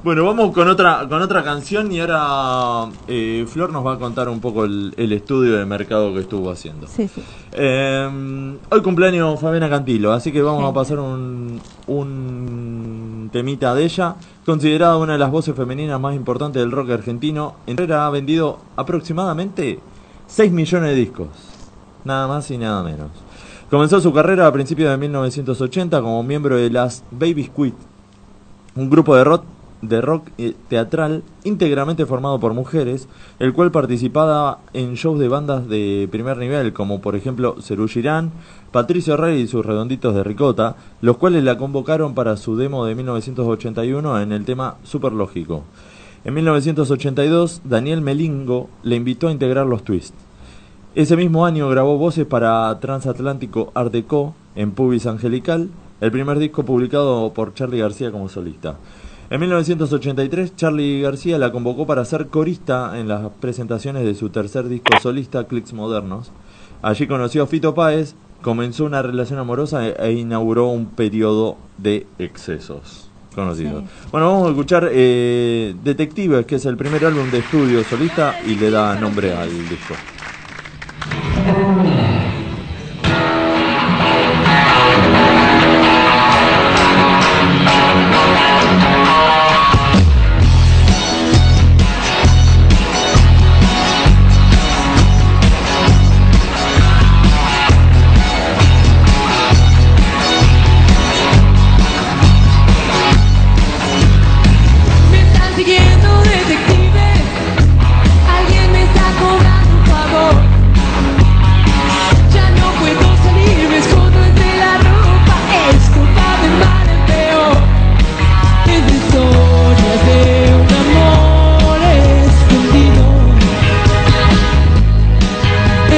Bueno, 0.02 0.24
vamos 0.24 0.52
con 0.54 0.68
otra 0.68 1.06
con 1.06 1.20
otra 1.20 1.44
canción 1.44 1.92
y 1.92 2.00
ahora 2.00 2.90
eh, 3.08 3.44
Flor 3.46 3.70
nos 3.70 3.84
va 3.84 3.92
a 3.94 3.98
contar 3.98 4.30
un 4.30 4.40
poco 4.40 4.64
el, 4.64 4.94
el 4.96 5.12
estudio 5.12 5.58
de 5.58 5.66
mercado 5.66 6.14
que 6.14 6.20
estuvo 6.20 6.50
haciendo. 6.50 6.86
Sí, 6.86 7.08
sí. 7.08 7.22
Eh, 7.52 8.56
hoy 8.70 8.82
cumpleaños 8.82 9.38
Fabiana 9.38 9.68
Cantilo, 9.68 10.12
así 10.12 10.32
que 10.32 10.40
vamos 10.40 10.62
Sí. 10.62 10.70
a 10.70 10.72
pasar 10.72 10.98
un, 10.98 11.60
un 11.88 13.28
temita 13.30 13.74
de 13.74 13.84
ella, 13.84 14.14
considerada 14.46 14.96
una 14.96 15.12
de 15.12 15.18
las 15.18 15.30
voces 15.30 15.54
femeninas 15.54 16.00
más 16.00 16.14
importantes 16.14 16.62
del 16.62 16.70
rock 16.72 16.90
argentino. 16.90 17.56
En 17.66 17.76
carrera 17.76 18.06
ha 18.06 18.10
vendido 18.10 18.60
aproximadamente 18.76 19.78
6 20.26 20.50
millones 20.52 20.88
de 20.90 20.96
discos, 20.96 21.28
nada 22.04 22.26
más 22.26 22.50
y 22.50 22.56
nada 22.56 22.82
menos. 22.82 23.08
Comenzó 23.72 24.02
su 24.02 24.12
carrera 24.12 24.46
a 24.46 24.52
principios 24.52 24.90
de 24.90 24.98
1980 24.98 26.02
como 26.02 26.22
miembro 26.22 26.58
de 26.58 26.68
las 26.68 27.02
Baby 27.10 27.44
Squid, 27.44 27.72
un 28.76 28.90
grupo 28.90 29.16
de 29.16 29.24
rock 29.24 29.44
de 29.80 30.02
rock 30.02 30.28
eh, 30.36 30.52
teatral 30.68 31.22
íntegramente 31.42 32.04
formado 32.04 32.38
por 32.38 32.52
mujeres, 32.52 33.08
el 33.38 33.54
cual 33.54 33.70
participaba 33.70 34.58
en 34.74 34.92
shows 34.92 35.18
de 35.18 35.28
bandas 35.28 35.70
de 35.70 36.06
primer 36.12 36.36
nivel, 36.36 36.74
como 36.74 37.00
por 37.00 37.16
ejemplo 37.16 37.56
Cerú 37.62 37.88
Girán, 37.88 38.30
Patricio 38.72 39.16
Rey 39.16 39.40
y 39.40 39.46
sus 39.46 39.64
Redonditos 39.64 40.14
de 40.14 40.22
Ricota, 40.22 40.76
los 41.00 41.16
cuales 41.16 41.42
la 41.42 41.56
convocaron 41.56 42.12
para 42.14 42.36
su 42.36 42.58
demo 42.58 42.84
de 42.84 42.94
1981 42.94 44.20
en 44.20 44.32
el 44.32 44.44
tema 44.44 44.76
Superlógico. 44.82 45.64
En 46.26 46.34
1982, 46.34 47.62
Daniel 47.64 48.02
Melingo 48.02 48.68
le 48.82 48.96
invitó 48.96 49.28
a 49.28 49.32
integrar 49.32 49.64
los 49.64 49.82
Twists. 49.82 50.12
Ese 50.94 51.16
mismo 51.16 51.46
año 51.46 51.70
grabó 51.70 51.96
voces 51.96 52.26
para 52.26 52.78
Transatlántico 52.78 53.72
Art 53.74 53.90
Deco 53.90 54.34
en 54.54 54.72
Pubis 54.72 55.06
Angelical, 55.06 55.70
el 56.02 56.12
primer 56.12 56.38
disco 56.38 56.66
publicado 56.66 57.32
por 57.32 57.54
Charlie 57.54 57.80
García 57.80 58.12
como 58.12 58.28
solista. 58.28 58.76
En 59.30 59.40
1983, 59.40 60.54
Charlie 60.54 61.00
García 61.00 61.38
la 61.38 61.50
convocó 61.50 61.86
para 61.86 62.04
ser 62.04 62.26
corista 62.26 63.00
en 63.00 63.08
las 63.08 63.22
presentaciones 63.40 64.04
de 64.04 64.14
su 64.14 64.28
tercer 64.28 64.68
disco 64.68 64.92
solista, 65.00 65.44
Clicks 65.44 65.72
Modernos. 65.72 66.30
Allí 66.82 67.06
conoció 67.06 67.44
a 67.44 67.46
Fito 67.46 67.74
Páez, 67.74 68.14
comenzó 68.42 68.84
una 68.84 69.00
relación 69.00 69.38
amorosa 69.38 69.88
e, 69.88 69.96
e 69.98 70.12
inauguró 70.12 70.66
un 70.66 70.84
periodo 70.84 71.56
de 71.78 72.06
excesos 72.18 73.08
conocidos. 73.34 73.84
Bueno, 74.10 74.30
vamos 74.30 74.48
a 74.48 74.50
escuchar 74.50 74.90
eh, 74.92 75.74
Detectives, 75.82 76.44
que 76.44 76.56
es 76.56 76.66
el 76.66 76.76
primer 76.76 77.02
álbum 77.06 77.30
de 77.30 77.38
estudio 77.38 77.82
solista 77.82 78.34
y 78.46 78.56
le 78.56 78.70
da 78.70 78.94
nombre 79.00 79.32
al 79.32 79.48
disco. 79.70 79.94
Me 81.44 82.11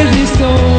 Es 0.04 0.38
de 0.38 0.73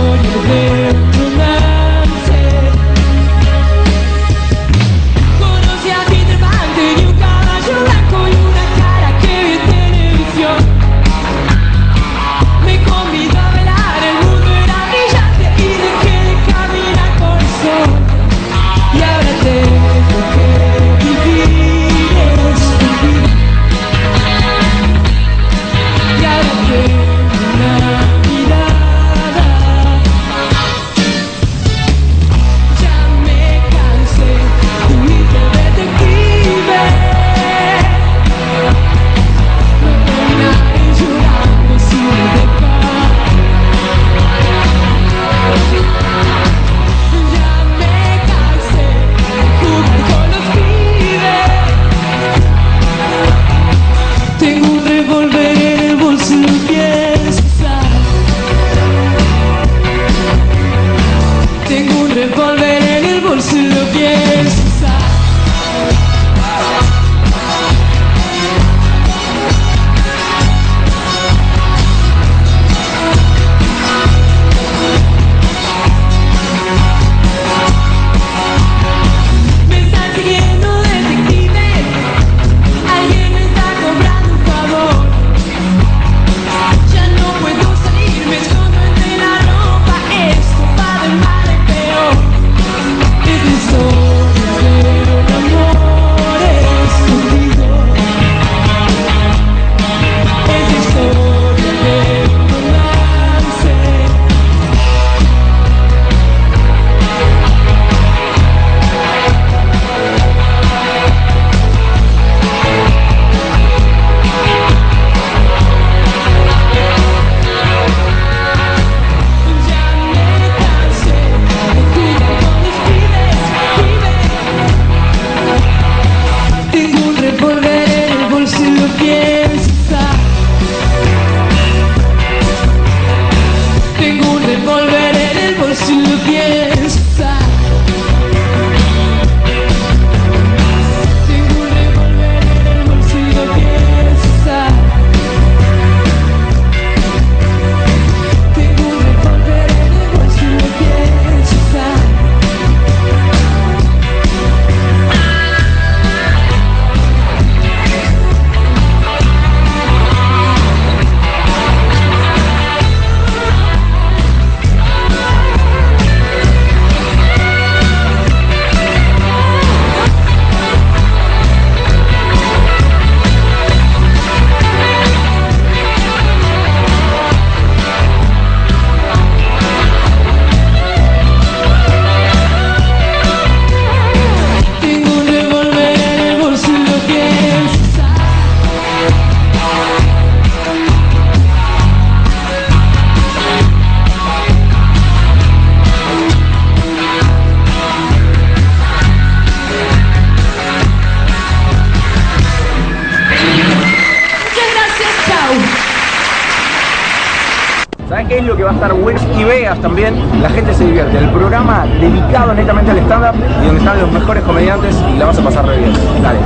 y 215.14 215.18
la 215.18 215.26
vas 215.26 215.38
a 215.38 215.44
pasar 215.44 215.66
re 215.68 215.78
bien. 215.78 215.94
Dale. 216.22 216.40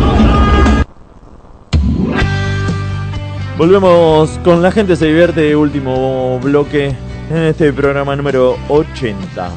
Volvemos 3.57 4.39
con 4.43 4.61
la 4.61 4.71
gente 4.71 4.95
se 4.95 5.07
divierte, 5.07 5.55
último 5.55 6.39
bloque 6.41 6.95
en 7.29 7.37
este 7.37 7.73
programa 7.73 8.15
número 8.15 8.57
80. 8.69 9.49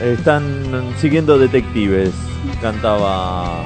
Están 0.00 0.42
siguiendo 0.98 1.38
detectives, 1.38 2.10
cantaba 2.62 3.62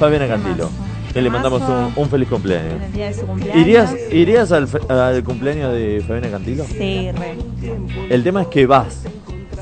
Fabiana 0.00 0.26
Cantilo. 0.26 0.70
Que 1.12 1.22
le 1.22 1.30
mandamos 1.30 1.62
un, 1.62 1.92
un 1.96 2.10
feliz 2.10 2.28
cumpleaños. 2.28 2.74
En 2.74 2.82
el 2.82 2.92
día 2.92 3.06
de 3.06 3.14
su 3.14 3.26
cumpleaños. 3.26 3.56
¿Irías, 3.56 3.94
irías 4.10 4.52
al 4.52 5.24
cumpleaños 5.24 5.72
de 5.72 6.04
Fabiana 6.06 6.30
Cantilo? 6.30 6.64
Sí, 6.64 7.10
re. 7.12 7.36
El 8.10 8.22
tema 8.22 8.42
es 8.42 8.48
que 8.48 8.66
vas. 8.66 9.02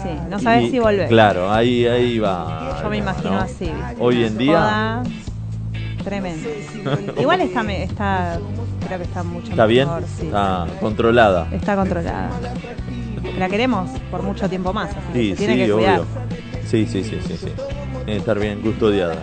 Sí, 0.04 0.10
no 0.28 0.38
sabes 0.38 0.70
si 0.70 0.78
volver. 0.78 1.08
Claro, 1.08 1.50
ahí, 1.50 1.86
ahí 1.86 2.18
va. 2.18 2.78
Yo 2.82 2.90
me 2.90 2.98
imagino 2.98 3.30
¿no? 3.32 3.38
así. 3.40 3.64
¿viste? 3.64 3.96
Hoy 3.98 4.24
en 4.24 4.36
día. 4.38 5.02
Tremendo. 6.04 6.48
Igual 7.18 7.40
está, 7.40 7.72
está, 7.72 8.38
creo 8.86 8.98
que 8.98 9.04
está 9.04 9.22
mucho 9.22 9.50
¿Está 9.50 9.64
bien? 9.64 9.88
sí. 10.18 10.26
Está 10.26 10.66
controlada. 10.80 11.48
Está 11.50 11.74
controlada. 11.76 12.30
La 13.38 13.48
queremos 13.48 13.90
por 14.10 14.22
mucho 14.22 14.48
tiempo 14.48 14.74
más, 14.74 14.90
así 14.90 15.30
que 15.30 15.36
se 15.36 15.46
tiene 15.46 15.54
sí, 15.54 15.66
que 15.66 15.72
cuidar. 15.72 16.00
obvio. 16.00 16.06
Sí, 16.66 16.86
sí, 16.86 17.02
sí, 17.02 17.18
sí, 17.26 17.36
sí. 17.38 17.46
Tiene 17.46 18.04
que 18.04 18.16
estar 18.16 18.38
bien 18.38 18.60
custodiada. 18.60 19.16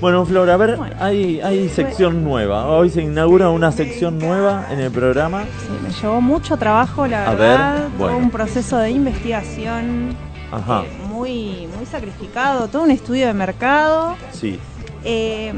Bueno, 0.00 0.24
Flor, 0.26 0.50
a 0.50 0.56
ver, 0.56 0.78
hay, 1.00 1.40
hay 1.40 1.68
sección 1.68 2.22
nueva. 2.24 2.66
Hoy 2.66 2.90
se 2.90 3.02
inaugura 3.02 3.48
una 3.50 3.72
sección 3.72 4.18
nueva 4.18 4.66
en 4.70 4.80
el 4.80 4.90
programa. 4.90 5.42
Sí, 5.44 5.68
me 5.82 5.90
llevó 5.90 6.20
mucho 6.20 6.56
trabajo, 6.56 7.06
la 7.06 7.26
A 7.26 7.30
ver, 7.30 7.38
verdad. 7.38 7.88
bueno. 7.98 8.14
Todo 8.14 8.24
un 8.24 8.30
proceso 8.30 8.76
de 8.78 8.90
investigación 8.90 10.14
Ajá, 10.52 10.84
muy, 11.08 11.66
muy 11.76 11.86
sacrificado, 11.90 12.68
todo 12.68 12.82
un 12.82 12.90
estudio 12.90 13.26
de 13.26 13.34
mercado. 13.34 14.16
sí. 14.32 14.58
Eh, 15.04 15.52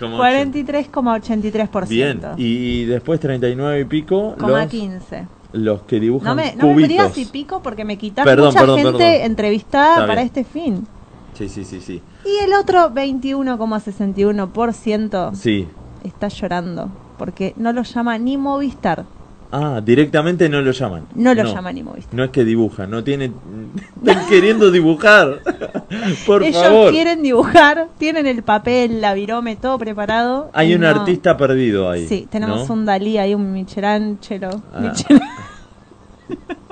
Como 0.00 0.16
ocho. 0.16 0.24
43,83%. 0.24 1.88
Bien, 1.88 2.20
y 2.36 2.84
después 2.86 3.20
39 3.20 3.80
y 3.80 3.84
pico 3.84 4.34
Coma 4.38 4.62
los, 4.62 4.70
15. 4.70 5.26
los 5.52 5.82
que 5.82 6.00
dibujan 6.00 6.28
No 6.28 6.34
me, 6.42 6.54
no 6.56 6.72
me 6.74 6.88
digas 6.88 7.16
y 7.18 7.26
pico 7.26 7.60
porque 7.62 7.84
me 7.84 7.98
quitas 7.98 8.24
Perdón, 8.24 8.46
mucha 8.48 8.60
perdón, 8.60 8.76
gente 8.78 8.92
perdón. 8.98 9.26
entrevistada 9.26 9.94
Está 9.94 10.06
para 10.06 10.22
bien. 10.22 10.26
este 10.26 10.44
fin. 10.44 10.86
Sí, 11.34 11.48
sí, 11.48 11.64
sí, 11.64 11.80
sí. 11.80 12.02
Y 12.24 12.44
el 12.44 12.52
otro 12.54 12.90
21,61% 12.90 15.34
Sí. 15.34 15.68
está 16.04 16.28
llorando 16.28 16.88
porque 17.20 17.52
no 17.58 17.70
lo 17.74 17.82
llama 17.82 18.16
ni 18.16 18.38
Movistar. 18.38 19.04
Ah, 19.52 19.82
directamente 19.84 20.48
no 20.48 20.62
lo 20.62 20.70
llaman. 20.70 21.04
No 21.14 21.34
lo 21.34 21.42
llaman 21.44 21.74
ni 21.74 21.82
Movistar. 21.82 22.14
No 22.14 22.24
es 22.24 22.30
que 22.30 22.44
dibujan, 22.46 22.88
no 22.90 23.04
tienen. 23.04 23.34
Están 24.06 24.26
queriendo 24.26 24.70
dibujar. 24.70 25.40
Por 26.26 26.42
Ellos 26.42 26.62
favor. 26.62 26.90
quieren 26.92 27.20
dibujar, 27.22 27.88
tienen 27.98 28.26
el 28.26 28.42
papel, 28.42 29.02
la 29.02 29.12
virome, 29.12 29.56
todo 29.56 29.76
preparado. 29.78 30.48
Hay 30.54 30.72
un 30.74 30.80
no- 30.80 30.88
artista 30.88 31.36
perdido 31.36 31.90
ahí. 31.90 32.06
Sí, 32.08 32.26
tenemos 32.30 32.66
¿no? 32.66 32.74
un 32.74 32.86
Dalí 32.86 33.18
ahí, 33.18 33.34
un 33.34 33.52
Michelangelo. 33.52 34.62
Ah. 34.72 34.80
Michel- 34.80 35.20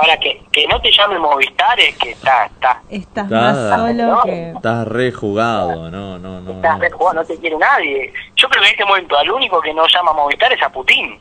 Ahora, 0.00 0.16
que, 0.18 0.42
que 0.52 0.66
no 0.68 0.80
te 0.80 0.90
llame 0.92 1.18
Movistar 1.18 1.78
es 1.80 1.96
que 1.96 2.10
está, 2.10 2.46
está. 2.46 2.82
Estás 2.88 3.24
Está- 3.24 3.40
más 3.40 3.80
solo 3.80 4.20
que. 4.24 4.50
Estás 4.52 4.86
re 4.88 5.12
jugado, 5.12 5.90
no, 5.90 6.18
no, 6.18 6.40
no. 6.40 6.52
Estás 6.52 6.76
no. 6.76 6.82
re 6.82 6.90
jugado, 6.90 7.14
no 7.20 7.24
te 7.24 7.36
quiere 7.38 7.56
nadie. 7.58 8.12
Yo 8.36 8.48
creo 8.48 8.62
que 8.62 8.68
en 8.68 8.72
este 8.74 8.84
momento 8.84 9.16
al 9.18 9.30
único 9.30 9.60
que 9.60 9.72
no 9.74 9.84
llama 9.86 10.12
Movistar 10.12 10.52
es 10.52 10.62
a 10.62 10.68
Putin. 10.70 11.18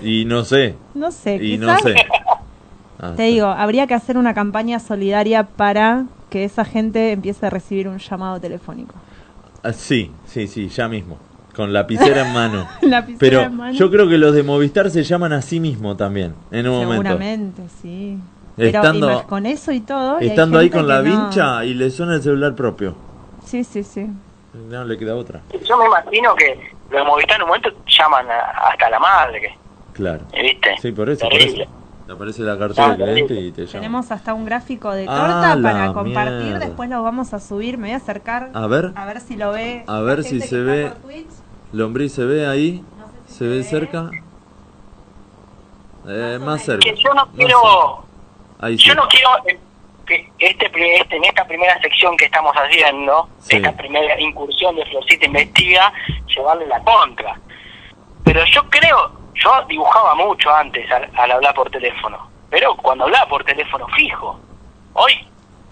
Y 0.00 0.24
no 0.24 0.44
sé. 0.44 0.76
No 0.94 1.10
sé, 1.10 1.36
Y 1.36 1.58
no 1.58 1.76
sé. 1.78 1.94
Ah, 3.00 3.12
Te 3.16 3.24
digo, 3.24 3.46
habría 3.46 3.86
que 3.86 3.94
hacer 3.94 4.16
una 4.16 4.34
campaña 4.34 4.78
solidaria 4.78 5.44
para 5.44 6.04
que 6.30 6.44
esa 6.44 6.64
gente 6.64 7.12
empiece 7.12 7.46
a 7.46 7.50
recibir 7.50 7.88
un 7.88 7.98
llamado 7.98 8.40
telefónico. 8.40 8.94
ah, 9.62 9.72
sí, 9.72 10.10
sí, 10.26 10.46
sí, 10.46 10.68
ya 10.68 10.88
mismo. 10.88 11.18
Con 11.54 11.72
lapicera 11.72 12.26
en 12.26 12.32
mano. 12.32 12.66
Lapicera 12.82 13.18
Pero 13.18 13.40
en 13.42 13.56
mano. 13.56 13.72
yo 13.74 13.90
creo 13.90 14.08
que 14.08 14.16
los 14.18 14.34
de 14.34 14.42
Movistar 14.42 14.90
se 14.90 15.02
llaman 15.02 15.32
a 15.34 15.42
sí 15.42 15.60
mismo 15.60 15.96
también, 15.96 16.34
en 16.50 16.66
un 16.66 16.74
momento. 16.76 16.94
Seguramente, 17.02 17.62
sí. 17.82 18.18
Pero 18.56 18.68
Estando- 18.78 19.26
con 19.26 19.46
eso 19.46 19.72
y 19.72 19.80
todo. 19.80 20.20
y 20.20 20.26
Estando 20.28 20.58
ahí 20.58 20.70
con 20.70 20.86
la 20.88 21.02
no- 21.02 21.04
vincha 21.04 21.64
y 21.64 21.74
le 21.74 21.90
suena 21.90 22.14
el 22.14 22.22
celular 22.22 22.54
propio. 22.54 22.94
Sí, 23.44 23.64
sí, 23.64 23.82
sí. 23.82 24.06
No 24.68 24.84
le 24.84 24.96
queda 24.98 25.14
otra. 25.16 25.40
Yo 25.66 25.76
me 25.78 25.86
imagino 25.86 26.34
que 26.34 26.54
los 26.90 27.00
de 27.00 27.04
Movistar 27.04 27.36
en 27.36 27.42
un 27.42 27.48
momento 27.48 27.70
llaman 27.86 28.26
a- 28.30 28.68
hasta 28.70 28.88
la 28.90 28.98
madre, 28.98 29.56
Claro. 29.94 30.20
¿viste? 30.32 30.76
Sí, 30.80 30.92
por 30.92 31.08
eso, 31.10 31.26
por 31.28 31.32
Terrible. 31.38 31.62
eso. 31.64 31.72
Te 32.06 32.12
aparece 32.12 32.42
la 32.42 32.58
cartera 32.58 32.88
de 32.88 32.92
Ah, 33.04 33.06
cliente 33.06 33.34
y 33.40 33.52
te 33.52 33.60
llama. 33.64 33.72
Tenemos 33.72 34.10
hasta 34.10 34.34
un 34.34 34.44
gráfico 34.44 34.90
de 34.92 35.06
Ah, 35.08 35.52
torta 35.52 35.62
para 35.62 35.92
compartir. 35.92 36.42
mierda. 36.42 36.58
Después 36.66 36.90
lo 36.90 37.02
vamos 37.02 37.32
a 37.32 37.38
subir. 37.40 37.78
Me 37.78 37.88
voy 37.88 37.94
a 37.94 37.96
acercar. 37.98 38.50
A 38.52 38.66
ver. 38.66 38.92
A 38.96 39.06
ver 39.06 39.20
si 39.20 39.36
lo 39.36 39.52
ve. 39.52 39.84
A 39.86 39.94
la 39.94 40.00
ver 40.02 40.24
si 40.24 40.40
se 40.40 40.58
ve. 40.60 40.92
Lombriz 41.72 42.12
se 42.14 42.24
ve 42.24 42.46
ahí. 42.46 42.84
¿Se 43.26 43.46
ve 43.46 43.62
cerca? 43.62 44.10
Eh, 46.08 46.38
más 46.40 46.62
cerca. 46.64 46.80
Que 46.80 46.96
yo 46.96 47.14
no 47.14 47.26
quiero. 47.32 48.04
Ahí 48.60 48.76
sí. 48.78 48.84
yo 48.88 48.94
no 48.94 49.06
quiero 49.08 49.30
eh, 49.46 49.58
que 50.06 50.30
este, 50.38 50.66
este 50.96 51.16
en 51.16 51.24
esta 51.24 51.44
primera 51.46 51.80
sección 51.80 52.16
que 52.16 52.26
estamos 52.26 52.52
haciendo, 52.54 53.28
Sí. 53.38 53.56
esta 53.56 53.72
primera 53.76 54.20
incursión 54.20 54.74
de 54.76 54.84
Florcita 54.86 55.26
Investiga, 55.26 55.92
llevarle 56.26 56.66
la 56.66 56.80
contra. 56.82 57.38
Pero 58.24 58.44
yo 58.46 58.68
creo, 58.68 59.12
yo 59.34 59.50
dibujaba 59.68 60.14
mucho 60.14 60.52
antes 60.54 60.90
al, 60.90 61.08
al 61.16 61.30
hablar 61.32 61.54
por 61.54 61.70
teléfono, 61.70 62.18
pero 62.50 62.76
cuando 62.76 63.04
hablaba 63.04 63.28
por 63.28 63.44
teléfono 63.44 63.86
fijo. 63.88 64.38
Hoy 64.94 65.12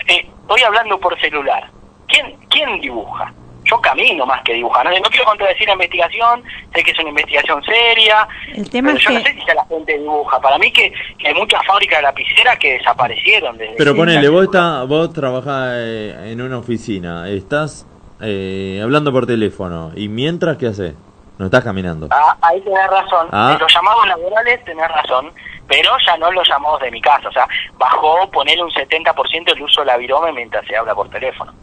eh, 0.08 0.26
estoy 0.42 0.62
hablando 0.62 0.98
por 0.98 1.20
celular. 1.20 1.68
¿Quién, 2.08 2.36
quién 2.48 2.80
dibuja? 2.80 3.32
Yo 3.64 3.80
camino 3.80 4.26
más 4.26 4.42
que 4.42 4.54
dibujar. 4.54 4.84
No, 4.84 4.90
no 4.90 5.10
quiero 5.10 5.24
contradecir 5.24 5.66
la 5.66 5.74
investigación, 5.74 6.42
sé 6.74 6.82
que 6.82 6.90
es 6.90 6.98
una 6.98 7.10
investigación 7.10 7.62
seria, 7.62 8.28
El 8.54 8.70
tema 8.70 8.88
pero 8.88 8.98
es 8.98 9.04
yo 9.04 9.10
no 9.12 9.20
sé 9.20 9.32
si 9.32 9.46
ya 9.46 9.54
la 9.54 9.64
gente 9.66 9.98
dibuja. 9.98 10.40
Para 10.40 10.58
mí 10.58 10.72
que, 10.72 10.92
que 11.18 11.28
hay 11.28 11.34
muchas 11.34 11.64
fábricas 11.66 11.98
de 11.98 12.02
lapicera 12.02 12.56
que 12.56 12.72
desaparecieron. 12.74 13.56
Desde 13.58 13.74
Pero 13.76 13.94
ponele, 13.94 14.28
vos, 14.28 14.44
está, 14.44 14.84
vos 14.84 15.12
trabajás 15.12 15.72
eh, 15.74 16.32
en 16.32 16.40
una 16.40 16.58
oficina, 16.58 17.28
estás 17.28 17.86
eh, 18.20 18.80
hablando 18.82 19.12
por 19.12 19.26
teléfono, 19.26 19.92
y 19.94 20.08
mientras, 20.08 20.56
¿qué 20.56 20.66
haces? 20.66 20.94
No 21.38 21.46
estás 21.46 21.64
caminando. 21.64 22.08
Ah, 22.10 22.36
ahí 22.42 22.60
tenés 22.60 22.86
razón. 22.90 23.28
Ah. 23.32 23.52
En 23.54 23.58
los 23.58 23.72
llamados 23.72 24.06
laborales 24.06 24.62
tenés 24.62 24.88
razón, 24.88 25.32
pero 25.66 25.90
ya 26.04 26.18
no 26.18 26.30
los 26.32 26.46
llamados 26.46 26.82
de 26.82 26.90
mi 26.90 27.00
casa. 27.00 27.28
O 27.28 27.32
sea, 27.32 27.48
bajó 27.78 28.30
ponerle 28.30 28.62
un 28.62 28.70
70% 28.70 29.54
el 29.54 29.62
uso 29.62 29.80
de 29.80 29.86
la 29.86 29.96
virome 29.96 30.32
mientras 30.32 30.66
se 30.66 30.76
habla 30.76 30.94
por 30.94 31.08
teléfono, 31.08 31.54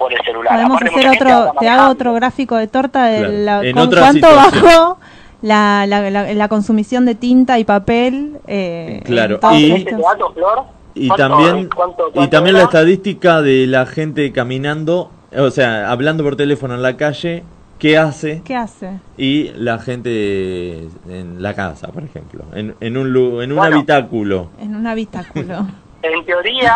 por 0.00 0.12
el 0.12 0.20
celular. 0.24 0.54
podemos 0.54 0.80
Aparte, 0.82 1.06
hacer 1.06 1.22
otro, 1.22 1.52
te 1.60 1.68
hago 1.68 1.90
otro 1.92 2.12
gráfico 2.14 2.56
de 2.56 2.66
torta 2.66 3.04
de 3.04 3.18
Claro, 3.18 3.32
la- 3.62 3.64
en 3.68 3.74
con 3.76 3.82
otra 3.86 4.00
cuánto 4.00 4.26
situación. 4.28 4.64
bajó 4.64 4.98
la, 5.42 5.84
la, 5.86 6.10
la, 6.10 6.34
la 6.34 6.48
consumición 6.48 7.04
de 7.04 7.14
tinta 7.14 7.58
y 7.60 7.64
papel. 7.64 8.38
eh, 8.48 9.02
Claro, 9.04 9.38
y- 9.52 9.70
¿Este 9.72 9.92
dato, 9.92 10.32
Flor? 10.32 10.62
Y 10.94 11.06
¿Cuánto- 11.08 11.28
también, 11.28 11.68
cuánto- 11.74 12.10
y 12.14 12.28
también 12.28 12.56
la 12.56 12.62
estadística 12.64 13.40
de 13.42 13.66
la 13.68 13.86
gente 13.86 14.32
caminando, 14.32 15.12
o 15.38 15.50
sea, 15.50 15.90
hablando 15.90 16.24
por 16.24 16.34
teléfono 16.34 16.74
en 16.74 16.82
la 16.82 16.96
calle, 16.96 17.44
qué 17.78 17.96
hace, 17.96 18.42
¿Qué 18.44 18.56
hace? 18.56 18.98
y 19.16 19.50
la 19.54 19.78
gente 19.78 20.88
en 21.08 21.40
la 21.42 21.54
casa, 21.54 21.88
por 21.88 22.02
ejemplo, 22.02 22.44
en, 22.54 22.74
en 22.80 22.96
un, 22.96 23.12
lu- 23.12 23.40
en 23.40 23.52
un 23.52 23.58
Bueno. 23.58 23.76
habitáculo. 23.76 24.50
En 24.60 24.74
un 24.74 24.86
habitáculo. 24.86 25.66
En 26.02 26.24
teoría, 26.24 26.74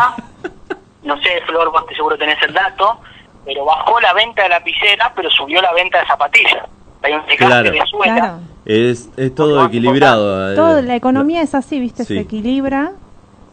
no 1.03 1.15
sé, 1.17 1.29
Flor, 1.47 1.71
vos 1.71 1.85
te 1.87 1.95
seguro 1.95 2.17
tenés 2.17 2.37
el 2.47 2.53
dato, 2.53 2.99
pero 3.45 3.65
bajó 3.65 3.99
la 4.01 4.13
venta 4.13 4.43
de 4.43 4.49
lapicera, 4.49 5.11
pero 5.15 5.29
subió 5.29 5.61
la 5.61 5.71
venta 5.73 5.99
de 5.99 6.07
zapatillas. 6.07 6.63
Hay 7.03 7.13
un 7.13 7.19
desgaste 7.27 7.45
Claro. 7.45 7.71
de 7.71 7.81
suela. 7.85 8.15
Claro. 8.15 8.39
Es, 8.65 9.09
es 9.15 9.35
todo 9.35 9.63
equilibrado. 9.65 10.51
eh, 10.51 10.55
Todo, 10.55 10.81
la 10.81 10.95
economía 10.95 11.41
es 11.43 11.53
así, 11.53 11.79
¿viste? 11.79 12.03
Sí. 12.03 12.15
Se 12.15 12.21
equilibra. 12.21 12.93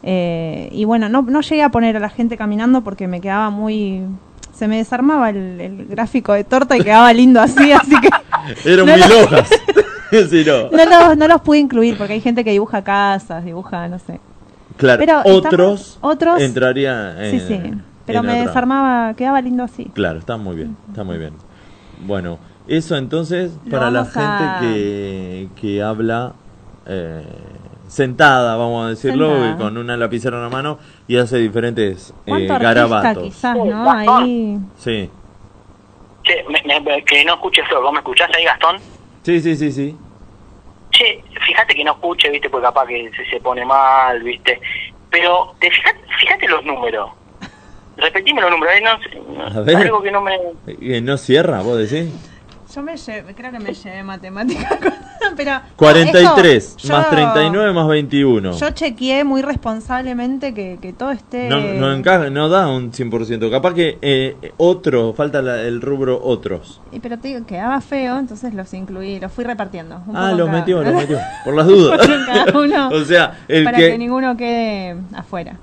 eh, 0.03 0.69
y 0.73 0.85
bueno, 0.85 1.09
no, 1.09 1.23
no 1.23 1.41
llegué 1.43 1.63
a 1.63 1.69
poner 1.69 1.97
a 1.97 2.01
la 2.01 2.09
gente 2.09 2.37
caminando 2.37 2.83
porque 2.83 3.07
me 3.09 3.21
quedaba 3.21 3.51
muy... 3.51 4.03
Se 4.53 4.69
me 4.69 4.77
desarmaba 4.77 5.31
el, 5.31 5.61
el 5.61 5.87
gráfico 5.87 6.33
de 6.35 6.45
torta 6.45 6.77
y 6.77 6.81
quedaba 6.83 7.13
lindo 7.13 7.41
así, 7.41 7.73
así 7.73 7.95
que 8.01 8.09
Eran 8.71 8.87
No 8.87 8.93
mil 8.97 9.09
lo- 9.09 9.25
hojas. 9.25 9.49
Sí, 10.31 10.45
no. 10.47 10.69
no 10.77 10.85
los, 10.85 11.17
no 11.17 11.27
los 11.29 11.41
pude 11.41 11.59
incluir 11.59 11.97
porque 11.97 12.13
hay 12.15 12.21
gente 12.21 12.45
que 12.45 12.51
dibuja 12.51 12.85
casas, 12.85 13.45
dibuja, 13.47 13.89
no 13.89 13.99
sé. 13.99 14.21
Claro, 14.77 14.99
Pero 14.99 15.21
otros, 15.25 15.81
estamos- 15.81 15.99
otros- 16.03 16.41
entrarían 16.43 17.23
en, 17.23 17.31
sí, 17.31 17.41
sí. 17.49 17.61
Pero 18.07 18.23
me 18.23 18.33
otra. 18.33 18.45
desarmaba, 18.47 19.15
quedaba 19.15 19.41
lindo 19.41 19.63
así. 19.65 19.91
Claro, 19.95 20.19
está 20.19 20.37
muy 20.37 20.57
bien, 20.57 20.77
está 20.89 21.05
muy 21.05 21.19
bien. 21.19 21.35
Bueno, 22.07 22.39
eso 22.69 22.97
entonces 22.97 23.59
Lo 23.65 23.71
para 23.71 23.91
la 23.91 24.01
a- 24.01 24.05
gente 24.05 24.45
que, 24.61 25.49
que 25.61 25.83
habla 25.83 26.33
eh, 26.87 27.23
sentada, 27.89 28.57
vamos 28.57 28.87
a 28.87 28.89
decirlo, 28.91 29.27
Sentada. 29.29 29.53
y 29.53 29.57
con 29.57 29.77
una 29.79 29.97
lapicera 29.97 30.37
en 30.39 30.43
la 30.45 30.49
mano 30.49 30.79
y 31.07 31.17
hace 31.17 31.39
diferentes 31.39 32.11
eh, 32.11 32.13
¿Cuánto 32.27 32.53
artista 32.55 32.69
garabatos. 32.75 33.23
quizás, 33.25 33.57
no? 33.57 33.91
Ahí... 33.91 34.59
Sí, 34.79 35.09
Che, 36.25 36.45
me- 36.49 36.81
me- 36.81 37.05
que 37.05 37.25
no 37.25 37.35
escuche 37.35 37.63
Flor, 37.65 37.83
¿vos 37.83 37.93
me 37.93 37.99
escuchás 37.99 38.31
ahí, 38.37 38.45
Gastón? 38.45 38.77
sí, 39.23 39.41
sí, 39.41 39.57
sí, 39.57 39.73
sí. 39.73 39.97
Che, 40.91 41.25
fíjate 41.47 41.75
que 41.75 41.85
no 41.85 41.93
escuche, 41.93 42.31
viste, 42.31 42.49
porque 42.49 42.67
capaz 42.67 42.87
que 42.87 43.11
se, 43.17 43.25
se 43.31 43.41
pone 43.41 43.65
mal, 43.65 44.23
viste. 44.23 44.61
Pero 45.11 45.55
te 45.59 45.71
fíjate, 45.71 45.99
fíjate 46.21 46.49
los 46.49 46.65
números. 46.65 47.11
Repetime 47.97 48.41
los 48.41 48.51
números, 48.51 48.75
eh, 48.75 49.23
no, 49.27 49.79
algo 49.79 50.03
que 50.03 50.11
no 50.11 50.21
me... 50.21 50.39
¿No 51.01 51.17
cierra, 51.19 51.63
vos 51.63 51.79
decís? 51.79 52.11
Yo 52.75 52.83
me 52.83 52.97
llevé, 52.97 53.35
creo 53.35 53.53
que 53.53 53.59
me 53.59 53.75
llevé 53.75 54.03
matemática, 54.03 54.79
pero... 55.37 55.61
43 55.77 56.77
eso, 56.79 56.93
más 56.93 57.05
yo- 57.07 57.11
39 57.11 57.73
más 57.73 57.87
21. 57.89 58.53
Yo 58.53 58.71
chequeé 58.71 59.25
muy 59.25 59.43
responsablemente 59.43 60.55
que, 60.55 60.79
que 60.81 60.93
todo 60.93 61.11
esté... 61.11 61.49
No, 61.49 61.61
no 61.61 61.93
encaja, 61.93 62.31
no 62.31 62.49
da 62.49 62.69
un 62.69 62.91
100%. 62.93 63.51
Capaz 63.51 63.75
que 63.75 63.99
eh, 64.01 64.53
otro, 64.57 65.13
falta 65.13 65.43
la- 65.43 65.61
el 65.63 65.81
rubro 65.83 66.19
otros. 66.23 66.81
Y 66.93 67.01
pero 67.01 67.19
te 67.19 67.29
digo, 67.29 67.45
quedaba 67.47 67.81
feo, 67.81 68.19
entonces 68.19 68.55
los 68.55 68.73
incluí, 68.73 69.21
los 69.21 69.31
fui 69.33 69.45
repartiendo. 69.45 70.03
un 70.07 70.17
Ah, 70.17 70.31
poco 70.31 70.39
los 70.39 70.47
cada- 70.47 70.59
metió, 70.61 70.83
los 70.85 70.95
metió. 70.95 71.19
Por 71.45 71.55
las 71.55 71.67
dudas. 71.67 72.09
Uno, 72.55 72.89
o 72.93 73.05
sea, 73.05 73.39
el 73.49 73.65
para 73.65 73.79
que... 73.79 73.91
que, 73.91 73.99
ninguno 73.99 74.37
quede 74.37 74.97
afuera. 75.15 75.57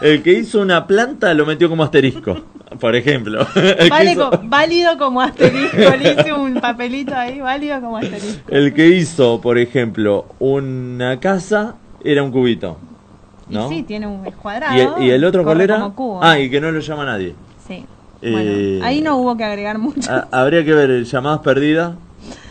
el 0.00 0.22
que 0.22 0.32
hizo 0.32 0.60
una 0.60 0.86
planta 0.86 1.34
lo 1.34 1.44
metió 1.46 1.68
como 1.68 1.82
asterisco, 1.82 2.40
por 2.80 2.94
ejemplo. 2.96 3.46
Vale 3.90 4.12
hizo, 4.12 4.30
válido 4.44 4.98
como 4.98 5.20
asterisco, 5.20 5.76
hice 6.12 6.32
un 6.32 6.54
papelito 6.60 7.14
ahí, 7.14 7.40
válido 7.40 7.80
como 7.80 7.96
asterisco. 7.98 8.50
el 8.50 8.74
que 8.74 8.88
hizo, 8.88 9.40
por 9.40 9.58
ejemplo, 9.58 10.26
una 10.38 11.18
casa 11.20 11.74
era 12.04 12.22
un 12.22 12.30
cubito. 12.32 12.76
¿No? 13.48 13.70
Y 13.70 13.76
sí, 13.76 13.82
tiene 13.84 14.06
un 14.08 14.26
escuadrado. 14.26 14.74
¿Y, 14.76 14.80
el, 14.80 15.08
y 15.08 15.10
el 15.12 15.24
otro 15.24 15.44
cuál 15.44 15.60
era? 15.60 15.78
cubo. 15.94 16.20
Ah, 16.22 16.38
y 16.38 16.50
que 16.50 16.60
no 16.60 16.70
lo 16.72 16.80
llama 16.80 17.04
nadie. 17.04 17.34
Sí. 17.66 17.84
Eh, 18.22 18.32
Bueno, 18.32 18.84
ahí 18.84 19.02
no 19.02 19.16
hubo 19.18 19.36
que 19.36 19.44
agregar 19.44 19.78
mucho. 19.78 20.10
ha- 20.10 20.26
habría 20.32 20.64
que 20.64 20.72
ver 20.74 21.04
llamadas 21.04 21.40
perdidas. 21.40 21.92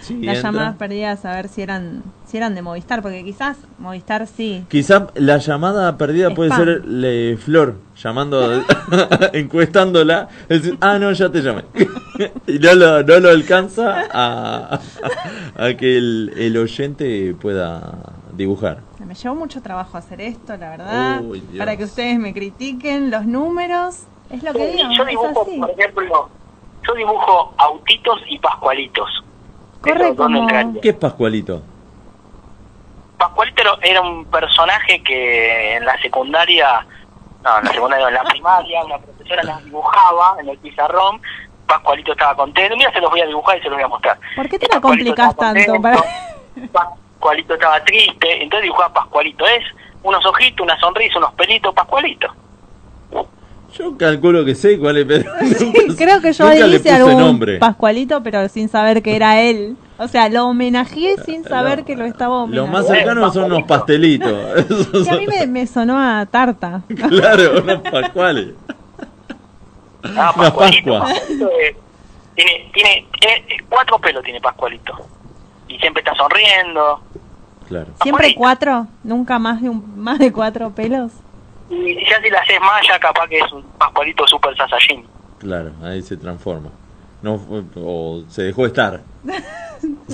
si 0.02 0.22
Las 0.22 0.38
entra. 0.38 0.52
llamadas 0.52 0.76
perdidas 0.78 1.26
a 1.26 1.34
ver 1.36 1.50
si 1.50 1.62
eran 1.64 2.02
de 2.36 2.62
Movistar, 2.62 3.02
porque 3.02 3.24
quizás 3.24 3.58
Movistar 3.80 4.28
sí. 4.28 4.66
Quizá 4.68 5.08
la 5.16 5.38
llamada 5.38 5.98
perdida 5.98 6.32
puede 6.32 6.52
ser 6.52 6.86
le, 6.86 7.38
Flor 7.38 7.76
llamando, 7.96 8.62
encuestándola. 9.34 10.28
es 10.50 10.64
decir, 10.64 10.78
ah, 10.82 11.00
no, 11.00 11.14
ya 11.14 11.30
te 11.30 11.42
llamé. 11.42 11.64
y 12.48 12.60
no 12.60 12.74
lo, 12.74 13.04
no 13.04 13.20
lo 13.22 13.30
alcanza 13.30 14.04
a, 14.12 14.80
a 15.56 15.74
que 15.76 15.98
el, 15.98 16.34
el 16.36 16.58
oyente 16.58 17.34
pueda 17.40 18.14
dibujar. 18.34 18.82
Me 19.06 19.16
llevó 19.16 19.36
mucho 19.36 19.62
trabajo 19.62 19.98
hacer 19.98 20.20
esto, 20.20 20.58
la 20.58 20.70
verdad. 20.72 21.22
Uy, 21.24 21.40
para 21.58 21.78
que 21.78 21.86
ustedes 21.86 22.20
me 22.20 22.34
critiquen 22.34 23.12
los 23.12 23.26
números. 23.26 24.04
Es 24.30 24.44
lo 24.44 24.52
que 24.52 24.72
Sí, 24.72 24.78
digo, 24.78 24.90
yo 24.98 25.06
dibujo, 25.06 25.46
por 25.46 25.70
ejemplo, 25.70 26.30
yo 26.86 26.94
dibujo 26.96 27.54
autitos 27.58 28.20
y 28.28 28.40
pascualitos. 28.40 29.10
Corre 29.80 30.08
Eso, 30.08 30.16
¿dónde 30.16 30.40
como... 30.40 30.50
entraría? 30.50 30.82
¿Qué 30.82 30.90
es 30.90 30.96
Pascualito? 30.96 31.62
Pascualito 33.18 33.78
era- 33.82 34.02
un 34.02 34.26
personaje 34.26 35.02
que 35.04 35.76
en 35.76 35.86
la 35.86 36.00
secundaria, 36.02 36.86
no, 37.44 37.58
en 37.60 37.66
la 37.66 37.72
secundaria, 37.72 38.08
en 38.08 38.14
la 38.14 38.24
primaria, 38.24 38.84
una 38.84 38.98
profesora 39.00 39.44
las 39.44 39.64
dibujaba 39.64 40.36
en 40.40 40.50
el 40.50 40.58
pizarrón. 40.58 41.22
Pascualito 41.68 42.12
estaba 42.12 42.36
contento. 42.36 42.76
Mira, 42.78 42.92
se 42.92 43.00
los 43.02 43.10
voy 43.10 43.22
a 43.22 43.26
dibujar 43.26 43.58
y 43.58 43.62
se 43.62 43.70
los 43.70 43.76
voy 43.76 43.84
a 43.84 43.88
mostrar. 43.88 44.20
¿Por 44.36 44.48
qué 44.50 44.60
te 44.60 44.68
la 44.68 44.76
estaba 44.76 45.34
tanto? 45.34 45.82
Para... 45.82 45.98
Pascualito 46.72 47.54
estaba 47.56 47.84
triste, 47.84 48.44
entonces 48.44 48.64
dibujaba 48.64 48.94
Pascualito. 48.94 49.48
Es 49.48 49.64
unos 50.04 50.24
ojitos, 50.26 50.64
una 50.64 50.80
sonrisa, 50.80 51.18
unos 51.18 51.34
pelitos, 51.34 51.74
Pascualito. 51.74 52.28
Yo 53.78 53.98
calculo 53.98 54.46
que 54.46 54.56
sé 54.56 54.80
cuál 54.80 54.98
es, 54.98 55.06
pero 55.06 55.32
nunca, 55.60 55.80
Creo 55.98 56.22
que 56.22 56.32
yo 56.34 56.48
ahí 56.48 56.60
le 56.60 56.68
hice 56.78 56.80
puse 56.80 56.92
algún 56.92 57.18
nombre. 57.20 57.58
Pascualito, 57.58 58.24
pero 58.24 58.48
sin 58.50 58.70
saber 58.70 59.02
que 59.04 59.16
era 59.16 59.42
él. 59.42 59.76
O 59.98 60.08
sea, 60.08 60.28
lo 60.30 60.48
homenajeé 60.48 61.16
sin 61.26 61.44
saber 61.44 61.84
que 61.86 61.96
lo 61.96 62.06
estaba 62.06 62.36
Lo 62.36 62.42
homenajeando. 62.44 62.78
más 62.78 62.88
cercano 62.88 63.32
son 63.34 63.46
unos 63.46 63.64
pastelitos. 63.64 64.34
Esos 64.70 65.06
Y 65.08 65.10
a 65.10 65.14
mí 65.18 65.28
me, 65.28 65.48
me 65.48 65.68
sonó 65.68 65.98
a 66.00 66.26
tarta. 66.26 66.82
Claro, 67.10 67.62
unos 67.62 67.80
pascuales. 67.82 68.48
Ah, 70.04 70.34
Una 70.38 70.54
Pascua. 70.54 71.08
Eh, 71.30 71.76
tiene, 72.36 72.70
tiene, 72.74 73.08
tiene- 73.20 73.64
cuatro 73.70 73.98
pelos 74.00 74.24
tiene 74.24 74.40
Pascualito. 74.42 74.94
Y 75.68 75.78
siempre 75.80 76.02
está 76.02 76.14
sonriendo. 76.16 77.02
Claro. 77.68 77.88
¿Siempre 78.04 78.36
cuatro? 78.36 78.88
¿Nunca 79.04 79.40
más 79.40 79.62
de, 79.62 79.70
un, 79.70 80.00
más 80.00 80.20
de 80.20 80.32
cuatro 80.32 80.70
pelos? 80.72 81.12
Y 81.70 81.96
ya 82.10 82.22
si 82.22 82.30
la 82.30 82.40
haces 82.40 82.60
más, 82.60 82.82
ya 82.88 83.00
capaz 83.00 83.28
que 83.28 83.38
es 83.40 83.52
un 83.52 83.64
Pascualito 83.78 84.26
Super 84.28 84.56
Saiyajin. 84.56 85.06
Claro, 85.40 85.72
ahí 85.84 86.02
se 86.02 86.16
transforma. 86.18 86.70
No, 87.22 87.38
fue- 87.40 87.64
o 87.78 88.24
se 88.28 88.44
dejó 88.44 88.66
estar. 88.66 89.02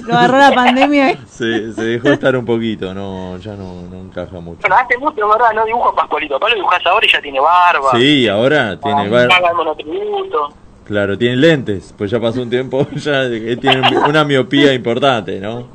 Lo 0.07 0.13
agarró 0.17 0.37
la 0.37 0.51
pandemia. 0.55 1.11
y- 1.11 1.17
Se, 1.27 1.73
se 1.73 1.83
dejó 1.83 2.09
estar 2.09 2.35
un 2.37 2.45
poquito, 2.45 2.93
no, 2.93 3.37
ya 3.37 3.53
no, 3.55 3.81
no 3.89 3.97
encaja 3.97 4.39
mucho. 4.39 4.61
Bueno, 4.61 4.75
hace 4.77 4.97
mucho, 4.97 5.27
¿verdad? 5.27 5.51
No 5.53 5.65
dibujo 5.65 5.89
a 5.89 5.95
Pascualito. 5.95 6.39
Pablo 6.39 6.55
dibujas 6.55 6.85
ahora 6.85 7.05
y 7.05 7.09
ya 7.11 7.21
tiene 7.21 7.39
barba. 7.39 7.91
Sí, 7.93 8.27
ahora 8.27 8.79
tiene, 8.79 9.01
Ah, 9.05 9.09
bar- 9.09 9.27
Paga 9.27 9.49
el 9.49 9.55
monotributo. 9.55 10.53
claro, 10.85 11.17
tiene 11.17 11.35
lentes, 11.35 11.93
pues 11.97 12.09
ya 12.11 12.19
pasó 12.19 12.41
un 12.41 12.49
tiempo, 12.49 12.87
ya 12.95 13.23
eh, 13.23 13.57
tiene 13.57 13.81
una 14.07 14.23
miopía 14.23 14.73
importante, 14.73 15.39
¿no? 15.39 15.67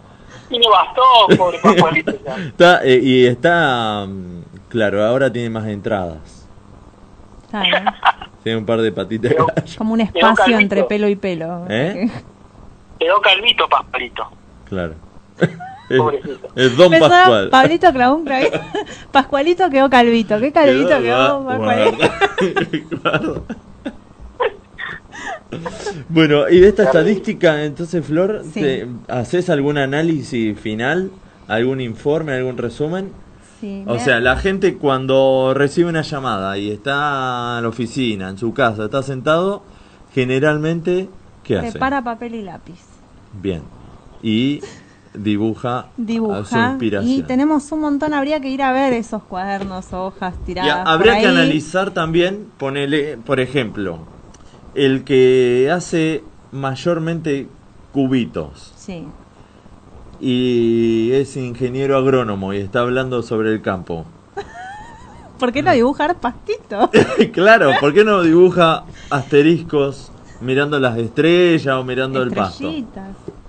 Tiene 0.48 0.66
bastón, 0.68 1.36
pobre 1.36 1.58
Pascualito. 1.58 2.12
ya. 2.24 2.36
Está, 2.36 2.80
eh, 2.84 3.00
y 3.02 3.26
está, 3.26 4.06
mm, 4.06 4.42
claro, 4.68 5.04
ahora 5.04 5.32
tiene 5.32 5.50
más 5.50 5.66
entradas. 5.66 6.46
Tiene 8.42 8.58
un 8.58 8.66
par 8.66 8.80
de 8.80 8.92
patitas. 8.92 9.34
Como 9.76 9.94
un 9.94 10.06
Quedó 10.06 10.28
espacio 10.30 10.58
entre 10.58 10.84
pelo 10.84 11.08
y 11.08 11.16
pelo. 11.16 11.64
¿Eh? 11.68 12.08
Quedó 12.98 13.20
calvito 13.20 13.68
Pascualito. 13.68 14.24
Claro. 14.68 14.94
Es, 15.88 15.98
Pobrecito. 15.98 16.48
es 16.56 16.76
Don 16.76 16.90
Pensaba, 16.90 17.10
Pascual. 17.14 17.48
Pablito 17.50 17.92
clavó 17.92 18.16
un 18.16 18.24
clavito. 18.24 18.60
Pascualito 19.12 19.70
quedó 19.70 19.88
calvito. 19.88 20.40
¿Qué 20.40 20.50
calvito 20.52 21.00
quedó? 21.00 21.42
Guarda, 21.44 21.92
Pascualito? 21.92 23.44
Bueno, 26.08 26.48
y 26.48 26.58
de 26.58 26.68
esta 26.68 26.82
estadística, 26.84 27.64
entonces, 27.64 28.04
Flor, 28.04 28.42
Sí. 28.52 28.60
¿te- 28.60 28.88
¿haces 29.08 29.48
algún 29.48 29.78
análisis 29.78 30.58
final? 30.58 31.10
¿Algún 31.46 31.80
informe, 31.80 32.32
algún 32.34 32.58
resumen? 32.58 33.12
Sí, 33.60 33.84
O 33.86 33.98
sea, 33.98 34.20
la 34.20 34.36
gente 34.36 34.76
cuando 34.76 35.52
recibe 35.54 35.88
una 35.88 36.02
llamada 36.02 36.58
y 36.58 36.70
está 36.70 37.54
en 37.56 37.62
la 37.62 37.68
oficina, 37.68 38.28
en 38.28 38.36
su 38.38 38.52
casa, 38.52 38.84
está 38.84 39.02
sentado, 39.02 39.62
generalmente, 40.14 41.08
¿qué 41.44 41.58
hace? 41.58 41.70
prepara 41.72 42.02
papel 42.02 42.34
y 42.34 42.42
lápiz. 42.42 42.80
Bien. 43.40 43.62
Y 44.22 44.60
dibuja, 45.14 45.78
a 45.78 45.86
su 45.96 46.02
Dibuja. 46.02 46.68
inspiración. 46.70 47.12
Y 47.12 47.22
tenemos 47.22 47.70
un 47.72 47.80
montón, 47.80 48.12
habría 48.14 48.40
que 48.40 48.48
ir 48.48 48.62
a 48.62 48.72
ver 48.72 48.92
esos 48.92 49.22
cuadernos, 49.22 49.92
hojas 49.92 50.34
tiradas. 50.44 50.86
habría 50.86 51.18
que 51.20 51.26
analizar 51.26 51.90
también, 51.92 52.48
ponele, 52.58 53.16
por 53.16 53.40
ejemplo, 53.40 54.00
el 54.74 55.04
que 55.04 55.70
hace 55.72 56.22
mayormente 56.52 57.48
cubitos 57.92 58.72
Sí. 58.76 59.04
Y 60.20 61.10
es 61.12 61.36
ingeniero 61.36 61.96
agrónomo 61.96 62.52
y 62.52 62.58
está 62.58 62.80
hablando 62.80 63.22
sobre 63.22 63.52
el 63.52 63.62
campo. 63.62 64.04
¿Por 65.38 65.52
qué 65.52 65.62
no 65.62 65.72
dibujar 65.72 66.16
pastitos? 66.16 66.90
claro, 67.32 67.70
¿por 67.80 67.92
qué 67.92 68.04
no 68.04 68.22
dibuja 68.22 68.84
asteriscos 69.10 70.10
mirando 70.40 70.78
las 70.80 70.96
estrellas 70.98 71.74
o 71.76 71.84
mirando 71.84 72.22
el 72.22 72.30
pasto? 72.32 72.72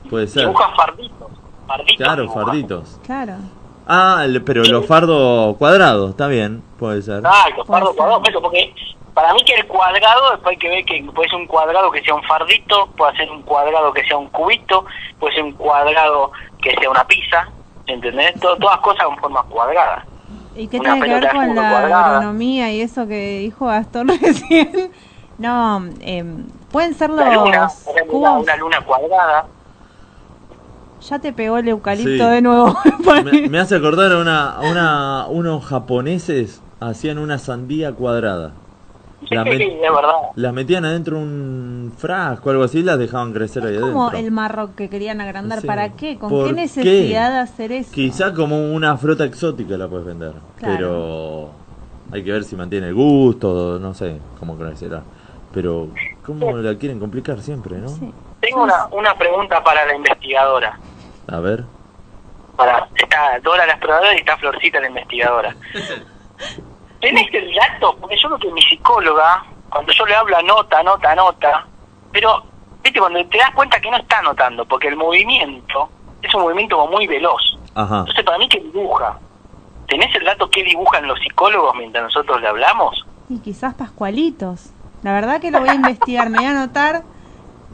Puede 0.09 0.27
ser. 0.27 0.43
Dibuja 0.47 0.69
farditos. 0.75 1.27
Farditos. 1.67 1.97
Claro, 1.97 2.21
dibuja. 2.23 2.45
farditos. 2.45 2.99
Claro. 3.05 3.33
Ah, 3.87 4.23
el- 4.25 4.41
pero 4.43 4.63
los 4.65 4.85
fardos 4.85 5.55
cuadrados, 5.57 6.09
está 6.09 6.27
bien, 6.27 6.61
puede 6.77 7.01
ser. 7.01 7.19
Exacto, 7.19 7.63
fardo 7.65 7.93
cuadrado, 7.95 8.21
pero 8.23 8.41
porque 8.41 8.73
para 9.17 9.33
mí 9.33 9.43
que 9.45 9.55
el 9.55 9.65
cuadrado, 9.65 10.29
después 10.33 10.53
hay 10.53 10.57
que 10.59 10.69
ver 10.69 10.85
que 10.85 11.03
puede 11.11 11.27
ser 11.27 11.39
un 11.39 11.47
cuadrado 11.47 11.89
que 11.89 12.03
sea 12.03 12.13
un 12.13 12.21
fardito, 12.21 12.87
puede 12.95 13.17
ser 13.17 13.31
un 13.31 13.41
cuadrado 13.41 13.91
que 13.91 14.03
sea 14.05 14.15
un 14.15 14.27
cubito, 14.29 14.85
puede 15.19 15.33
ser 15.33 15.43
un 15.43 15.53
cuadrado 15.53 16.31
que 16.61 16.75
sea 16.79 16.87
una 16.91 17.03
pizza, 17.07 17.49
¿entendés? 17.87 18.39
Todo- 18.39 18.57
todas 18.57 18.77
cosas 18.81 19.05
con 19.07 19.17
formas 19.17 19.45
cuadradas. 19.45 20.05
¿Y 20.55 20.67
qué 20.67 20.79
Una 20.79 20.93
tiene 20.93 21.07
que 21.07 21.13
ver 21.15 21.29
con 21.33 21.55
la 21.55 21.69
cuadrada. 21.69 22.05
agronomía 22.17 22.71
y 22.71 22.81
eso 22.81 23.07
que 23.07 23.39
dijo 23.39 23.65
Gastón 23.65 24.07
recién? 24.21 24.91
No, 25.39 25.83
em, 26.01 26.45
pueden 26.71 26.93
ser 26.93 27.09
La 27.09 27.33
luna, 27.33 27.63
los 27.63 27.87
ejemplo, 27.87 28.13
cubos. 28.13 28.43
una 28.43 28.55
luna 28.55 28.81
cuadrada. 28.81 29.47
Ya 31.09 31.17
te 31.19 31.33
pegó 31.33 31.57
el 31.57 31.67
eucalipto 31.69 32.23
Sí. 32.25 32.29
de 32.35 32.41
nuevo. 32.43 32.75
Me, 33.23 33.47
me 33.49 33.59
hace 33.59 33.75
acordar 33.75 34.11
a 34.11 34.17
una, 34.19 34.51
a 34.51 34.61
una, 34.61 35.25
unos 35.27 35.65
japoneses 35.65 36.61
hacían 36.79 37.17
una 37.17 37.39
sandía 37.39 37.93
cuadrada. 37.93 38.51
La 39.29 39.43
Sí, 39.45 39.49
es 39.63 39.81
verdad. 39.81 40.13
las 40.35 40.53
metían 40.53 40.85
adentro 40.85 41.17
de 41.17 41.23
un 41.23 41.93
frasco, 41.97 42.49
algo 42.51 42.63
así, 42.63 42.79
y 42.79 42.83
las 42.83 42.99
dejaban 42.99 43.33
crecer 43.33 43.63
ahí 43.65 43.79
como 43.79 44.03
adentro. 44.09 44.19
el 44.19 44.31
marro 44.31 44.75
que 44.75 44.89
querían 44.89 45.21
agrandar. 45.21 45.61
Sí. 45.61 45.67
¿Para 45.67 45.89
qué? 45.93 46.17
¿Con 46.19 46.29
¿Por 46.29 46.47
qué 46.47 46.53
necesidad 46.53 47.31
de 47.31 47.37
hacer 47.39 47.71
eso? 47.71 47.91
Quizá 47.91 48.33
como 48.33 48.71
una 48.73 48.95
fruta 48.97 49.23
exótica 49.25 49.75
la 49.77 49.87
puedes 49.87 50.05
vender, 50.05 50.33
Claro. 50.57 50.75
pero 50.75 51.49
hay 52.15 52.23
que 52.23 52.31
ver 52.31 52.43
si 52.43 52.55
mantiene 52.55 52.87
el 52.89 52.93
gusto, 52.93 53.79
no 53.79 53.93
sé 53.93 54.19
cómo 54.39 54.55
crecerá. 54.57 55.01
Pero, 55.53 55.87
¿cómo 56.25 56.51
la 56.57 56.77
quieren 56.77 56.99
complicar 56.99 57.39
siempre, 57.41 57.77
no? 57.77 57.87
Tengo 58.41 58.63
una, 58.63 58.85
una 58.91 59.15
pregunta 59.17 59.63
para 59.63 59.85
la 59.85 59.95
investigadora. 59.95 60.77
A 61.27 61.39
ver. 61.39 61.63
Para, 62.55 62.87
está 62.95 63.39
Dora 63.43 63.65
la 63.65 63.73
exploradora 63.73 64.13
y 64.13 64.17
está 64.17 64.37
Florcita 64.37 64.79
la 64.79 64.87
investigadora. 64.89 65.55
¿Tenés 67.01 67.33
el 67.33 67.53
dato? 67.53 67.95
Porque 67.99 68.17
yo 68.17 68.29
creo 68.29 68.39
que 68.39 68.51
mi 68.51 68.61
psicóloga, 68.61 69.45
cuando 69.69 69.91
yo 69.91 70.05
le 70.05 70.15
hablo, 70.15 70.37
anota, 70.37 70.79
anota, 70.79 71.11
anota. 71.11 71.67
Pero, 72.11 72.43
viste, 72.83 72.99
cuando 72.99 73.23
te 73.27 73.37
das 73.37 73.51
cuenta 73.53 73.79
que 73.79 73.91
no 73.91 73.97
está 73.97 74.19
anotando, 74.19 74.65
porque 74.65 74.87
el 74.87 74.95
movimiento 74.95 75.89
es 76.21 76.33
un 76.33 76.41
movimiento 76.41 76.85
muy 76.87 77.07
veloz. 77.07 77.57
Ajá. 77.75 77.99
Entonces, 77.99 78.23
para 78.23 78.37
mí, 78.37 78.49
que 78.49 78.59
dibuja? 78.59 79.19
¿Tenés 79.87 80.13
el 80.15 80.25
dato 80.25 80.49
que 80.49 80.63
dibujan 80.63 81.07
los 81.07 81.19
psicólogos 81.19 81.75
mientras 81.77 82.03
nosotros 82.03 82.41
le 82.41 82.47
hablamos? 82.47 83.05
Y 83.29 83.39
quizás 83.39 83.73
pascualitos. 83.75 84.71
La 85.03 85.13
verdad 85.13 85.39
que 85.39 85.51
lo 85.51 85.59
voy 85.59 85.69
a 85.69 85.75
investigar. 85.75 86.29
Me 86.29 86.39
voy 86.39 86.47
a 86.47 86.51
anotar 86.51 87.03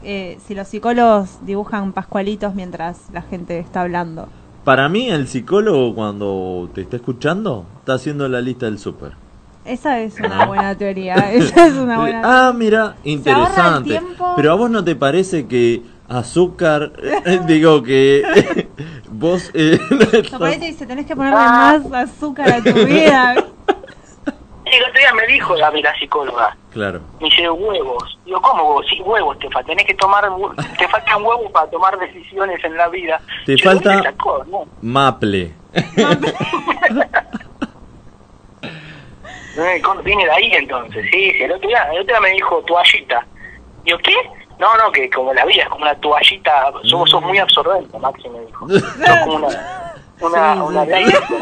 eh, 0.02 0.38
si 0.44 0.54
los 0.54 0.68
psicólogos 0.68 1.44
dibujan 1.46 1.92
pascualitos 1.92 2.54
mientras 2.54 3.10
la 3.10 3.22
gente 3.22 3.58
está 3.58 3.80
hablando. 3.80 4.28
Para 4.64 4.88
mí, 4.88 5.10
el 5.10 5.28
psicólogo, 5.28 5.94
cuando 5.94 6.70
te 6.74 6.80
está 6.80 6.96
escuchando, 6.96 7.66
está 7.80 7.94
haciendo 7.94 8.28
la 8.28 8.40
lista 8.40 8.66
del 8.66 8.78
súper. 8.78 9.12
Esa 9.64 10.00
es 10.00 10.18
una 10.18 10.46
buena 10.46 10.74
teoría. 10.76 11.14
Esa 11.32 11.66
es 11.66 11.74
una 11.74 11.98
buena 11.98 12.22
Ah, 12.24 12.52
mira, 12.54 12.96
interesante. 13.04 14.00
Pero 14.36 14.52
a 14.52 14.54
vos 14.54 14.70
no 14.70 14.82
te 14.84 14.96
parece 14.96 15.46
que 15.46 15.82
azúcar, 16.08 16.92
eh, 17.02 17.40
digo 17.46 17.82
que 17.82 18.68
vos... 19.10 19.50
eh, 19.54 19.78
Por 20.30 20.50
te 20.50 20.58
dice, 20.58 20.86
tenés 20.86 21.06
que 21.06 21.16
ponerle 21.16 21.36
más 21.36 21.82
azúcar 21.92 22.50
a 22.52 22.62
tu 22.62 22.72
vida. 22.72 23.34
El 24.76 24.82
otro 24.82 24.98
día 24.98 25.12
me 25.14 25.26
dijo 25.26 25.54
la, 25.56 25.70
la 25.70 25.94
psicóloga, 25.98 26.56
claro. 26.72 27.00
me 27.20 27.26
dice 27.28 27.48
huevos. 27.50 28.18
Digo, 28.24 28.40
¿cómo 28.42 28.62
huevos? 28.64 28.86
Sí, 28.88 29.00
huevos, 29.02 29.38
te, 29.38 29.48
fa- 29.50 29.62
tenés 29.62 29.86
que 29.86 29.94
tomar, 29.94 30.24
te 30.78 30.88
faltan 30.88 31.22
huevos 31.24 31.50
para 31.52 31.70
tomar 31.70 31.98
decisiones 31.98 32.62
en 32.64 32.76
la 32.76 32.88
vida. 32.88 33.20
Te 33.46 33.56
Yo, 33.56 33.70
¿dónde 33.70 33.84
falta- 33.90 34.10
sacó? 34.10 34.44
No, 34.48 34.64
Maple. 34.82 35.52
¿cómo 39.82 40.02
viene 40.02 40.24
de 40.24 40.30
ahí 40.32 40.50
entonces? 40.54 41.04
Sí, 41.12 41.30
sí, 41.32 41.42
el 41.42 41.52
otro 41.52 41.68
día, 41.68 41.82
el 41.92 42.00
otro 42.00 42.14
día 42.14 42.20
me 42.20 42.30
dijo 42.30 42.62
toallita. 42.66 43.24
Digo, 43.84 43.98
¿qué? 43.98 44.14
No, 44.58 44.76
no, 44.76 44.90
que 44.92 45.10
como 45.10 45.32
la 45.34 45.44
vida 45.44 45.62
es 45.64 45.68
como 45.68 45.82
una 45.82 45.94
toallita, 45.96 46.72
sos, 46.84 47.10
sos 47.10 47.22
muy 47.22 47.38
absorbente, 47.38 47.98
Maxi 47.98 48.28
me 48.28 48.40
dijo. 48.46 48.68
Sos 48.68 49.18
como 49.24 49.36
una, 49.36 49.48
una, 50.20 50.54
Sí, 50.54 50.60
una 50.60 50.84
sí. 50.86 51.04
Sí, 51.06 51.34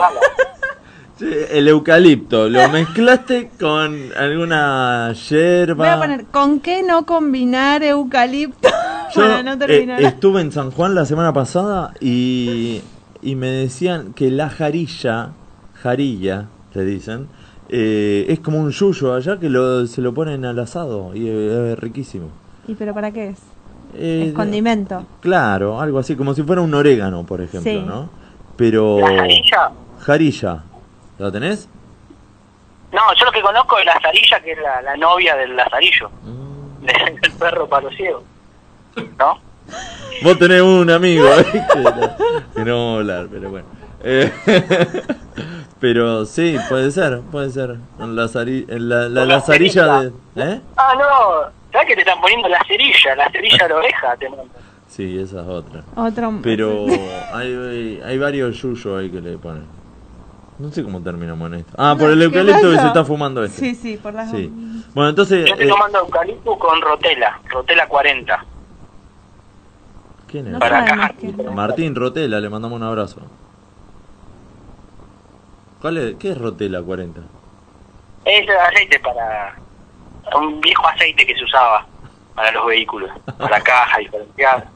el 1.22 1.68
eucalipto, 1.68 2.48
¿lo 2.48 2.68
mezclaste 2.72 3.50
con 3.58 3.96
alguna 4.16 5.06
Voy 5.08 5.10
a 5.10 5.12
yerba? 5.12 5.98
poner, 6.00 6.24
¿con 6.26 6.60
qué 6.60 6.82
no 6.82 7.04
combinar 7.06 7.82
eucalipto? 7.82 8.68
Yo 9.14 9.20
para 9.22 9.42
no 9.42 9.52
eh, 9.52 9.56
terminar. 9.56 10.02
estuve 10.02 10.40
en 10.40 10.52
San 10.52 10.70
Juan 10.70 10.94
la 10.94 11.04
semana 11.04 11.32
pasada 11.32 11.92
y, 12.00 12.80
y 13.22 13.34
me 13.36 13.48
decían 13.48 14.12
que 14.14 14.30
la 14.30 14.48
jarilla, 14.48 15.30
jarilla, 15.82 16.46
le 16.74 16.84
dicen, 16.84 17.26
eh, 17.68 18.26
es 18.28 18.40
como 18.40 18.58
un 18.58 18.70
yuyo 18.70 19.14
allá 19.14 19.38
que 19.38 19.48
lo, 19.50 19.86
se 19.86 20.00
lo 20.00 20.12
ponen 20.14 20.44
al 20.44 20.58
asado 20.58 21.14
y 21.14 21.28
eh, 21.28 21.72
es 21.72 21.78
riquísimo. 21.78 22.28
¿Y 22.66 22.74
pero 22.74 22.94
para 22.94 23.10
qué 23.10 23.28
es? 23.28 23.38
Eh, 23.94 24.26
es 24.28 24.32
condimento. 24.32 25.04
Claro, 25.20 25.78
algo 25.80 25.98
así, 25.98 26.16
como 26.16 26.32
si 26.32 26.42
fuera 26.42 26.62
un 26.62 26.72
orégano, 26.72 27.24
por 27.24 27.42
ejemplo, 27.42 27.70
Sí. 27.70 27.82
¿no? 27.86 28.08
Pero... 28.56 28.98
¿La 29.00 29.06
jarilla? 29.16 29.70
Jarilla. 29.98 30.64
¿Lo 31.18 31.30
tenés? 31.32 31.68
No, 32.92 33.00
yo 33.18 33.24
lo 33.24 33.32
que 33.32 33.40
conozco 33.40 33.78
es 33.78 33.86
la 33.86 33.98
zarilla, 34.00 34.40
que 34.40 34.52
es 34.52 34.58
la, 34.60 34.82
la 34.82 34.96
novia 34.96 35.34
del 35.36 35.56
lazarillo. 35.56 36.10
Mm. 36.22 36.42
Del 37.22 37.32
perro 37.38 37.66
para 37.68 37.84
los 37.84 37.94
ciegos. 37.96 38.22
¿No? 39.18 39.38
Vos 40.22 40.38
tenés 40.38 40.60
un 40.62 40.90
amigo 40.90 41.26
¿eh? 41.38 41.46
que, 41.72 41.78
no, 41.78 42.16
que 42.54 42.64
no 42.64 42.76
vamos 42.76 42.96
a 42.96 42.98
hablar, 43.00 43.26
pero 43.30 43.50
bueno. 43.50 43.66
Eh, 44.04 44.32
pero 45.80 46.24
sí, 46.26 46.56
puede 46.68 46.90
ser, 46.90 47.20
puede 47.30 47.50
ser. 47.50 47.76
En 48.00 48.16
la, 48.16 48.24
zari- 48.24 48.66
en 48.68 48.88
la, 48.88 49.08
la, 49.08 49.24
la 49.24 49.40
zarilla 49.40 50.00
de... 50.02 50.12
¿Eh? 50.36 50.60
Ah, 50.76 50.94
no. 50.98 51.50
¿Sabes 51.72 51.88
que 51.88 51.94
te 51.94 52.00
están 52.02 52.20
poniendo 52.20 52.48
la 52.48 52.62
cerilla? 52.66 53.14
La 53.16 53.30
cerilla 53.30 53.58
de 53.62 53.68
la 53.68 53.76
oreja 53.76 54.16
te 54.18 54.28
mandan. 54.28 54.48
Sí, 54.88 55.18
esa 55.18 55.40
es 55.40 55.46
otra. 55.48 55.82
Otro. 55.96 56.34
Pero 56.42 56.84
hay, 57.32 58.00
hay 58.04 58.18
varios 58.18 58.60
yuyos 58.60 59.00
ahí 59.00 59.08
que 59.10 59.20
le 59.20 59.38
ponen. 59.38 59.66
No 60.62 60.70
sé 60.70 60.84
cómo 60.84 61.02
terminamos 61.02 61.48
en 61.48 61.58
esto. 61.58 61.74
Ah, 61.76 61.96
por 61.98 62.08
el 62.08 62.18
¿Qué 62.20 62.24
eucalipto 62.26 62.70
que 62.70 62.78
se 62.78 62.86
está 62.86 63.04
fumando 63.04 63.42
este. 63.42 63.58
Sí, 63.58 63.74
sí, 63.74 63.96
por 63.96 64.14
las 64.14 64.30
Sí. 64.30 64.48
Bueno, 64.94 65.10
entonces... 65.10 65.44
Yo 65.44 65.54
estoy 65.54 65.66
eh, 65.66 65.68
tomando 65.68 65.98
eucalipto 65.98 66.56
con 66.56 66.80
rotela. 66.80 67.40
Rotela 67.48 67.88
40. 67.88 68.44
¿Quién 70.28 70.54
es? 70.54 70.60
Para 70.60 70.84
caja. 70.84 71.14
Martín 71.52 71.96
Rotela, 71.96 72.38
le 72.38 72.48
mandamos 72.48 72.76
un 72.76 72.84
abrazo. 72.84 73.22
¿Cuál 75.80 75.98
es? 75.98 76.14
¿Qué 76.14 76.30
es 76.30 76.38
Rotela 76.38 76.80
40? 76.80 77.20
Es 78.24 78.48
el 78.48 78.56
aceite 78.56 79.00
para... 79.00 79.56
Un 80.36 80.60
viejo 80.60 80.86
aceite 80.86 81.26
que 81.26 81.34
se 81.34 81.42
usaba 81.42 81.84
para 82.36 82.52
los 82.52 82.64
vehículos. 82.66 83.10
Para 83.36 83.60
caja. 83.60 83.98
Era 84.36 84.58
peso. 84.58 84.72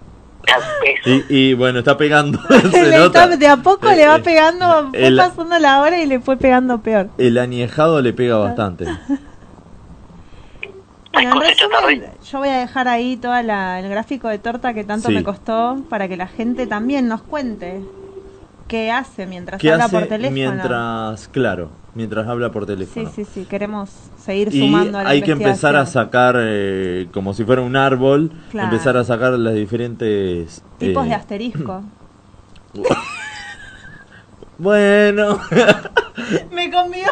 Y, 1.05 1.25
y 1.51 1.55
bueno, 1.55 1.81
está 1.81 1.97
pegando. 1.97 2.39
Le 2.49 2.71
se 2.71 2.81
está- 3.05 3.27
nota. 3.27 3.37
de 3.37 3.47
a 3.49 3.57
poco 3.57 3.91
le 3.91 4.07
va 4.07 4.17
Eh, 4.17 4.23
pegando, 4.23 4.89
fue 4.91 5.07
el- 5.07 5.17
pasando 5.17 5.59
la 5.59 5.81
hora 5.81 6.01
y 6.01 6.07
le 6.07 6.21
fue 6.21 6.37
pegando 6.37 6.79
peor. 6.83 7.09
El 7.19 7.39
añejado 7.39 8.01
le 8.01 8.13
pega 8.13 8.37
bastante. 8.37 8.87
Bueno, 11.13 11.33
en 11.37 11.41
resumen, 11.41 12.05
yo 12.31 12.39
voy 12.41 12.49
a 12.51 12.59
dejar 12.59 12.89
ahí 12.89 13.17
todo 13.17 13.35
el 13.35 13.47
gráfico 13.89 14.29
de 14.29 14.39
torta 14.39 14.75
que 14.75 14.85
tanto 14.85 15.09
Sí. 15.09 15.15
me 15.15 15.25
costó 15.25 15.79
para 15.89 16.09
que 16.09 16.17
la 16.19 16.27
gente 16.27 16.67
también 16.67 17.09
nos 17.09 17.23
cuente. 17.23 17.81
Qué 18.69 18.91
hace 18.91 19.27
mientras 19.27 19.61
¿Qué 19.61 19.71
habla 19.73 19.85
hace 19.85 19.99
por 19.99 20.09
teléfono. 20.09 20.35
mientras, 20.35 21.29
claro, 21.29 21.69
mientras 21.95 22.27
habla 22.29 22.51
por 22.51 22.65
Sí, 22.67 22.75
teléfono? 22.75 23.11
sí, 23.15 23.25
sí, 23.25 23.45
queremos 23.45 23.91
seguir 24.25 24.53
Y 24.53 24.61
sumando 24.61 24.99
a 24.99 25.05
la 25.05 25.11
hay 25.11 25.23
que 25.23 25.33
empezar 25.33 25.77
a 25.77 25.87
sacar, 25.87 26.37
eh, 26.39 27.09
como 27.13 27.35
si 27.35 27.45
fuera 27.45 27.63
un 27.63 27.77
árbol, 27.77 28.31
Claro. 28.51 28.73
empezar 28.73 28.97
a 28.97 29.05
sacar 29.05 29.33
las 29.35 29.55
diferentes... 29.55 30.63
Tipos 30.79 31.07
eh, 31.07 31.09
de 31.09 31.15
asterisco. 31.15 31.83
Bueno, 34.59 35.39
Me 36.51 36.71
convió 36.71 37.09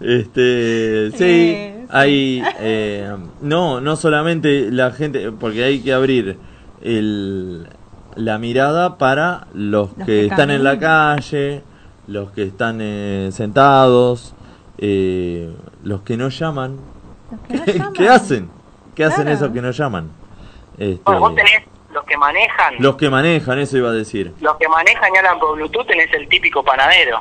este, 0.00 1.10
sí, 1.12 1.24
Eh, 1.24 1.84
sí. 1.86 1.86
hay, 1.90 2.42
eh, 2.60 3.16
no, 3.42 3.80
no 3.80 3.96
solamente 3.96 4.70
la 4.70 4.90
gente, 4.92 5.30
porque 5.32 5.64
hay 5.64 5.80
que 5.80 5.92
abrir 5.92 6.38
el, 6.82 7.66
la 8.20 8.38
mirada 8.38 8.98
para 8.98 9.46
los, 9.54 9.88
Los 9.96 9.98
que, 9.98 10.04
que 10.04 10.26
están 10.26 10.50
en 10.50 10.62
la 10.64 10.78
calle, 10.78 11.62
los 12.06 12.30
que 12.32 12.42
están 12.44 12.78
eh, 12.80 13.30
sentados, 13.32 14.34
eh, 14.78 15.54
los 15.82 16.02
que 16.02 16.16
no 16.16 16.28
llaman. 16.28 16.78
¿Qué, 17.48 17.82
qué 17.94 18.08
hacen? 18.08 18.50
¿Qué 18.94 19.04
hacen 19.04 19.28
esos 19.28 19.50
que 19.50 19.62
no 19.62 19.70
llaman? 19.70 20.10
Este, 20.78 21.00
Bueno, 21.04 21.20
vos 21.20 21.34
tenés 21.34 21.62
los 21.92 22.04
que 22.04 22.16
manejan, 22.16 22.74
los 22.78 22.96
que 22.96 23.10
manejan, 23.10 23.58
eso 23.58 23.76
iba 23.78 23.88
a 23.88 23.92
decir. 23.92 24.32
los 24.40 24.56
que 24.56 24.68
manejan 24.68 25.14
y 25.14 25.18
hablan 25.18 25.38
por 25.38 25.56
Bluetooth, 25.56 25.86
tenés 25.86 26.12
el 26.14 26.28
típico 26.28 26.62
panadero. 26.64 27.20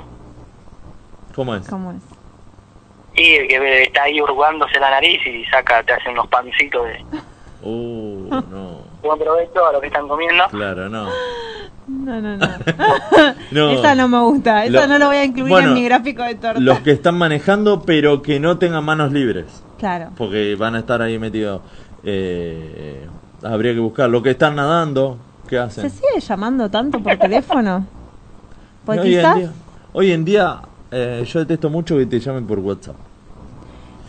¿Cómo 1.36 1.56
es? 1.56 1.68
¿Cómo 1.68 1.92
es? 1.92 2.04
Y 3.16 3.36
el 3.36 3.48
que 3.48 3.84
está 3.84 4.04
ahí 4.04 4.22
hurgándose 4.22 4.80
la 4.80 4.90
nariz 4.92 5.26
y 5.26 5.46
saca, 5.46 5.82
te 5.84 5.94
hace 5.94 6.10
unos 6.10 6.28
pancitos 6.28 6.86
de 6.86 7.06
Uh, 7.62 8.30
no, 8.30 8.79
buen 9.02 9.20
provecho 9.20 9.66
a 9.68 9.74
lo 9.74 9.82
que 9.82 9.88
están 9.88 10.08
comiendo. 10.08 10.44
claro, 10.50 10.90
no. 10.90 11.08
No, 11.88 12.22
no, 12.22 12.38
no. 12.38 12.48
No. 13.52 13.72
Esa 13.72 13.96
no 13.96 14.08
me 14.08 14.20
gusta. 14.20 14.66
Esa 14.66 14.82
Lo- 14.82 14.88
no 14.88 15.00
lo 15.00 15.08
voy 15.08 15.16
a 15.18 15.24
incluir 15.26 15.50
bueno, 15.50 15.70
en 15.70 15.74
mi 15.74 15.84
gráfico 15.84 16.22
de 16.24 16.36
torta. 16.36 16.60
Los 16.60 16.80
que 16.82 16.92
están 16.92 17.18
manejando, 17.18 17.82
pero 17.82 18.22
que 18.22 18.40
no 18.40 18.58
tengan 18.60 18.84
manos 18.84 19.12
libres. 19.12 19.64
Claro. 19.80 20.10
Porque 20.16 20.56
van 20.56 20.76
a 20.76 20.80
estar 20.80 21.02
ahí 21.02 21.18
metidos. 21.18 21.62
Eh, 22.04 23.08
habría 23.44 23.74
que 23.74 23.80
buscar. 23.80 24.08
Los 24.10 24.22
que 24.22 24.32
están 24.32 24.56
nadando, 24.56 25.18
¿qué 25.48 25.56
¿Se 25.56 25.62
hacen? 25.62 25.90
sigue 25.90 26.20
llamando 26.20 26.70
tanto 26.70 27.00
por 27.02 27.16
teléfono? 27.18 27.86
Pues 28.86 29.00
hoy, 29.02 29.10
quizás. 29.10 29.36
en 29.36 29.42
día, 29.42 29.52
hoy 29.94 30.12
en 30.12 30.26
día, 30.26 30.62
eh, 30.90 31.24
yo 31.28 31.40
detesto 31.40 31.70
mucho 31.70 31.98
que 31.98 32.06
te 32.08 32.20
llamen 32.20 32.48
por 32.48 32.58
WhatsApp. 32.60 32.96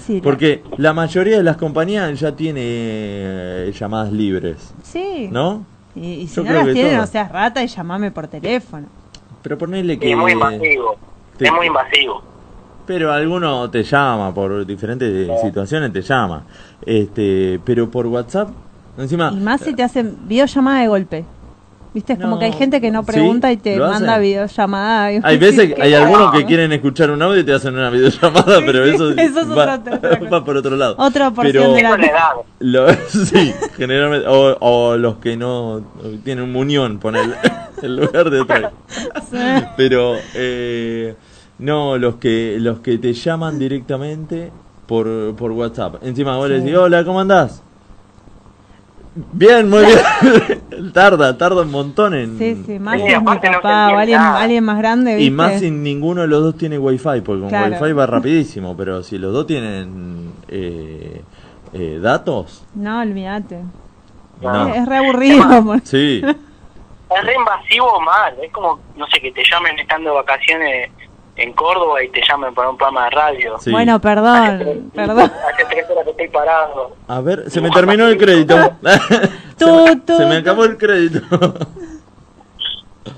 Sí, 0.07 0.21
Porque 0.23 0.63
la 0.77 0.93
mayoría 0.93 1.37
de 1.37 1.43
las 1.43 1.57
compañías 1.57 2.19
ya 2.19 2.35
tiene 2.35 2.61
eh, 2.65 3.73
llamadas 3.79 4.13
libres. 4.13 4.73
sí. 4.83 5.29
¿No? 5.31 5.65
Y, 5.95 6.07
y 6.13 6.27
si 6.29 6.37
Yo 6.37 6.45
no 6.45 6.53
las 6.53 6.73
tienen, 6.73 6.97
no 6.99 7.07
seas 7.07 7.31
rata 7.33 7.63
y 7.65 7.67
llamame 7.67 8.11
por 8.13 8.29
teléfono. 8.29 8.87
Pero 9.43 9.59
ponele 9.59 9.95
Y 9.95 9.99
que. 9.99 10.11
es 10.13 10.17
muy 10.17 10.33
invasivo. 10.33 10.97
te- 11.37 11.47
Es 11.47 11.53
muy 11.53 11.67
invasivo. 11.67 12.23
Pero 12.87 13.13
alguno 13.13 13.69
te 13.71 13.83
llama 13.83 14.33
por 14.33 14.65
diferentes 14.67 15.29
situaciones, 15.43 15.93
te 15.93 16.01
llama. 16.03 16.45
Este, 16.87 17.61
pero 17.65 17.91
por 17.91 18.07
WhatsApp, 18.07 18.51
encima. 18.99 19.31
Y 19.35 19.41
más 19.41 19.61
si 19.61 19.75
te 19.75 19.83
hacen 19.83 20.17
videollamada 20.27 20.81
de 20.81 20.89
golpe. 20.89 21.25
Viste, 21.93 22.13
es 22.13 22.19
como 22.21 22.39
que 22.39 22.45
hay 22.45 22.53
gente 22.53 22.81
que 22.81 22.91
no 22.93 23.01
¿Sí? 23.03 23.07
pregunta 23.13 23.51
y 23.51 23.57
te 23.57 23.77
¿Lo 23.77 23.89
manda 23.89 24.17
videollamada. 24.19 25.07
Hay 25.25 25.39
veces, 25.39 25.75
que 25.75 25.83
hay 25.83 25.91
no. 25.93 25.99
algunos 26.05 26.33
que 26.33 26.45
quieren 26.47 26.73
escuchar 26.73 27.11
un 27.11 27.21
audio 27.21 27.41
y 27.41 27.45
te 27.45 27.53
hacen 27.53 27.75
una 27.75 27.91
videollamada, 27.91 28.61
pero 28.65 28.85
sí, 28.87 28.95
eso, 28.95 29.11
eso 29.17 29.41
es 29.41 29.51
va, 29.51 29.79
cosa. 29.83 30.01
va 30.33 30.45
por 30.45 30.57
otro 30.57 30.77
lado. 30.77 30.95
Otra 30.99 31.33
porción 31.33 31.73
Pero- 31.75 31.97
de 31.97 32.13
la 32.13 32.35
Lo- 32.61 32.93
sí, 33.09 33.53
generalmente, 33.77 34.29
o, 34.29 34.57
o 34.61 34.97
los 34.97 35.17
que 35.17 35.37
no 35.37 35.83
tienen 36.23 36.45
un 36.45 36.53
muñón, 36.53 36.99
poner 37.01 37.25
en 37.83 37.97
lugar 37.97 38.31
de 38.31 38.41
otra. 38.41 38.73
Pero 39.77 40.15
eh, 40.35 41.15
no, 41.59 41.99
los 41.99 42.17
que 42.17 42.57
los 42.61 42.81
que 42.81 42.99
te 42.99 43.13
llaman 43.13 43.59
directamente 43.59 44.53
por, 44.87 45.35
por 45.37 45.51
WhatsApp. 45.53 45.97
Encima 46.03 46.37
vos 46.37 46.49
le 46.49 46.61
decís, 46.61 46.77
hola, 46.77 47.05
¿cómo 47.05 47.21
andás? 47.21 47.63
Bien, 49.15 49.69
muy 49.69 49.85
bien. 49.85 50.93
tarda, 50.93 51.37
tarda 51.37 51.63
un 51.63 51.71
montón 51.71 52.15
en... 52.15 52.39
Sí, 52.39 52.63
sí, 52.65 52.79
más 52.79 53.01
es 53.01 53.19
mi 53.21 53.25
papá 53.25 53.91
o 53.93 53.99
alguien, 53.99 54.21
alguien 54.21 54.65
más 54.65 54.79
grande, 54.79 55.17
¿viste? 55.17 55.27
y 55.27 55.31
más 55.31 55.59
si 55.59 55.71
ninguno 55.71 56.21
de 56.23 56.29
los 56.29 56.43
dos 56.45 56.57
tiene 56.57 56.79
wifi, 56.79 57.21
porque 57.25 57.41
con 57.41 57.49
Claro. 57.49 57.77
wifi 57.81 57.93
va 57.93 58.07
rapidísimo, 58.07 58.77
pero 58.77 59.03
si 59.03 59.19
los 59.19 59.33
dos 59.33 59.47
tienen 59.49 60.33
eh, 60.49 61.23
eh, 61.73 61.99
datos, 62.01 62.65
No, 62.75 63.01
olvídate. 63.01 63.63
no. 64.41 64.69
Es 64.75 64.87
re 64.87 64.97
aburrido. 64.99 65.45
Sí, 65.83 66.23
Es 66.25 67.25
re 67.25 67.35
invasivo 67.35 68.01
mal. 68.01 68.33
Es 68.41 68.53
como, 68.53 68.79
no 68.97 69.07
sé, 69.09 69.21
que 69.21 69.33
te 69.33 69.43
llamen 69.51 69.77
estando 69.81 70.11
de 70.11 70.17
vacaciones 70.17 70.91
en 71.41 71.53
Córdoba 71.55 72.03
y 72.05 72.09
te 72.11 72.21
llamen 72.27 72.55
para 72.55 72.71
un 72.71 72.77
programa 72.77 73.05
de 73.05 73.11
radio. 73.11 73.59
Sí. 73.59 73.71
Bueno, 73.71 74.01
perdón, 74.01 74.91
perdón. 74.95 75.33
Hace 75.53 75.65
tres 75.65 75.89
horas 75.91 76.05
que 76.05 76.11
estoy 76.11 76.29
parado. 76.29 76.97
a 77.09 77.21
ver, 77.21 77.51
se 77.51 77.61
me 77.61 77.71
terminó 77.71 78.07
el 78.07 78.19
crédito. 78.19 78.57
Tú, 79.59 80.01
tú, 80.07 80.17
se 80.17 80.25
me 80.25 80.39
acabó 80.39 80.65
el 80.65 80.79
crédito. 80.79 81.21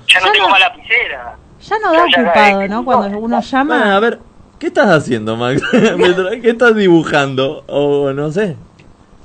Ya 0.07 0.19
no 0.19 0.31
tengo 0.31 0.49
más 0.49 0.59
lapicera. 0.59 1.37
Ya 1.61 1.79
no 1.79 1.93
da 1.93 2.03
ocupado, 2.03 2.67
¿no? 2.67 2.85
Cuando 2.85 3.17
uno 3.17 3.39
llama. 3.39 3.77
Bueno, 3.77 3.95
a 3.95 3.99
ver, 3.99 4.19
¿qué 4.59 4.67
estás 4.67 4.87
haciendo, 4.87 5.37
Max? 5.37 5.61
¿Qué 5.71 6.49
estás 6.49 6.75
dibujando? 6.75 7.63
O 7.67 8.11
no 8.11 8.29
sé. 8.31 8.57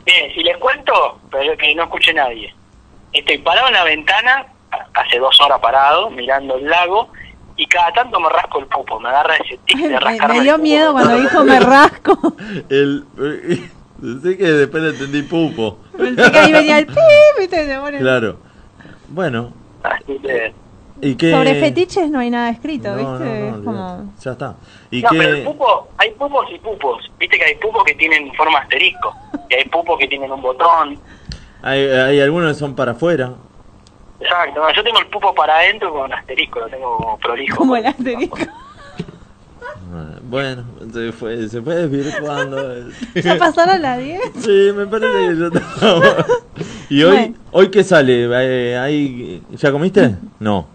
Bien, 0.04 0.32
si 0.32 0.42
les 0.42 0.56
cuento, 0.58 1.18
pero 1.30 1.56
que 1.56 1.74
no 1.74 1.84
escuche 1.84 2.14
nadie. 2.14 2.54
Estoy 3.12 3.38
parado 3.38 3.66
en 3.68 3.74
la 3.74 3.84
ventana, 3.84 4.46
hace 4.94 5.18
dos 5.18 5.40
horas 5.40 5.58
parado, 5.60 6.10
mirando 6.10 6.56
el 6.56 6.66
lago, 6.66 7.10
y 7.58 7.66
cada 7.66 7.92
tanto 7.92 8.18
me 8.20 8.28
rasco 8.30 8.60
el 8.60 8.66
pupo, 8.66 8.98
me 9.00 9.08
agarra 9.10 9.34
ese 9.36 9.58
tic 9.66 9.78
de 9.78 9.88
Me, 9.90 10.00
rascarme 10.00 10.38
me 10.38 10.42
dio 10.44 10.58
miedo 10.58 10.92
cuando 10.92 11.16
dijo 11.18 11.44
me 11.44 11.60
rasco. 11.60 12.34
El, 12.70 13.04
sé 14.22 14.38
que 14.38 14.44
después 14.46 14.82
le 14.82 14.90
entendí 14.90 15.22
pupo. 15.22 15.78
Pensé 15.96 16.30
que 16.30 16.38
ahí 16.38 16.52
venía 16.52 16.78
el 16.78 16.86
pi, 16.86 16.94
¿viste? 17.38 17.66
Se 17.66 17.78
pone- 17.78 17.98
Claro. 17.98 18.38
Bueno, 19.08 19.52
Así 19.82 20.18
que- 20.20 20.52
¿y 21.00 21.14
qué? 21.16 21.32
Sobre 21.32 21.54
fetiches 21.60 22.10
no 22.10 22.20
hay 22.20 22.30
nada 22.30 22.50
escrito, 22.50 22.90
No, 22.90 22.96
¿viste? 23.18 23.24
no, 23.24 23.50
no, 23.50 23.58
es 23.58 23.64
como. 23.64 24.12
Ya 24.20 24.30
está. 24.32 24.56
¿Y 24.90 25.02
no, 25.02 25.08
pero 25.10 25.22
el 25.28 25.34
qué? 25.36 25.42
pupo, 25.44 25.88
hay 25.98 26.10
pupos 26.12 26.46
y 26.54 26.58
pupos. 26.58 27.10
Viste 27.18 27.38
que 27.38 27.44
hay 27.44 27.54
pupos 27.56 27.82
que 27.84 27.94
tienen 27.94 28.32
forma 28.34 28.58
asterisco, 28.60 29.12
y 29.50 29.54
hay 29.54 29.64
pupos 29.64 29.98
que 29.98 30.06
tienen 30.06 30.30
un 30.30 30.42
botón. 30.42 30.98
Hay, 31.62 31.80
hay 31.88 32.20
algunos 32.20 32.52
que 32.52 32.58
son 32.60 32.76
para 32.76 32.92
afuera. 32.92 33.32
Exacto, 34.20 34.60
no, 34.60 34.72
yo 34.72 34.82
tengo 34.82 34.98
el 34.98 35.06
pupo 35.06 35.32
para 35.34 35.58
adentro 35.58 35.92
con 35.92 36.12
asterisco, 36.12 36.60
lo 36.60 36.68
tengo 36.68 36.96
como 36.96 37.18
prolijo. 37.18 37.56
Como 37.56 37.76
el 37.76 37.86
asterisco. 37.86 38.36
Bueno, 40.24 40.64
se 40.92 41.12
fue, 41.12 41.48
se 41.48 41.62
fue 41.62 41.74
desvirtuando. 41.76 42.88
¿Ya 43.14 43.36
pasaron 43.38 43.80
las 43.80 43.98
10? 43.98 44.20
Sí, 44.38 44.70
me 44.74 44.86
parece 44.86 45.12
que 45.12 45.36
ya 45.36 45.46
estamos. 45.46 46.26
¿Y 46.90 47.02
hoy, 47.04 47.16
Bueno. 47.16 47.34
hoy 47.52 47.70
qué 47.70 47.82
sale? 47.84 48.24
Eh, 48.30 48.78
ahí- 48.78 49.42
¿Ya 49.50 49.72
comiste? 49.72 50.16
No. 50.40 50.66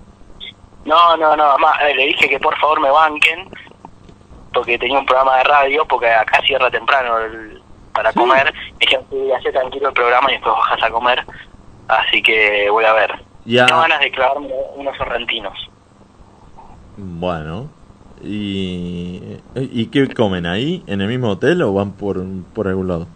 No, 0.85 1.15
no, 1.17 1.35
no, 1.35 1.43
además 1.43 1.75
eh, 1.83 1.95
le 1.95 2.07
dije 2.07 2.27
que 2.27 2.39
por 2.39 2.57
favor 2.57 2.79
me 2.81 2.89
banquen, 2.89 3.47
porque 4.53 4.77
tenía 4.79 4.99
un 4.99 5.05
programa 5.05 5.37
de 5.37 5.43
radio, 5.43 5.85
porque 5.87 6.09
acá 6.11 6.41
cierra 6.45 6.69
temprano 6.71 7.19
el- 7.19 7.61
para 7.93 8.11
comer. 8.13 8.51
Me 8.53 8.79
dijeron 8.79 9.05
que 9.09 9.35
hacer 9.35 9.51
tranquilo 9.53 9.89
el 9.89 9.93
programa 9.93 10.29
y 10.31 10.33
después 10.35 10.55
bajas 10.55 10.83
a 10.83 10.89
comer. 10.89 11.23
Así 11.87 12.21
que 12.23 12.67
voy 12.71 12.85
a 12.85 12.93
ver. 12.93 13.11
Ya. 13.45 13.65
Tengo 13.65 13.81
ganas 13.81 13.99
de 13.99 14.11
clavarme 14.11 14.49
unos 14.75 14.97
sorrentinos. 14.97 15.53
Bueno. 16.97 17.69
¿Y, 18.23 19.37
¿Y 19.55 19.87
qué 19.87 20.07
comen 20.13 20.45
ahí? 20.45 20.83
¿En 20.87 21.01
el 21.01 21.07
mismo 21.07 21.31
hotel 21.31 21.61
o 21.61 21.73
van 21.73 21.91
por, 21.91 22.23
por 22.53 22.67
algún 22.67 22.87
lado? 22.87 23.07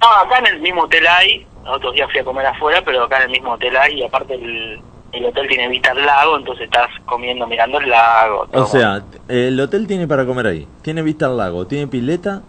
No, 0.00 0.08
acá 0.24 0.38
en 0.38 0.46
el 0.46 0.60
mismo 0.60 0.84
hotel 0.84 1.06
hay, 1.06 1.46
otros 1.66 1.92
días 1.94 2.10
fui 2.10 2.20
a 2.20 2.24
comer 2.24 2.46
afuera, 2.46 2.82
pero 2.82 3.04
acá 3.04 3.18
en 3.18 3.24
el 3.24 3.30
mismo 3.30 3.52
hotel 3.52 3.76
hay, 3.76 4.00
y 4.00 4.02
aparte 4.02 4.34
el, 4.34 4.80
el 5.12 5.24
hotel 5.26 5.48
tiene 5.48 5.68
vista 5.68 5.90
al 5.90 6.04
lago, 6.04 6.38
entonces 6.38 6.64
estás 6.64 6.88
comiendo 7.04 7.46
mirando 7.46 7.78
el 7.78 7.90
lago. 7.90 8.46
todo. 8.46 8.64
O 8.64 8.66
sea, 8.66 9.02
el 9.28 9.60
hotel 9.60 9.86
tiene 9.86 10.06
para 10.08 10.24
comer 10.24 10.46
ahí. 10.46 10.68
Tiene 10.82 11.02
vista 11.02 11.26
al 11.26 11.36
lago, 11.36 11.66
tiene 11.66 11.86
pileta. 11.86 12.42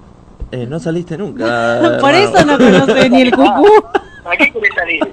Eh, 0.52 0.66
no 0.68 0.80
saliste 0.80 1.18
nunca. 1.18 1.44
Por 2.00 2.14
hermano. 2.14 2.18
eso 2.18 2.46
no 2.46 2.58
conoce 2.58 3.10
ni 3.10 3.22
el 3.24 3.32
cucú. 3.32 3.68
¿A 4.26 4.38
qué 4.38 4.52
querés 4.52 4.74
salir? 4.76 5.11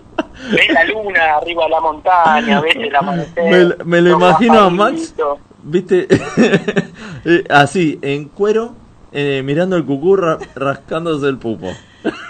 Ves 0.53 0.69
la 0.73 0.85
luna 0.85 1.37
arriba 1.37 1.65
de 1.65 1.71
la 1.71 1.81
montaña, 1.81 2.61
ves 2.61 2.77
el 2.77 2.95
amanecer. 2.97 3.77
Me, 3.79 3.85
me 3.85 4.01
lo 4.01 4.11
imagino 4.17 4.61
a 4.61 4.71
Max, 4.71 5.15
viste, 5.63 6.07
Eh, 7.25 7.45
así, 7.51 7.99
en 8.03 8.27
cuero, 8.29 8.75
eh, 9.13 9.43
mirando 9.45 9.77
el 9.77 9.85
cucú, 9.85 10.17
ra- 10.17 10.39
rascándose 10.55 11.27
el 11.27 11.37
pupo. 11.39 11.67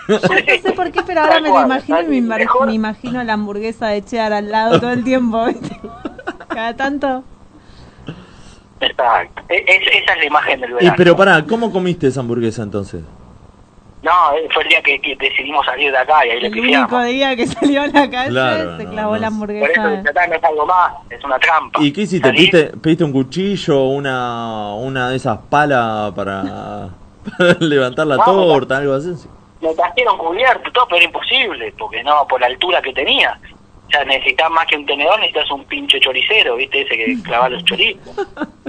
No 0.09 0.18
sé 0.18 0.72
por 0.76 0.90
qué, 0.90 1.02
pero 1.06 1.20
ahora 1.20 1.40
me 1.40 1.51
lo 1.51 1.62
imagino 1.62 2.01
y 2.01 2.06
me, 2.06 2.16
imar- 2.36 2.66
me 2.66 2.72
imagino 2.72 3.22
la 3.22 3.35
hamburguesa 3.35 3.89
de 3.89 4.02
Cheddar 4.05 4.32
al 4.32 4.51
lado 4.51 4.80
todo 4.80 4.90
el 4.93 5.05
tiempo. 5.05 5.44
¿viste? 5.47 5.78
Cada 6.48 6.74
tanto. 6.74 7.22
Exacto. 8.80 9.43
E- 9.48 9.64
es- 9.66 10.02
esa 10.02 10.12
es 10.14 10.18
la 10.18 10.24
imagen 10.24 10.60
del 10.60 10.70
Y 10.70 10.74
verano. 10.74 10.94
pero 10.97 11.16
pará, 11.16 11.44
¿cómo 11.44 11.70
comiste 11.70 12.06
esa 12.06 12.20
hamburguesa 12.20 12.62
entonces? 12.62 13.02
No, 14.03 14.33
eh, 14.37 14.49
fue 14.53 14.62
el 14.62 14.69
día 14.69 14.83
que, 14.83 15.01
que 15.01 15.16
decidimos 15.16 15.66
salir 15.66 15.91
de 15.91 15.99
acá 15.99 16.25
y 16.25 16.31
ahí 16.31 16.41
le 16.41 16.47
El 16.49 16.59
único 16.61 17.03
día 17.03 17.35
que 17.35 17.47
salió 17.49 17.83
a 17.83 17.87
la 17.89 18.09
calle 18.09 18.31
Claro, 18.31 18.77
se 18.77 18.85
no, 18.85 18.91
clavó 18.91 19.15
no. 19.16 19.20
la 19.20 19.31
Por 19.31 19.51
eso 19.51 19.61
hamburguesa. 19.61 20.03
ya 20.03 20.09
está, 20.11 20.27
no 20.29 20.35
es 20.35 20.45
algo 20.45 20.66
más, 20.66 20.93
es 21.11 21.25
una 21.25 21.39
trampa. 21.39 21.83
¿Y 21.83 21.93
qué 21.93 22.03
hiciste? 22.03 22.31
¿Pediste, 22.31 22.65
pediste 22.81 23.05
un 23.05 23.12
cuchillo, 23.12 23.85
una, 23.87 24.75
una 24.75 25.11
de 25.11 25.16
esas 25.16 25.39
palas 25.51 26.12
para, 26.12 26.43
para 27.39 27.55
levantar 27.61 28.07
la 28.07 28.16
No, 28.19 28.25
torta, 28.25 28.77
algo 28.79 28.95
así? 28.95 29.11
Me 29.61 29.75
trajeron 29.75 30.16
cubierto, 30.16 30.70
todo, 30.73 30.85
pero 30.87 30.99
era 30.99 31.07
imposible, 31.07 31.75
porque 31.77 32.03
no, 32.05 32.25
por 32.29 32.41
la 32.41 32.47
altura 32.47 32.81
que 32.81 32.93
tenía. 32.93 33.37
O 33.89 33.91
sea, 33.91 34.05
necesitas 34.05 34.49
más 34.51 34.66
que 34.66 34.77
un 34.77 34.87
tenedor, 34.87 35.19
necesitas 35.19 35.51
un 35.51 35.65
pinche 35.65 35.99
choricero, 35.99 36.55
¿viste? 36.55 36.83
Ese 36.83 36.95
que 36.97 37.19
clava 37.25 37.49
los 37.49 37.65
chorizos. 37.65 38.29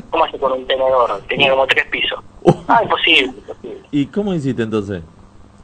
¿Cómo 0.10 0.24
hace 0.24 0.40
con 0.40 0.54
un 0.54 0.66
tenedor? 0.66 1.22
Tenía 1.28 1.52
como 1.52 1.68
tres 1.68 1.86
pisos. 1.88 2.20
Ah, 2.68 2.80
imposible, 2.82 3.34
imposible. 3.38 3.80
¿Y 3.92 4.06
cómo 4.08 4.34
hiciste 4.34 4.64
entonces? 4.64 5.04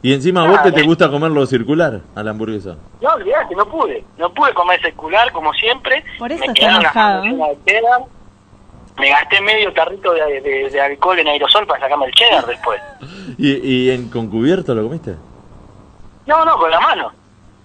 Y 0.06 0.14
encima 0.14 0.44
a 0.44 0.48
vos 0.48 0.60
que 0.60 0.72
te 0.72 0.84
gusta 0.84 1.10
comerlo 1.10 1.46
circular 1.48 2.02
a 2.14 2.22
la 2.22 2.30
hamburguesa. 2.32 2.76
No, 3.02 3.10
olvidate, 3.14 3.56
no 3.56 3.66
pude. 3.66 4.04
No 4.20 4.32
pude 4.32 4.54
comer 4.54 4.80
circular 4.82 5.32
como 5.32 5.52
siempre. 5.54 6.04
Por 6.20 6.32
eso 6.32 6.42
me 6.42 6.46
está 6.48 6.54
quedaron 6.54 6.84
las 6.84 6.94
de 7.24 7.58
cheddar. 7.66 8.02
Me 9.00 9.10
gasté 9.10 9.42
medio 9.42 9.74
tarrito 9.74 10.14
de, 10.14 10.42
de- 10.42 10.70
de 10.70 10.80
alcohol 10.82 11.18
en 11.18 11.28
aerosol 11.28 11.66
para 11.66 11.80
sacarme 11.82 12.06
el 12.06 12.12
cheddar 12.14 12.46
después. 12.54 12.80
¿Y, 13.40 13.52
y 13.68 13.90
en 13.90 14.10
con 14.10 14.28
cubierto 14.28 14.76
lo 14.76 14.84
comiste? 14.84 15.16
No, 16.28 16.46
no, 16.46 16.56
con 16.58 16.70
la 16.70 16.80
mano. 16.80 17.12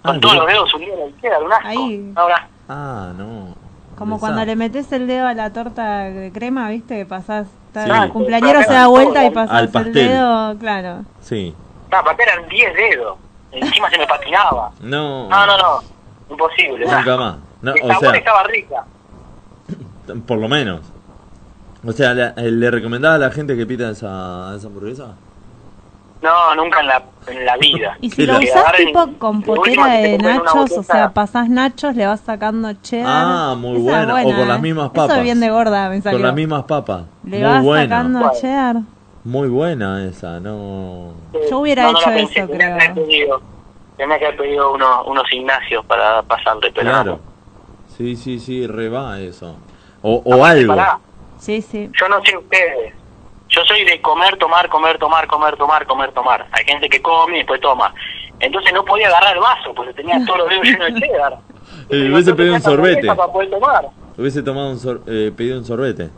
Con 0.01 0.15
Ah, 0.15 0.19
todos 0.19 0.33
mirá. 0.33 0.43
los 0.45 0.51
dedos 0.53 0.73
unidos 0.73 0.99
el 1.05 1.21
cheddar, 1.21 1.43
un 1.43 1.53
asco. 1.53 1.67
Ahí. 1.67 2.11
Asco. 2.15 2.45
Ah, 2.69 3.13
no. 3.15 3.55
Como 3.99 4.19
cuando 4.19 4.43
le 4.43 4.55
metes 4.55 4.91
el 4.93 5.05
dedo 5.05 5.27
a 5.27 5.35
la 5.35 5.53
torta 5.53 6.05
de 6.05 6.31
crema, 6.31 6.67
¿viste? 6.69 6.97
Que 6.97 7.05
pasás. 7.05 7.47
Sí. 7.75 7.79
El 7.87 8.09
cumpleañero 8.09 8.63
se 8.63 8.73
da 8.73 8.87
vuelta 8.87 9.23
y 9.25 9.29
pasás 9.29 9.55
Al 9.55 9.65
el 9.65 9.69
pastel. 9.71 9.93
dedo, 9.93 10.57
claro. 10.57 11.03
Sí. 11.21 11.53
No, 11.91 11.97
aparte 11.97 12.23
eran 12.23 12.47
10 12.47 12.73
dedos. 12.75 13.17
Encima 13.51 13.89
se 13.89 13.97
me 13.97 14.07
patinaba. 14.07 14.71
No. 14.81 15.27
No, 15.29 15.45
no, 15.45 15.57
no. 15.57 15.83
Imposible. 16.29 16.85
un 16.85 16.91
Nunca 16.93 17.17
más. 17.17 17.35
No, 17.61 17.73
el 17.75 17.83
o 17.83 17.87
sabor 17.87 17.99
sea, 18.11 18.15
estaba 18.15 18.43
rica. 18.43 18.85
por 20.27 20.37
lo 20.37 20.47
menos. 20.47 20.81
O 21.85 21.91
sea, 21.91 22.13
¿le, 22.13 22.33
le 22.51 22.71
recomendaba 22.71 23.15
a 23.15 23.17
la 23.17 23.31
gente 23.31 23.57
que 23.57 23.65
pida 23.65 23.89
esa, 23.91 24.53
esa 24.55 24.67
hamburguesa? 24.67 25.15
No, 26.21 26.53
nunca 26.55 26.79
en 26.81 26.87
la, 26.87 27.03
en 27.27 27.45
la 27.45 27.57
vida. 27.57 27.97
Y 28.01 28.09
si 28.11 28.25
lo 28.27 28.37
usás 28.37 28.71
tipo 28.77 29.09
con 29.17 29.41
potera 29.41 29.87
de 29.87 30.17
nachos, 30.19 30.71
o 30.77 30.83
sea, 30.83 31.09
pasás 31.11 31.49
nachos, 31.49 31.95
le 31.95 32.05
vas 32.05 32.21
sacando 32.21 32.71
cheddar. 32.73 33.07
Ah, 33.09 33.55
muy 33.57 33.79
buena. 33.79 34.21
O 34.23 34.35
con 34.35 34.47
las 34.47 34.59
¿eh? 34.59 34.61
mismas 34.61 34.85
Eso 34.85 34.93
papas. 34.93 35.17
es 35.17 35.23
bien 35.23 35.39
de 35.39 35.49
gorda, 35.49 35.89
me 35.89 36.01
salió. 36.01 36.19
Con 36.19 36.27
las 36.27 36.35
mismas 36.35 36.63
papas. 36.65 37.03
Le 37.23 37.37
muy 37.39 37.47
vas 37.47 37.63
buena. 37.63 37.83
sacando 37.95 38.19
Bueno. 38.19 38.33
cheddar. 38.39 38.75
Muy 39.23 39.47
buena 39.49 40.03
esa, 40.05 40.39
no. 40.39 41.13
Yo 41.49 41.59
hubiera 41.59 41.83
no, 41.83 41.91
no 41.93 41.99
hecho 41.99 42.09
la 42.09 42.15
pensé, 42.15 42.39
eso, 42.39 42.47
tenía 42.51 42.65
que 42.67 42.73
haber 42.73 42.93
creo. 42.93 43.05
pedido, 43.05 43.41
tenía 43.97 44.19
que 44.19 44.25
haber 44.25 44.37
pedido 44.37 44.73
unos, 44.73 45.07
unos 45.07 45.31
Ignacios 45.31 45.85
para 45.85 46.21
pasarle, 46.23 46.71
pero 46.73 46.89
Claro. 46.89 47.11
no. 47.11 47.19
Sí, 47.95 48.15
sí, 48.15 48.39
sí, 48.39 48.65
re 48.65 48.89
va 48.89 49.19
eso. 49.19 49.55
O, 50.01 50.21
o 50.25 50.43
algo. 50.43 50.75
Pará, 50.75 50.97
Sí, 51.37 51.61
sí. 51.61 51.89
yo 51.99 52.07
no 52.07 52.21
sé 52.23 52.35
ustedes. 52.37 52.93
Yo 53.49 53.61
soy 53.65 53.83
de 53.83 54.01
comer, 54.01 54.37
tomar, 54.37 54.69
comer, 54.69 54.97
tomar, 54.97 55.27
comer, 55.27 55.57
tomar, 55.57 55.85
comer, 55.85 56.11
tomar. 56.13 56.47
Hay 56.51 56.63
gente 56.65 56.87
que 56.89 57.01
come 57.01 57.35
y 57.35 57.37
después 57.39 57.59
toma. 57.61 57.93
Entonces 58.39 58.73
no 58.73 58.83
podía 58.85 59.07
agarrar 59.07 59.35
el 59.35 59.41
vaso 59.41 59.73
porque 59.75 59.93
tenía 59.93 60.23
todos 60.25 60.39
los 60.39 60.49
dedos 60.49 60.63
llenos 60.63 60.93
de 60.93 60.99
cheddar. 60.99 61.37
Eh, 61.89 61.97
Y 62.07 62.11
hubiese 62.11 62.33
pedido 62.33 62.55
un 62.55 62.61
sorbete. 62.61 63.07
Para 63.07 63.31
poder 63.31 63.49
tomar. 63.49 63.85
Hubiese 64.17 64.43
tomado 64.43 64.71
un 64.71 64.79
sor- 64.79 65.01
eh, 65.07 65.31
pedido 65.35 65.57
un 65.57 65.65
sorbete. 65.65 66.09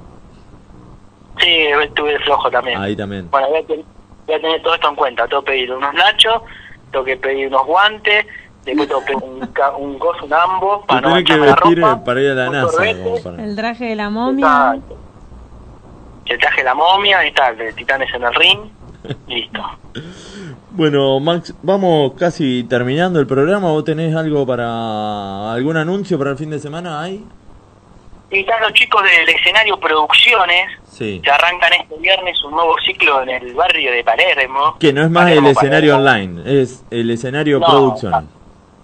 Sí, 1.43 1.49
estuve 1.83 2.17
flojo 2.19 2.49
también. 2.49 2.79
Ahí 2.81 2.95
también. 2.95 3.29
Bueno, 3.29 3.49
voy 3.49 3.59
a, 3.59 3.65
ten- 3.67 3.83
voy 4.25 4.35
a 4.35 4.41
tener 4.41 4.61
todo 4.63 4.75
esto 4.75 4.89
en 4.89 4.95
cuenta. 4.95 5.27
Tengo 5.27 5.43
que 5.43 5.51
pedir 5.51 5.71
unos 5.73 5.93
nachos, 5.93 6.41
tengo 6.91 7.03
que 7.05 7.17
pedir 7.17 7.47
unos 7.47 7.65
guantes, 7.65 8.25
después 8.63 8.87
tengo 8.87 9.01
que 9.05 9.13
pedir 9.13 9.23
un, 9.23 9.47
ca- 9.47 9.75
un 9.75 9.99
gozo, 9.99 10.25
un 10.25 10.33
ambo 10.33 10.85
para 10.85 11.01
no 11.01 11.07
que 11.09 11.13
mancharme 11.15 11.45
la 11.47 11.55
vestir 11.55 11.79
ropa. 11.81 12.03
para 12.03 12.21
ir 12.21 12.29
a 12.31 12.33
la 12.35 12.49
NASA. 12.49 12.77
para- 13.23 13.43
El 13.43 13.55
traje 13.55 13.85
de 13.85 13.95
la 13.95 14.09
momia. 14.09 14.79
El 16.25 16.39
traje 16.39 16.61
de 16.61 16.63
la 16.63 16.73
momia, 16.75 17.19
ahí 17.19 17.27
está, 17.27 17.49
el 17.49 17.57
de 17.57 17.73
Titanes 17.73 18.13
en 18.13 18.23
el 18.23 18.33
ring. 18.33 18.59
Listo. 19.27 19.61
Bueno, 20.75 21.19
Max, 21.19 21.53
vamos 21.61 22.13
casi 22.17 22.63
terminando 22.63 23.19
el 23.19 23.27
programa. 23.27 23.69
¿Vos 23.69 23.83
tenés 23.83 24.15
algo 24.15 24.43
para 24.43 25.53
algún 25.53 25.77
anuncio 25.77 26.17
para 26.17 26.31
el 26.31 26.37
fin 26.37 26.49
de 26.49 26.57
semana? 26.57 26.99
¿Hay? 26.99 27.23
Y 28.33 28.39
están 28.39 28.61
los 28.61 28.73
chicos 28.73 29.03
del 29.03 29.29
escenario 29.29 29.77
Producciones, 29.79 30.67
Sí. 30.85 31.21
que 31.23 31.29
arrancan 31.31 31.71
este 31.73 31.95
viernes 31.99 32.41
un 32.43 32.51
nuevo 32.51 32.75
ciclo 32.83 33.21
en 33.23 33.29
el 33.29 33.53
barrio 33.53 33.91
de 33.91 34.03
Palermo. 34.03 34.75
Que 34.79 34.91
no 34.91 35.03
es 35.03 35.09
más 35.11 35.25
Palermo, 35.25 35.47
el 35.49 35.55
escenario 35.55 35.93
Palermo. 35.97 36.31
online, 36.33 36.61
es 36.61 36.83
el 36.91 37.09
escenario 37.11 37.59
No, 37.59 37.65
producción. 37.67 38.29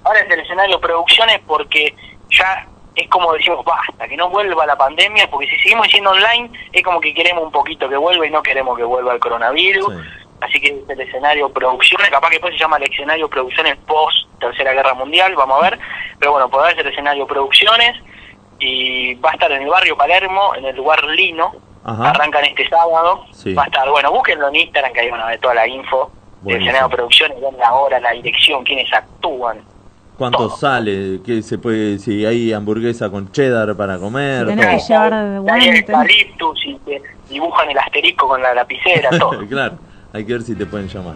Ahora 0.03 0.19
es 0.21 0.29
el 0.31 0.39
escenario 0.39 0.79
Producciones 0.79 1.39
porque 1.47 1.95
ya 2.29 2.67
es 2.95 3.07
como 3.09 3.31
decimos, 3.33 3.63
basta, 3.65 4.07
que 4.07 4.17
no 4.17 4.29
vuelva 4.29 4.65
la 4.65 4.75
pandemia, 4.75 5.29
porque 5.31 5.47
si 5.47 5.57
seguimos 5.59 5.85
diciendo 5.87 6.11
online, 6.11 6.49
es 6.73 6.83
como 6.83 6.99
que 6.99 7.13
queremos 7.13 7.43
un 7.45 7.51
poquito 7.51 7.87
que 7.89 7.95
vuelva 7.95 8.27
y 8.27 8.29
no 8.29 8.43
queremos 8.43 8.77
que 8.77 8.83
vuelva 8.83 9.13
el 9.13 9.19
coronavirus. 9.19 9.87
Así 10.41 10.59
que 10.59 10.67
es 10.67 10.89
el 10.89 11.01
escenario 11.01 11.49
Producciones, 11.51 12.09
capaz 12.09 12.27
que 12.29 12.35
después 12.35 12.53
se 12.53 12.59
llama 12.59 12.77
el 12.77 12.83
escenario 12.91 13.27
Producciones 13.29 13.77
post 13.87 14.27
Tercera 14.39 14.73
Guerra 14.73 14.93
Mundial, 14.93 15.33
vamos 15.35 15.57
a 15.63 15.69
ver. 15.69 15.79
Pero 16.19 16.33
bueno, 16.33 16.49
ahora 16.51 16.71
es 16.71 16.77
el 16.77 16.87
escenario 16.87 17.25
Producciones 17.25 17.95
y 18.59 19.15
va 19.15 19.29
a 19.31 19.33
estar 19.33 19.51
en 19.51 19.61
el 19.63 19.69
barrio 19.69 19.97
Palermo, 19.97 20.53
en 20.55 20.65
el 20.65 20.75
lugar 20.75 21.03
Lino. 21.05 21.51
Ajá. 21.83 22.09
Arrancan 22.11 22.45
este 22.45 22.67
sábado. 22.69 23.25
Sí. 23.31 23.53
Va 23.53 23.63
a 23.63 23.65
estar, 23.67 23.89
bueno, 23.89 24.11
búsquenlo 24.11 24.49
en 24.49 24.55
Instagram 24.57 24.93
que 24.93 24.99
ahí 24.99 25.09
van 25.09 25.21
a 25.21 25.27
ver 25.27 25.39
toda 25.39 25.55
la 25.55 25.67
info. 25.67 26.11
Buenísimo. 26.41 26.69
escenario 26.71 26.95
Producciones, 26.95 27.41
ven 27.41 27.57
la 27.57 27.73
hora, 27.73 27.99
la 27.99 28.11
dirección, 28.11 28.63
quiénes 28.63 28.91
actúan. 28.93 29.61
¿Cuánto 30.17 30.49
sale? 30.49 31.21
¿Qué 31.25 31.41
se 31.41 31.57
puede? 31.57 31.97
Si 31.97 32.25
hay 32.25 32.51
hamburguesa 32.51 33.09
con 33.09 33.31
cheddar 33.31 33.75
para 33.77 33.97
comer. 33.97 34.47
Tenés 34.47 34.65
que 34.65 34.75
todo. 34.77 34.87
llevar 34.89 35.13
Hay 35.13 35.37
guantes. 35.37 35.79
eucaliptus 35.89 36.65
y 36.65 36.75
te 36.79 37.01
dibujan 37.29 37.69
el 37.69 37.77
asterisco 37.77 38.27
con 38.27 38.41
la 38.41 38.53
lapicera, 38.53 39.09
todo. 39.17 39.47
claro, 39.47 39.77
hay 40.11 40.25
que 40.25 40.33
ver 40.33 40.41
si 40.41 40.55
te 40.55 40.65
pueden 40.65 40.89
llamar. 40.89 41.15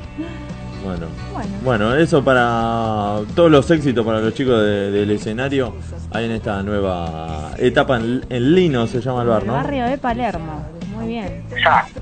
Bueno. 0.84 1.08
Bueno. 1.34 1.50
Bueno, 1.64 1.96
eso 1.96 2.24
para 2.24 3.20
todos 3.36 3.50
los 3.50 3.70
éxitos 3.72 4.06
para 4.06 4.20
los 4.20 4.34
chicos 4.34 4.60
de- 4.62 4.92
del 4.92 5.12
escenario. 5.12 5.74
Hay 6.12 6.26
en 6.26 6.32
esta 6.32 6.62
nueva 6.62 7.52
etapa 7.58 7.98
en, 7.98 8.26
en 8.30 8.54
Lino, 8.56 8.86
se 8.88 9.00
llama 9.02 9.22
el 9.24 9.30
bar, 9.30 9.46
barrio 9.46 9.86
de 9.86 9.98
Palermo. 9.98 10.66
Muy 10.94 11.08
bien. 11.08 11.44
Exacto. 11.52 12.02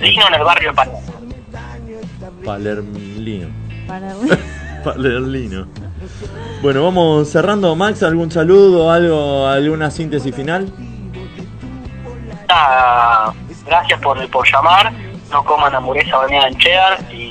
Lino 0.00 0.28
en 0.28 0.34
el 0.34 0.44
barrio 0.44 0.70
de 0.70 0.74
Palermo. 0.76 1.02
Palermlino. 2.44 3.48
Palermo. 3.88 4.20
Palerlino. 4.84 5.66
Bueno, 6.62 6.84
vamos 6.84 7.28
cerrando. 7.28 7.74
Max, 7.74 8.02
¿algún 8.02 8.30
saludo, 8.30 8.90
algo, 8.90 9.46
alguna 9.46 9.90
síntesis 9.90 10.34
final? 10.34 10.68
Nada, 12.48 13.32
gracias 13.66 14.00
por, 14.00 14.28
por 14.30 14.46
llamar. 14.50 14.92
No 15.30 15.44
coman 15.44 15.74
hamburguesa 15.74 16.16
bañada 16.16 16.48
en 16.48 16.56
cheddar 16.58 17.12
y 17.12 17.27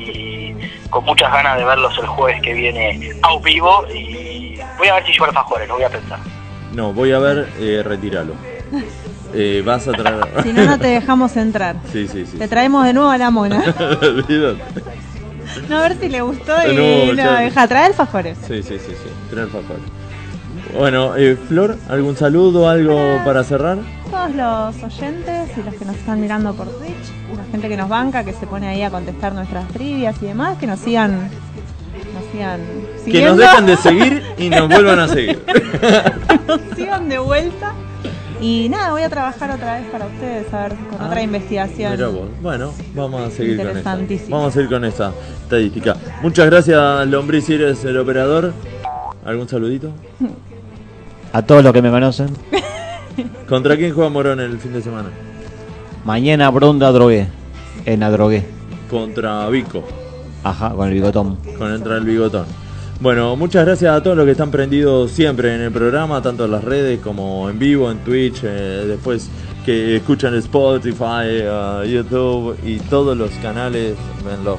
con 0.89 1.03
muchas 1.05 1.31
ganas 1.31 1.57
de 1.57 1.65
verlos 1.65 1.97
el 1.99 2.07
jueves 2.07 2.41
que 2.41 2.53
viene 2.53 3.11
a 3.21 3.37
vivo. 3.43 3.85
Y 3.93 4.57
voy 4.77 4.87
a 4.87 4.95
ver 4.95 5.05
si 5.05 5.11
llevo 5.13 5.25
alfajores, 5.25 5.67
lo 5.67 5.75
voy 5.75 5.83
a 5.83 5.89
pensar. 5.89 6.19
No, 6.73 6.93
voy 6.93 7.11
a 7.11 7.19
ver, 7.19 7.49
eh, 7.59 7.81
retíralo. 7.85 8.33
Eh, 9.33 9.61
vas 9.63 9.85
a 9.89 9.91
traer. 9.91 10.25
Si 10.41 10.53
no, 10.53 10.63
no 10.63 10.79
te 10.79 10.87
dejamos 10.87 11.35
entrar. 11.35 11.75
Sí, 11.91 12.07
sí, 12.07 12.25
sí. 12.25 12.37
Te 12.37 12.47
traemos 12.47 12.85
de 12.85 12.93
nuevo 12.93 13.09
a 13.09 13.17
la 13.17 13.29
mona. 13.29 13.61
No, 15.69 15.77
a 15.77 15.81
ver 15.81 15.97
si 15.99 16.07
le 16.09 16.21
gustó 16.21 16.53
y 16.69 16.75
No, 16.75 17.05
no, 17.07 17.13
ya- 17.13 17.39
deja 17.41 17.67
traer 17.67 17.87
alfajores. 17.87 18.37
Sí, 18.47 18.63
sí, 18.63 18.79
sí, 18.79 18.91
sí. 18.91 19.09
Traer 19.29 19.45
alfajores. 19.47 19.81
Bueno, 20.77 21.15
eh, 21.17 21.37
Flor, 21.47 21.77
¿algún 21.89 22.15
saludo, 22.15 22.69
algo 22.69 22.97
para 23.25 23.43
cerrar? 23.43 23.77
Todos 24.17 24.35
los 24.35 24.83
oyentes 24.83 25.51
y 25.57 25.61
los 25.61 25.75
que 25.75 25.85
nos 25.85 25.95
están 25.95 26.19
mirando 26.19 26.51
por 26.55 26.67
Twitch, 26.67 27.37
la 27.37 27.43
gente 27.51 27.69
que 27.69 27.77
nos 27.77 27.87
banca, 27.87 28.23
que 28.23 28.33
se 28.33 28.47
pone 28.47 28.67
ahí 28.67 28.81
a 28.81 28.89
contestar 28.89 29.35
nuestras 29.35 29.67
trivias 29.67 30.15
y 30.23 30.25
demás, 30.25 30.57
que 30.57 30.65
nos 30.65 30.79
sigan. 30.79 31.29
Nos 32.15 32.31
sigan 32.31 32.61
Que 33.05 33.23
nos 33.23 33.37
dejan 33.37 33.67
de 33.67 33.77
seguir 33.77 34.23
y 34.39 34.49
nos 34.49 34.67
vuelvan 34.69 34.99
a 35.01 35.07
seguir. 35.07 35.39
nos 36.47 36.59
sigan 36.75 37.07
de 37.09 37.19
vuelta. 37.19 37.73
Y 38.41 38.67
nada, 38.69 38.89
voy 38.91 39.03
a 39.03 39.09
trabajar 39.09 39.51
otra 39.51 39.79
vez 39.79 39.85
para 39.91 40.07
ustedes, 40.07 40.51
a 40.51 40.63
ver, 40.63 40.75
con 40.89 41.05
otra 41.05 41.21
investigación. 41.21 41.91
Mirá 41.91 42.07
vos. 42.07 42.27
Bueno, 42.41 42.73
vamos 42.95 43.21
a 43.21 43.29
seguir 43.29 43.57
con. 43.57 43.67
Interesantísimo. 43.67 44.35
Vamos 44.35 44.49
a 44.49 44.53
seguir 44.55 44.69
con 44.69 44.83
esa 44.83 45.11
estadística. 45.43 45.95
Muchas 46.23 46.47
gracias, 46.47 47.07
Lombriz, 47.07 47.45
si 47.45 47.53
eres 47.53 47.85
el 47.85 47.99
operador. 47.99 48.51
¿Algún 49.23 49.47
saludito? 49.47 49.91
A 51.33 51.43
todos 51.43 51.63
los 51.63 51.71
que 51.71 51.83
me 51.83 51.91
conocen. 51.91 52.29
¿Contra 53.49 53.75
quién 53.77 53.93
juega 53.93 54.09
Morón 54.09 54.39
el 54.39 54.59
fin 54.59 54.73
de 54.73 54.81
semana? 54.81 55.09
Mañana 56.05 56.49
Bronda 56.49 56.91
Drogué. 56.91 57.27
En 57.85 57.99
la 58.01 58.09
Drogué. 58.11 58.45
Contra 58.89 59.47
Vico. 59.49 59.83
Ajá, 60.43 60.71
con 60.71 60.87
el 60.87 60.93
bigotón. 60.93 61.37
Con 61.57 61.73
entra 61.73 61.97
el 61.97 62.05
bigotón. 62.05 62.45
Bueno, 62.99 63.35
muchas 63.35 63.65
gracias 63.65 63.93
a 63.95 64.01
todos 64.01 64.17
los 64.17 64.25
que 64.25 64.31
están 64.31 64.49
prendidos 64.49 65.11
siempre 65.11 65.53
en 65.53 65.61
el 65.61 65.71
programa, 65.71 66.21
tanto 66.21 66.45
en 66.45 66.51
las 66.51 66.63
redes 66.63 66.99
como 66.99 67.49
en 67.49 67.59
vivo, 67.59 67.91
en 67.91 67.99
Twitch. 67.99 68.39
eh, 68.43 68.85
después 68.87 69.29
que 69.65 69.97
escuchan 69.97 70.33
Spotify, 70.35 71.25
eh, 71.25 71.83
YouTube 71.91 72.57
y 72.65 72.77
todos 72.79 73.15
los 73.15 73.29
canales 73.41 73.95
en 74.33 74.43
los, 74.43 74.57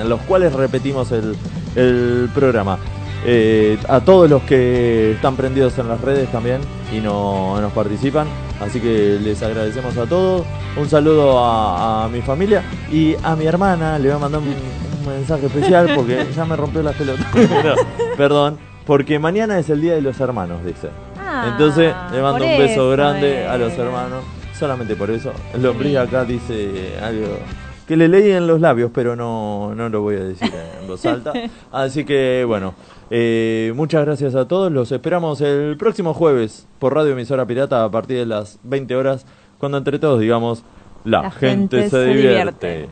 en 0.00 0.08
los 0.08 0.20
cuales 0.22 0.52
repetimos 0.52 1.10
el, 1.12 1.34
el 1.74 2.28
programa. 2.34 2.78
Eh, 3.24 3.78
a 3.88 4.00
todos 4.00 4.30
los 4.30 4.42
que 4.42 5.12
están 5.12 5.36
prendidos 5.36 5.78
en 5.78 5.88
las 5.88 6.00
redes 6.00 6.30
también 6.32 6.60
y 6.92 7.00
no 7.00 7.60
nos 7.60 7.72
participan. 7.72 8.26
Así 8.60 8.80
que 8.80 9.18
les 9.22 9.42
agradecemos 9.42 9.96
a 9.96 10.06
todos. 10.06 10.46
Un 10.76 10.88
saludo 10.88 11.38
a, 11.38 12.04
a 12.04 12.08
mi 12.08 12.22
familia 12.22 12.62
y 12.90 13.14
a 13.22 13.36
mi 13.36 13.46
hermana. 13.46 13.98
Le 13.98 14.08
voy 14.08 14.16
a 14.16 14.18
mandar 14.18 14.40
un, 14.40 14.48
un 14.48 15.06
mensaje 15.06 15.46
especial 15.46 15.90
porque 15.94 16.26
ya 16.36 16.44
me 16.44 16.56
rompió 16.56 16.82
la 16.82 16.92
pelota. 16.92 17.26
No, 17.64 17.74
perdón, 18.16 18.58
porque 18.86 19.18
mañana 19.18 19.58
es 19.58 19.68
el 19.70 19.80
Día 19.80 19.94
de 19.94 20.02
los 20.02 20.18
Hermanos, 20.20 20.64
dice. 20.64 20.88
Ah, 21.18 21.48
Entonces 21.52 21.94
le 22.12 22.22
mando 22.22 22.44
un 22.44 22.58
beso 22.58 22.72
eso 22.72 22.90
grande 22.90 23.46
a 23.46 23.56
los 23.56 23.72
hermanos. 23.74 24.24
Solamente 24.58 24.94
por 24.96 25.10
eso. 25.10 25.32
Lombriz 25.58 25.96
acá 25.96 26.24
dice 26.24 26.98
algo 27.02 27.38
que 27.86 27.96
le 27.96 28.08
leí 28.08 28.30
en 28.30 28.46
los 28.46 28.60
labios, 28.60 28.90
pero 28.94 29.16
no, 29.16 29.74
no 29.74 29.88
lo 29.88 30.02
voy 30.02 30.16
a 30.16 30.20
decir 30.20 30.52
en 30.80 30.86
voz 30.86 31.04
alta. 31.06 31.32
Así 31.72 32.04
que 32.04 32.44
bueno, 32.46 32.74
eh, 33.10 33.72
muchas 33.74 34.04
gracias 34.04 34.34
a 34.34 34.46
todos. 34.46 34.70
Los 34.72 34.92
esperamos 34.92 35.40
el 35.40 35.76
próximo 35.76 36.14
jueves 36.14 36.66
por 36.78 36.94
Radio 36.94 37.12
Emisora 37.12 37.46
Pirata 37.46 37.84
a 37.84 37.90
partir 37.90 38.18
de 38.18 38.26
las 38.26 38.58
20 38.62 38.96
horas, 38.96 39.26
cuando 39.58 39.78
entre 39.78 39.98
todos 39.98 40.20
digamos, 40.20 40.62
la, 41.04 41.22
La 41.22 41.30
gente, 41.30 41.80
gente 41.80 41.90
se, 41.90 42.04
se 42.04 42.04
divierte. 42.06 42.88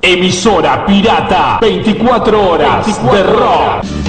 Emisora 0.00 0.86
pirata, 0.86 1.58
24 1.60 2.50
horas 2.50 3.12
de 3.12 3.22
rock. 3.24 3.84